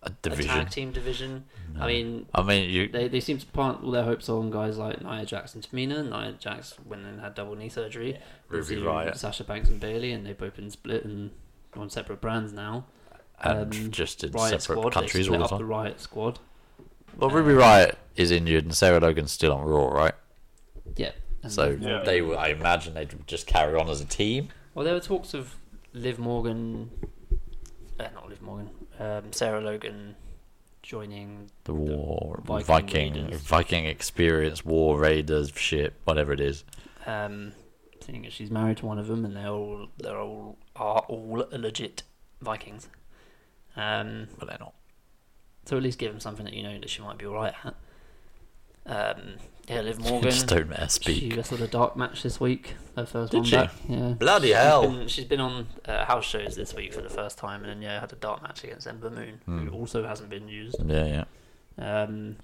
a 0.03 0.11
a 0.23 0.29
tag 0.35 0.69
team 0.69 0.91
division? 0.91 1.45
I 1.79 1.87
mean, 1.87 2.25
I 2.33 2.41
mean, 2.41 2.69
you 2.69 2.87
they, 2.87 3.07
they 3.07 3.19
seem 3.19 3.37
to 3.37 3.45
plant 3.47 3.83
all 3.83 3.91
their 3.91 4.03
hopes 4.03 4.29
on 4.29 4.49
guys 4.49 4.77
like 4.77 5.01
Nia 5.01 5.25
Jax 5.25 5.53
and 5.53 5.63
Tamina. 5.63 6.03
Nia 6.03 6.33
Jax 6.33 6.75
went 6.85 7.05
and 7.05 7.21
had 7.21 7.35
double 7.35 7.55
knee 7.55 7.69
surgery. 7.69 8.19
Ruby 8.49 8.77
Riott. 8.77 9.17
Sasha 9.17 9.43
Banks 9.43 9.69
and 9.69 9.79
Bayley, 9.79 10.11
and 10.11 10.25
they've 10.25 10.37
both 10.37 10.55
been 10.55 10.69
split 10.69 11.05
and 11.05 11.31
on 11.75 11.89
separate 11.89 12.19
brands 12.21 12.51
now. 12.51 12.85
and 13.41 13.73
um, 13.73 13.91
just 13.91 14.23
in 14.23 14.31
Riot 14.31 14.61
separate 14.61 14.79
Squad, 14.79 14.93
countries 14.93 15.29
all 15.29 15.37
the 15.37 15.43
up 15.45 15.49
the. 15.51 15.59
Riott 15.59 15.99
Squad. 15.99 16.39
Well, 17.17 17.29
Ruby 17.29 17.53
Riott 17.53 17.95
is 18.15 18.31
injured, 18.31 18.63
and 18.65 18.75
Sarah 18.75 18.99
Logan's 18.99 19.31
still 19.31 19.53
on 19.53 19.65
Raw, 19.65 19.87
right? 19.89 20.13
Yeah. 20.95 21.11
So 21.47 21.75
Morgan. 21.77 22.05
they, 22.05 22.21
would, 22.21 22.37
I 22.37 22.49
imagine, 22.49 22.93
they'd 22.93 23.27
just 23.27 23.47
carry 23.47 23.79
on 23.79 23.89
as 23.89 23.99
a 24.01 24.05
team. 24.05 24.49
Well, 24.73 24.85
there 24.85 24.93
were 24.93 24.99
talks 24.99 25.33
of 25.33 25.55
Liv 25.93 26.19
Morgan, 26.19 26.91
uh, 27.99 28.07
not 28.13 28.29
Liv 28.29 28.41
Morgan, 28.41 28.69
um, 29.01 29.31
Sarah 29.33 29.61
Logan 29.61 30.15
joining. 30.83 31.49
The 31.63 31.73
War, 31.73 32.41
Viking 32.43 32.65
Viking, 32.65 33.37
Viking, 33.37 33.85
experience, 33.85 34.63
War 34.65 34.97
Raiders, 34.99 35.51
shit, 35.55 35.93
whatever 36.03 36.31
it 36.33 36.39
is. 36.39 36.63
Um, 37.05 37.53
seeing 37.99 38.25
as 38.25 38.33
she's 38.33 38.51
married 38.51 38.77
to 38.77 38.85
one 38.85 38.99
of 38.99 39.07
them, 39.07 39.25
and 39.25 39.35
they're 39.35 39.47
all 39.49 39.87
they're 39.97 40.19
all 40.19 40.57
are 40.75 40.99
all 41.07 41.45
legit 41.51 42.03
Vikings. 42.41 42.89
Um, 43.75 44.27
But 44.37 44.49
they're 44.49 44.57
not. 44.59 44.73
so 45.65 45.77
at 45.77 45.83
least 45.83 45.97
give 45.99 46.11
them 46.11 46.19
something 46.19 46.45
that 46.45 46.53
you 46.53 46.63
know 46.63 46.77
that 46.79 46.89
she 46.89 47.01
might 47.01 47.17
be 47.17 47.25
alright 47.25 47.53
at. 47.63 47.75
Um, 48.85 49.35
yeah, 49.67 49.81
Liv 49.81 49.99
Morgan. 50.03 50.29
just 50.31 50.47
don't 50.47 50.69
let 50.69 50.79
her 50.79 50.89
She 50.89 51.13
speak. 51.15 51.35
wrestled 51.35 51.61
a 51.61 51.67
dark 51.67 51.95
match 51.95 52.23
this 52.23 52.39
week. 52.39 52.75
Her 52.95 53.05
first 53.05 53.31
Did 53.31 53.37
one 53.39 53.45
she? 53.45 53.55
back. 53.55 53.71
Yeah. 53.87 54.09
Bloody 54.19 54.47
She's 54.49 54.55
hell. 54.57 54.81
Been, 54.89 55.07
she's 55.07 55.25
been 55.25 55.39
on 55.39 55.67
uh, 55.85 56.05
house 56.05 56.25
shows 56.25 56.55
this 56.55 56.73
week 56.73 56.93
for 56.93 57.01
the 57.01 57.09
first 57.09 57.37
time, 57.37 57.61
and 57.63 57.69
then 57.69 57.81
yeah, 57.81 57.99
had 57.99 58.11
a 58.11 58.15
dark 58.17 58.41
match 58.43 58.63
against 58.63 58.87
Ember 58.87 59.09
Moon, 59.09 59.39
Hmm. 59.45 59.67
who 59.67 59.71
also 59.73 60.05
hasn't 60.05 60.29
been 60.29 60.47
used. 60.47 60.75
Yeah, 60.85 61.23
yeah. 61.77 62.03
Um, 62.03 62.37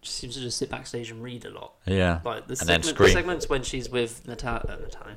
she 0.00 0.10
seems 0.10 0.34
to 0.34 0.40
just 0.40 0.58
sit 0.58 0.68
backstage 0.70 1.10
and 1.12 1.22
read 1.22 1.44
a 1.44 1.50
lot. 1.50 1.74
Yeah. 1.86 2.20
Like 2.24 2.48
the, 2.48 2.56
And 2.60 2.68
then 2.68 2.82
segment, 2.82 2.98
the 2.98 3.08
segments 3.10 3.48
when 3.48 3.62
she's 3.62 3.88
with 3.88 4.26
Natalya, 4.26 4.64
uh, 4.68 4.76
Natalya, 4.82 5.16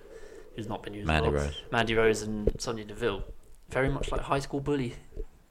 who's 0.55 0.69
not 0.69 0.83
been 0.83 0.93
used. 0.93 1.05
a 1.05 1.11
Mandy 1.11 1.29
lot, 1.29 1.35
Rose. 1.35 1.61
Mandy 1.71 1.95
Rose 1.95 2.21
and 2.21 2.51
Sonya 2.59 2.85
Deville, 2.85 3.23
very 3.69 3.89
much 3.89 4.11
like 4.11 4.21
high 4.21 4.39
school 4.39 4.59
bully 4.59 4.93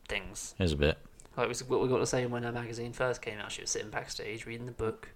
things. 0.08 0.54
Here's 0.58 0.72
a 0.72 0.76
bit. 0.76 0.98
Like 1.36 1.48
what 1.66 1.80
we 1.82 1.88
got 1.88 1.98
to 1.98 2.06
say 2.06 2.24
when 2.26 2.44
her 2.44 2.52
magazine 2.52 2.92
first 2.92 3.20
came 3.20 3.40
out. 3.40 3.50
She 3.50 3.60
was 3.62 3.70
sitting 3.70 3.90
backstage 3.90 4.46
reading 4.46 4.66
the 4.66 4.72
book. 4.72 5.08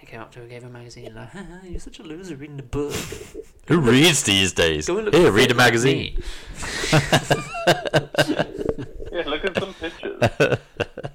They 0.00 0.06
came 0.06 0.20
up 0.20 0.30
to 0.32 0.40
her, 0.40 0.46
gave 0.46 0.62
her 0.62 0.68
a 0.68 0.72
magazine, 0.72 1.06
and 1.06 1.16
like, 1.16 1.30
"Haha, 1.30 1.58
"You're 1.64 1.80
such 1.80 1.98
a 1.98 2.02
loser 2.02 2.36
reading 2.36 2.56
the 2.58 2.62
book." 2.62 2.92
Who 3.68 3.80
reads 3.80 4.22
these 4.24 4.52
days? 4.52 4.86
Go 4.86 4.98
and 4.98 5.06
look 5.06 5.14
Here, 5.14 5.30
read 5.30 5.50
a 5.50 5.54
magazine. 5.54 6.22
Yeah, 9.16 9.22
look 9.26 9.46
at 9.46 9.58
some 9.58 9.72
pictures. 9.72 10.22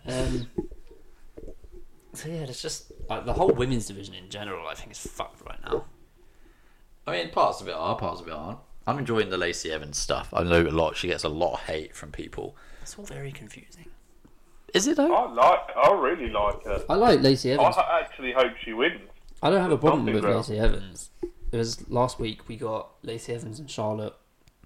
Um, 0.07 0.47
so 2.13 2.29
yeah, 2.29 2.41
it's 2.41 2.61
just 2.61 2.91
like 3.07 3.25
the 3.25 3.33
whole 3.33 3.49
women's 3.51 3.85
division 3.85 4.15
in 4.15 4.27
general. 4.29 4.67
I 4.67 4.73
think 4.73 4.91
is 4.91 4.97
fucked 4.97 5.45
right 5.47 5.59
now. 5.63 5.85
I 7.05 7.11
mean, 7.11 7.29
parts 7.29 7.61
of 7.61 7.67
it 7.67 7.75
are, 7.75 7.95
parts 7.95 8.21
of 8.21 8.27
it 8.27 8.33
aren't. 8.33 8.57
I'm 8.87 8.97
enjoying 8.97 9.29
the 9.29 9.37
Lacey 9.37 9.71
Evans 9.71 9.99
stuff. 9.99 10.33
I 10.33 10.41
know 10.43 10.63
a 10.63 10.69
lot. 10.69 10.97
She 10.97 11.07
gets 11.09 11.23
a 11.23 11.29
lot 11.29 11.53
of 11.53 11.59
hate 11.61 11.95
from 11.95 12.11
people. 12.11 12.55
It's 12.81 12.97
all 12.97 13.05
very 13.05 13.31
confusing. 13.31 13.85
Is 14.73 14.87
it 14.87 14.97
though? 14.97 15.13
I 15.13 15.31
like. 15.31 15.59
I 15.75 15.91
really 15.93 16.29
like 16.29 16.63
her. 16.65 16.83
I 16.89 16.95
like 16.95 17.21
Lacey 17.21 17.51
I 17.51 17.55
Evans. 17.55 17.75
h- 17.77 17.85
actually 18.03 18.31
hope 18.33 18.53
she 18.63 18.73
wins. 18.73 19.01
I 19.43 19.49
don't 19.49 19.61
have 19.61 19.71
a 19.71 19.77
problem 19.77 20.05
with 20.05 20.23
wrong. 20.23 20.37
Lacey 20.37 20.57
Evans. 20.59 21.09
It 21.51 21.57
was 21.57 21.89
last 21.89 22.19
week 22.19 22.47
we 22.47 22.55
got 22.55 22.89
Lacey 23.03 23.33
Evans 23.33 23.59
and 23.59 23.69
Charlotte 23.69 24.13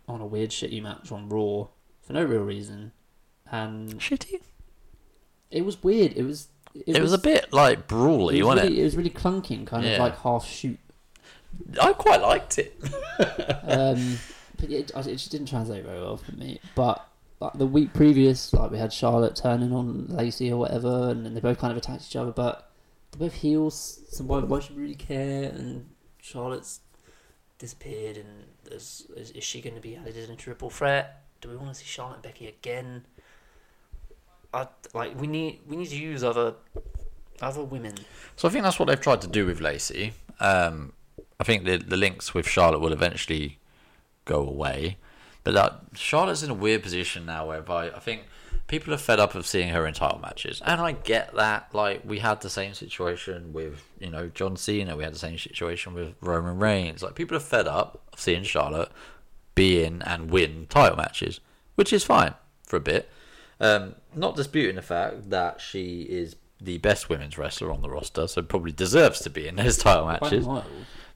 on 0.08 0.22
a 0.22 0.26
weird 0.26 0.52
shitty 0.52 0.82
match 0.84 1.12
on 1.12 1.28
Raw 1.30 1.68
for 2.02 2.14
no 2.14 2.24
real 2.24 2.44
reason, 2.44 2.92
and 3.52 3.96
Shitty. 4.00 4.42
it 5.50 5.66
was 5.66 5.82
weird. 5.84 6.14
It 6.16 6.24
was. 6.24 6.50
It, 6.86 7.02
was, 7.02 7.14
a 7.14 7.18
bit 7.18 7.54
like 7.54 7.88
brawly, 7.88 8.38
It 8.38 8.44
was, 8.44 8.48
wasn't 8.56 8.66
really, 8.68 8.80
it? 8.80 8.82
it 8.82 8.84
was 8.84 8.98
really 8.98 9.10
clunking, 9.10 9.66
kind 9.66 9.86
Yeah. 9.86 9.94
of 9.94 10.00
like 10.00 10.18
half 10.20 10.46
shoot. 10.46 10.78
I 11.82 11.94
quite 11.94 12.20
liked 12.22 12.58
it. 12.60 12.78
Um, 13.64 14.18
but 14.60 14.70
it, 14.70 14.92
it 14.94 15.06
just 15.14 15.32
didn't 15.32 15.48
translate 15.48 15.86
very 15.86 16.02
well 16.02 16.18
for 16.18 16.34
me. 16.34 16.60
But 16.76 17.08
like 17.40 17.54
the 17.54 17.66
week 17.66 17.94
previous, 17.94 18.54
like 18.54 18.72
we 18.72 18.78
had 18.78 18.94
Charlotte 18.94 19.36
turning 19.36 19.74
on 19.74 20.08
Lacey 20.08 20.52
or 20.52 20.58
whatever, 20.58 21.10
and 21.10 21.26
they 21.26 21.40
both 21.40 21.60
kind 21.60 21.72
of 21.72 21.78
attacked 21.78 22.06
each 22.08 22.16
other. 22.16 22.32
But 22.32 22.72
they're 23.12 23.28
both 23.28 23.36
heels, 23.36 24.02
so 24.10 24.24
why, 24.24 24.40
why 24.40 24.60
should 24.60 24.76
we 24.76 24.84
really 24.84 24.96
care? 24.96 25.50
And 25.50 25.90
Charlotte's 26.22 26.82
disappeared, 27.60 28.18
and 28.18 28.46
is, 28.72 29.08
is, 29.16 29.32
is 29.32 29.44
she 29.44 29.62
going 29.62 29.76
to 29.76 29.82
be 29.82 29.96
added 29.96 30.18
in 30.18 30.32
a 30.32 30.36
triple 30.36 30.70
threat? 30.70 31.24
Do 31.42 31.50
we 31.50 31.58
want 31.58 31.70
to 31.70 31.76
see 31.76 31.86
Charlotte 31.86 32.16
and 32.16 32.24
Becky 32.24 32.48
again? 32.48 33.06
I 34.54 34.68
like 34.94 35.20
we 35.20 35.28
need 35.28 35.60
we 35.68 35.76
need 35.76 35.90
to 35.90 35.98
use 35.98 36.24
other 36.24 36.56
other 37.42 37.64
women. 37.64 37.96
So 38.38 38.48
I 38.48 38.52
think 38.52 38.64
that's 38.64 38.80
what 38.80 38.88
they've 38.88 39.00
tried 39.00 39.22
to 39.22 39.28
do 39.28 39.46
with 39.46 39.60
Lacey. 39.60 40.14
Um, 40.40 40.94
I 41.40 41.44
think 41.44 41.66
the 41.66 41.78
the 41.78 41.98
links 41.98 42.34
with 42.34 42.48
Charlotte 42.48 42.80
will 42.80 42.94
eventually 42.94 43.60
go 44.24 44.40
away, 44.48 44.98
but 45.46 45.54
that 45.54 45.80
Charlotte's 45.94 46.44
in 46.44 46.50
a 46.50 46.54
weird 46.56 46.84
position 46.84 47.26
now, 47.26 47.48
whereby 47.48 47.92
I 47.92 48.00
think 48.00 48.24
people 48.68 48.94
are 48.94 48.98
fed 48.98 49.20
up 49.20 49.36
of 49.36 49.46
seeing 49.46 49.70
her 49.70 49.86
in 49.86 49.94
title 49.94 50.20
matches, 50.20 50.62
and 50.66 50.82
I 50.82 50.92
get 50.92 51.34
that. 51.36 51.70
Like 51.74 52.02
we 52.04 52.20
had 52.20 52.42
the 52.42 52.50
same 52.50 52.74
situation 52.74 53.54
with 53.54 53.82
you 54.00 54.10
know 54.10 54.28
John 54.28 54.58
Cena, 54.58 54.98
we 54.98 55.04
had 55.06 55.14
the 55.14 55.20
same 55.20 55.38
situation 55.38 55.94
with 55.94 56.16
Roman 56.20 56.60
Reigns. 56.60 57.02
Like 57.02 57.16
people 57.16 57.38
are 57.38 57.42
fed 57.42 57.68
up 57.68 58.02
of 58.12 58.20
seeing 58.20 58.44
Charlotte 58.44 58.90
be 59.54 59.84
in 59.84 60.02
and 60.02 60.30
win 60.30 60.66
title 60.68 60.98
matches, 60.98 61.40
which 61.76 61.94
is 61.94 62.04
fine 62.04 62.34
for 62.64 62.76
a 62.76 62.82
bit. 62.82 63.10
Um, 63.60 63.96
not 64.14 64.36
disputing 64.36 64.76
the 64.76 64.82
fact 64.82 65.30
that 65.30 65.62
she 65.62 66.02
is 66.02 66.36
the 66.60 66.78
best 66.80 67.08
women's 67.08 67.38
wrestler 67.38 67.72
on 67.72 67.82
the 67.82 67.90
roster, 67.90 68.28
so 68.28 68.42
probably 68.42 68.72
deserves 68.72 69.20
to 69.22 69.30
be 69.30 69.48
in 69.48 69.56
those 69.56 69.78
title 69.78 70.08
matches. 70.08 70.46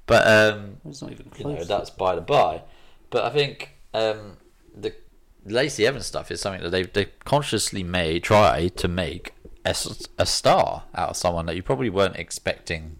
But 0.06 0.28
um, 0.28 0.78
It's 0.86 1.02
not 1.02 1.12
even 1.12 1.32
you 1.38 1.46
know, 1.46 1.56
close. 1.56 1.68
that's 1.68 1.90
by 1.90 2.16
the 2.16 2.22
by. 2.22 2.62
But 3.10 3.26
I 3.26 3.30
think 3.32 3.76
um, 3.94 4.38
the 4.76 4.94
Lacey 5.46 5.86
Evans 5.88 6.06
stuff 6.06 6.32
is 6.32 6.42
something 6.42 6.62
that 6.64 6.70
they 6.70 6.84
they 6.84 7.06
consciously 7.26 7.84
may 7.84 8.20
try 8.20 8.68
to 8.70 8.88
make 8.88 9.34
a, 9.66 9.76
a 10.18 10.26
star 10.26 10.84
out 10.96 11.10
of 11.10 11.18
someone 11.18 11.46
that 11.48 11.56
you 11.56 11.64
probably 11.64 11.90
weren't 11.90 12.16
expecting 12.18 12.98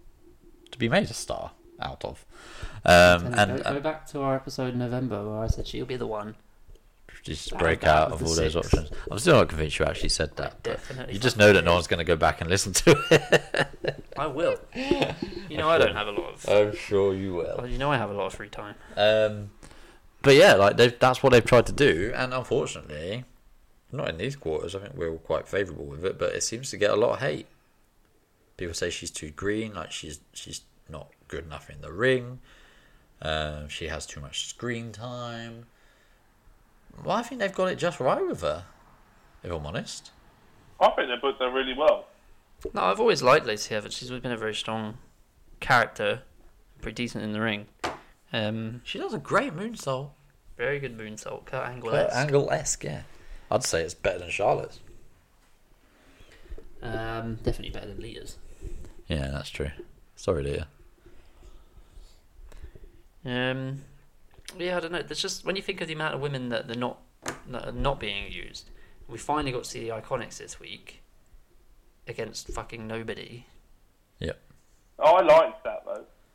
to 0.72 0.78
be 0.78 0.90
made 0.90 1.10
a 1.10 1.14
star 1.14 1.52
out 1.80 2.04
of. 2.06 2.26
Um, 2.86 3.26
And, 3.34 3.36
and, 3.52 3.64
go, 3.64 3.74
go 3.74 3.80
back 3.80 4.06
to 4.08 4.22
our 4.22 4.36
episode 4.36 4.74
in 4.74 4.80
November 4.80 5.28
where 5.30 5.40
I 5.44 5.48
said 5.48 5.68
she'll 5.68 5.86
be 5.86 5.96
the 5.98 6.08
one. 6.08 6.36
just 7.24 7.52
Out 7.54 7.60
break 7.60 7.84
of- 7.84 7.90
out 7.90 7.96
out 7.98 8.08
of 8.08 8.14
of 8.14 8.20
the 8.20 8.26
all 8.26 8.36
those 8.36 8.56
options. 8.56 8.90
I'm 9.12 9.20
still 9.20 9.36
not 9.36 9.50
convinced 9.50 9.80
you 9.80 9.86
actually 9.86 10.10
said 10.10 10.36
that. 10.38 10.64
Definitely. 10.64 11.14
You 11.14 11.20
just 11.20 11.38
know 11.38 11.52
that 11.54 11.64
no 11.64 11.74
one's 11.74 11.88
going 11.88 11.98
to 12.00 12.04
go 12.06 12.16
back 12.16 12.40
and 12.42 12.50
listen 12.50 12.74
to 12.74 12.92
it. 13.12 14.04
I 14.18 14.28
will. 14.28 14.58
You 15.50 15.58
know 15.58 15.68
I 15.68 15.80
don't 15.80 15.96
have 15.96 16.08
a 16.08 16.12
lot 16.12 16.34
of. 16.36 16.48
I'm 16.48 16.76
sure 16.76 17.14
you 17.16 17.34
will. 17.34 17.56
Well, 17.58 17.68
you 17.68 17.80
know 17.80 17.92
I 17.92 17.98
have 17.98 18.12
a 18.12 18.14
lot 18.14 18.28
of 18.28 18.34
free 18.36 18.50
time. 18.50 18.76
Um, 18.96 19.50
but 20.22 20.36
yeah, 20.36 20.54
like 20.54 20.78
they've, 20.78 20.98
that's 21.00 21.24
what 21.24 21.32
they've 21.32 21.46
tried 21.46 21.66
to 21.68 21.72
do, 21.72 22.12
and 22.16 22.34
unfortunately, 22.34 23.24
not 23.92 24.10
in 24.10 24.18
these 24.18 24.36
quarters. 24.36 24.76
I 24.76 24.80
think 24.80 24.96
we're 24.96 25.12
all 25.12 25.18
quite 25.18 25.48
favourable 25.48 25.86
with 25.86 26.04
it, 26.06 26.20
but 26.20 26.34
it 26.34 26.44
seems 26.44 26.70
to 26.72 26.78
get 26.78 26.92
a 26.92 26.96
lot 26.96 27.14
of 27.14 27.20
hate. 27.20 27.48
People 28.58 28.74
say 28.74 28.90
she's 28.90 29.12
too 29.12 29.32
green, 29.32 29.74
like 29.74 29.92
she's 29.92 30.20
she's 30.34 30.62
not 30.90 31.10
good 31.28 31.46
enough 31.46 31.70
in 31.70 31.82
the 31.82 31.92
ring. 31.92 32.40
Um, 33.22 33.68
she 33.70 33.88
has 33.88 34.06
too 34.06 34.20
much 34.20 34.48
screen 34.48 34.92
time. 34.92 35.66
Well, 37.04 37.16
I 37.16 37.22
think 37.22 37.40
they've 37.40 37.54
got 37.54 37.70
it 37.70 37.78
just 37.78 38.00
right 38.00 38.26
with 38.26 38.42
her. 38.42 38.66
If 39.44 39.52
I'm 39.52 39.66
honest, 39.66 40.12
I 40.82 40.90
think 40.92 41.08
they 41.08 41.16
booked 41.16 41.40
her 41.42 41.50
really 41.50 41.74
well. 41.74 42.08
No, 42.74 42.84
I've 42.84 43.00
always 43.00 43.24
liked 43.24 43.46
Lacey 43.46 43.74
Evans. 43.74 43.94
She's 43.94 44.10
always 44.10 44.22
been 44.22 44.34
a 44.34 44.38
very 44.38 44.54
strong 44.54 44.98
character, 45.62 46.24
pretty 46.82 46.96
decent 46.96 47.24
in 47.24 47.32
the 47.32 47.40
ring. 47.40 47.68
Um, 48.32 48.82
she 48.84 49.00
does 49.00 49.14
a 49.14 49.18
great 49.18 49.56
moonsault. 49.56 50.12
very 50.58 50.80
good 50.80 50.98
moonsault, 50.98 51.46
Kurt 51.46 51.68
Angle. 51.68 51.90
Kurt 51.92 52.12
Angle 52.12 52.52
esque, 52.52 52.84
yeah. 52.84 53.02
I'd 53.50 53.64
say 53.64 53.82
it's 53.82 53.94
better 53.94 54.20
than 54.20 54.30
Charlotte's. 54.30 54.80
Um, 56.82 57.36
definitely 57.44 57.72
better 57.72 57.88
than 57.88 58.00
Lita's. 58.00 58.38
Yeah, 59.08 59.30
that's 59.32 59.50
true. 59.50 59.72
Sorry, 60.16 60.44
Leah. 60.44 60.68
Um, 63.26 63.82
yeah, 64.58 64.78
I 64.78 64.80
don't 64.80 64.92
know. 64.92 65.02
There's 65.02 65.22
just 65.22 65.46
when 65.46 65.56
you 65.56 65.62
think 65.62 65.82
of 65.82 65.88
the 65.88 65.94
amount 65.94 66.16
of 66.16 66.22
women 66.22 66.50
that 66.50 66.68
they're 66.68 66.76
not 66.78 67.00
that 67.48 67.68
are 67.68 67.72
not 67.72 68.00
being 68.00 68.32
used. 68.32 68.70
We 69.08 69.18
finally 69.18 69.52
got 69.52 69.64
to 69.64 69.70
see 69.70 69.82
the 69.82 69.90
Iconics 69.90 70.38
this 70.38 70.60
week 70.60 71.02
against 72.08 72.48
fucking 72.48 72.88
nobody. 72.88 73.46
Yep. 74.20 74.40
Oh, 75.00 75.16
I 75.16 75.22
liked 75.22 75.64
that 75.64 75.64
though. 75.64 75.69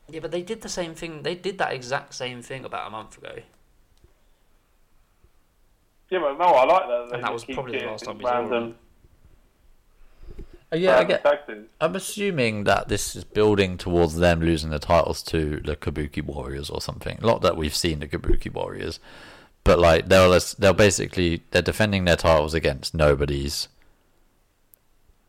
Yeah, 0.09 0.21
but 0.21 0.31
they 0.31 0.43
did 0.43 0.61
the 0.61 0.69
same 0.69 0.95
thing. 0.95 1.23
They 1.23 1.35
did 1.35 1.59
that 1.59 1.73
exact 1.73 2.15
same 2.15 2.43
thing 2.43 2.65
about 2.65 2.87
a 2.87 2.91
month 2.91 3.19
ago. 3.19 3.37
Yeah, 6.11 6.19
but 6.21 6.39
no, 6.39 6.45
I 6.45 6.65
like 6.65 6.87
that. 6.87 7.09
They 7.11 7.15
And 7.17 7.25
that 7.25 7.33
was 7.33 7.45
probably 7.45 7.79
the 7.79 7.87
last 7.87 8.05
time 8.05 8.19
we 8.19 8.25
saw 8.25 8.31
random, 8.31 8.75
Oh, 10.75 10.77
yeah, 10.77 10.99
I 10.99 11.05
get. 11.05 11.23
tag. 11.23 11.39
I'm 11.81 11.95
assuming 11.95 12.65
that 12.65 12.89
this 12.89 13.15
is 13.15 13.23
building 13.23 13.79
towards 13.79 14.17
them 14.17 14.41
losing 14.41 14.71
the 14.71 14.81
titles 14.81 15.23
to 15.25 15.61
the 15.61 15.77
Kabuki 15.77 16.21
Warriors 16.21 16.69
or 16.69 16.81
something. 16.81 17.19
Not 17.23 17.43
that 17.43 17.57
we've 17.57 17.75
seen 17.75 18.01
the 18.01 18.09
Kabuki 18.09 18.53
Warriors, 18.53 18.99
but 19.63 19.79
like 19.79 20.09
they'll 20.09 20.37
they'll 20.59 20.73
basically 20.73 21.43
they're 21.53 21.63
defending 21.63 22.05
their 22.07 22.17
titles 22.17 22.55
against 22.55 22.93
nobodies. 22.93 23.69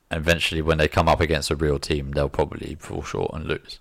And 0.10 0.20
eventually, 0.20 0.64
when 0.64 0.80
they 0.80 0.88
come 0.88 1.08
up 1.08 1.22
against 1.22 1.52
a 1.52 1.56
real 1.56 1.78
team, 1.78 2.12
they'll 2.12 2.28
probably 2.30 2.76
fall 2.80 3.04
short 3.04 3.32
and 3.34 3.46
lose. 3.46 3.80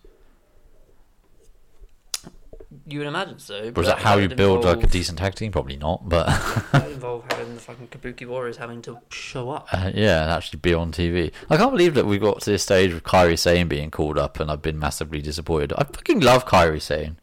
You 2.86 2.98
would 3.00 3.08
imagine 3.08 3.38
so. 3.38 3.60
Was 3.62 3.72
but 3.72 3.84
that 3.86 3.98
how 3.98 4.16
you 4.18 4.28
build 4.28 4.64
like 4.64 4.82
a 4.82 4.86
decent 4.86 5.18
tag 5.18 5.34
team? 5.34 5.52
Probably 5.52 5.76
not, 5.76 6.08
but 6.08 6.26
That 6.72 6.84
would 6.84 6.92
involve 6.92 7.24
having 7.30 7.54
the 7.54 7.60
fucking 7.60 7.88
Kabuki 7.88 8.26
Warriors 8.26 8.56
having 8.56 8.82
to 8.82 8.98
show 9.10 9.50
up. 9.50 9.68
uh, 9.72 9.90
yeah, 9.94 10.22
and 10.22 10.30
actually 10.32 10.60
be 10.60 10.74
on 10.74 10.92
TV. 10.92 11.32
I 11.50 11.56
can't 11.56 11.70
believe 11.70 11.94
that 11.94 12.06
we 12.06 12.18
got 12.18 12.40
to 12.42 12.50
this 12.50 12.62
stage 12.62 12.92
with 12.92 13.04
Kairi 13.04 13.38
Sane 13.38 13.68
being 13.68 13.90
called 13.90 14.18
up, 14.18 14.40
and 14.40 14.50
I've 14.50 14.62
been 14.62 14.78
massively 14.78 15.20
disappointed. 15.22 15.72
I 15.78 15.84
fucking 15.84 16.20
love 16.20 16.46
Kairi 16.46 16.80
Sane. 16.82 17.18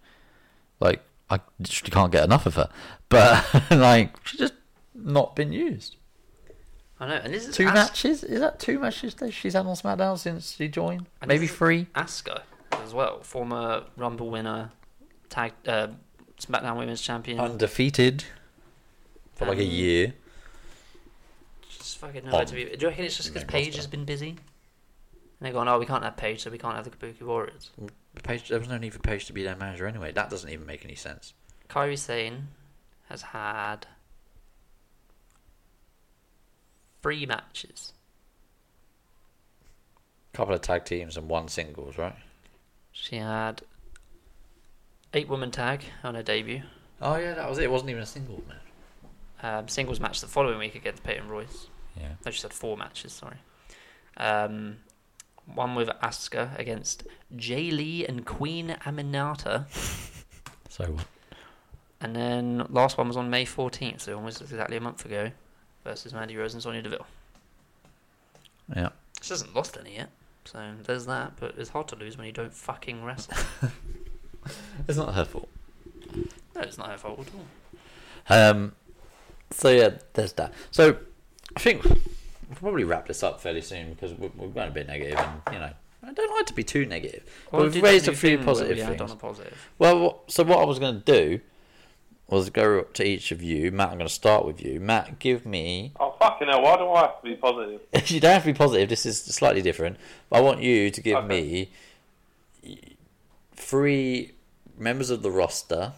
Like, 0.80 1.02
I 1.30 1.40
literally 1.60 1.92
can't 1.92 2.12
get 2.12 2.24
enough 2.24 2.46
of 2.46 2.56
her. 2.56 2.70
But, 3.10 3.46
like, 3.72 4.16
she's 4.26 4.40
just 4.40 4.54
not 4.96 5.36
been 5.36 5.52
used. 5.54 5.96
I 7.00 7.08
know, 7.08 7.16
and 7.16 7.34
this 7.34 7.48
is 7.48 7.56
Two 7.56 7.68
As- 7.68 7.74
matches? 7.74 8.24
Is 8.24 8.40
that 8.42 8.60
two 8.60 8.78
matches 8.80 9.16
that 9.16 9.32
she's 9.32 9.54
had 9.54 9.66
on 9.66 9.76
SmackDown 9.76 10.18
since 10.20 10.56
she 10.56 10.68
joined? 10.68 11.08
and 11.22 11.28
Maybe 11.30 11.48
three? 11.48 11.86
Asuka 11.96 12.42
as 12.84 12.94
well, 12.94 13.22
former 13.22 13.84
Rumble 13.98 14.30
winner, 14.30 14.72
tag 15.32 15.54
uh, 15.68 15.88
SmackDown 16.40 16.78
Women's 16.78 17.02
Champion. 17.02 17.40
Undefeated 17.40 18.24
for 19.34 19.46
like 19.48 19.58
a 19.58 19.64
Um, 19.64 19.68
year. 19.70 20.14
just 21.70 21.98
fucking 21.98 22.26
nowhere 22.26 22.42
On 22.42 22.46
to 22.46 22.54
be. 22.54 22.66
Do 22.66 22.78
you 22.80 22.88
reckon 22.90 23.06
it's 23.06 23.18
just 23.18 23.30
because 23.34 23.46
Paige 23.46 23.68
roster. 23.70 23.78
has 23.80 23.88
been 23.88 24.06
busy? 24.06 24.30
And 24.30 24.38
they're 25.48 25.54
going, 25.54 25.68
oh, 25.68 25.80
we 25.80 25.88
can't 25.88 26.04
have 26.04 26.18
Paige, 26.18 26.42
so 26.42 26.52
we 26.52 26.60
can't 26.60 26.76
have 26.76 26.84
the 26.86 26.92
Kabuki 26.92 27.24
Warriors. 27.24 27.72
Paige, 28.22 28.50
there 28.50 28.60
was 28.60 28.68
no 28.70 28.78
need 28.78 28.94
for 28.94 29.00
Paige 29.00 29.26
to 29.26 29.34
be 29.34 29.42
their 29.42 29.56
manager 29.56 29.88
anyway. 29.88 30.12
That 30.12 30.30
doesn't 30.30 30.50
even 30.52 30.68
make 30.68 30.86
any 30.86 30.94
sense. 30.96 31.34
Kairi 31.70 31.98
Sane 31.98 32.50
has 33.10 33.22
had 33.24 33.88
three 37.02 37.26
matches. 37.26 37.94
a 40.34 40.38
couple 40.38 40.54
of 40.54 40.62
tag 40.62 40.86
teams 40.86 41.18
and 41.18 41.28
one 41.28 41.48
singles, 41.48 41.98
right? 41.98 42.16
She 42.92 43.16
had 43.18 43.64
eight 45.14 45.28
woman 45.28 45.52
tag 45.52 45.84
on 46.04 46.16
her 46.16 46.24
debut. 46.24 46.62
Oh, 47.02 47.16
yeah, 47.16 47.34
that 47.34 47.50
was 47.50 47.58
it. 47.58 47.64
It 47.64 47.72
wasn't 47.72 47.90
even 47.92 48.04
a 48.04 48.08
single 48.08 48.44
match. 48.48 48.58
Um, 49.44 49.68
singles 49.68 50.00
match 50.00 50.22
the 50.22 50.28
following 50.28 50.60
week 50.60 50.76
against 50.76 51.04
Peyton 51.04 51.28
Royce. 51.28 51.68
Yeah. 52.00 52.10
No, 52.26 52.32
she 52.32 52.42
had 52.44 52.54
four 52.54 52.78
matches. 52.78 53.12
Sorry. 53.12 53.38
Um, 54.18 54.78
one 55.56 55.74
with 55.76 55.90
Asuka 56.04 56.58
against 56.60 57.04
Jay 57.36 57.72
Lee 57.72 58.06
and 58.06 58.26
Queen 58.26 58.78
Aminata, 58.86 59.66
So 60.70 60.86
what? 60.86 61.06
and 62.00 62.16
then 62.16 62.66
last 62.70 62.98
one 62.98 63.08
was 63.08 63.18
on 63.18 63.30
May 63.30 63.44
fourteenth, 63.46 64.02
so 64.04 64.16
almost 64.16 64.42
exactly 64.42 64.78
a 64.78 64.82
month 64.82 65.06
ago, 65.06 65.32
versus 65.84 66.14
Mandy 66.14 66.38
Rose 66.38 66.54
and 66.54 66.62
Sonya 66.64 66.84
Deville. 66.84 67.06
Yeah. 68.76 68.90
She 69.22 69.30
hasn't 69.34 69.54
lost 69.56 69.76
any 69.78 69.96
yet, 69.96 70.10
so 70.46 70.72
there's 70.84 71.08
that. 71.08 71.34
But 71.40 71.56
it's 71.58 71.70
hard 71.72 71.88
to 71.90 71.96
lose 71.96 72.18
when 72.18 72.28
you 72.28 72.32
don't 72.34 72.54
fucking 72.54 73.04
wrestle. 73.04 73.34
It's 74.88 74.98
not 74.98 75.14
her 75.14 75.26
fault. 75.26 75.50
no, 76.16 76.24
No, 76.56 76.62
it's 76.62 76.78
not 76.78 76.90
her 76.90 76.98
fault 76.98 77.20
at 77.28 77.28
all. 77.34 78.38
Um, 78.38 78.74
so 79.52 79.70
yeah, 79.70 79.92
there's 80.14 80.34
that. 80.34 80.54
So 80.72 80.98
I 81.56 81.60
think 81.60 81.84
we'll 81.84 81.98
probably 82.56 82.84
wrap 82.84 83.08
this 83.08 83.24
up 83.24 83.42
fairly 83.42 83.62
soon 83.62 83.90
because 83.94 84.14
we're, 84.14 84.32
we're 84.36 84.48
going 84.48 84.70
a 84.70 84.72
bit 84.72 84.88
negative, 84.88 85.18
and 85.20 85.42
you 85.54 85.60
know 85.60 85.72
I 86.04 86.14
don't 86.14 86.36
like 86.36 86.46
to 86.48 86.54
be 86.54 86.64
too 86.64 86.86
negative. 86.86 87.24
But 87.52 87.62
we've 87.74 87.84
raised 87.84 88.08
a 88.08 88.14
few 88.14 88.32
think 88.32 88.40
that 88.42 88.46
positive 88.46 88.78
we 88.78 88.84
had 88.84 88.98
things. 88.98 89.12
on 89.12 89.18
a 89.18 89.20
positive. 89.20 89.70
Well, 89.78 90.22
so 90.28 90.44
what 90.44 90.60
I 90.60 90.66
was 90.66 90.80
going 90.80 91.02
to 91.02 91.06
do 91.20 91.42
was 92.28 92.50
go 92.50 92.80
up 92.80 92.94
to 92.94 93.06
each 93.06 93.32
of 93.32 93.44
you. 93.44 93.72
Matt, 93.72 93.90
I'm 93.90 93.98
going 93.98 94.08
to 94.08 94.14
start 94.14 94.46
with 94.46 94.64
you. 94.64 94.80
Matt, 94.80 95.20
give 95.20 95.46
me. 95.46 95.92
Oh 96.00 96.16
fucking 96.20 96.48
hell! 96.48 96.62
Why 96.62 96.78
do 96.78 96.90
I 96.90 97.02
have 97.02 97.22
to 97.22 97.28
be 97.30 97.36
positive? 97.36 97.82
you 98.10 98.20
don't 98.20 98.34
have 98.34 98.44
to 98.44 98.54
be 98.54 98.58
positive. 98.58 98.88
This 98.90 99.06
is 99.06 99.22
slightly 99.22 99.62
different. 99.62 99.98
But 100.30 100.38
I 100.38 100.42
want 100.42 100.62
you 100.62 100.90
to 100.90 101.02
give 101.02 101.18
Okay. 101.18 101.28
me 101.28 101.72
three 103.62 104.32
members 104.78 105.10
of 105.10 105.22
the 105.22 105.32
roster, 105.32 105.94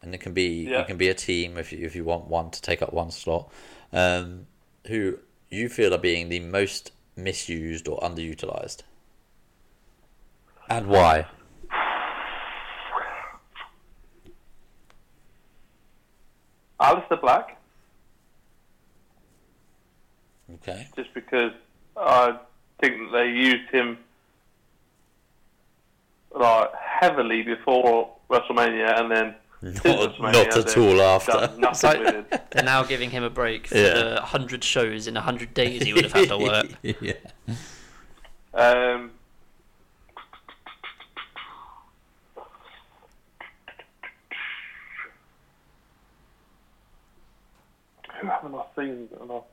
and 0.00 0.14
it 0.14 0.18
can 0.18 0.32
be 0.32 0.68
Yeah. 0.68 0.80
it 0.80 0.86
can 0.86 0.96
be 0.96 1.08
a 1.08 1.14
team 1.14 1.58
if 1.58 1.72
you, 1.72 1.84
if 1.84 1.94
you 1.94 2.04
want 2.04 2.26
one 2.26 2.50
to 2.50 2.62
take 2.62 2.80
up 2.80 2.92
one 2.92 3.10
slot, 3.10 3.50
um, 3.92 4.46
who 4.86 5.18
you 5.50 5.68
feel 5.68 5.92
are 5.92 5.98
being 5.98 6.28
the 6.28 6.40
most 6.40 6.92
misused 7.16 7.88
or 7.88 7.98
underutilized, 8.00 8.82
and 10.68 10.86
why. 10.88 11.26
Aleister 16.80 17.20
Black, 17.20 17.58
Okay. 20.54 20.88
just 20.96 21.12
because 21.14 21.52
I 21.96 22.38
think 22.80 23.12
they 23.12 23.28
used 23.28 23.70
him 23.70 23.98
like 26.34 26.70
heavily 26.74 27.42
before 27.42 28.10
WrestleMania, 28.30 29.00
and 29.00 29.10
then 29.10 29.34
Not, 29.84 30.20
not 30.20 30.56
at 30.56 30.76
all 30.78 31.02
after. 31.02 31.32
done 31.32 31.60
nothing 31.60 32.00
with 32.00 32.32
it. 32.32 32.42
They're 32.50 32.62
now 32.64 32.82
giving 32.84 33.10
him 33.10 33.22
a 33.24 33.30
break 33.30 33.66
for 33.66 33.76
Yeah. 33.76 33.94
the 33.94 34.14
100 34.16 34.62
shows 34.64 35.06
in 35.06 35.14
100 35.14 35.52
days 35.54 35.82
he 35.82 35.92
would 35.92 36.04
have 36.04 36.12
had 36.12 36.28
to 36.28 36.38
work. 36.38 36.66
yeah. 36.82 37.12
Um, 38.54 39.10
who 48.20 48.26
haven't 48.26 48.54
I 48.54 48.62
seen? 48.76 49.08
enough? 49.22 49.44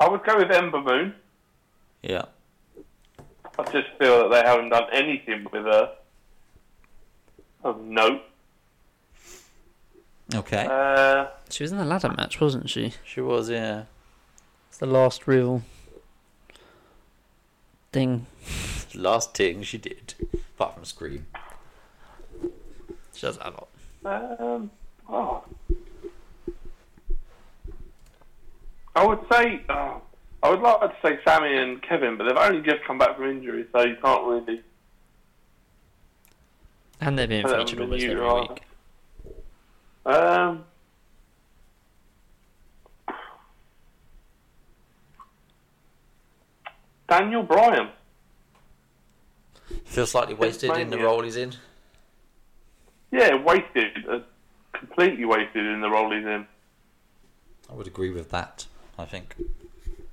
I 0.00 0.08
would 0.08 0.24
go 0.24 0.36
with 0.38 0.50
Ember 0.50 0.80
Moon. 0.80 1.14
Yeah. 2.02 2.24
I 3.58 3.62
just 3.64 3.88
feel 3.98 4.28
that 4.28 4.30
they 4.30 4.48
haven't 4.48 4.70
done 4.70 4.84
anything 4.92 5.46
with 5.52 5.64
her 5.64 5.92
of 7.64 7.80
note. 7.82 8.22
Okay. 10.34 10.66
Uh, 10.68 11.26
She 11.50 11.62
was 11.62 11.72
in 11.72 11.78
the 11.78 11.84
ladder 11.84 12.08
match, 12.16 12.40
wasn't 12.40 12.70
she? 12.70 12.94
she 13.04 13.20
was, 13.20 13.50
yeah. 13.50 13.84
It's 14.68 14.78
the 14.78 14.86
last 14.86 15.26
real 15.26 15.62
thing. 17.92 18.26
Last 18.94 19.34
thing 19.34 19.62
she 19.62 19.78
did, 19.78 20.14
apart 20.54 20.74
from 20.74 20.84
Scream. 20.84 21.26
She 23.14 23.20
does 23.26 23.38
that 23.38 23.48
a 23.48 23.50
lot. 23.50 24.40
Um, 24.40 24.70
oh. 25.08 25.44
I 28.94 29.06
would 29.06 29.20
say, 29.30 29.62
oh, 29.68 30.02
I 30.42 30.50
would 30.50 30.60
like 30.60 30.80
to 30.80 30.92
say 31.02 31.18
Sami 31.24 31.56
and 31.56 31.80
Kevin, 31.82 32.16
but 32.16 32.24
they've 32.24 32.36
only 32.36 32.62
just 32.62 32.84
come 32.84 32.98
back 32.98 33.16
from 33.16 33.30
injury, 33.30 33.66
so 33.72 33.82
you 33.82 33.96
can't 34.02 34.24
really. 34.26 34.60
And 37.00 37.18
they're 37.18 37.28
being 37.28 37.46
featured 37.46 37.80
almost 37.80 38.02
every 38.02 38.14
utero. 38.14 38.40
week. 38.40 38.62
Um, 40.04 40.64
Daniel 47.08 47.42
Bryan. 47.42 47.90
Feels 49.84 50.10
slightly 50.10 50.34
wasted 50.34 50.76
in 50.76 50.90
the 50.90 50.98
role 50.98 51.22
he's 51.22 51.36
in. 51.36 51.54
Yeah, 53.10 53.34
wasted. 53.34 53.92
Uh, 54.10 54.20
completely 54.72 55.24
wasted 55.24 55.66
in 55.66 55.80
the 55.80 55.90
role 55.90 56.10
he's 56.10 56.24
in. 56.24 56.46
I 57.70 57.74
would 57.74 57.86
agree 57.86 58.10
with 58.10 58.30
that. 58.30 58.66
I 58.98 59.04
think. 59.04 59.36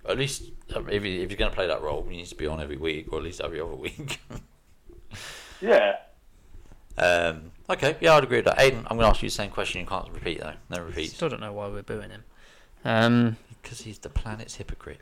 At 0.10 0.18
least 0.18 0.44
uh, 0.76 0.84
if, 0.86 1.03
he, 1.03 1.22
if 1.22 1.30
you're 1.30 1.38
going 1.38 1.52
to 1.52 1.56
play 1.56 1.68
that 1.68 1.81
role, 1.81 2.03
you 2.10 2.18
need 2.18 2.26
to 2.26 2.36
be 2.36 2.48
on 2.48 2.60
every 2.60 2.77
week, 2.77 3.14
or 3.14 3.19
at 3.19 3.23
least 3.23 3.41
every 3.41 3.61
other 3.61 3.76
week. 3.76 4.19
Yeah. 5.61 5.98
um, 6.98 7.52
okay, 7.69 7.98
yeah, 7.99 8.14
I'd 8.15 8.23
agree 8.23 8.38
with 8.38 8.45
that. 8.45 8.60
Aiden, 8.60 8.77
I'm 8.88 8.95
going 8.98 9.02
to 9.02 9.07
ask 9.07 9.22
you 9.22 9.27
the 9.30 9.36
same 9.36 9.49
question. 9.52 9.81
You 9.81 9.88
can't 9.88 10.10
repeat 10.14 10.40
though. 10.40 10.53
No 10.69 10.81
repeats. 10.84 11.14
Still 11.14 11.27
don't 11.30 11.41
know 11.41 11.52
why 11.52 11.68
we're 11.68 11.81
booing 11.84 12.10
him. 12.11 12.23
Um, 12.86 13.36
Because 13.61 13.81
he's 13.81 13.99
the 13.99 14.07
planet's 14.10 14.56
hypocrite. 14.56 15.02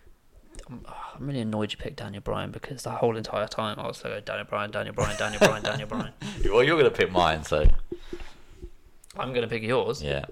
I'm, 0.68 0.84
oh, 0.88 0.96
I'm 1.16 1.28
really 1.28 1.42
annoyed 1.42 1.72
you 1.74 1.78
picked 1.78 1.98
Daniel 1.98 2.22
Bryan 2.24 2.50
because 2.50 2.82
the 2.82 2.90
whole 2.90 3.16
entire 3.16 3.48
time 3.48 3.80
I 3.80 3.86
was 3.86 4.04
like, 4.04 4.26
Daniel 4.26 4.46
Bryan, 4.46 4.72
Daniel 4.72 4.96
Bryan, 4.96 5.16
Daniel 5.20 5.40
Bryan, 5.40 5.64
Daniel 5.64 5.88
Bryan. 5.88 6.14
Well, 6.46 6.64
you're 6.64 6.80
going 6.80 6.92
to 6.92 6.98
pick 6.98 7.12
mine, 7.12 7.44
so 7.44 7.68
I'm 9.16 9.30
going 9.30 9.44
to 9.44 9.48
pick 9.48 9.62
yours. 9.62 10.02
yeah. 10.02 10.26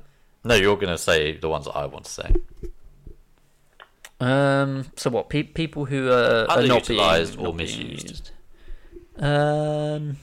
No, 0.44 0.56
you're 0.56 0.76
going 0.76 0.88
to 0.88 0.98
say 0.98 1.38
the 1.38 1.50
ones 1.50 1.66
that 1.66 1.74
I 1.76 1.86
want 1.86 2.06
to 2.06 2.12
say. 2.12 2.34
Um. 4.20 4.86
So 4.96 5.10
what? 5.10 5.30
Pe- 5.30 5.44
people 5.44 5.86
who 5.86 6.10
are, 6.10 6.46
are 6.50 6.62
not 6.64 6.88
being, 6.88 7.00
Underutilised 7.00 7.38
or 7.40 7.44
not 7.44 7.58
being 7.58 7.70
misused. 7.70 8.10
used. 8.10 8.32
Um. 9.24 10.18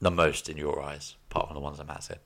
The 0.00 0.10
most 0.10 0.48
in 0.48 0.56
your 0.56 0.82
eyes, 0.82 1.16
apart 1.30 1.48
from 1.48 1.54
the 1.54 1.60
ones 1.60 1.78
that 1.78 1.86
Matt 1.86 2.02
said. 2.04 2.18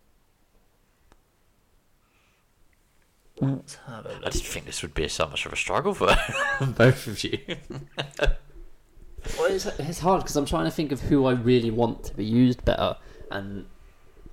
Let's 3.41 3.77
have 3.87 4.05
a 4.07 4.09
I 4.09 4.13
look. 4.15 4.23
didn't 4.33 4.45
think 4.47 4.67
this 4.67 4.83
would 4.83 4.95
be 4.95 5.07
so 5.07 5.27
much 5.27 5.47
of 5.47 5.53
a 5.53 5.57
struggle 5.57 5.95
for 5.95 6.07
both 6.77 7.07
of 7.07 7.23
you. 7.23 7.39
Well, 9.39 9.47
it's, 9.53 9.67
it's 9.67 10.01
hard 10.01 10.23
because 10.23 10.35
I'm 10.37 10.47
trying 10.47 10.65
to 10.65 10.71
think 10.73 10.91
of 10.91 11.01
who 11.03 11.27
I 11.27 11.33
really 11.35 11.71
want 11.71 12.03
to 12.05 12.15
be 12.15 12.25
used 12.25 12.65
better 12.65 12.97
and 13.31 13.67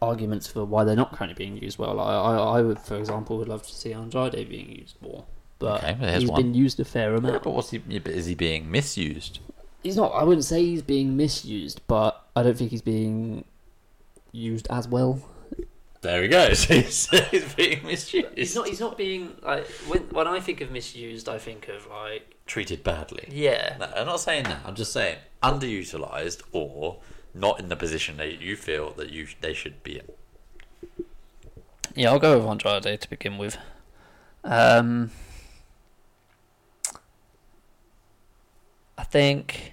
arguments 0.02 0.48
for 0.48 0.66
why 0.66 0.84
they're 0.84 0.96
not 0.96 1.12
currently 1.12 1.36
being 1.36 1.62
used 1.62 1.78
well. 1.78 2.00
I, 2.00 2.16
I, 2.16 2.36
I 2.58 2.62
would, 2.64 2.80
for 2.80 2.96
example, 2.98 3.38
would 3.38 3.48
love 3.48 3.62
to 3.64 3.76
see 3.76 3.94
Andrade 3.94 4.50
being 4.50 4.72
used 4.72 5.00
more, 5.02 5.26
but 5.60 5.84
Okay, 5.84 5.98
well, 6.00 6.20
he's 6.20 6.30
one. 6.30 6.42
been 6.42 6.54
used 6.54 6.80
a 6.80 6.86
fair 6.86 7.12
Yeah, 7.12 7.18
amount. 7.18 7.44
but 7.44 7.52
what's 7.52 7.72
he? 7.72 7.82
Is 7.90 8.26
he 8.26 8.36
being 8.36 8.70
misused? 8.72 9.40
He's 9.84 9.96
not. 9.98 10.12
I 10.14 10.24
wouldn't 10.24 10.46
say 10.46 10.64
he's 10.64 10.82
being 10.82 11.16
misused, 11.16 11.82
but 11.88 12.26
I 12.36 12.44
don't 12.44 12.58
think 12.58 12.72
he's 12.72 12.82
being 12.82 13.46
used 14.32 14.68
as 14.70 14.88
well. 14.88 15.22
There 16.02 16.22
he 16.22 16.28
goes. 16.28 16.64
He's, 16.66 17.10
he's 17.32 17.54
being 17.56 17.84
misused. 17.84 18.28
He's 18.36 18.56
not. 18.56 18.68
He's 18.68 18.80
not 18.80 18.96
being 18.96 19.36
like 19.42 19.66
when 19.88 20.02
when 20.10 20.28
I 20.28 20.40
think 20.40 20.62
of 20.62 20.70
misused, 20.70 21.28
I 21.28 21.40
think 21.40 21.68
of 21.68 21.88
like 21.88 22.36
treated 22.46 22.84
badly. 22.84 23.28
yeah. 23.32 23.76
No, 23.80 23.86
I'm 23.96 24.06
not 24.06 24.20
saying 24.20 24.44
that. 24.44 24.60
I'm 24.66 24.76
just 24.76 24.94
saying 24.94 25.18
underutilized 25.42 26.44
or 26.52 26.98
not 27.34 27.60
in 27.60 27.70
the 27.70 27.76
position 27.76 28.18
that 28.18 28.40
you 28.40 28.56
feel 28.56 28.92
that 28.94 29.10
you 29.10 29.28
they 29.42 29.54
should 29.56 29.82
be 29.82 29.98
in. 30.00 31.06
Yeah, 31.96 32.12
I'll 32.12 32.20
go 32.20 32.38
with 32.38 32.48
Andrade 32.48 33.02
to 33.02 33.10
begin 33.10 33.38
with. 33.40 33.58
Um, 34.44 35.10
think 39.16 39.72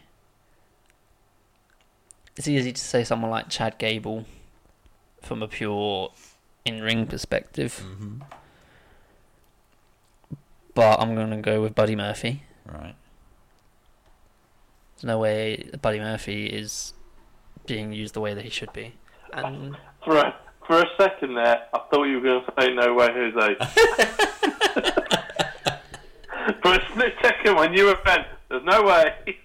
it's 2.37 2.47
easy 2.47 2.73
to 2.73 2.81
say 2.81 3.03
someone 3.03 3.29
like 3.29 3.49
Chad 3.49 3.77
Gable 3.77 4.25
from 5.21 5.43
a 5.43 5.49
pure 5.49 6.13
in-ring 6.65 7.09
perspective, 7.09 7.83
mm-hmm. 7.85 8.23
but 10.75 11.01
I'm 11.01 11.17
going 11.17 11.31
to 11.31 11.39
go 11.39 11.61
with 11.61 11.75
Buddy 11.75 11.97
Murphy. 11.97 12.45
Right. 12.73 12.95
There's 14.95 15.03
no 15.03 15.19
way 15.19 15.69
Buddy 15.83 15.99
Murphy 15.99 16.47
is 16.47 16.95
being 17.67 17.93
used 17.93 18.15
the 18.15 18.21
way 18.21 18.35
that 18.35 18.45
he 18.45 18.51
should 18.51 18.73
be. 18.73 18.95
And 19.33 19.77
For 20.05 20.19
a, 20.19 20.37
for 20.69 20.83
a 20.83 20.87
second 20.97 21.35
there, 21.35 21.65
I 21.75 21.81
thought 21.91 22.05
you 22.05 22.21
were 22.21 22.29
going 22.29 22.45
to 22.45 22.53
say 22.61 22.73
no 22.75 22.95
way, 22.95 23.09
Jose. 23.13 23.57
for 26.63 26.75
a 26.75 26.89
split 26.91 27.15
second 27.21 27.57
when 27.57 27.75
you 27.75 27.87
were 27.87 27.99
bent, 28.05 28.29
there's 28.53 28.65
no 28.65 28.83
way. 28.83 29.39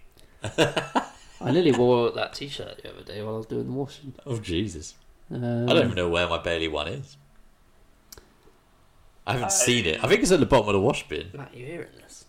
I 1.41 1.51
nearly 1.51 1.71
wore 1.71 2.11
that 2.11 2.33
T-shirt 2.33 2.81
the 2.83 2.91
other 2.93 3.03
day 3.03 3.21
while 3.23 3.35
I 3.35 3.37
was 3.37 3.45
doing 3.45 3.65
the 3.67 3.71
washing. 3.71 4.13
Oh 4.25 4.37
Jesus! 4.39 4.95
Um, 5.31 5.43
I 5.69 5.73
don't 5.73 5.85
even 5.85 5.95
know 5.95 6.09
where 6.09 6.27
my 6.27 6.37
Bayley 6.37 6.67
one 6.67 6.87
is. 6.87 7.15
I 9.25 9.33
haven't 9.33 9.51
seen 9.51 9.85
it. 9.85 10.03
I 10.03 10.07
think 10.07 10.21
it's 10.21 10.31
at 10.31 10.39
the 10.39 10.45
bottom 10.45 10.67
of 10.69 10.73
the 10.73 10.79
wash 10.81 11.07
bin. 11.07 11.29
Matt, 11.33 11.55
you 11.55 11.65
hearing 11.65 11.89
this? 12.01 12.25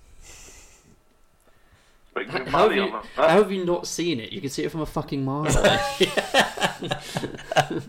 Speaking 2.11 2.33
How 2.33 2.45
how 2.47 2.69
have, 2.69 2.77
you, 2.77 2.83
on 2.83 3.05
how 3.15 3.29
have 3.29 3.53
you 3.53 3.65
not 3.65 3.87
seen 3.87 4.19
it? 4.21 4.33
You 4.33 4.41
can 4.41 4.51
see 4.51 4.65
it 4.65 4.71
from 4.73 4.81
a 4.81 4.87
fucking 4.87 5.25
mile 5.25 5.47
away. 5.57 5.79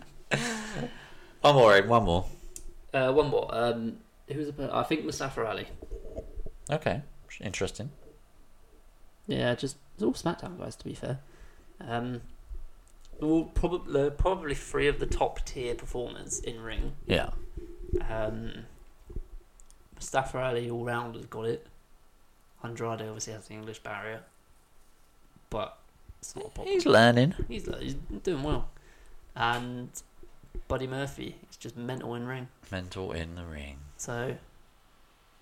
One 1.42 1.56
more, 1.56 1.72
Aiden, 1.72 1.88
one 1.88 2.04
more. 2.04 2.26
uh, 2.94 3.12
one 3.14 3.30
more. 3.30 3.48
Um, 3.52 3.98
who's 4.28 4.52
the 4.54 4.70
I 4.76 4.84
think 4.84 5.06
Mustafa 5.06 5.48
Ali. 5.48 5.68
Okay, 6.70 7.02
interesting. 7.42 7.92
Yeah, 9.30 9.54
just 9.54 9.78
it's 9.94 10.04
all 10.04 10.14
SmackDown 10.14 10.58
guys. 10.58 10.76
To 10.78 10.86
be 10.86 10.96
fair, 10.96 11.20
um, 11.80 12.22
well, 13.20 13.44
probably 13.54 14.10
probably 14.10 14.56
three 14.56 14.88
of 14.88 15.00
the 15.00 15.06
top 15.06 15.46
tier 15.46 15.76
performers 15.76 16.40
in 16.40 16.60
ring. 16.62 16.94
Yeah. 17.06 17.30
Um, 18.10 18.66
Mustafa 19.94 20.40
Ali 20.40 20.70
all 20.70 20.84
round 20.84 21.16
has 21.16 21.26
got 21.26 21.46
it. 21.46 21.68
Andrade 22.64 23.02
obviously 23.04 23.34
has 23.34 23.48
the 23.48 23.54
English 23.54 23.80
barrier, 23.80 24.22
but 25.52 25.78
it's 26.18 26.36
not 26.36 26.48
a 26.48 26.50
problem. 26.50 26.74
He's 26.74 26.88
learning. 26.88 27.36
He's, 27.48 27.70
he's 27.80 27.96
doing 28.24 28.42
well, 28.42 28.70
and 29.36 29.90
Buddy 30.68 30.88
Murphy 30.88 31.36
is 31.52 31.56
just 31.56 31.78
mental 31.78 32.16
in 32.16 32.26
ring. 32.26 32.48
Mental 32.72 33.12
in 33.12 33.36
the 33.36 33.46
ring. 33.46 33.78
So 33.98 34.36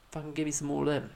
if 0.09 0.17
I 0.17 0.19
can 0.19 0.33
give 0.33 0.45
you 0.45 0.53
some 0.53 0.67
more 0.67 0.81
of 0.81 0.89
them, 0.89 1.09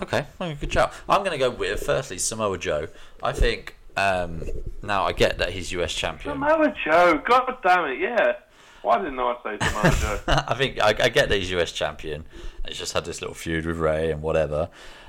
Okay, 0.00 0.26
well, 0.38 0.54
good 0.54 0.70
job. 0.70 0.92
I'm 1.08 1.20
going 1.20 1.32
to 1.32 1.38
go 1.38 1.50
with 1.50 1.80
firstly 1.82 2.18
Samoa 2.18 2.56
Joe. 2.58 2.86
I 3.22 3.32
think 3.32 3.76
um, 3.96 4.44
now 4.82 5.04
I 5.04 5.12
get 5.12 5.38
that 5.38 5.50
he's 5.50 5.72
US 5.72 5.92
champion. 5.92 6.34
Samoa 6.34 6.72
Joe, 6.84 7.20
god 7.26 7.56
damn 7.62 7.84
it, 7.86 7.98
yeah. 7.98 8.34
Why 8.82 8.98
didn't 8.98 9.18
I 9.18 9.34
say 9.42 9.58
Samoa 9.66 9.90
Joe? 10.00 10.20
I 10.48 10.54
think 10.54 10.80
I, 10.80 10.88
I 10.90 11.08
get 11.08 11.28
that 11.28 11.36
he's 11.36 11.50
US 11.50 11.72
champion. 11.72 12.24
He's 12.66 12.78
just 12.78 12.92
had 12.92 13.04
this 13.04 13.20
little 13.20 13.34
feud 13.34 13.66
with 13.66 13.76
Ray 13.78 14.10
and 14.12 14.22
whatever, 14.22 14.68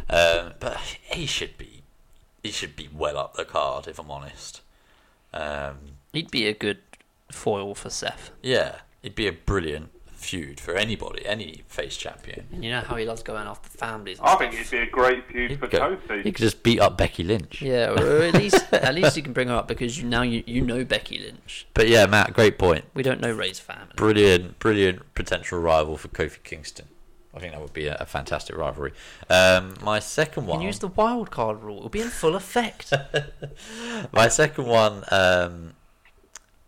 um, 0.10 0.54
but 0.60 0.78
he 1.04 1.26
should 1.28 1.58
be 1.58 1.84
he 2.42 2.52
should 2.52 2.76
be 2.76 2.90
well 2.92 3.18
up 3.18 3.36
the 3.36 3.46
card 3.46 3.88
if 3.88 4.00
I'm 4.00 4.10
honest. 4.10 4.62
Um, 5.34 5.76
He'd 6.14 6.32
be 6.32 6.48
a 6.48 6.54
good 6.56 6.80
foil 7.32 7.76
for 7.76 7.92
Seth. 7.92 8.32
yeah, 8.42 8.78
he'd 9.04 9.14
be 9.14 9.28
a 9.28 9.32
brilliant 9.34 9.92
feud 10.20 10.60
for 10.60 10.76
anybody, 10.76 11.26
any 11.26 11.64
face 11.68 11.96
champion. 11.98 12.46
and 12.52 12.64
you 12.64 12.70
know 12.72 12.82
how 12.82 12.96
he 12.96 13.06
loves 13.06 13.24
going 13.24 13.48
after 13.48 13.70
families. 13.70 14.20
I 14.20 14.28
stuff. 14.28 14.40
think 14.40 14.54
it'd 14.54 14.70
be 14.72 14.78
a 14.80 14.86
great 14.86 15.26
feud 15.28 15.52
He'd 15.52 15.60
for 15.60 15.68
go- 15.68 15.96
Kofi. 15.98 16.24
he 16.24 16.32
could 16.32 16.42
just 16.44 16.62
beat 16.62 16.80
up 16.80 16.98
Becky 16.98 17.24
Lynch. 17.24 17.62
Yeah, 17.62 17.92
or 17.92 18.22
at 18.24 18.34
least 18.36 18.62
at 18.74 18.94
least 18.96 19.16
you 19.18 19.24
can 19.24 19.34
bring 19.34 19.48
her 19.48 19.56
up 19.56 19.68
because 19.68 19.98
you 20.00 20.06
now 20.08 20.22
you, 20.22 20.44
you 20.46 20.62
know 20.62 20.84
Becky 20.86 21.18
Lynch. 21.20 21.68
But 21.74 21.88
yeah, 21.88 22.06
Matt, 22.06 22.34
great 22.34 22.58
point. 22.60 22.86
We 22.94 23.02
don't 23.04 23.22
know 23.22 23.32
Ray's 23.32 23.60
family. 23.60 23.94
Brilliant, 23.96 24.60
brilliant 24.60 25.14
potential 25.16 25.60
rival 25.60 25.98
for 25.98 26.10
Kofi 26.10 26.44
Kingston. 26.44 26.88
I 27.34 27.40
think 27.40 27.54
that 27.54 27.62
would 27.62 27.74
be 27.74 27.86
a, 27.86 27.96
a 28.00 28.06
fantastic 28.08 28.58
rivalry. 28.58 28.92
Um, 29.30 29.76
my 29.84 30.00
second 30.00 30.44
You 30.46 30.50
one. 30.50 30.60
can 30.60 30.66
use 30.68 30.80
the 30.80 30.88
wild 30.88 31.30
card 31.30 31.62
rule. 31.62 31.78
It'll 31.78 31.90
be 31.90 32.02
in 32.02 32.10
full 32.10 32.36
effect. 32.36 32.92
My 34.12 34.28
second 34.28 34.66
one, 34.66 35.04
um, 35.12 35.74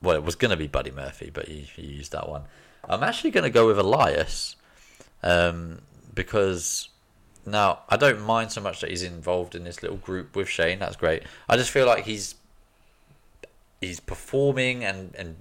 well, 0.04 0.16
it 0.16 0.24
was 0.24 0.36
going 0.36 0.52
to 0.52 0.58
be 0.58 0.68
Buddy 0.68 0.92
Murphy, 0.92 1.32
but 1.34 1.48
he, 1.48 1.68
you 1.78 1.88
used 1.90 2.12
that 2.12 2.30
one. 2.30 2.44
I'm 2.88 3.04
actually 3.04 3.32
going 3.32 3.44
to 3.44 3.50
go 3.50 3.68
with 3.68 3.78
Elias 3.80 4.56
um, 5.24 5.80
because 6.14 6.90
now 7.46 7.80
I 7.90 7.98
don't 7.98 8.22
mind 8.22 8.52
so 8.52 8.62
much 8.62 8.82
that 8.82 8.90
he's 8.90 9.04
involved 9.04 9.56
in 9.56 9.64
this 9.64 9.82
little 9.82 9.98
group 9.98 10.36
with 10.36 10.50
Shane. 10.50 10.80
That's 10.80 10.96
great. 10.96 11.24
I 11.48 11.58
just 11.58 11.72
feel 11.72 11.86
like 11.86 12.06
he's 12.06 12.36
he's 13.80 14.00
performing 14.00 14.84
and 14.84 15.16
and 15.16 15.36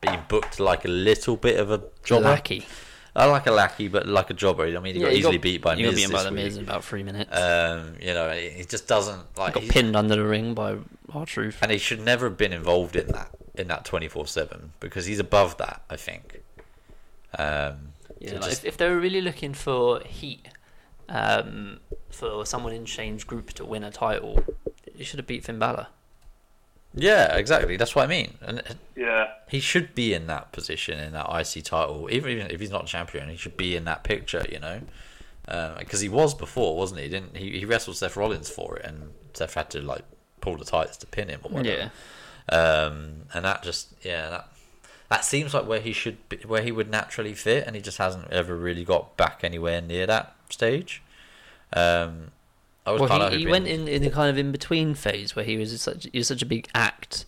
being 0.00 0.20
booked 0.28 0.60
like 0.60 0.84
a 0.84 0.88
little 0.88 1.36
bit 1.36 1.58
of 1.58 1.70
a 1.70 1.82
jobber. 2.04 2.24
Lackey. 2.24 2.66
I 3.14 3.26
like 3.26 3.46
a 3.46 3.50
lackey, 3.50 3.88
but 3.88 4.06
like 4.06 4.30
a 4.30 4.34
jobber. 4.34 4.64
I 4.64 4.80
mean, 4.80 4.94
he 4.94 5.00
got 5.02 5.12
you 5.12 5.18
easily 5.18 5.38
beat 5.38 5.60
by 5.60 5.74
you 5.74 5.84
got 5.84 5.94
Miz. 5.94 6.06
beaten 6.06 6.24
by. 6.24 6.30
Miz 6.30 6.56
in 6.56 6.64
about 6.64 6.82
three 6.82 7.02
minutes. 7.02 7.30
Um, 7.36 7.96
you 8.00 8.14
know, 8.14 8.30
he 8.30 8.48
he 8.50 8.64
just 8.64 8.88
doesn't 8.88 9.36
like. 9.36 9.54
got 9.54 9.64
pinned 9.64 9.94
under 9.96 10.16
the 10.16 10.24
ring 10.24 10.54
by 10.54 10.78
R-Truth. 11.12 11.58
and 11.60 11.70
he 11.70 11.76
should 11.78 12.00
never 12.00 12.28
have 12.28 12.38
been 12.38 12.54
involved 12.54 12.96
in 12.96 13.08
that 13.08 13.30
in 13.54 13.68
that 13.68 13.84
24/7 13.84 14.70
because 14.80 15.04
he's 15.04 15.18
above 15.18 15.58
that 15.58 15.82
I 15.90 15.96
think 15.96 16.40
um 17.38 17.92
Yeah, 18.18 18.32
like 18.34 18.42
just- 18.42 18.64
if, 18.64 18.74
if 18.74 18.76
they 18.76 18.88
were 18.88 18.98
really 19.00 19.20
looking 19.20 19.54
for 19.54 20.00
heat, 20.00 20.46
um, 21.08 21.80
for 22.10 22.44
someone 22.46 22.72
in 22.72 22.84
Shane's 22.86 23.24
group 23.24 23.52
to 23.54 23.64
win 23.64 23.82
a 23.84 23.90
title, 23.90 24.44
You 24.94 25.04
should 25.04 25.18
have 25.18 25.26
beat 25.26 25.44
Finn 25.44 25.58
Balor. 25.58 25.86
yeah 26.94 27.34
exactly 27.36 27.76
that's 27.78 27.94
what 27.96 28.04
I 28.04 28.06
mean 28.06 28.34
and 28.42 28.58
uh, 28.60 28.74
Yeah. 28.94 29.28
he 29.48 29.60
should 29.60 29.94
be 29.94 30.12
in 30.12 30.26
that 30.26 30.52
position 30.52 30.98
in 31.00 31.12
that 31.14 31.26
IC 31.30 31.64
title 31.64 32.08
even 32.12 32.30
even 32.30 32.50
if 32.50 32.60
he's 32.60 32.70
not 32.70 32.84
champion 32.86 33.30
he 33.30 33.36
should 33.36 33.56
be 33.56 33.74
in 33.76 33.84
that 33.86 34.04
picture 34.04 34.44
you 34.52 34.58
know 34.58 34.82
because 35.78 36.00
he 36.00 36.10
was 36.10 36.34
before 36.34 36.76
wasn't 36.76 37.00
he 37.00 37.08
didn't 37.08 37.34
he, 37.36 37.58
he 37.60 37.64
wrestled 37.64 37.96
Seth 37.96 38.14
Rollins 38.16 38.50
for 38.50 38.76
it 38.76 38.84
and 38.84 39.12
Seth 39.32 39.54
had 39.54 39.70
to 39.70 39.80
like 39.80 40.02
pull 40.42 40.56
the 40.58 40.66
tights 40.66 40.98
to 40.98 41.06
pin 41.06 41.28
him 41.30 41.40
or 41.44 41.50
whatever 41.50 41.90
Yeah. 42.50 42.54
um, 42.58 43.22
and 43.32 43.44
that 43.46 43.62
just 43.62 43.94
yeah 44.02 44.28
that 44.28 44.48
that 45.12 45.26
seems 45.26 45.52
like 45.52 45.66
where 45.66 45.80
he 45.80 45.92
should 45.92 46.26
be, 46.30 46.38
where 46.38 46.62
he 46.62 46.72
would 46.72 46.90
naturally 46.90 47.34
fit, 47.34 47.66
and 47.66 47.76
he 47.76 47.82
just 47.82 47.98
hasn't 47.98 48.30
ever 48.30 48.56
really 48.56 48.82
got 48.82 49.14
back 49.18 49.40
anywhere 49.42 49.82
near 49.82 50.06
that 50.06 50.34
stage. 50.48 51.02
Um, 51.74 52.30
I 52.86 52.92
was 52.92 53.00
Well, 53.00 53.10
kind 53.10 53.22
he, 53.24 53.26
of 53.26 53.40
he 53.40 53.46
went 53.46 53.66
in 53.66 53.88
in 53.88 54.02
a 54.04 54.10
kind 54.10 54.30
of 54.30 54.38
in 54.38 54.52
between 54.52 54.94
phase 54.94 55.36
where 55.36 55.44
he 55.44 55.58
was 55.58 55.78
such 55.82 56.08
he 56.10 56.16
was 56.16 56.28
such 56.28 56.40
a 56.40 56.46
big 56.46 56.66
act. 56.74 57.26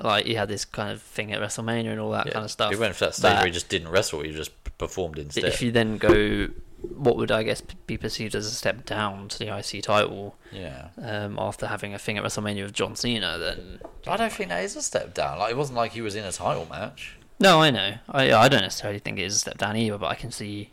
Like 0.00 0.24
he 0.24 0.34
had 0.34 0.48
this 0.48 0.64
kind 0.64 0.92
of 0.92 1.02
thing 1.02 1.32
at 1.32 1.40
WrestleMania 1.40 1.90
and 1.90 1.98
all 1.98 2.12
that 2.12 2.30
kind 2.30 2.44
of 2.44 2.50
stuff. 2.50 2.70
He 2.70 2.78
went 2.78 2.94
for 2.94 3.06
that 3.06 3.14
stage 3.16 3.34
where 3.34 3.46
he 3.46 3.50
just 3.50 3.68
didn't 3.68 3.88
wrestle; 3.88 4.20
he 4.20 4.30
just 4.30 4.52
performed 4.78 5.18
instead. 5.18 5.44
If 5.44 5.60
you 5.62 5.72
then 5.72 5.98
go, 5.98 6.46
what 6.82 7.16
would 7.16 7.30
I 7.30 7.42
guess 7.42 7.60
be 7.60 7.96
perceived 7.96 8.34
as 8.34 8.46
a 8.46 8.50
step 8.50 8.84
down 8.84 9.28
to 9.28 9.38
the 9.38 9.56
IC 9.56 9.82
title 9.82 10.36
yeah, 10.52 10.88
um, 11.00 11.38
after 11.38 11.66
having 11.66 11.94
a 11.94 11.98
thing 11.98 12.18
at 12.18 12.24
WrestleMania 12.24 12.64
with 12.64 12.72
John 12.72 12.96
Cena, 12.96 13.38
then 13.38 13.80
I 14.06 14.16
don't 14.16 14.32
think 14.32 14.48
that 14.48 14.64
is 14.64 14.76
a 14.76 14.82
step 14.82 15.14
down. 15.14 15.38
Like 15.38 15.50
it 15.50 15.56
wasn't 15.56 15.76
like 15.76 15.92
he 15.92 16.00
was 16.00 16.14
in 16.14 16.24
a 16.24 16.32
title 16.32 16.66
match. 16.70 17.16
no, 17.38 17.60
I 17.60 17.70
know. 17.70 17.94
I 18.08 18.32
I 18.32 18.48
don't 18.48 18.62
necessarily 18.62 18.98
think 18.98 19.18
it 19.18 19.24
is 19.24 19.36
a 19.36 19.38
step 19.40 19.58
down 19.58 19.76
either, 19.76 19.98
but 19.98 20.06
I 20.06 20.14
can 20.14 20.30
see 20.30 20.70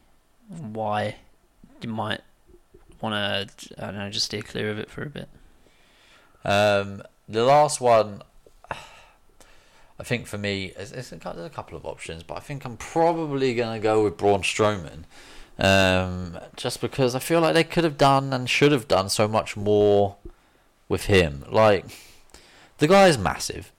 why 0.48 1.16
you 1.82 1.90
might 1.90 2.22
want 3.02 3.14
to 3.14 3.84
I 3.84 3.88
don't 3.88 3.98
know 3.98 4.10
just 4.10 4.28
steer 4.28 4.42
clear 4.42 4.72
of 4.72 4.80
it 4.80 4.90
for 4.90 5.04
a 5.04 5.10
bit. 5.10 5.30
Um, 6.44 7.04
the 7.28 7.44
last 7.44 7.82
one, 7.82 8.22
I 8.72 10.04
think 10.04 10.28
for 10.28 10.38
me, 10.38 10.68
is, 10.78 10.92
is 10.94 11.12
a, 11.12 11.16
there's 11.16 11.46
a 11.46 11.50
couple 11.50 11.78
of 11.78 11.86
options, 11.86 12.24
but 12.24 12.38
I 12.38 12.40
think 12.40 12.64
I'm 12.66 12.78
probably 12.78 13.54
going 13.54 13.80
to 13.80 13.84
go 13.84 14.04
with 14.04 14.18
Braun 14.18 14.42
Strowman. 14.42 15.04
Um, 15.60 16.38
just 16.56 16.82
because 16.82 17.16
I 17.16 17.20
feel 17.20 17.42
like 17.42 17.54
they 17.54 17.64
could 17.64 17.84
have 17.84 17.98
done 17.98 18.32
and 18.34 18.50
should 18.50 18.72
have 18.72 18.88
done 18.88 19.10
so 19.10 19.28
much 19.28 19.58
more 19.58 20.18
with 20.88 21.06
him. 21.06 21.44
Like, 21.50 21.86
the 22.78 22.88
guy 22.88 23.08
is 23.08 23.18
massive. 23.18 23.72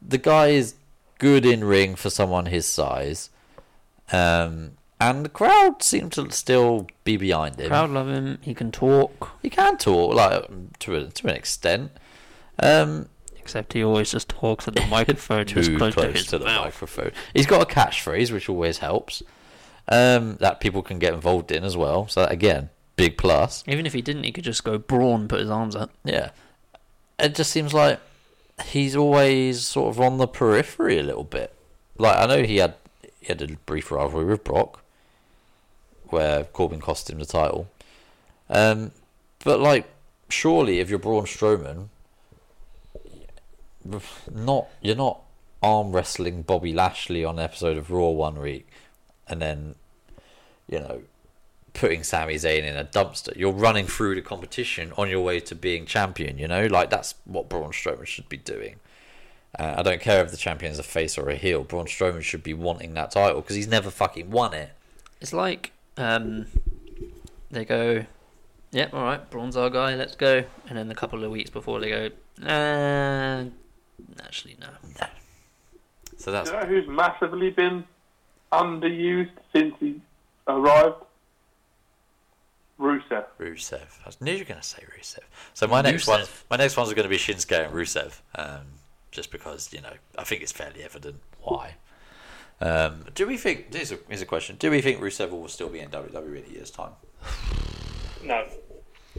The 0.00 0.18
guy 0.18 0.48
is 0.48 0.74
good 1.18 1.44
in 1.46 1.64
ring 1.64 1.94
for 1.94 2.10
someone 2.10 2.46
his 2.46 2.66
size. 2.66 3.30
Um, 4.12 4.72
and 5.00 5.24
the 5.24 5.28
crowd 5.28 5.82
seem 5.82 6.08
to 6.10 6.30
still 6.30 6.86
be 7.04 7.16
behind 7.16 7.60
him. 7.60 7.68
Crowd 7.68 7.90
love 7.90 8.08
him. 8.08 8.38
He 8.40 8.54
can 8.54 8.70
talk, 8.72 9.32
He 9.42 9.50
can 9.50 9.76
talk, 9.76 10.14
like, 10.14 10.78
to, 10.80 10.96
a, 10.96 11.04
to 11.06 11.26
an 11.28 11.34
extent. 11.34 11.92
Um, 12.58 13.08
except 13.36 13.74
he 13.74 13.84
always 13.84 14.10
just 14.10 14.28
talks 14.30 14.66
at 14.68 14.74
the 14.74 14.86
microphone 14.90 15.44
too 15.44 15.76
close, 15.76 15.94
close, 15.94 16.24
to 16.24 16.30
to 16.30 16.38
the 16.38 16.44
mouth. 16.46 16.64
microphone. 16.66 17.12
He's 17.34 17.46
got 17.46 17.60
a 17.62 17.66
catchphrase, 17.66 18.32
which 18.32 18.48
always 18.48 18.78
helps. 18.78 19.22
Um, 19.86 20.36
that 20.36 20.60
people 20.60 20.82
can 20.82 20.98
get 20.98 21.12
involved 21.12 21.52
in 21.52 21.62
as 21.62 21.76
well. 21.76 22.08
So 22.08 22.22
that, 22.22 22.32
again, 22.32 22.70
big 22.96 23.18
plus. 23.18 23.62
Even 23.66 23.86
if 23.86 23.92
he 23.92 24.00
didn't, 24.00 24.24
he 24.24 24.32
could 24.32 24.44
just 24.44 24.64
go 24.64 24.78
brawn, 24.78 25.28
put 25.28 25.40
his 25.40 25.50
arms 25.50 25.76
up. 25.76 25.90
Yeah, 26.04 26.30
it 27.18 27.34
just 27.34 27.50
seems 27.50 27.74
like 27.74 28.00
he's 28.66 28.96
always 28.96 29.66
sort 29.66 29.94
of 29.94 30.00
on 30.00 30.18
the 30.18 30.26
periphery 30.26 30.98
a 30.98 31.02
little 31.02 31.24
bit. 31.24 31.52
Like 31.98 32.18
I 32.18 32.26
know 32.26 32.42
he 32.42 32.56
had 32.56 32.74
he 33.20 33.26
had 33.26 33.42
a 33.42 33.56
brief 33.66 33.90
rivalry 33.90 34.24
with 34.26 34.44
Brock, 34.44 34.82
where 36.08 36.44
Corbin 36.44 36.80
cost 36.80 37.10
him 37.10 37.18
the 37.18 37.26
title. 37.26 37.68
Um, 38.48 38.92
but 39.44 39.60
like, 39.60 39.86
surely 40.28 40.80
if 40.80 40.90
you're 40.90 40.98
Braun 40.98 41.24
Strowman, 41.24 41.88
not 44.32 44.68
you're 44.80 44.96
not 44.96 45.20
arm 45.62 45.92
wrestling 45.92 46.42
Bobby 46.42 46.72
Lashley 46.72 47.24
on 47.24 47.38
an 47.38 47.44
episode 47.44 47.78
of 47.78 47.90
Raw 47.90 48.08
one 48.08 48.38
week, 48.38 48.68
and 49.28 49.40
then 49.40 49.74
you 50.68 50.78
know 50.78 51.02
putting 51.74 52.04
Sami 52.04 52.36
Zayn 52.36 52.62
in 52.62 52.76
a 52.76 52.84
dumpster. 52.84 53.36
You're 53.36 53.52
running 53.52 53.86
through 53.86 54.14
the 54.14 54.22
competition 54.22 54.92
on 54.96 55.10
your 55.10 55.20
way 55.20 55.40
to 55.40 55.54
being 55.54 55.86
champion. 55.86 56.38
You 56.38 56.48
know, 56.48 56.66
like 56.66 56.88
that's 56.88 57.14
what 57.24 57.48
Braun 57.48 57.72
Strowman 57.72 58.06
should 58.06 58.28
be 58.28 58.36
doing. 58.36 58.76
Uh, 59.58 59.74
I 59.78 59.82
don't 59.82 60.00
care 60.00 60.24
if 60.24 60.30
the 60.30 60.36
champion 60.36 60.72
is 60.72 60.78
a 60.78 60.84
face 60.84 61.18
or 61.18 61.28
a 61.28 61.34
heel. 61.34 61.62
Braun 61.64 61.86
Strowman 61.86 62.22
should 62.22 62.42
be 62.42 62.54
wanting 62.54 62.94
that 62.94 63.10
title 63.10 63.40
because 63.40 63.56
he's 63.56 63.68
never 63.68 63.90
fucking 63.90 64.30
won 64.30 64.54
it. 64.54 64.70
It's 65.20 65.32
like 65.32 65.72
um, 65.96 66.46
they 67.50 67.64
go, 67.64 68.04
"Yep, 68.70 68.94
all 68.94 69.02
right, 69.02 69.30
Braun's 69.30 69.56
our 69.56 69.70
guy. 69.70 69.94
Let's 69.94 70.16
go." 70.16 70.44
And 70.68 70.78
then 70.78 70.90
a 70.90 70.94
couple 70.94 71.24
of 71.24 71.30
weeks 71.30 71.50
before 71.50 71.80
they 71.80 71.90
go, 71.90 72.10
"Nah, 72.38 73.44
actually 74.22 74.56
no." 74.60 74.68
So 76.16 76.32
that's 76.32 76.50
You 76.50 76.56
know 76.56 76.66
who's 76.66 76.88
massively 76.88 77.50
been 77.50 77.84
underused 78.60 79.30
since 79.52 79.74
he 79.80 80.00
arrived? 80.48 80.96
Rusev. 82.78 83.24
Rusev. 83.38 83.86
I 84.04 84.10
knew 84.20 84.32
you 84.32 84.38
were 84.40 84.44
going 84.44 84.60
to 84.60 84.66
say 84.66 84.82
Rusev. 84.98 85.20
So 85.54 85.66
my 85.68 85.80
next 85.80 86.06
one, 86.08 86.20
Rusev. 86.20 86.42
my 86.50 86.56
next 86.56 86.76
one's 86.76 86.92
going 86.92 87.04
to 87.04 87.08
be 87.08 87.18
Shinsuke 87.18 87.66
and 87.66 87.72
Rusev, 87.72 88.20
um, 88.34 88.62
just 89.12 89.30
because 89.30 89.72
you 89.72 89.80
know 89.80 89.92
I 90.18 90.24
think 90.24 90.42
it's 90.42 90.52
fairly 90.52 90.82
evident 90.82 91.20
why. 91.40 91.74
Um, 92.60 93.04
do 93.14 93.26
we 93.26 93.36
think? 93.36 93.72
Here's 93.72 93.92
a, 93.92 93.98
here's 94.08 94.22
a 94.22 94.26
question. 94.26 94.56
Do 94.56 94.70
we 94.70 94.80
think 94.80 95.00
Rusev 95.00 95.30
will 95.30 95.48
still 95.48 95.68
be 95.68 95.78
in 95.80 95.90
WWE 95.90 96.44
in 96.44 96.50
a 96.50 96.52
year's 96.52 96.70
time? 96.70 96.92
No. 98.24 98.42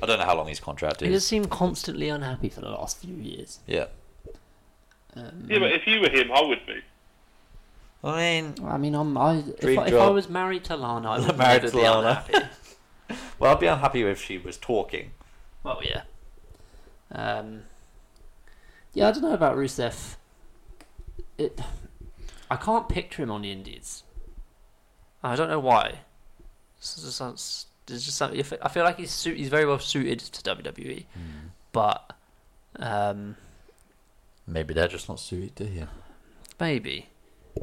I 0.01 0.05
don't 0.07 0.17
know 0.17 0.25
how 0.25 0.35
long 0.35 0.47
his 0.47 0.59
contract 0.59 1.03
is. 1.03 1.07
he 1.07 1.13
just 1.13 1.27
seemed 1.27 1.51
constantly 1.51 2.09
unhappy 2.09 2.49
for 2.49 2.61
the 2.61 2.69
last 2.69 2.97
few 2.97 3.13
years. 3.15 3.59
Yeah, 3.67 3.85
Um, 5.15 5.45
Yeah, 5.47 5.59
but 5.59 5.71
if 5.71 5.85
you 5.85 6.01
were 6.01 6.09
him, 6.09 6.31
I 6.33 6.41
would 6.41 6.65
be. 6.65 6.81
I 8.03 8.17
mean, 8.17 8.55
I 8.65 8.77
mean, 8.77 8.93
I'm, 8.95 9.17
I, 9.17 9.37
if, 9.37 9.59
Dream 9.59 9.79
I, 9.79 9.85
if 9.85 9.89
job. 9.91 10.09
I 10.09 10.11
was 10.11 10.29
married 10.29 10.63
to 10.65 10.75
Lana, 10.75 11.09
I 11.11 11.19
would 11.19 11.37
Married 11.37 11.63
never 11.63 11.67
to 11.69 11.77
be 11.77 11.83
Lana. 11.83 12.07
unhappy. 12.29 12.47
well, 13.39 13.53
I'd 13.53 13.59
be 13.59 13.65
unhappy 13.67 14.03
if 14.03 14.21
she 14.21 14.37
was 14.37 14.57
talking. 14.57 15.11
Well, 15.63 15.81
yeah. 15.83 16.01
Um, 17.11 17.63
yeah, 18.93 19.07
I 19.07 19.11
don't 19.11 19.23
know 19.23 19.33
about 19.33 19.55
Rusev. 19.55 20.15
It, 21.37 21.59
I 22.49 22.55
can't 22.57 22.87
picture 22.87 23.23
him 23.23 23.31
on 23.31 23.41
the 23.41 23.51
Indies. 23.51 24.03
I 25.23 25.35
don't 25.35 25.49
know 25.49 25.59
why. 25.59 25.99
It's 26.77 26.95
just, 26.95 27.21
it's 27.21 27.65
it's 27.89 28.05
just 28.05 28.17
something. 28.17 28.39
I 28.61 28.69
feel 28.69 28.83
like 28.83 28.97
he's 28.97 29.11
suit, 29.11 29.37
he's 29.37 29.49
very 29.49 29.65
well 29.65 29.79
suited 29.79 30.19
to 30.19 30.55
WWE, 30.55 31.05
but 31.71 32.13
um, 32.77 33.35
Maybe 34.47 34.73
they're 34.75 34.87
just 34.87 35.09
not 35.09 35.19
suited 35.19 35.55
to 35.55 35.65
him. 35.65 35.87
maybe 36.59 37.07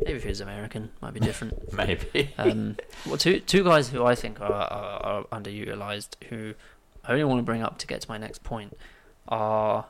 maybe 0.05 0.17
if 0.17 0.23
he 0.23 0.29
was 0.29 0.41
American, 0.41 0.91
might 1.01 1.15
be 1.15 1.21
different. 1.29 1.73
Maybe. 1.73 2.31
um, 2.39 2.77
well, 3.07 3.17
two 3.17 3.41
two 3.41 3.65
guys 3.65 3.89
who 3.91 4.05
I 4.05 4.15
think 4.15 4.41
are, 4.41 4.53
are, 4.53 5.03
are 5.05 5.25
underutilized, 5.41 6.17
who 6.31 6.55
I 7.05 7.13
only 7.13 7.25
want 7.25 7.39
to 7.41 7.45
bring 7.45 7.63
up 7.63 7.79
to 7.79 7.87
get 7.87 8.01
to 8.03 8.09
my 8.09 8.19
next 8.19 8.43
point, 8.45 8.77
are 9.29 9.87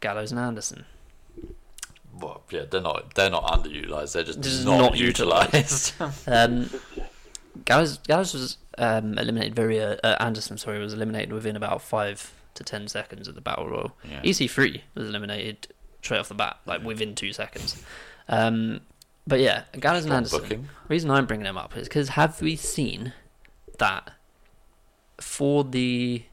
Gallows 0.00 0.30
and 0.32 0.40
Anderson. 0.40 0.84
well, 2.20 2.42
yeah, 2.50 2.64
they're 2.70 2.80
not. 2.80 3.14
They're 3.14 3.30
not 3.30 3.44
underutilized. 3.44 4.12
They're 4.14 4.24
just, 4.24 4.40
Just 4.40 4.64
not, 4.64 4.78
not 4.78 4.96
utilized. 4.98 5.94
Um, 6.26 6.70
Gallows, 7.64 7.98
Gallows 7.98 8.34
was 8.34 8.56
um, 8.78 9.18
eliminated 9.18 9.54
very. 9.54 9.80
Uh, 9.80 9.96
uh, 10.04 10.16
Anderson, 10.20 10.58
sorry, 10.58 10.78
was 10.78 10.92
eliminated 10.94 11.32
within 11.32 11.56
about 11.56 11.82
five 11.82 12.32
to 12.54 12.62
ten 12.64 12.86
seconds 12.88 13.26
of 13.28 13.34
the 13.34 13.40
battle 13.40 13.68
royal. 13.68 13.96
Yeah. 14.08 14.20
EC3 14.22 14.80
was 14.94 15.08
eliminated 15.08 15.68
straight 16.02 16.18
off 16.18 16.28
the 16.28 16.34
bat, 16.34 16.58
like 16.66 16.82
within 16.84 17.14
two 17.14 17.32
seconds. 17.32 17.82
Um, 18.28 18.80
but 19.28 19.40
yeah, 19.40 19.64
Gallows 19.78 20.04
and 20.04 20.14
Anderson. 20.14 20.40
booking. 20.40 20.62
The 20.62 20.88
reason 20.88 21.10
I'm 21.10 21.26
bringing 21.26 21.44
them 21.44 21.58
up 21.58 21.76
is 21.76 21.86
because 21.86 22.10
have 22.10 22.40
we 22.40 22.56
seen 22.56 23.12
that 23.78 24.12
for 25.20 25.64
the 25.64 26.24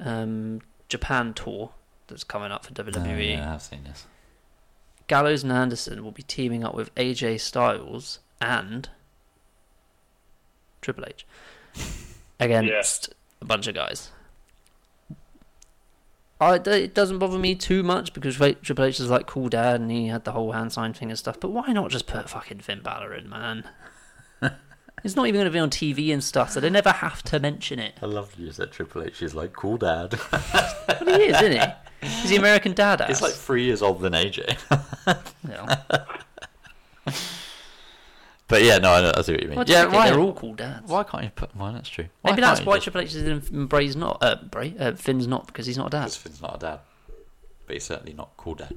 um, 0.00 0.62
Japan 0.88 1.34
tour 1.34 1.72
that's 2.06 2.24
coming 2.24 2.50
up 2.50 2.64
for 2.64 2.72
WWE? 2.72 2.96
Oh, 2.96 3.18
yeah, 3.18 3.54
I've 3.54 3.62
seen 3.62 3.84
this. 3.84 4.06
Gallows 5.08 5.42
and 5.42 5.52
Anderson 5.52 6.02
will 6.02 6.12
be 6.12 6.22
teaming 6.22 6.64
up 6.64 6.74
with 6.74 6.94
AJ 6.94 7.40
Styles 7.40 8.20
and 8.40 8.88
Triple 10.80 11.04
H 11.06 11.26
against 12.40 13.14
a 13.40 13.44
bunch 13.44 13.66
of 13.66 13.74
guys. 13.74 14.10
I, 16.40 16.54
it 16.56 16.94
doesn't 16.94 17.18
bother 17.18 17.38
me 17.38 17.54
too 17.54 17.82
much 17.82 18.12
because 18.12 18.36
Triple 18.36 18.84
H 18.84 19.00
is 19.00 19.10
like 19.10 19.26
cool 19.26 19.48
dad 19.48 19.80
and 19.80 19.90
he 19.90 20.06
had 20.06 20.24
the 20.24 20.32
whole 20.32 20.52
hand 20.52 20.72
sign 20.72 20.92
thing 20.92 21.10
and 21.10 21.18
stuff. 21.18 21.40
But 21.40 21.50
why 21.50 21.72
not 21.72 21.90
just 21.90 22.06
put 22.06 22.30
fucking 22.30 22.60
Finn 22.60 22.80
Balor 22.80 23.14
in, 23.14 23.28
man? 23.28 23.64
it's 25.04 25.16
not 25.16 25.26
even 25.26 25.40
going 25.40 25.46
to 25.46 25.50
be 25.50 25.58
on 25.58 25.70
TV 25.70 26.12
and 26.12 26.22
stuff, 26.22 26.52
so 26.52 26.60
they 26.60 26.70
never 26.70 26.90
have 26.90 27.22
to 27.24 27.40
mention 27.40 27.80
it. 27.80 27.94
I 28.00 28.06
love 28.06 28.32
you 28.38 28.52
said 28.52 28.70
Triple 28.70 29.02
H 29.02 29.20
is 29.22 29.34
like 29.34 29.52
cool 29.52 29.78
dad. 29.78 30.18
But 30.30 31.02
he 31.06 31.24
is, 31.24 31.42
isn't 31.42 31.52
he? 31.52 32.06
He's 32.06 32.30
the 32.30 32.36
American 32.36 32.72
dad. 32.72 33.02
He's 33.08 33.22
like 33.22 33.32
three 33.32 33.64
years 33.64 33.82
older 33.82 34.08
than 34.08 34.12
AJ. 34.12 34.56
Yeah. 35.48 35.82
but 38.48 38.62
yeah, 38.62 38.78
no, 38.78 38.92
I, 38.92 39.00
know, 39.02 39.12
I 39.14 39.22
see 39.22 39.32
what 39.32 39.42
you 39.42 39.48
mean. 39.48 39.56
Well, 39.56 39.66
yeah, 39.68 39.86
why, 39.86 40.10
they're 40.10 40.18
all 40.18 40.32
called 40.32 40.56
dads. 40.56 40.90
why 40.90 41.04
can't 41.04 41.24
you 41.24 41.30
put? 41.30 41.54
Well, 41.54 41.72
that's 41.72 41.88
true. 41.88 42.06
Why 42.22 42.30
Maybe 42.32 42.40
that's 42.42 42.62
why 42.62 42.74
just- 42.76 42.84
Triple 42.84 43.00
H 43.02 43.14
is 43.14 43.50
in 43.50 43.66
Bray's 43.66 43.94
not 43.96 44.18
uh, 44.22 44.36
Bray 44.50 44.74
uh, 44.78 44.92
Finn's 44.94 45.26
not 45.26 45.46
because 45.46 45.66
he's 45.66 45.78
not 45.78 45.88
a 45.88 45.90
dad. 45.90 46.04
Because 46.04 46.16
Finn's 46.16 46.42
not 46.42 46.56
a 46.56 46.58
dad, 46.58 46.80
but 47.66 47.74
he's 47.74 47.84
certainly 47.84 48.14
not 48.14 48.36
called 48.36 48.58
dad. 48.58 48.74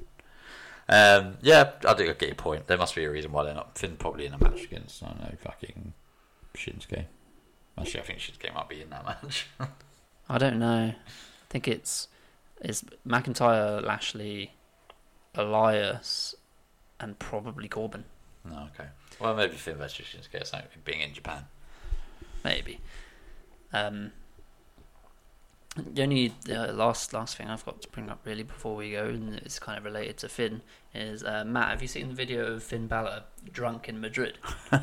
Um, 0.90 1.38
yeah, 1.42 1.72
I 1.88 1.94
think 1.94 2.10
I 2.10 2.14
get 2.14 2.28
your 2.28 2.36
point. 2.36 2.68
There 2.68 2.78
must 2.78 2.96
be 2.96 3.06
a 3.06 3.10
reason 3.10 3.32
why 3.32 3.44
they're 3.46 3.54
not. 3.54 3.78
Finn 3.78 3.96
probably 3.98 4.26
in 4.26 4.34
a 4.34 4.38
match 4.38 4.64
against 4.64 5.02
I 5.04 5.08
don't 5.08 5.20
know 5.22 5.36
fucking 5.42 5.94
Shinsuke. 6.56 7.06
Actually, 7.78 8.00
I 8.02 8.04
think 8.04 8.20
Shinsuke 8.20 8.54
might 8.54 8.68
be 8.68 8.82
in 8.82 8.90
that 8.90 9.06
match. 9.06 9.48
I 10.30 10.38
don't 10.38 10.60
know. 10.60 10.94
I 10.94 10.96
think 11.50 11.68
it's 11.68 12.08
it's 12.60 12.84
McIntyre, 13.08 13.82
Lashley, 13.84 14.52
Elias, 15.36 16.36
and 17.00 17.18
probably 17.20 17.68
Corbin. 17.70 18.04
no, 18.44 18.68
okay. 18.74 18.90
Well, 19.22 19.36
maybe 19.36 19.56
Finn 19.56 19.76
versus 19.76 20.06
Shinsuke. 20.06 20.46
So 20.46 20.60
being 20.84 21.02
in 21.02 21.14
Japan. 21.14 21.46
Maybe. 22.44 22.80
Um, 23.72 24.12
the 25.76 26.04
only 26.04 26.34
uh, 26.50 26.74
last 26.74 27.14
last 27.14 27.38
thing 27.38 27.48
I've 27.48 27.64
got 27.64 27.82
to 27.82 27.88
bring 27.88 28.10
up 28.10 28.20
really 28.26 28.44
before 28.44 28.76
we 28.76 28.92
go, 28.92 29.06
and 29.06 29.36
it's 29.36 29.60
kind 29.60 29.78
of 29.78 29.86
related 29.86 30.18
to 30.18 30.30
Finn, 30.30 30.62
is 30.94 31.24
uh, 31.24 31.46
Matt. 31.46 31.70
Have 31.70 31.82
you 31.82 31.88
seen 31.88 32.10
the 32.10 32.16
video 32.16 32.48
of 32.48 32.64
Finn 32.64 32.88
Balor 32.88 33.24
drunk 33.52 33.88
in 33.88 34.02
Madrid? 34.02 34.38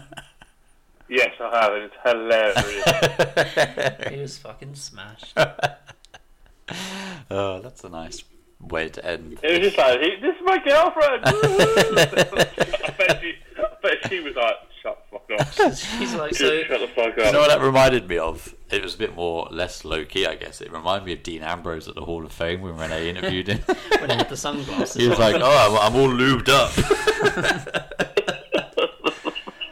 Yes, 1.08 1.30
I 1.40 1.58
have, 1.58 1.72
and 1.72 1.84
it's 1.84 1.96
hilarious. 2.04 4.08
he 4.10 4.20
was 4.20 4.36
fucking 4.38 4.74
smashed. 4.74 5.36
Oh, 7.30 7.60
that's 7.60 7.82
a 7.82 7.88
nice 7.88 8.22
way 8.60 8.90
to 8.90 9.02
end. 9.02 9.38
it 9.42 9.50
was 9.50 9.60
just 9.60 9.78
like, 9.78 9.98
this 10.00 10.36
is 10.36 10.42
my 10.44 10.58
girlfriend. 10.62 11.24
Woohoo!" 13.88 14.00
She, 14.00 14.00
I 14.00 14.00
bet 14.00 14.10
she 14.10 14.20
was 14.20 14.36
like, 14.36 14.56
shut 14.82 15.06
the 15.10 15.18
fuck 15.18 15.40
up. 15.40 15.74
He's 15.98 16.14
like 16.14 16.34
so. 16.34 16.62
shut 16.64 16.80
the 16.80 16.88
fuck 16.88 17.12
up. 17.12 17.16
You 17.16 17.22
up. 17.24 17.32
know 17.32 17.40
what 17.40 17.48
that 17.48 17.60
reminded 17.60 18.08
me 18.08 18.18
of? 18.18 18.54
It 18.70 18.82
was 18.82 18.94
a 18.94 18.98
bit 18.98 19.14
more 19.14 19.48
less 19.50 19.84
low 19.84 20.04
key, 20.04 20.26
I 20.26 20.34
guess. 20.34 20.60
It 20.60 20.72
reminded 20.72 21.06
me 21.06 21.12
of 21.14 21.22
Dean 21.22 21.42
Ambrose 21.42 21.88
at 21.88 21.94
the 21.94 22.04
Hall 22.04 22.24
of 22.24 22.32
Fame 22.32 22.60
when 22.60 22.76
Renee 22.76 23.10
interviewed 23.10 23.48
him. 23.48 23.58
when 24.00 24.10
he 24.10 24.16
had 24.16 24.28
the 24.28 24.36
sunglasses. 24.36 24.94
he 24.94 25.08
was 25.08 25.18
on. 25.18 25.32
like, 25.32 25.42
"Oh, 25.42 25.78
I'm, 25.82 25.94
I'm 25.94 26.00
all 26.00 26.08
lubed 26.08 26.48
up." 26.48 26.72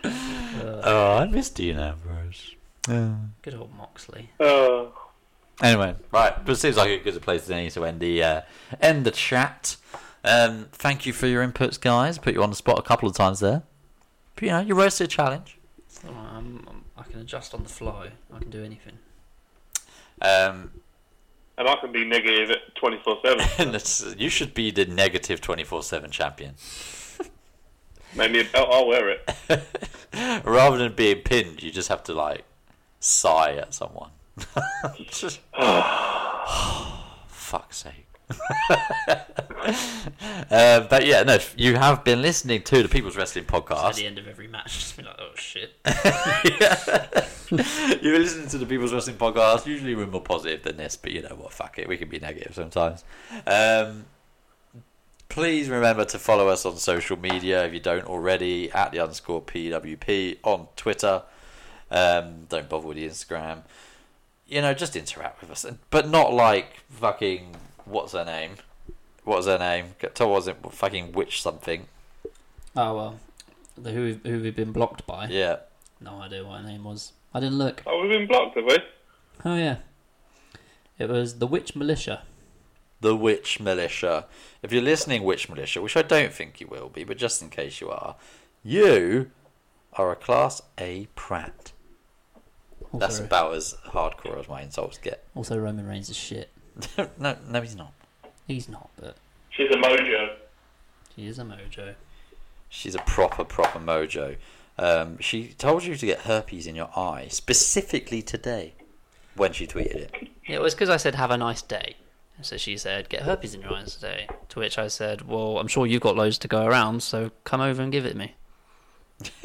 oh, 0.85 1.17
I 1.19 1.27
miss 1.27 1.51
Dean 1.51 1.79
Ambrose. 1.79 2.55
Yeah. 2.89 3.15
Good 3.43 3.55
old 3.55 3.75
Moxley. 3.77 4.31
Oh. 4.41 4.93
Anyway, 5.63 5.95
right, 6.13 6.45
but 6.45 6.53
it 6.53 6.57
seems 6.57 6.77
like 6.77 6.91
a 6.91 6.99
good 6.99 7.21
place 7.23 7.47
than 7.47 7.57
any 7.57 7.71
to 7.71 7.85
end 7.87 7.99
the 8.01 8.23
uh, 8.23 8.41
end 8.81 9.07
the 9.07 9.11
chat. 9.11 9.77
Um, 10.23 10.67
thank 10.73 11.07
you 11.07 11.15
for 11.15 11.27
your 11.27 11.47
inputs, 11.47 11.81
guys. 11.81 12.19
Put 12.19 12.35
you 12.35 12.43
on 12.43 12.51
the 12.51 12.57
spot 12.57 12.79
a 12.79 12.83
couple 12.83 13.09
of 13.09 13.17
times 13.17 13.41
there. 13.41 13.63
But, 14.37 14.43
you 14.43 14.51
know, 14.51 14.61
you 14.61 14.75
rose 14.75 14.97
to 14.97 15.05
a 15.05 15.07
challenge. 15.07 15.59
Oh, 16.07 16.11
I'm, 16.11 16.65
I'm, 16.69 16.85
I 16.97 17.03
can 17.03 17.21
adjust 17.21 17.55
on 17.55 17.63
the 17.63 17.69
fly. 17.69 18.11
I 18.33 18.39
can 18.39 18.51
do 18.51 18.63
anything. 18.63 18.99
Um, 20.21 20.71
And 21.59 21.69
I 21.69 21.77
can 21.81 21.91
be 21.91 22.05
24 22.75 23.19
7. 23.57 23.81
you 24.19 24.29
should 24.29 24.55
be 24.55 24.71
the 24.71 24.85
negative 24.87 25.41
twenty 25.41 25.65
four 25.65 25.83
seven 25.83 26.11
champion. 26.11 26.55
Make 28.15 28.31
me 28.33 28.41
a 28.41 28.45
belt, 28.45 28.69
I'll 28.71 28.87
wear 28.87 29.11
it. 29.11 29.31
Rather 30.45 30.79
than 30.79 30.95
being 30.95 31.23
pinned, 31.23 31.63
you 31.63 31.71
just 31.71 31.89
have 31.89 32.03
to 32.05 32.15
like 32.15 32.45
sigh 33.01 33.55
at 33.57 33.75
someone. 33.75 34.11
Just- 35.09 35.41
Fuck's 37.29 37.79
sake. 37.79 38.06
Uh, 38.29 38.37
but 40.89 41.07
yeah, 41.07 41.23
no, 41.23 41.39
you 41.57 41.77
have 41.77 42.05
been 42.05 42.23
listening 42.23 42.63
to 42.63 42.83
the 42.83 42.89
People's 42.89 43.17
Wrestling 43.17 43.45
Podcast. 43.45 43.91
At 43.91 43.95
the 43.97 44.07
end 44.07 44.19
of 44.19 44.27
every 44.27 44.49
match, 44.49 44.79
just 44.79 44.97
be 44.97 45.03
like, 45.03 45.17
oh 45.19 45.31
shit. 45.37 45.75
You've 47.51 48.03
been 48.03 48.23
listening 48.23 48.49
to 48.49 48.59
the 48.59 48.67
People's 48.67 48.93
Wrestling 48.93 49.17
Podcast. 49.17 49.67
Usually 49.67 49.95
we're 49.95 50.07
more 50.07 50.23
positive 50.23 50.63
than 50.63 50.77
this, 50.77 50.97
but 50.97 51.13
you 51.13 51.23
know 51.23 51.37
what? 51.37 51.53
Fuck 51.53 51.79
it. 51.79 51.89
We 51.89 51.97
can 51.97 52.09
be 52.09 52.19
negative 52.19 52.55
sometimes. 52.55 53.05
Um, 53.47 54.07
please 55.29 55.69
remember 55.69 56.05
to 56.07 56.19
follow 56.19 56.49
us 56.49 56.67
on 56.67 56.77
social 56.77 57.19
media 57.19 57.65
if 57.65 57.73
you 57.73 57.81
don't 57.81 58.07
already 58.07 58.71
at 58.73 58.91
the 58.91 59.01
underscore 59.01 59.43
PWP 59.43 60.39
on 60.43 60.67
Twitter. 60.77 61.23
Um, 61.91 62.47
don't 62.49 62.69
bother 62.69 62.89
with 62.89 62.97
the 62.97 63.07
Instagram. 63.07 63.63
You 64.49 64.63
know, 64.63 64.75
just 64.75 64.97
interact 64.97 65.41
with 65.41 65.51
us, 65.51 65.67
but 65.91 66.09
not 66.09 66.33
like 66.33 66.83
fucking 66.91 67.57
what's 67.87 68.13
her 68.13 68.25
name? 68.25 68.53
What 69.25 69.39
was 69.39 69.47
her 69.47 69.59
name? 69.59 69.95
Tell 70.15 70.31
wasn't 70.31 70.73
fucking 70.73 71.13
witch 71.13 71.41
something. 71.43 71.87
Oh 72.77 72.95
well, 72.95 73.17
the 73.77 73.91
who 73.93 74.19
who 74.25 74.41
we've 74.43 74.55
been 74.55 74.73
blocked 74.73 75.07
by. 75.07 75.27
Yeah, 75.29 75.57
No 76.01 76.21
idea 76.21 76.45
what 76.45 76.61
her 76.61 76.67
name 76.67 76.85
was. 76.85 77.13
I 77.35 77.41
didn't 77.41 77.59
look. 77.59 77.83
Oh, 77.87 78.01
we've 78.03 78.11
been 78.19 78.27
blocked, 78.29 78.57
have 78.57 78.65
we? 78.67 78.79
Oh 79.45 79.57
yeah, 79.57 79.77
it 80.99 81.09
was 81.09 81.39
the 81.39 81.47
Witch 81.47 81.75
Militia. 81.75 82.23
the 83.01 83.17
Witch 83.17 83.59
Militia. 83.61 84.27
If 84.63 84.73
you're 84.73 84.83
listening, 84.83 85.23
Witch 85.25 85.49
Militia, 85.49 85.83
which 85.83 85.97
I 85.97 86.03
don't 86.03 86.33
think 86.33 86.61
you 86.61 86.67
will 86.67 86.89
be, 86.89 87.05
but 87.05 87.17
just 87.19 87.43
in 87.43 87.51
case 87.51 87.81
you 87.81 87.91
are, 87.91 88.17
you 88.63 89.31
are 89.95 90.13
a 90.13 90.17
Class 90.17 90.63
A 90.79 91.07
prat. 91.15 91.73
Also, 92.93 92.99
That's 92.99 93.19
about 93.19 93.55
as 93.55 93.75
hardcore 93.89 94.39
as 94.39 94.49
my 94.49 94.63
insults 94.63 94.99
get. 94.99 95.25
also 95.35 95.59
Roman 95.59 95.87
Reigns 95.87 96.09
is 96.11 96.17
shit. 96.17 96.51
no, 97.19 97.37
no, 97.49 97.61
he's 97.63 97.77
not. 97.77 97.93
He's 98.47 98.69
not, 98.69 98.91
but 99.01 99.17
She's 99.51 99.71
a 99.71 99.75
mojo. 99.77 100.35
She 101.15 101.27
is 101.27 101.39
a 101.39 101.43
mojo. 101.43 101.95
She's 102.69 102.95
a 102.95 102.99
proper, 103.01 103.45
proper 103.45 103.79
mojo. 103.79 104.37
Um, 104.79 105.19
she 105.19 105.49
told 105.57 105.85
you 105.85 105.97
to 105.97 106.07
get 106.07 106.21
herpes 106.21 106.67
in 106.67 106.75
your 106.75 106.91
eye 106.97 107.29
specifically 107.31 108.21
today 108.21 108.75
when 109.35 109.53
she 109.53 109.67
tweeted 109.67 109.95
it. 109.97 110.15
Yeah, 110.47 110.57
it 110.57 110.61
was 110.63 110.75
because 110.75 110.91
I 110.91 110.99
said 110.99 111.15
have 111.15 111.31
a 111.31 111.39
nice 111.39 111.63
day, 111.63 111.97
So 112.43 112.57
she 112.59 112.77
said, 112.77 113.09
"Get 113.09 113.23
herpes 113.23 113.55
in 113.55 113.63
your 113.63 113.73
eyes 113.73 113.95
today." 113.95 114.29
To 114.51 114.61
which 114.61 114.79
I 114.79 114.89
said, 114.89 115.27
"Well, 115.27 115.59
I'm 115.59 115.69
sure 115.69 115.87
you've 115.87 116.03
got 116.03 116.17
loads 116.17 116.37
to 116.39 116.49
go 116.49 116.67
around, 116.67 117.03
so 117.03 117.31
come 117.45 117.61
over 117.63 117.83
and 117.83 117.91
give 117.91 118.05
it 118.05 118.17
me." 118.17 118.35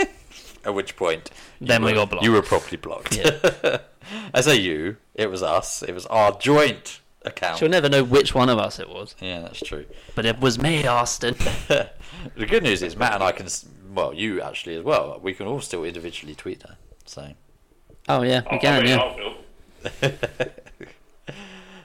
At 0.63 0.75
which 0.75 0.95
point, 0.95 1.31
you 1.59 1.67
Then 1.67 1.83
we 1.83 1.91
were- 1.91 1.95
got 1.99 2.09
blocked. 2.11 2.25
You 2.25 2.33
were 2.33 2.41
properly 2.43 2.77
blocked. 2.77 3.15
Yeah. 3.17 3.79
I 4.33 4.41
say 4.41 4.57
you. 4.57 4.97
It 5.15 5.29
was 5.31 5.41
us. 5.41 5.81
It 5.83 5.93
was 5.93 6.05
our 6.07 6.37
joint 6.37 6.99
account. 7.23 7.57
She'll 7.60 7.69
never 7.69 7.89
know 7.89 8.03
which 8.03 8.34
one 8.35 8.49
of 8.49 8.57
us 8.57 8.80
it 8.80 8.89
was, 8.89 9.15
Yeah, 9.19 9.41
that's 9.41 9.60
true. 9.60 9.85
but 10.15 10.26
it 10.26 10.39
was 10.39 10.57
me, 10.60 10.85
Austin. 10.88 11.35
the 11.68 12.45
good 12.48 12.64
news 12.64 12.81
is 12.84 12.95
Matt 12.95 13.14
and 13.15 13.23
I 13.23 13.31
can. 13.31 13.48
Well, 13.93 14.14
you 14.14 14.41
actually 14.41 14.76
as 14.76 14.84
well. 14.84 15.19
We 15.22 15.34
can 15.34 15.48
all 15.48 15.60
still 15.61 15.84
individually 15.84 16.34
tweet 16.35 16.64
her. 16.64 16.77
So. 17.06 17.34
Oh 18.10 18.22
yeah, 18.23 18.41
we 18.49 18.57
I 18.57 18.60
can. 18.60 18.84
mean, 18.84 18.98
Yeah. 18.98 19.02
I 19.02 19.93
feel- 20.10 20.48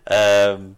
Um, 0.09 0.77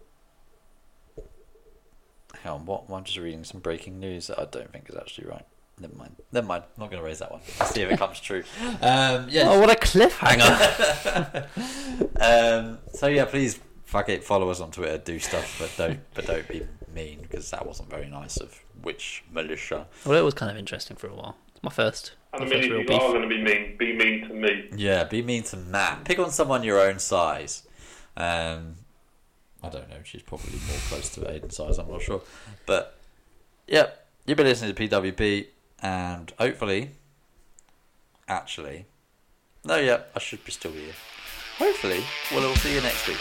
hang 2.43 2.53
on, 2.53 2.65
what? 2.65 2.85
I'm 2.91 3.03
just 3.03 3.17
reading 3.19 3.43
some 3.43 3.59
breaking 3.59 3.99
news 3.99 4.25
that 4.27 4.39
I 4.39 4.45
don't 4.45 4.71
think 4.71 4.89
is 4.89 4.95
actually 4.95 5.27
right. 5.27 5.45
Never 5.79 5.95
mind. 5.95 6.15
Never 6.31 6.47
mind. 6.47 6.63
I'm 6.75 6.81
not 6.81 6.89
going 6.89 6.99
to 7.01 7.05
raise 7.07 7.19
that 7.19 7.31
one. 7.31 7.41
Let's 7.59 7.73
see 7.75 7.81
if 7.81 7.91
it 7.91 7.99
comes 7.99 8.19
true. 8.19 8.43
Um, 8.81 9.27
yeah. 9.29 9.43
Oh, 9.49 9.59
what 9.59 9.69
a 9.69 9.75
cliffhanger! 9.75 11.47
Um, 12.21 12.79
so 12.93 13.07
yeah, 13.07 13.25
please 13.25 13.59
fuck 13.89 14.07
it. 14.09 14.23
Follow 14.23 14.49
us 14.49 14.59
on 14.61 14.71
Twitter. 14.71 14.97
Do 14.99 15.17
stuff, 15.19 15.57
but 15.59 15.71
don't 15.77 15.99
but 16.13 16.25
don't 16.27 16.47
be 16.47 16.61
mean 16.93 17.19
because 17.21 17.49
that 17.51 17.65
wasn't 17.65 17.89
very 17.89 18.07
nice 18.07 18.37
of 18.37 18.59
Witch 18.83 19.23
Militia. 19.31 19.87
well, 20.05 20.17
it 20.17 20.21
was 20.23 20.33
kind 20.33 20.51
of 20.51 20.57
interesting 20.57 20.95
for 20.97 21.07
a 21.07 21.13
while. 21.15 21.35
It's 21.53 21.63
my 21.63 21.69
first, 21.71 22.13
And 22.33 22.41
my 22.41 22.45
I 22.45 22.49
mean, 22.49 22.57
first 22.59 22.65
if 22.67 22.71
real 22.71 22.81
you 22.81 22.87
beef. 22.87 23.01
are 23.01 23.09
going 23.13 23.21
to 23.23 23.27
be 23.27 23.41
mean, 23.43 23.77
be 23.77 23.95
mean 23.95 24.27
to 24.27 24.33
me. 24.33 24.69
Yeah, 24.75 25.03
be 25.05 25.21
mean 25.21 25.43
to 25.43 25.57
Matt. 25.57 26.05
Pick 26.05 26.19
on 26.19 26.31
someone 26.31 26.63
your 26.63 26.79
own 26.79 26.99
size. 26.99 27.63
Um, 28.15 28.75
I 29.63 29.69
don't 29.69 29.89
know. 29.89 29.97
She's 30.03 30.21
probably 30.21 30.59
more 30.67 30.77
close 30.87 31.09
to 31.15 31.21
Aiden's 31.21 31.55
size. 31.57 31.77
I'm 31.79 31.89
not 31.91 32.01
sure, 32.01 32.21
but 32.65 32.97
yep. 33.67 34.07
You've 34.25 34.37
been 34.37 34.45
listening 34.45 34.75
to 34.75 34.87
PWP, 34.87 35.47
and 35.81 36.31
hopefully, 36.37 36.91
actually, 38.27 38.85
no, 39.65 39.77
yeah, 39.77 40.01
I 40.15 40.19
should 40.19 40.45
be 40.45 40.51
still 40.51 40.71
here. 40.71 40.93
Hopefully, 41.57 42.03
Well 42.31 42.41
we'll 42.41 42.49
all 42.49 42.55
see 42.57 42.73
you 42.75 42.81
next 42.81 43.07
week. 43.07 43.17